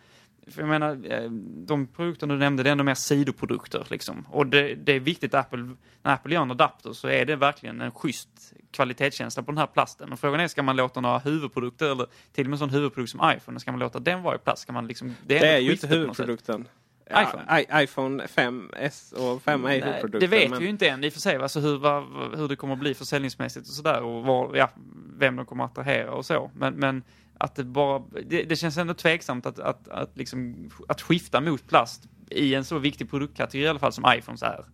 för 0.51 0.61
jag 0.63 0.69
menar, 0.69 0.99
eh, 1.11 1.31
de 1.67 1.87
produkter 1.87 2.27
du 2.27 2.37
nämnde, 2.37 2.63
det 2.63 2.71
är 2.71 2.73
ändå 2.73 2.85
mer 2.85 2.95
sidoprodukter. 2.95 3.87
Liksom. 3.91 4.27
Och 4.31 4.47
det, 4.47 4.75
det 4.75 4.93
är 4.93 5.01
viktigt 5.01 5.35
att 5.35 5.47
Apple, 5.47 5.75
när 6.03 6.13
Apple 6.15 6.35
gör 6.35 6.43
en 6.43 6.51
adapter 6.51 6.93
så 6.93 7.09
är 7.09 7.25
det 7.25 7.37
verkligen 7.37 7.81
en 7.81 7.91
schysst 7.91 8.53
kvalitetskänsla 8.71 9.43
på 9.43 9.51
den 9.51 9.59
här 9.59 9.67
plasten. 9.67 10.13
Och 10.13 10.21
frågan 10.21 10.41
är, 10.41 10.49
ska 10.49 10.63
man 10.63 10.77
låta 10.77 11.01
några 11.01 11.19
huvudprodukter, 11.19 11.93
eller 11.93 12.07
till 12.33 12.45
och 12.47 12.51
med 12.51 12.55
en 12.55 12.59
sån 12.59 12.71
huvudprodukt 12.71 13.11
som 13.11 13.33
iPhone, 13.37 13.61
ska 13.61 13.73
man 13.73 13.81
låta 13.81 13.99
den 13.99 14.23
vara 14.23 14.35
i 14.35 14.39
plast? 14.39 14.63
Ska 14.63 14.73
man 14.73 14.87
liksom, 14.87 15.15
Det 15.27 15.39
är, 15.39 15.57
ett 15.57 15.63
ju 15.63 15.71
skifte 15.71 15.87
inte 15.87 15.97
huvudprodukten. 15.99 16.69
iPhone. 17.11 17.65
Ja, 17.69 17.83
iPhone 17.83 18.27
5S 18.27 19.13
och 19.15 19.43
5 19.43 19.65
är 19.65 19.71
huvudprodukten. 19.71 20.21
det 20.21 20.27
vet 20.27 20.51
men- 20.51 20.59
vi 20.59 20.65
ju 20.65 20.71
inte 20.71 20.89
än 20.89 21.05
i 21.05 21.09
och 21.09 21.13
för 21.13 21.21
sig, 21.21 21.37
alltså 21.37 21.61
hur, 21.61 21.79
vad, 21.79 22.05
hur 22.39 22.49
det 22.49 22.57
kommer 22.57 22.75
att 22.75 22.81
bli 22.81 22.95
försäljningsmässigt 22.95 23.69
och 23.69 23.75
sådär 23.75 24.03
och 24.03 24.25
var, 24.25 24.57
ja, 24.57 24.71
vem 25.19 25.37
de 25.37 25.47
kommer 25.47 25.65
att 25.65 25.71
attrahera 25.71 26.11
och 26.13 26.27
så. 26.27 26.51
Men, 26.55 26.75
men 26.75 27.03
att 27.39 27.55
det 27.55 27.65
bara, 27.65 28.03
det, 28.27 28.43
det 28.43 28.57
känns 28.57 28.77
ändå 28.77 28.95
tveksamt 28.95 29.47
att, 29.47 29.59
att, 29.59 29.89
att, 29.89 30.17
liksom, 30.17 30.71
att 30.89 31.03
skifta 31.03 31.41
mot 31.41 31.69
plast 31.69 32.03
i 32.31 32.55
en 32.55 32.65
så 32.65 32.79
viktig 32.79 33.11
produktkategori 33.11 33.65
i 33.65 33.69
alla 33.69 33.79
fall 33.79 33.93
som 33.93 34.05
iPhones 34.19 34.43
är. 34.43 34.65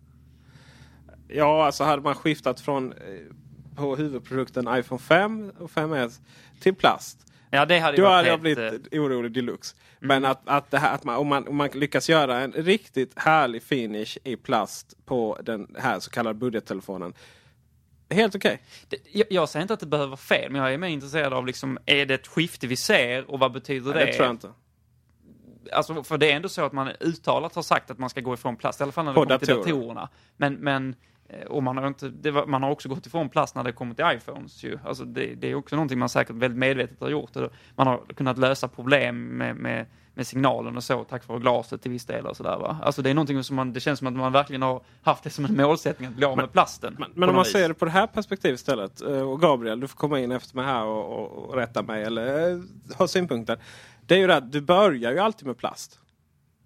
Ja, 1.27 1.65
alltså 1.65 1.83
hade 1.83 2.01
man 2.01 2.15
skiftat 2.15 2.59
från 2.59 2.91
eh, 2.91 2.97
på 3.75 3.95
huvudprodukten 3.95 4.67
iPhone 4.77 4.99
5 4.99 5.51
och 5.59 5.71
5S 5.71 6.19
till 6.59 6.75
plast. 6.75 7.27
Ja, 7.49 7.65
det 7.65 7.79
hade 7.79 7.97
Då 7.97 8.07
hade 8.07 8.27
jag 8.27 8.41
blivit 8.41 8.93
orolig 8.93 9.31
deluxe. 9.31 9.75
Men 9.99 10.25
att, 10.25 10.41
att, 10.45 10.71
det 10.71 10.77
här, 10.77 10.95
att 10.95 11.03
man, 11.03 11.15
om, 11.15 11.27
man, 11.27 11.47
om 11.47 11.55
man 11.55 11.69
lyckas 11.73 12.09
göra 12.09 12.39
en 12.39 12.51
riktigt 12.51 13.11
härlig 13.15 13.63
finish 13.63 14.17
i 14.23 14.35
plast 14.35 15.05
på 15.05 15.37
den 15.43 15.75
här 15.79 15.99
så 15.99 16.11
kallade 16.11 16.39
budgettelefonen. 16.39 17.13
Helt 18.13 18.35
okej. 18.35 18.61
Det- 18.89 18.97
Jag, 19.11 19.27
jag 19.29 19.49
säger 19.49 19.61
inte 19.61 19.73
att 19.73 19.79
det 19.79 19.85
behöver 19.85 20.07
vara 20.09 20.17
fel, 20.17 20.51
men 20.51 20.61
jag 20.61 20.73
är 20.73 20.77
mer 20.77 20.87
intresserad 20.87 21.33
av 21.33 21.45
liksom, 21.45 21.77
är 21.85 22.05
det 22.05 22.13
ett 22.13 22.27
skifte 22.27 22.67
vi 22.67 22.75
ser 22.75 23.31
och 23.31 23.39
vad 23.39 23.51
betyder 23.51 23.93
Nej, 23.93 23.99
det? 24.05 24.05
det 24.05 24.13
tror 24.13 24.25
jag 24.25 24.33
inte. 24.33 24.49
Alltså, 25.71 26.03
för 26.03 26.17
det 26.17 26.31
är 26.31 26.35
ändå 26.35 26.49
så 26.49 26.65
att 26.65 26.73
man 26.73 26.89
uttalat 26.99 27.55
har 27.55 27.61
sagt 27.61 27.91
att 27.91 27.97
man 27.97 28.09
ska 28.09 28.21
gå 28.21 28.33
ifrån 28.33 28.55
plast, 28.55 28.79
i 28.79 28.83
alla 28.83 28.91
fall 28.91 29.05
när 29.05 29.11
det 29.11 29.15
kommer 29.15 29.37
till 29.37 29.47
datorer. 29.47 29.73
datorerna. 29.73 30.09
Men, 30.37 30.53
men 30.53 30.95
och 31.49 31.63
man 31.63 31.77
har, 31.77 31.87
inte, 31.87 32.31
var, 32.31 32.45
man 32.45 32.63
har 32.63 32.69
också 32.71 32.89
gått 32.89 33.05
ifrån 33.05 33.29
plast 33.29 33.55
när 33.55 33.63
det 33.63 33.71
kommer 33.71 33.95
till 33.95 34.05
iPhones. 34.17 34.63
Ju. 34.63 34.79
Alltså 34.85 35.05
det, 35.05 35.35
det 35.35 35.47
är 35.47 35.55
också 35.55 35.75
någonting 35.75 35.99
man 35.99 36.09
säkert 36.09 36.35
väldigt 36.35 36.59
medvetet 36.59 37.01
har 37.01 37.09
gjort. 37.09 37.31
Man 37.75 37.87
har 37.87 38.01
kunnat 38.15 38.37
lösa 38.37 38.67
problem 38.67 39.37
med, 39.37 39.55
med, 39.55 39.85
med 40.13 40.27
signalen 40.27 40.77
och 40.77 40.83
så 40.83 41.03
tack 41.03 41.27
vare 41.27 41.39
glaset 41.39 41.81
till 41.81 41.91
viss 41.91 42.05
del. 42.05 42.25
Och 42.25 42.37
så 42.37 42.43
där, 42.43 42.57
va? 42.57 42.77
Alltså 42.83 43.01
det 43.01 43.09
är 43.09 43.13
någonting 43.13 43.43
som 43.43 43.55
man, 43.55 43.73
det 43.73 43.79
känns 43.79 43.99
som 43.99 44.07
att 44.07 44.13
man 44.13 44.31
verkligen 44.31 44.61
har 44.61 44.81
haft 45.01 45.23
det 45.23 45.29
som 45.29 45.45
en 45.45 45.55
målsättning 45.57 46.09
att 46.09 46.15
bli 46.15 46.25
av 46.25 46.37
med 46.37 46.51
plasten. 46.51 46.95
Men 46.99 47.13
på 47.13 47.29
om 47.29 47.35
man 47.35 47.43
vis. 47.43 47.53
ser 47.53 47.67
det 47.67 47.73
på 47.73 47.85
det 47.85 47.91
här 47.91 48.07
perspektivet 48.07 48.59
istället. 48.59 49.01
eh, 49.01 49.21
Och 49.29 49.41
Gabriel, 49.41 49.79
du 49.79 49.87
får 49.87 49.97
komma 49.97 50.19
in 50.19 50.31
efter 50.31 50.55
mig 50.55 50.65
här 50.65 50.83
och, 50.85 51.19
och, 51.19 51.49
och 51.49 51.55
rätta 51.55 51.81
mig 51.83 52.03
eller 52.03 52.51
eh, 52.51 52.59
ha 52.97 53.07
synpunkter. 53.07 53.57
Det 54.05 54.15
är 54.15 54.19
ju 54.19 54.27
det 54.27 54.35
att 54.35 54.51
du 54.51 54.61
börjar 54.61 55.11
ju 55.11 55.19
alltid 55.19 55.47
med 55.47 55.57
plast. 55.57 55.99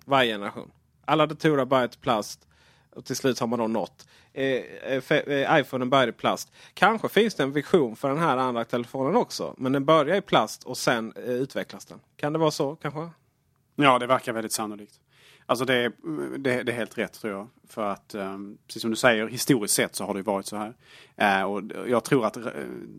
Varje 0.05 0.33
generation. 0.33 0.71
Alla 1.05 1.25
datorer 1.25 1.65
börjar 1.65 1.87
till 1.87 1.99
plast. 1.99 2.47
Och 2.95 3.05
till 3.05 3.15
slut 3.15 3.39
har 3.39 3.47
man 3.47 3.59
då 3.59 3.67
nått. 3.67 4.07
Eh, 4.37 4.63
eh, 4.93 5.11
eh 5.11 5.59
iPhonen 5.59 5.89
börjar 5.89 6.07
i 6.07 6.11
plast. 6.11 6.51
Kanske 6.73 7.09
finns 7.09 7.35
det 7.35 7.43
en 7.43 7.51
vision 7.51 7.95
för 7.95 8.09
den 8.09 8.17
här 8.17 8.37
andra 8.37 8.65
telefonen 8.65 9.15
också. 9.15 9.55
Men 9.57 9.71
den 9.71 9.85
börjar 9.85 10.15
i 10.15 10.21
plast 10.21 10.63
och 10.63 10.77
sen 10.77 11.13
eh, 11.15 11.31
utvecklas 11.31 11.85
den. 11.85 11.99
Kan 12.15 12.33
det 12.33 12.39
vara 12.39 12.51
så 12.51 12.75
kanske? 12.75 13.09
Ja, 13.75 13.99
det 13.99 14.07
verkar 14.07 14.33
väldigt 14.33 14.51
sannolikt. 14.51 14.99
Alltså 15.45 15.65
det, 15.65 15.75
är- 15.75 15.91
mm, 16.03 16.43
det, 16.43 16.63
det 16.63 16.71
är 16.71 16.75
helt 16.75 16.97
rätt 16.97 17.13
tror 17.13 17.33
jag. 17.33 17.47
För 17.67 17.83
att, 17.83 18.15
eh, 18.15 18.37
precis 18.67 18.81
som 18.81 18.91
du 18.91 18.97
säger, 18.97 19.27
historiskt 19.27 19.73
sett 19.73 19.95
så 19.95 20.03
har 20.05 20.13
det 20.13 20.21
varit 20.21 20.45
så 20.45 20.57
här. 20.57 20.73
Eh, 21.15 21.43
och 21.43 21.61
jag 21.87 22.03
tror 22.03 22.25
att 22.25 22.37
eh, 22.37 22.43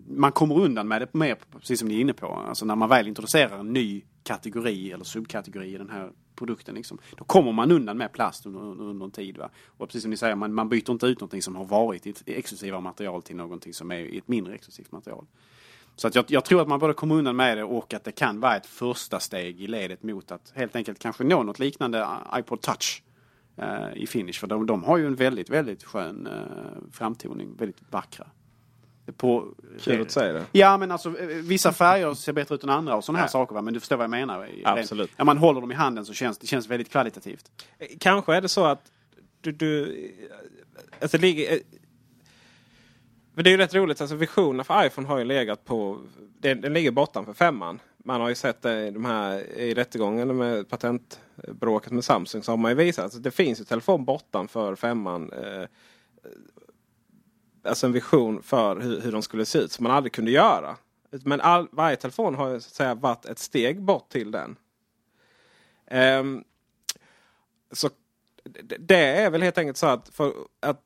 man 0.08 0.32
kommer 0.32 0.60
undan 0.60 0.88
med 0.88 1.02
det 1.02 1.14
mer, 1.14 1.36
precis 1.60 1.78
som 1.78 1.88
ni 1.88 1.96
är 1.96 2.00
inne 2.00 2.12
på. 2.12 2.26
Alltså 2.26 2.64
när 2.64 2.76
man 2.76 2.88
väl 2.88 3.08
introducerar 3.08 3.58
en 3.58 3.72
ny 3.72 4.02
kategori 4.22 4.92
eller 4.92 5.04
subkategori 5.04 5.74
i 5.74 5.78
den 5.78 5.90
här 5.90 6.10
produkten. 6.38 6.74
Liksom, 6.74 6.98
då 7.16 7.24
kommer 7.24 7.52
man 7.52 7.72
undan 7.72 7.98
med 7.98 8.12
plast 8.12 8.46
under, 8.46 8.60
under, 8.60 8.84
under 8.84 9.04
en 9.04 9.10
tid. 9.10 9.38
Va? 9.38 9.50
Och 9.66 9.88
precis 9.88 10.02
som 10.02 10.10
ni 10.10 10.16
säger, 10.16 10.34
man, 10.34 10.54
man 10.54 10.68
byter 10.68 10.90
inte 10.90 11.06
ut 11.06 11.20
någonting 11.20 11.42
som 11.42 11.56
har 11.56 11.64
varit 11.64 12.06
i 12.06 12.10
ett 12.10 12.22
exklusivare 12.26 12.80
material 12.80 13.22
till 13.22 13.36
någonting 13.36 13.74
som 13.74 13.90
är 13.90 13.98
i 13.98 14.18
ett 14.18 14.28
mindre 14.28 14.54
exklusivt 14.54 14.92
material. 14.92 15.26
Så 15.96 16.08
att 16.08 16.14
jag, 16.14 16.24
jag 16.28 16.44
tror 16.44 16.62
att 16.62 16.68
man 16.68 16.78
både 16.78 16.94
kommer 16.94 17.14
undan 17.14 17.36
med 17.36 17.58
det 17.58 17.64
och 17.64 17.94
att 17.94 18.04
det 18.04 18.12
kan 18.12 18.40
vara 18.40 18.56
ett 18.56 18.66
första 18.66 19.20
steg 19.20 19.60
i 19.60 19.66
ledet 19.66 20.02
mot 20.02 20.30
att 20.30 20.52
helt 20.54 20.76
enkelt 20.76 20.98
kanske 20.98 21.24
nå 21.24 21.42
något 21.42 21.58
liknande 21.58 21.98
eh, 21.98 22.38
iPod 22.38 22.60
Touch 22.60 23.02
eh, 23.56 23.92
i 23.94 24.06
finish. 24.06 24.32
För 24.32 24.46
de, 24.46 24.66
de 24.66 24.84
har 24.84 24.96
ju 24.96 25.06
en 25.06 25.14
väldigt, 25.14 25.50
väldigt 25.50 25.84
skön 25.84 26.26
eh, 26.26 26.90
framtoning. 26.92 27.56
Väldigt 27.56 27.82
vackra. 27.90 28.26
På, 29.16 29.48
Kul 29.80 30.00
att 30.00 30.08
du 30.08 30.12
säger 30.12 30.34
det. 30.34 30.44
Ja 30.52 30.76
men 30.76 30.90
alltså 30.90 31.18
eh, 31.20 31.26
vissa 31.26 31.72
färger 31.72 32.14
ser 32.14 32.32
bättre 32.32 32.54
ut 32.54 32.62
än 32.64 32.70
andra 32.70 32.96
och 32.96 33.04
sådana 33.04 33.18
här 33.18 33.24
Ja. 33.26 33.30
saker. 33.30 33.54
Va? 33.54 33.62
Men 33.62 33.74
du 33.74 33.80
förstår 33.80 33.96
vad 33.96 34.04
jag 34.04 34.10
menar. 34.10 34.48
Absolut. 34.64 35.10
När 35.18 35.24
man 35.24 35.38
håller 35.38 35.60
dem 35.60 35.70
i 35.72 35.74
handen 35.74 36.04
så 36.06 36.12
känns 36.12 36.38
det 36.38 36.46
känns 36.46 36.66
väldigt 36.68 36.90
kvalitativt. 36.90 37.50
Kanske 38.00 38.34
är 38.34 38.40
det 38.40 38.48
så 38.48 38.64
att 38.64 38.92
du... 39.40 39.52
du 39.52 39.96
alltså 41.00 41.16
det 41.18 41.22
ligger... 41.22 41.52
eh, 41.52 41.58
Men 43.34 43.44
det 43.44 43.50
är 43.50 43.52
ju 43.52 43.56
rätt 43.58 43.74
roligt. 43.74 44.00
Alltså 44.00 44.16
visionen 44.16 44.64
för 44.64 44.86
iPhone 44.86 45.08
har 45.08 45.18
ju 45.18 45.24
legat 45.24 45.64
på... 45.64 45.98
Den, 46.40 46.60
den 46.60 46.72
ligger 46.72 46.90
bortanför 46.90 47.32
femman. 47.34 47.80
Man 48.04 48.20
har 48.20 48.28
ju 48.28 48.34
sett 48.34 48.62
det 48.62 48.86
i, 48.86 48.90
de 48.90 49.04
här, 49.04 49.38
i 49.58 49.74
rättegången 49.74 50.36
med 50.36 50.68
patentbråket 50.68 51.92
med 51.92 52.04
Samsung. 52.04 52.42
Så 52.42 52.52
har 52.52 52.56
man 52.56 52.70
ju 52.70 52.74
visat 52.74 53.04
att 53.14 53.22
det 53.22 53.30
finns 53.30 53.60
ju 53.60 53.64
telefon 53.64 54.04
bortanför 54.04 54.76
femman. 54.76 55.32
Eh, 55.32 55.64
alltså 57.68 57.86
en 57.86 57.92
vision 57.92 58.42
för 58.42 58.80
hur, 58.80 59.00
hur 59.00 59.12
de 59.12 59.22
skulle 59.22 59.44
se 59.46 59.58
ut 59.58 59.72
som 59.72 59.82
man 59.82 59.92
aldrig 59.92 60.12
kunde 60.12 60.30
göra. 60.30 60.76
Men 61.10 61.40
all, 61.40 61.68
varje 61.72 61.96
telefon 61.96 62.34
har 62.34 62.48
ju 62.48 62.60
så 62.60 62.66
att 62.68 62.74
säga 62.74 62.94
varit 62.94 63.24
ett 63.24 63.38
steg 63.38 63.82
bort 63.82 64.08
till 64.08 64.30
den. 64.30 64.56
Um, 65.90 66.44
så 67.72 67.90
det- 68.78 68.94
är 68.96 69.30
väl 69.30 69.42
helt 69.42 69.58
enkelt 69.58 69.76
så 69.76 69.86
att, 69.86 70.08
för 70.08 70.32
att 70.60 70.80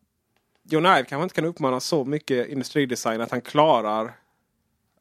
John 0.63 0.87
Ive 0.87 1.05
kanske 1.05 1.23
inte 1.23 1.35
kan 1.35 1.45
uppmana 1.45 1.81
så 1.81 2.05
mycket 2.05 2.49
industridesign 2.49 3.21
att 3.21 3.31
han 3.31 3.41
klarar 3.41 4.13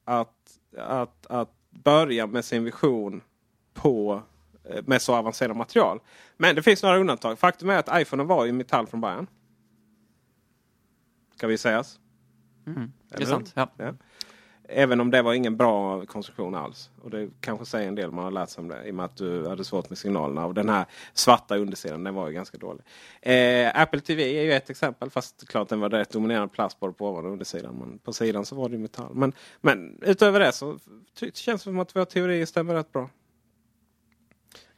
att, 0.05 0.59
att, 0.77 1.25
att 1.27 1.49
börja 1.69 2.27
med 2.27 2.45
sin 2.45 2.63
vision 2.63 3.21
på, 3.73 4.21
eh, 4.63 4.83
med 4.85 5.01
så 5.01 5.15
avancerat 5.15 5.57
material. 5.57 5.99
Men 6.37 6.55
det 6.55 6.61
finns 6.63 6.83
några 6.83 6.97
undantag. 6.97 7.39
Faktum 7.39 7.69
är 7.69 7.77
att 7.77 8.01
iPhone 8.01 8.23
var 8.23 8.45
i 8.47 8.51
metall 8.51 8.87
från 8.87 9.01
början. 9.01 9.27
Ska 11.41 11.47
vi 11.47 11.57
sägas. 11.57 11.99
Mm, 12.67 12.91
det 13.09 13.23
är 13.23 13.25
sant. 13.25 13.53
hur? 13.55 13.85
Ja. 13.85 13.93
Även 14.63 15.01
om 15.01 15.11
det 15.11 15.21
var 15.21 15.33
ingen 15.33 15.57
bra 15.57 16.05
konstruktion 16.05 16.55
alls. 16.55 16.89
Och 17.01 17.09
det 17.09 17.29
kanske 17.39 17.65
säger 17.65 17.87
en 17.87 17.95
del 17.95 18.11
man 18.11 18.23
har 18.23 18.31
lärt 18.31 18.49
sig 18.49 18.61
om 18.61 18.67
det. 18.67 18.87
I 18.87 18.91
och 18.91 18.95
med 18.95 19.05
att 19.05 19.15
du 19.15 19.47
hade 19.47 19.63
svårt 19.63 19.89
med 19.89 19.97
signalerna. 19.97 20.45
Och 20.45 20.53
den 20.53 20.69
här 20.69 20.85
svarta 21.13 21.57
undersidan 21.57 22.03
den 22.03 22.13
var 22.13 22.27
ju 22.27 22.33
ganska 22.33 22.57
dålig. 22.57 22.83
Eh, 23.21 23.81
Apple 23.81 23.99
TV 23.99 24.39
är 24.39 24.43
ju 24.43 24.53
ett 24.53 24.69
exempel. 24.69 25.09
Fast 25.09 25.47
klart 25.47 25.69
den 25.69 25.79
var 25.79 25.89
rätt 25.89 26.09
dominerande 26.09 26.53
plast 26.53 26.79
både 26.79 26.93
på 26.93 27.09
ovan 27.09 27.25
och 27.25 27.31
undersidan. 27.31 27.75
Men 27.75 27.99
på 27.99 28.13
sidan 28.13 28.45
så 28.45 28.55
var 28.55 28.69
det 28.69 28.75
ju 28.75 28.81
metall. 28.81 29.15
Men, 29.15 29.33
men 29.61 29.99
utöver 30.01 30.39
det 30.39 30.51
så 30.51 30.79
ty- 31.19 31.31
känns 31.33 31.61
det 31.61 31.63
som 31.63 31.79
att 31.79 31.95
våra 31.95 32.05
teorier 32.05 32.45
stämmer 32.45 32.73
rätt 32.73 32.91
bra. 32.91 33.09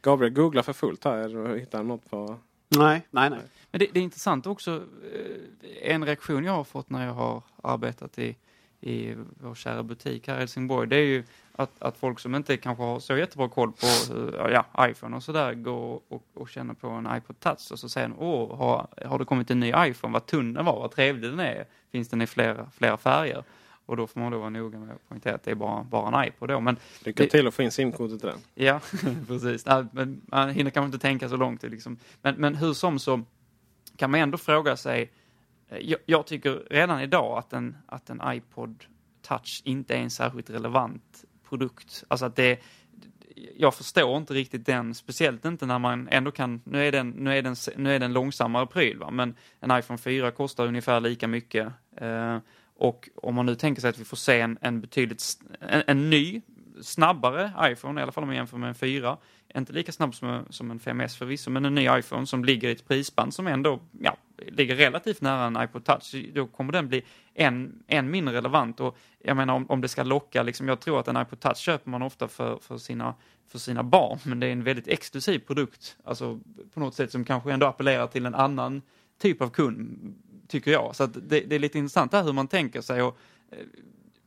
Gabriel 0.02 0.32
googlar 0.32 0.62
för 0.62 0.72
fullt 0.72 1.04
här 1.04 1.56
hittar 1.56 1.82
något 1.82 2.10
på... 2.10 2.36
Nej, 2.68 3.06
nej, 3.10 3.30
nej. 3.30 3.40
Men 3.70 3.78
det, 3.78 3.86
det 3.92 4.00
är 4.00 4.04
intressant 4.04 4.46
också, 4.46 4.82
eh, 5.12 5.92
en 5.92 6.04
reaktion 6.04 6.44
jag 6.44 6.52
har 6.52 6.64
fått 6.64 6.90
när 6.90 7.06
jag 7.06 7.14
har 7.14 7.42
arbetat 7.62 8.18
i, 8.18 8.36
i 8.80 9.14
vår 9.40 9.54
kära 9.54 9.82
butik 9.82 10.28
här 10.28 10.36
i 10.36 10.38
Helsingborg, 10.38 10.88
det 10.88 10.96
är 10.96 11.06
ju 11.06 11.24
att, 11.56 11.70
att 11.78 11.96
folk 11.98 12.20
som 12.20 12.34
inte 12.34 12.56
kanske 12.56 12.82
har 12.82 13.00
så 13.00 13.16
jättebra 13.16 13.48
koll 13.48 13.72
på 13.72 13.86
eh, 13.86 14.52
ja, 14.52 14.86
iPhone 14.88 15.16
och 15.16 15.22
sådär 15.22 15.54
går 15.54 16.00
och, 16.08 16.24
och 16.34 16.48
känner 16.48 16.74
på 16.74 16.88
en 16.88 17.16
iPod 17.16 17.40
Touch 17.40 17.72
och 17.72 17.78
så 17.78 17.88
säger 17.88 18.08
de, 18.08 18.18
åh, 18.18 18.56
har, 18.58 18.86
har 19.06 19.18
det 19.18 19.24
kommit 19.24 19.50
en 19.50 19.60
ny 19.60 19.72
iPhone, 19.76 20.12
vad 20.12 20.26
tunn 20.26 20.54
den 20.54 20.64
var, 20.64 20.80
vad 20.80 20.90
trevlig 20.90 21.30
den 21.30 21.40
är, 21.40 21.64
finns 21.92 22.08
den 22.08 22.22
i 22.22 22.26
flera, 22.26 22.70
flera 22.76 22.96
färger? 22.96 23.44
Och 23.86 23.96
då 23.96 24.06
får 24.06 24.20
man 24.20 24.32
då 24.32 24.38
vara 24.38 24.50
noga 24.50 24.78
med 24.78 24.94
att 24.94 25.08
poängtera 25.08 25.34
att 25.34 25.42
det 25.42 25.50
är 25.50 25.54
bara, 25.54 25.82
bara 25.84 26.20
en 26.22 26.28
iPod 26.28 26.48
då. 26.48 26.60
Men 26.60 26.76
Lycka 27.04 27.22
det- 27.22 27.28
till 27.30 27.46
att 27.46 27.54
få 27.54 27.62
in 27.62 27.70
simkortet 27.70 28.20
till 28.20 28.28
den. 28.28 28.38
Ja, 28.54 28.80
precis. 29.28 29.66
Nej, 29.66 29.84
men 29.92 30.20
man 30.26 30.50
hinner 30.50 30.70
kanske 30.70 30.86
inte 30.86 30.98
tänka 30.98 31.28
så 31.28 31.36
långt. 31.36 31.62
Liksom. 31.62 31.96
Men, 32.22 32.34
men 32.34 32.54
hur 32.54 32.72
som 32.72 32.98
så 32.98 33.22
kan 33.96 34.10
man 34.10 34.20
ändå 34.20 34.38
fråga 34.38 34.76
sig, 34.76 35.10
eh, 35.68 35.78
jag, 35.78 36.00
jag 36.06 36.26
tycker 36.26 36.62
redan 36.70 37.00
idag 37.00 37.38
att 37.38 37.52
en, 37.52 37.76
att 37.86 38.10
en 38.10 38.22
iPod 38.26 38.84
Touch 39.22 39.62
inte 39.64 39.94
är 39.94 39.98
en 39.98 40.10
särskilt 40.10 40.50
relevant 40.50 41.24
produkt. 41.48 42.04
Alltså 42.08 42.26
att 42.26 42.36
det, 42.36 42.58
jag 43.56 43.74
förstår 43.74 44.16
inte 44.16 44.34
riktigt 44.34 44.66
den, 44.66 44.94
speciellt 44.94 45.44
inte 45.44 45.66
när 45.66 45.78
man 45.78 46.08
ändå 46.10 46.30
kan, 46.30 46.60
nu 46.64 46.86
är 46.88 46.92
den, 46.92 47.10
nu 47.10 47.38
är 47.38 47.42
den, 47.42 47.56
nu 47.76 47.94
är 47.94 47.98
den 47.98 48.12
långsammare 48.12 48.66
pryl, 48.66 48.98
va? 48.98 49.10
men 49.10 49.34
en 49.60 49.78
iPhone 49.78 49.98
4 49.98 50.30
kostar 50.30 50.66
ungefär 50.66 51.00
lika 51.00 51.28
mycket. 51.28 51.68
Eh, 51.96 52.38
och 52.84 53.08
om 53.16 53.34
man 53.34 53.46
nu 53.46 53.54
tänker 53.54 53.80
sig 53.80 53.90
att 53.90 53.98
vi 53.98 54.04
får 54.04 54.16
se 54.16 54.40
en, 54.40 54.58
en 54.60 54.80
betydligt, 54.80 55.22
en, 55.60 55.82
en 55.86 56.10
ny, 56.10 56.42
snabbare 56.82 57.52
iPhone, 57.72 58.00
i 58.00 58.02
alla 58.02 58.12
fall 58.12 58.22
om 58.24 58.28
man 58.28 58.36
jämför 58.36 58.58
med 58.58 58.68
en 58.68 58.74
4, 58.74 59.16
inte 59.54 59.72
lika 59.72 59.92
snabb 59.92 60.14
som, 60.14 60.28
en- 60.28 60.52
som 60.52 60.70
en 60.70 60.80
5S 60.80 61.18
förvisso, 61.18 61.50
men 61.50 61.64
en 61.64 61.74
ny 61.74 61.88
iPhone 61.98 62.26
som 62.26 62.44
ligger 62.44 62.68
i 62.68 62.72
ett 62.72 62.88
prisband 62.88 63.34
som 63.34 63.46
ändå 63.46 63.80
ja, 64.00 64.16
ligger 64.48 64.74
relativt 64.76 65.20
nära 65.20 65.44
en 65.46 65.62
iPod 65.62 65.84
Touch, 65.84 66.14
då 66.34 66.46
kommer 66.46 66.72
den 66.72 66.88
bli 66.88 67.02
än, 67.34 67.82
än 67.88 68.10
mindre 68.10 68.34
relevant. 68.34 68.80
Och 68.80 68.96
jag 69.24 69.36
menar 69.36 69.54
om, 69.54 69.70
om 69.70 69.80
det 69.80 69.88
ska 69.88 70.02
locka, 70.02 70.42
liksom, 70.42 70.68
jag 70.68 70.80
tror 70.80 71.00
att 71.00 71.08
en 71.08 71.16
iPod 71.16 71.40
Touch 71.40 71.56
köper 71.58 71.90
man 71.90 72.02
ofta 72.02 72.28
för, 72.28 72.58
för, 72.58 72.78
sina, 72.78 73.14
för 73.48 73.58
sina 73.58 73.82
barn, 73.82 74.18
men 74.24 74.40
det 74.40 74.46
är 74.46 74.52
en 74.52 74.64
väldigt 74.64 74.88
exklusiv 74.88 75.38
produkt, 75.38 75.96
alltså 76.04 76.40
på 76.74 76.80
något 76.80 76.94
sätt 76.94 77.10
som 77.12 77.24
kanske 77.24 77.52
ändå 77.52 77.66
appellerar 77.66 78.06
till 78.06 78.26
en 78.26 78.34
annan 78.34 78.82
typ 79.18 79.42
av 79.42 79.50
kund, 79.50 80.14
tycker 80.48 80.70
jag. 80.70 80.96
Så 80.96 81.04
att 81.04 81.14
det, 81.14 81.40
det 81.40 81.54
är 81.54 81.58
lite 81.58 81.78
intressant 81.78 82.12
här 82.12 82.22
hur 82.22 82.32
man 82.32 82.48
tänker 82.48 82.80
sig. 82.80 83.02
Och, 83.02 83.18
eh, 83.50 83.58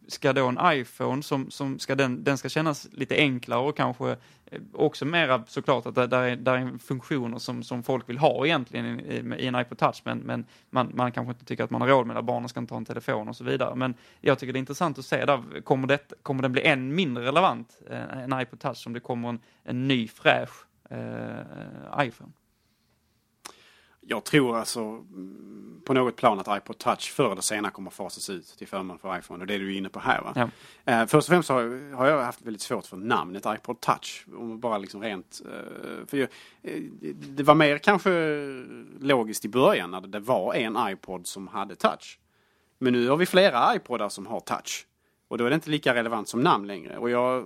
ska 0.07 0.34
då 0.34 0.47
en 0.47 0.59
iPhone 0.63 1.24
som, 1.24 1.51
som 1.51 1.80
ska 1.80 1.95
den, 1.95 2.24
den 2.24 2.38
ska 2.38 2.49
kännas 2.49 2.88
lite 2.91 3.15
enklare 3.15 3.59
och 3.59 3.78
kanske 3.78 4.09
eh, 4.45 4.61
också 4.74 5.05
mera 5.05 5.43
såklart 5.47 5.86
att 5.86 5.95
det 5.95 6.07
där 6.07 6.24
är, 6.24 6.36
där 6.36 6.57
är 6.57 6.78
funktioner 6.78 7.38
som, 7.38 7.63
som 7.63 7.84
folk 7.84 8.09
vill 8.09 8.18
ha 8.18 8.45
egentligen 8.45 8.99
i, 8.99 9.36
i, 9.39 9.47
en 9.47 9.55
iPod 9.55 9.78
Touch 9.78 10.01
men, 10.03 10.18
men 10.18 10.45
man, 10.70 10.91
man 10.93 11.11
kanske 11.11 11.32
inte 11.32 11.45
tycker 11.45 11.63
att 11.63 11.70
man 11.70 11.82
har 11.82 11.88
råd 11.88 12.07
med 12.07 12.15
det, 12.15 12.22
barnen 12.22 12.49
ska 12.49 12.59
inte 12.59 12.74
ha 12.74 12.78
en 12.78 12.86
telefon 12.86 13.30
och 13.30 13.36
så 13.36 13.43
vidare. 13.43 13.76
Men 13.76 13.93
jag 14.22 14.39
tycker 14.39 14.53
det 14.53 14.57
är 14.57 14.61
intressant 14.61 14.99
att 14.99 15.05
se 15.05 15.26
där, 15.26 15.61
kommer, 15.61 15.88
det, 15.88 16.13
kommer 16.22 16.41
den 16.41 16.51
bli 16.51 16.61
än 16.61 16.95
mindre 16.95 17.26
relevant, 17.26 17.82
eh, 17.89 18.24
en 18.24 18.41
iPod 18.41 18.59
Touch, 18.59 18.88
om 18.88 18.93
det 18.93 18.99
kommer 18.99 19.30
en, 19.30 19.39
en 19.63 19.88
ny 19.88 20.07
fräsch 20.07 20.65
eh, 20.89 22.05
iPhone? 22.07 22.32
Jag 24.10 24.24
tror 24.24 24.58
alltså 24.58 24.80
mm, 24.80 25.82
på 25.86 25.93
något 25.93 26.16
plan 26.16 26.39
att 26.39 26.58
iPod 26.58 26.78
Touch 26.78 27.12
förr 27.12 27.32
eller 27.32 27.41
senare 27.41 27.72
kommer 27.72 27.91
fasas 27.91 28.30
ut 28.30 28.45
till 28.58 28.68
förmån 28.68 28.99
för 28.99 29.18
iPhone. 29.18 29.41
Och 29.41 29.47
det 29.47 29.53
är 29.53 29.60
du 29.60 29.76
inne 29.76 29.89
på 29.89 29.99
här 29.99 30.22
va? 30.22 30.34
Ja. 30.36 30.49
Eh, 30.93 31.05
först 31.05 31.28
och 31.28 31.34
främst 31.34 31.49
har, 31.49 31.93
har 31.95 32.08
jag 32.08 32.24
haft 32.24 32.41
väldigt 32.41 32.62
svårt 32.62 32.86
för 32.86 32.97
namnet 32.97 33.45
iPod 33.47 33.82
Touch. 33.82 34.26
Om 34.38 34.60
bara 34.60 34.78
liksom 34.78 35.01
rent... 35.01 35.41
Eh, 35.45 36.08
för 36.08 36.18
jag, 36.18 36.30
eh, 36.62 36.82
det 37.14 37.43
var 37.43 37.55
mer 37.55 37.78
kanske 37.78 38.10
logiskt 38.99 39.45
i 39.45 39.49
början 39.49 39.91
när 39.91 40.01
det 40.01 40.20
var 40.20 40.53
en 40.53 40.78
iPod 40.89 41.28
som 41.28 41.47
hade 41.47 41.76
touch. 41.76 42.20
Men 42.80 42.93
nu 42.93 43.10
har 43.10 43.18
vi 43.18 43.26
flera 43.26 43.76
iPodar 43.76 44.10
som 44.10 44.28
har 44.28 44.39
touch. 44.39 44.86
Och 45.28 45.38
då 45.38 45.46
är 45.46 45.50
det 45.50 45.56
inte 45.56 45.70
lika 45.70 45.96
relevant 45.96 46.28
som 46.28 46.42
namn 46.42 46.68
längre. 46.68 46.98
Och 46.98 47.10
jag 47.10 47.44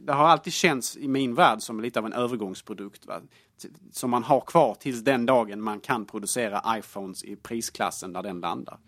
det 0.00 0.12
har 0.12 0.28
alltid 0.28 0.52
känts 0.52 0.96
i 0.96 1.08
min 1.08 1.34
värld 1.34 1.62
som 1.62 1.80
lite 1.80 1.98
av 1.98 2.06
en 2.06 2.12
övergångsprodukt. 2.12 3.06
Va? 3.06 3.20
Som 3.92 4.10
man 4.10 4.22
har 4.22 4.40
kvar 4.40 4.74
tills 4.74 5.04
den 5.04 5.26
dagen 5.26 5.60
man 5.60 5.80
kan 5.80 6.04
producera 6.04 6.78
iPhones 6.78 7.24
i 7.24 7.36
prisklassen 7.36 8.12
där 8.12 8.22
den 8.22 8.40
landar. 8.40 8.78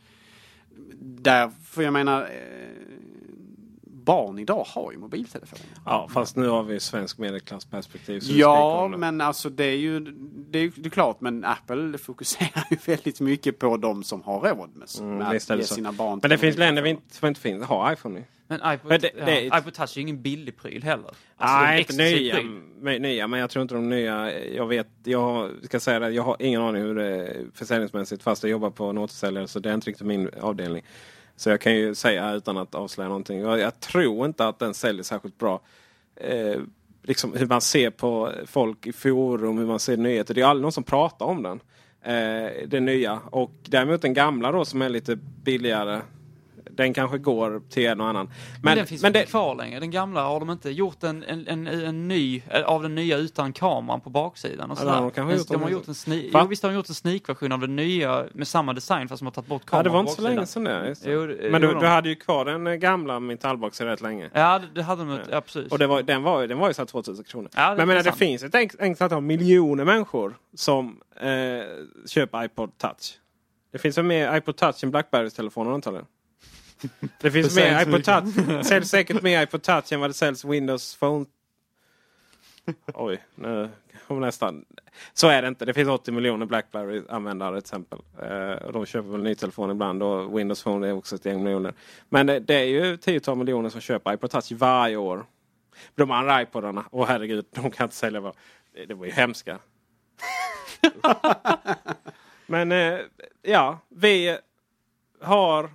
Därför 1.02 1.82
jag 1.82 1.92
menar, 1.92 2.22
eh, 2.22 2.28
barn 4.04 4.38
idag 4.38 4.64
har 4.68 4.92
ju 4.92 4.98
mobiltelefoner. 4.98 5.64
Ja, 5.84 6.08
fast 6.12 6.36
nu 6.36 6.48
har 6.48 6.62
vi 6.62 6.80
svensk 6.80 7.18
medelklassperspektiv. 7.18 8.22
Ja, 8.26 8.88
men 8.96 9.20
alltså 9.20 9.50
det 9.50 9.64
är 9.64 9.76
ju 9.76 10.00
det 10.50 10.58
är, 10.58 10.72
det 10.76 10.86
är 10.88 10.90
klart, 10.90 11.20
men 11.20 11.44
Apple 11.44 11.98
fokuserar 11.98 12.64
ju 12.70 12.76
väldigt 12.86 13.20
mycket 13.20 13.58
på 13.58 13.76
de 13.76 14.04
som 14.04 14.22
har 14.22 14.40
råd 14.40 14.70
med, 14.76 14.88
med 15.00 15.00
Mm, 15.00 15.20
är 15.20 15.36
att 15.36 15.58
ge 15.58 15.64
så. 15.64 15.74
sina 15.74 15.92
barn 15.92 16.18
Men 16.22 16.30
det 16.30 16.38
finns 16.38 16.56
länder 16.58 16.82
vi 16.82 16.90
inte, 16.90 17.14
som 17.14 17.28
inte 17.28 17.40
finns, 17.40 17.64
har 17.64 17.92
iPhone 17.92 18.18
i. 18.20 18.24
Men 18.46 18.60
iPod, 18.74 18.88
Men 18.90 19.00
det- 19.00 19.10
ja, 19.18 19.24
det 19.24 19.46
är- 19.46 19.58
iPod 19.58 19.74
Touch 19.74 19.90
är 19.92 19.96
ju 19.96 20.02
ingen 20.02 20.22
billig 20.22 20.56
pryl 20.56 20.82
heller. 20.82 21.10
Alltså, 21.36 21.56
Nej, 21.58 21.78
inte 21.80 21.96
nya, 21.96 22.36
men- 22.80 23.02
nya. 23.02 23.26
Men 23.26 23.40
jag 23.40 23.50
tror 23.50 23.62
inte 23.62 23.74
de 23.74 23.88
nya. 23.88 24.38
Jag 24.38 24.66
vet, 24.66 24.88
jag 25.04 25.20
har- 25.20 25.50
ska 25.64 25.80
säga 25.80 25.98
det, 25.98 26.10
jag 26.10 26.22
har 26.22 26.36
ingen 26.38 26.60
aning 26.62 26.82
hur 26.82 26.94
det 26.94 27.04
är 27.06 27.46
försäljningsmässigt. 27.54 28.22
Fast 28.22 28.42
jag 28.42 28.50
jobbar 28.50 28.70
på 28.70 28.84
en 28.84 28.98
återförsäljare 28.98 29.48
så 29.48 29.58
det 29.58 29.70
är 29.70 29.74
inte 29.74 29.88
riktigt 29.90 30.06
min 30.06 30.30
avdelning. 30.40 30.82
Så 31.40 31.50
jag 31.50 31.60
kan 31.60 31.74
ju 31.74 31.94
säga 31.94 32.32
utan 32.32 32.56
att 32.58 32.74
avslöja 32.74 33.08
någonting. 33.08 33.40
Jag, 33.40 33.58
jag 33.58 33.80
tror 33.80 34.26
inte 34.26 34.48
att 34.48 34.58
den 34.58 34.74
säljer 34.74 35.02
särskilt 35.02 35.38
bra. 35.38 35.60
Eh, 36.16 36.60
liksom 37.02 37.32
hur 37.36 37.46
man 37.46 37.60
ser 37.60 37.90
på 37.90 38.32
folk 38.46 38.86
i 38.86 38.92
forum, 38.92 39.58
hur 39.58 39.66
man 39.66 39.78
ser 39.78 39.96
nyheter. 39.96 40.34
Det 40.34 40.40
är 40.40 40.46
aldrig 40.46 40.62
någon 40.62 40.72
som 40.72 40.84
pratar 40.84 41.26
om 41.26 41.42
den. 41.42 41.60
Eh, 42.02 42.52
det 42.66 42.80
nya. 42.80 43.20
Och 43.30 43.52
däremot 43.62 44.02
den 44.02 44.14
gamla 44.14 44.52
då 44.52 44.64
som 44.64 44.82
är 44.82 44.88
lite 44.88 45.16
billigare. 45.16 46.00
Den 46.80 46.94
kanske 46.94 47.18
går 47.18 47.62
till 47.70 47.86
en 47.86 48.00
och 48.00 48.06
annan. 48.08 48.30
Men, 48.62 48.76
den 48.76 48.86
finns 48.86 49.04
inte 49.04 49.22
kvar 49.26 49.54
längre. 49.54 49.80
Den 49.80 49.90
gamla 49.90 50.22
har 50.24 50.40
de 50.40 50.50
inte 50.50 50.70
gjort 50.70 51.02
en, 51.02 51.22
en, 51.22 51.46
en, 51.48 51.66
en 51.66 52.08
ny, 52.08 52.42
eh, 52.50 52.62
av 52.62 52.82
den 52.82 52.94
nya 52.94 53.16
utan 53.16 53.52
kameran 53.52 54.00
på 54.00 54.10
baksidan 54.10 54.70
och 54.70 54.78
Ja, 54.80 54.84
det 54.84 54.90
har 54.90 54.96
sådär. 55.10 55.12
de 55.16 55.26
Men 55.26 55.36
gjort 55.38 55.48
de 55.48 55.60
har 55.62 55.68
det. 55.68 55.72
gjort 55.72 55.88
en 55.88 55.94
sneak, 55.94 56.32
Va? 56.32 56.40
jo, 56.42 56.48
visst 56.48 56.62
har 56.62 56.70
de 56.70 56.76
gjort 56.76 56.88
en 56.88 56.94
sneakversion 56.94 57.52
av 57.52 57.60
den 57.60 57.76
nya 57.76 58.24
med 58.32 58.48
samma 58.48 58.72
design 58.72 59.08
fast 59.08 59.20
de 59.20 59.24
har 59.26 59.32
tagit 59.32 59.48
bort 59.48 59.62
Ja, 59.64 59.68
kameran 59.70 59.84
det 59.84 59.90
var 59.90 60.00
inte 60.00 60.12
så 60.12 60.22
länge 60.22 60.46
sedan 60.46 60.64
det. 60.64 60.94
Det. 61.04 61.10
Jo, 61.12 61.26
det- 61.26 61.50
Men 61.50 61.60
du, 61.60 61.66
jo, 61.66 61.74
du 61.74 61.80
de- 61.80 61.86
hade 61.86 62.08
ju 62.08 62.14
kvar 62.16 62.44
den 62.44 62.66
eh, 62.66 62.74
gamla 62.74 63.20
metallboxen 63.20 63.86
rätt 63.86 64.00
länge. 64.00 64.30
Ja, 64.34 64.58
det, 64.58 64.66
det 64.74 64.82
hade 64.82 65.04
de. 65.04 65.18
Ja, 65.30 65.40
precis. 65.40 65.72
Och 65.72 65.78
det 65.78 65.86
var, 65.86 66.02
den, 66.02 66.22
var, 66.22 66.46
den 66.46 66.58
var 66.58 66.68
ju 66.68 66.74
så 66.74 66.82
här 66.82 66.86
2000 66.86 67.24
kronor. 67.24 67.48
Ja, 67.56 67.70
det 67.70 67.76
Men 67.76 67.88
menar, 67.88 68.02
det 68.02 68.12
finns 68.12 68.42
ett 68.42 68.54
enkelt 68.54 69.00
antal 69.02 69.22
miljoner 69.22 69.84
människor 69.84 70.36
som 70.54 71.00
eh, 71.20 71.26
köper 72.08 72.44
iPod 72.44 72.78
Touch. 72.78 73.16
Det 73.72 73.78
finns 73.78 73.98
väl 73.98 74.04
mer 74.04 74.36
iPod 74.36 74.56
Touch 74.56 74.84
än 74.84 74.90
Blackberry-telefoner 74.90 75.70
antagligen. 75.70 76.06
Det 77.20 77.30
finns 77.30 77.54
Det 77.54 77.60
mer 77.60 77.82
iPod 77.82 78.04
Touch. 78.04 78.46
Det 78.48 78.64
säljs 78.64 78.90
säkert 78.90 79.22
mer 79.22 79.42
iPod 79.42 79.62
Touch 79.62 79.92
än 79.92 80.00
vad 80.00 80.10
det 80.10 80.14
säljs 80.14 80.44
Windows 80.44 80.96
Phone. 80.96 81.26
Oj, 82.94 83.22
nu 83.34 83.68
kom 84.06 84.20
nästan. 84.20 84.64
Så 85.12 85.28
är 85.28 85.42
det 85.42 85.48
inte. 85.48 85.64
Det 85.64 85.74
finns 85.74 85.88
80 85.88 86.12
miljoner 86.12 86.46
Blackberry-användare 86.46 87.60
till 87.60 87.64
exempel. 87.64 87.98
Eh, 88.22 88.72
de 88.72 88.86
köper 88.86 89.08
väl 89.08 89.22
ny 89.22 89.34
telefon 89.34 89.70
ibland 89.70 90.02
och 90.02 90.38
Windows 90.38 90.62
Phone 90.62 90.88
är 90.88 90.92
också 90.92 91.16
ett 91.16 91.24
gäng 91.24 91.44
miljoner. 91.44 91.74
Men 92.08 92.26
det, 92.26 92.38
det 92.38 92.54
är 92.54 92.64
ju 92.64 92.96
tiotal 92.96 93.36
miljoner 93.36 93.68
som 93.68 93.80
köper 93.80 94.12
iPod 94.12 94.30
Touch 94.30 94.52
varje 94.52 94.96
år. 94.96 95.24
De 95.94 96.10
andra 96.10 96.42
iPodarna, 96.42 96.84
åh 96.90 97.06
herregud, 97.08 97.44
de 97.50 97.70
kan 97.70 97.84
inte 97.84 97.96
sälja 97.96 98.20
vad. 98.20 98.34
Det, 98.74 98.86
det 98.86 98.94
var 98.94 99.06
ju 99.06 99.12
hemska. 99.12 99.58
Men 102.46 102.72
eh, 102.72 102.98
ja, 103.42 103.78
vi 103.88 104.38
har 105.20 105.70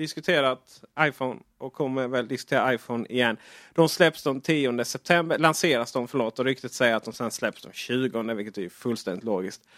diskuterat 0.00 0.84
iPhone 1.00 1.40
och 1.58 1.72
kommer 1.72 2.08
väl 2.08 2.28
diskutera 2.28 2.74
iPhone 2.74 3.06
igen. 3.08 3.36
De 3.72 3.88
släpps 3.88 4.22
den 4.22 4.40
10 4.40 4.84
september, 4.84 5.38
lanseras 5.38 5.92
de 5.92 6.08
förlåt 6.08 6.38
och 6.38 6.44
ryktet 6.44 6.72
säger 6.72 6.96
att 6.96 7.04
de 7.04 7.12
sen 7.12 7.30
släpps 7.30 7.62
den 7.62 7.72
20 7.72 8.34
vilket 8.34 8.58
är 8.58 8.68
fullständigt 8.68 9.24
logiskt. 9.24 9.68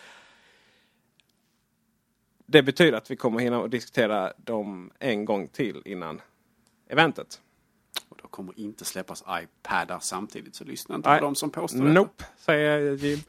Det 2.47 2.63
betyder 2.63 2.99
att 2.99 3.11
vi 3.11 3.17
kommer 3.17 3.41
hinna 3.41 3.67
diskutera 3.67 4.33
dem 4.37 4.91
en 4.99 5.25
gång 5.25 5.49
till 5.49 5.83
innan 5.85 6.21
eventet. 6.89 7.41
Och 8.09 8.19
då 8.23 8.29
kommer 8.29 8.59
inte 8.59 8.85
släppas 8.85 9.25
iPadar 9.31 9.99
samtidigt 10.01 10.55
så 10.55 10.65
lyssna 10.65 10.95
inte 10.95 11.09
Nej. 11.09 11.19
på 11.19 11.25
de 11.25 11.35
som 11.35 11.51
påstår 11.51 11.85
det. 11.85 11.93
Nope, 11.93 12.25
säger 12.37 12.97
Jim 12.97 13.21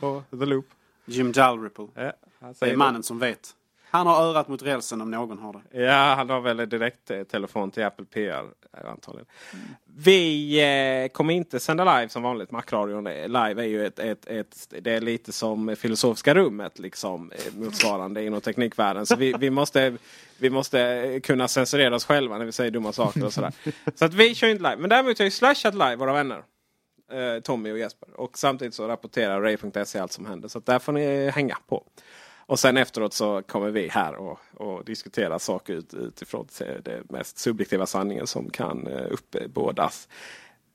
på 0.00 0.22
The 0.30 0.46
Loop. 0.46 0.66
Jim 1.04 1.32
Dalrymple. 1.32 1.88
Ja, 1.94 2.12
Det 2.58 2.70
är 2.70 2.76
mannen 2.76 3.02
som 3.02 3.18
vet. 3.18 3.54
Han 3.96 4.06
har 4.06 4.22
örat 4.22 4.48
mot 4.48 4.62
rälsen 4.62 5.00
om 5.00 5.10
någon 5.10 5.38
har 5.38 5.52
det. 5.52 5.82
Ja, 5.82 6.14
han 6.14 6.30
har 6.30 6.40
väl 6.40 6.68
direkt 6.68 7.10
eh, 7.10 7.22
telefon 7.22 7.70
till 7.70 7.84
Apple 7.84 8.04
PR 8.04 8.44
eh, 8.72 8.90
antagligen. 8.90 9.26
Vi 9.84 10.58
eh, 11.04 11.12
kommer 11.12 11.34
inte 11.34 11.60
sända 11.60 11.98
live 11.98 12.08
som 12.08 12.22
vanligt. 12.22 12.50
Macradion 12.50 13.06
eh, 13.06 13.28
live 13.28 13.62
är 13.62 13.66
ju 13.66 13.86
ett, 13.86 13.98
ett, 13.98 14.26
ett, 14.26 14.74
det 14.80 14.90
är 14.90 15.00
lite 15.00 15.32
som 15.32 15.76
Filosofiska 15.76 16.34
rummet 16.34 16.78
liksom 16.78 17.32
motsvarande 17.56 18.24
inom 18.24 18.40
teknikvärlden. 18.40 19.06
Så 19.06 19.16
vi, 19.16 19.34
vi, 19.38 19.50
måste, 19.50 19.96
vi 20.38 20.50
måste 20.50 21.20
kunna 21.22 21.48
censurera 21.48 21.94
oss 21.94 22.04
själva 22.04 22.38
när 22.38 22.44
vi 22.44 22.52
säger 22.52 22.70
dumma 22.70 22.92
saker 22.92 23.24
och 23.24 23.32
sådär. 23.32 23.52
Så 23.94 24.04
att 24.04 24.14
vi 24.14 24.34
kör 24.34 24.48
inte 24.48 24.62
live. 24.62 24.76
Men 24.76 24.90
däremot 24.90 25.18
har 25.18 25.24
vi 25.24 25.30
slashat 25.30 25.74
live 25.74 25.96
våra 25.96 26.12
vänner. 26.12 26.42
Eh, 27.12 27.40
Tommy 27.40 27.72
och 27.72 27.78
Jesper. 27.78 28.20
Och 28.20 28.38
samtidigt 28.38 28.74
så 28.74 28.88
rapporterar 28.88 29.40
Ray.se 29.40 29.98
allt 29.98 30.12
som 30.12 30.26
händer. 30.26 30.48
Så 30.48 30.58
att 30.58 30.66
där 30.66 30.78
får 30.78 30.92
ni 30.92 31.30
hänga 31.30 31.58
på. 31.66 31.84
Och 32.46 32.58
sen 32.58 32.76
efteråt 32.76 33.12
så 33.12 33.42
kommer 33.42 33.70
vi 33.70 33.88
här 33.88 34.14
och, 34.14 34.38
och 34.54 34.84
diskutera 34.84 35.38
saker 35.38 35.74
ut, 35.74 35.94
utifrån 35.94 36.46
den 36.82 37.04
mest 37.08 37.38
subjektiva 37.38 37.86
sanningen 37.86 38.26
som 38.26 38.50
kan 38.50 38.86
eh, 38.86 39.06
uppbådas. 39.10 40.08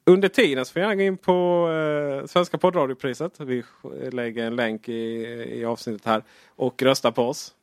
Under 0.06 0.28
tiden 0.28 0.66
så 0.66 0.74
får 0.74 0.80
ni 0.80 0.84
gärna 0.84 0.96
gå 0.96 1.02
in 1.02 1.18
på 1.18 1.70
eh, 1.70 2.28
Svenska 2.28 2.58
poddradiopriset. 2.58 3.40
Vi 3.40 3.64
lägger 4.12 4.46
en 4.46 4.56
länk 4.56 4.90
i, 4.90 5.24
i 5.60 5.66
avsnittet 5.66 6.06
här. 6.06 6.24
Och 6.48 6.82
rösta 6.82 7.12
på 7.12 7.24
oss. 7.24 7.56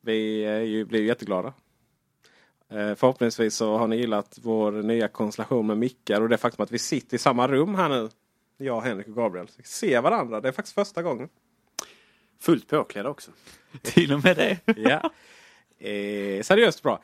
Vi 0.00 0.44
eh, 0.44 0.86
blir 0.86 1.04
jätteglada. 1.04 1.52
Eh, 2.70 2.94
förhoppningsvis 2.94 3.54
så 3.54 3.76
har 3.76 3.86
ni 3.86 3.96
gillat 3.96 4.38
vår 4.42 4.72
nya 4.72 5.08
konstellation 5.08 5.66
med 5.66 5.78
mickar 5.78 6.20
och 6.20 6.28
det 6.28 6.36
faktum 6.36 6.62
att 6.62 6.72
vi 6.72 6.78
sitter 6.78 7.14
i 7.14 7.18
samma 7.18 7.48
rum 7.48 7.74
här 7.74 7.88
nu. 7.88 8.08
Jag, 8.56 8.80
Henrik 8.80 9.08
och 9.08 9.14
Gabriel. 9.14 9.46
Vi 9.56 9.64
ser 9.64 10.00
varandra. 10.00 10.40
Det 10.40 10.48
är 10.48 10.52
faktiskt 10.52 10.74
första 10.74 11.02
gången. 11.02 11.28
Fullt 12.40 12.68
påklädda 12.68 13.08
också. 13.08 13.30
Till 13.82 14.12
och 14.12 14.24
med 14.24 14.36
det. 14.36 14.58
ja. 14.76 15.10
Eh, 15.88 16.42
seriöst 16.42 16.82
bra. 16.82 17.02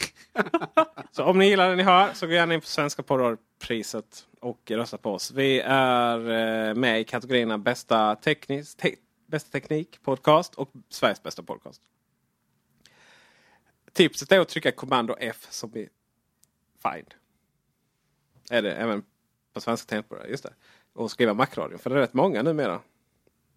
så 1.10 1.24
om 1.24 1.38
ni 1.38 1.48
gillar 1.48 1.70
det 1.70 1.76
ni 1.76 1.82
hör 1.82 2.12
så 2.12 2.26
gå 2.26 2.32
gärna 2.32 2.54
in 2.54 2.60
på 2.60 2.66
Svenska 2.66 3.02
poddradiopriset 3.02 4.26
och 4.40 4.70
rösta 4.70 4.98
på 4.98 5.12
oss. 5.12 5.30
Vi 5.30 5.60
är 5.64 6.18
eh, 6.18 6.74
med 6.74 7.00
i 7.00 7.04
kategorierna 7.04 7.58
bästa, 7.58 8.16
teknis, 8.16 8.74
te, 8.74 8.94
bästa 9.26 9.50
teknik 9.50 10.02
podcast 10.02 10.54
och 10.54 10.72
Sveriges 10.88 11.22
bästa 11.22 11.42
podcast. 11.42 11.82
Tipset 13.92 14.32
är 14.32 14.40
att 14.40 14.48
trycka 14.48 14.72
kommando 14.72 15.16
F 15.20 15.46
som 15.50 15.76
i 15.76 15.88
find. 16.82 17.14
Är 18.50 18.62
det 18.62 18.72
även 18.72 19.02
på 19.52 19.60
svenska 19.60 19.88
tangentbord? 19.88 20.18
Just 20.28 20.44
det. 20.44 20.54
Och 20.92 21.10
skriva 21.10 21.34
Macradion. 21.34 21.78
För 21.78 21.90
det 21.90 21.96
är 21.96 22.00
rätt 22.00 22.14
många 22.14 22.42
numera 22.42 22.80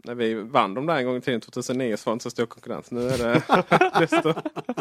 när 0.03 0.15
vi 0.15 0.33
vann 0.33 0.73
de 0.73 0.85
där 0.85 0.95
en 0.97 1.05
gång 1.05 1.17
i 1.17 1.21
tiden 1.21 1.41
2009 1.41 1.97
så 1.97 2.09
var 2.09 2.11
det 2.11 2.15
inte 2.15 2.23
så 2.23 2.29
stor 2.29 2.45
konkurrens. 2.45 2.91
Nu 2.91 3.07
är 3.07 3.17
det 3.17 3.41
desto, 3.99 4.33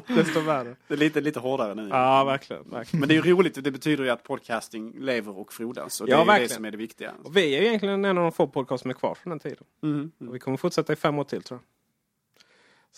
desto 0.07 0.41
värre. 0.41 0.77
Det 0.89 0.95
är 0.95 0.99
lite, 0.99 1.21
lite 1.21 1.41
hårdare 1.41 1.75
nu. 1.75 1.89
Ja, 1.89 2.25
verkligen, 2.25 2.63
verkligen. 2.71 3.01
Men 3.01 3.09
det 3.09 3.15
är 3.17 3.23
ju 3.25 3.33
roligt. 3.35 3.65
Det 3.65 3.71
betyder 3.71 4.05
ju 4.05 4.11
att 4.11 4.23
podcasting 4.23 4.93
lever 4.99 5.39
och 5.39 5.53
frodas. 5.53 6.01
Och 6.01 6.07
det 6.07 6.13
Ja, 6.13 6.21
är 6.21 6.25
verkligen. 6.27 6.49
det 6.49 6.55
som 6.55 6.65
är 6.65 6.71
det 6.71 6.77
viktiga. 6.77 7.13
Och 7.25 7.37
vi 7.37 7.57
är 7.57 7.61
ju 7.61 7.67
egentligen 7.67 8.05
en 8.05 8.19
av 8.19 8.23
de 8.25 8.33
få 8.33 8.47
podcast 8.47 8.83
som 8.83 8.91
är 8.91 8.95
kvar 8.95 9.15
från 9.15 9.31
den 9.31 9.39
tiden. 9.39 9.65
Mm. 9.83 10.11
Och 10.29 10.35
vi 10.35 10.39
kommer 10.39 10.57
fortsätta 10.57 10.93
i 10.93 10.97
fem 10.97 11.19
år 11.19 11.25
till 11.25 11.43
tror 11.43 11.61
jag. 11.61 11.72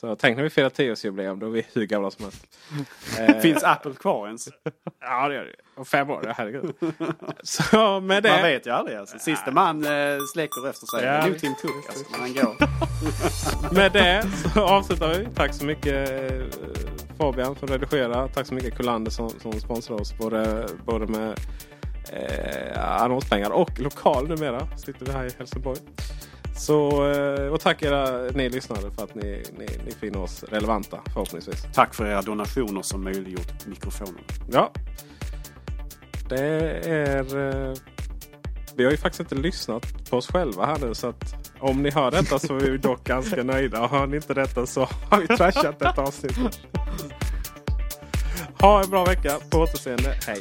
Så 0.01 0.17
tänk 0.17 0.37
när 0.37 0.45
vi 0.45 0.51
firar 0.51 0.71
tioårsjubileum. 0.71 1.39
Då 1.39 1.47
är 1.47 1.51
vi 1.51 1.67
hur 1.73 1.87
gamla 1.87 2.11
som 2.11 2.25
helst. 2.25 2.47
Eh, 3.21 3.39
Finns 3.39 3.65
Apple 3.65 3.93
kvar 3.95 4.27
ens? 4.27 4.49
Ja, 5.01 5.29
det 5.29 5.35
gör 5.35 5.45
det. 5.45 5.55
Om 5.77 5.85
fem 5.85 6.11
år, 6.11 6.33
herregud. 6.37 6.75
Så 7.43 8.01
med 8.01 8.23
det. 8.23 8.31
Man 8.31 8.43
vet 8.43 8.67
ju 8.67 8.71
aldrig 8.71 8.99
alltså. 8.99 9.19
Sista 9.19 9.51
man 9.51 9.85
eh, 9.85 10.19
släcker 10.33 10.69
efter 10.71 10.87
sig. 10.87 11.05
Ja, 11.05 11.27
det. 11.29 11.39
Tim 11.39 11.55
Cook 11.55 11.85
alltså, 11.89 12.05
han 12.19 12.35
går. 12.35 13.75
Med 13.75 13.93
det 13.93 14.25
så 14.55 14.61
avslutar 14.65 15.09
vi. 15.09 15.29
Tack 15.35 15.55
så 15.55 15.65
mycket 15.65 16.11
eh, 16.11 16.43
Fabian 17.19 17.57
som 17.57 17.69
redigerar. 17.69 18.29
Tack 18.29 18.47
så 18.47 18.55
mycket 18.55 18.77
Kullander 18.77 19.11
som, 19.11 19.31
som 19.31 19.53
sponsrar 19.53 20.01
oss. 20.01 20.19
Både, 20.19 20.67
både 20.85 21.07
med 21.07 21.39
eh, 22.13 23.03
annonspengar 23.03 23.51
och 23.51 23.81
lokal 23.81 24.29
numera. 24.29 24.77
Sitter 24.77 25.07
vi 25.07 25.13
här 25.13 25.25
i 25.27 25.31
Helsingborg. 25.39 25.79
Så, 26.57 27.11
eh, 27.11 27.47
och 27.53 27.61
tack 27.61 27.83
era 27.83 28.21
ni 28.35 28.49
lyssnare 28.49 28.91
för 28.97 29.05
att 29.05 29.15
ni, 29.15 29.43
ni, 29.59 29.67
ni 29.87 29.93
finner 29.93 30.19
oss 30.23 30.43
relevanta 30.45 31.01
förhoppningsvis. 31.13 31.67
Tack 31.75 31.95
för 31.95 32.07
era 32.07 32.23
donationer 32.23 32.83
som 32.83 33.05
möjliggjort 33.05 33.67
mikrofonen. 33.67 34.25
Ja. 34.53 34.73
Det 36.29 36.41
är... 36.87 37.37
eh, 37.71 37.75
Vi 38.77 38.85
har 38.85 38.91
ju 38.91 38.97
faktiskt 38.97 39.21
inte 39.21 39.35
lyssnat 39.35 40.11
på 40.11 40.17
oss 40.17 40.27
själva 40.27 40.67
här 40.67 40.79
nu 40.79 40.95
så 40.95 41.09
att 41.09 41.35
om 41.61 41.83
ni 41.83 41.91
hör 41.91 42.11
detta 42.11 42.39
så 42.39 42.57
är 42.57 42.61
vi 42.71 42.79
dock 42.79 43.05
ganska 43.07 43.43
nöjda. 43.43 43.87
Hör 43.87 44.07
ni 44.07 44.17
inte 44.17 44.35
detta 44.35 44.67
så 44.67 44.89
har 45.11 45.21
vi 45.21 45.27
trashat 45.27 45.79
detta 45.79 46.03
avsnitt. 46.03 46.39
Ha 48.61 48.83
en 48.85 48.91
bra 48.91 49.05
vecka. 49.05 49.39
På 49.51 49.59
återseende. 49.59 50.19
Hej! 50.27 50.41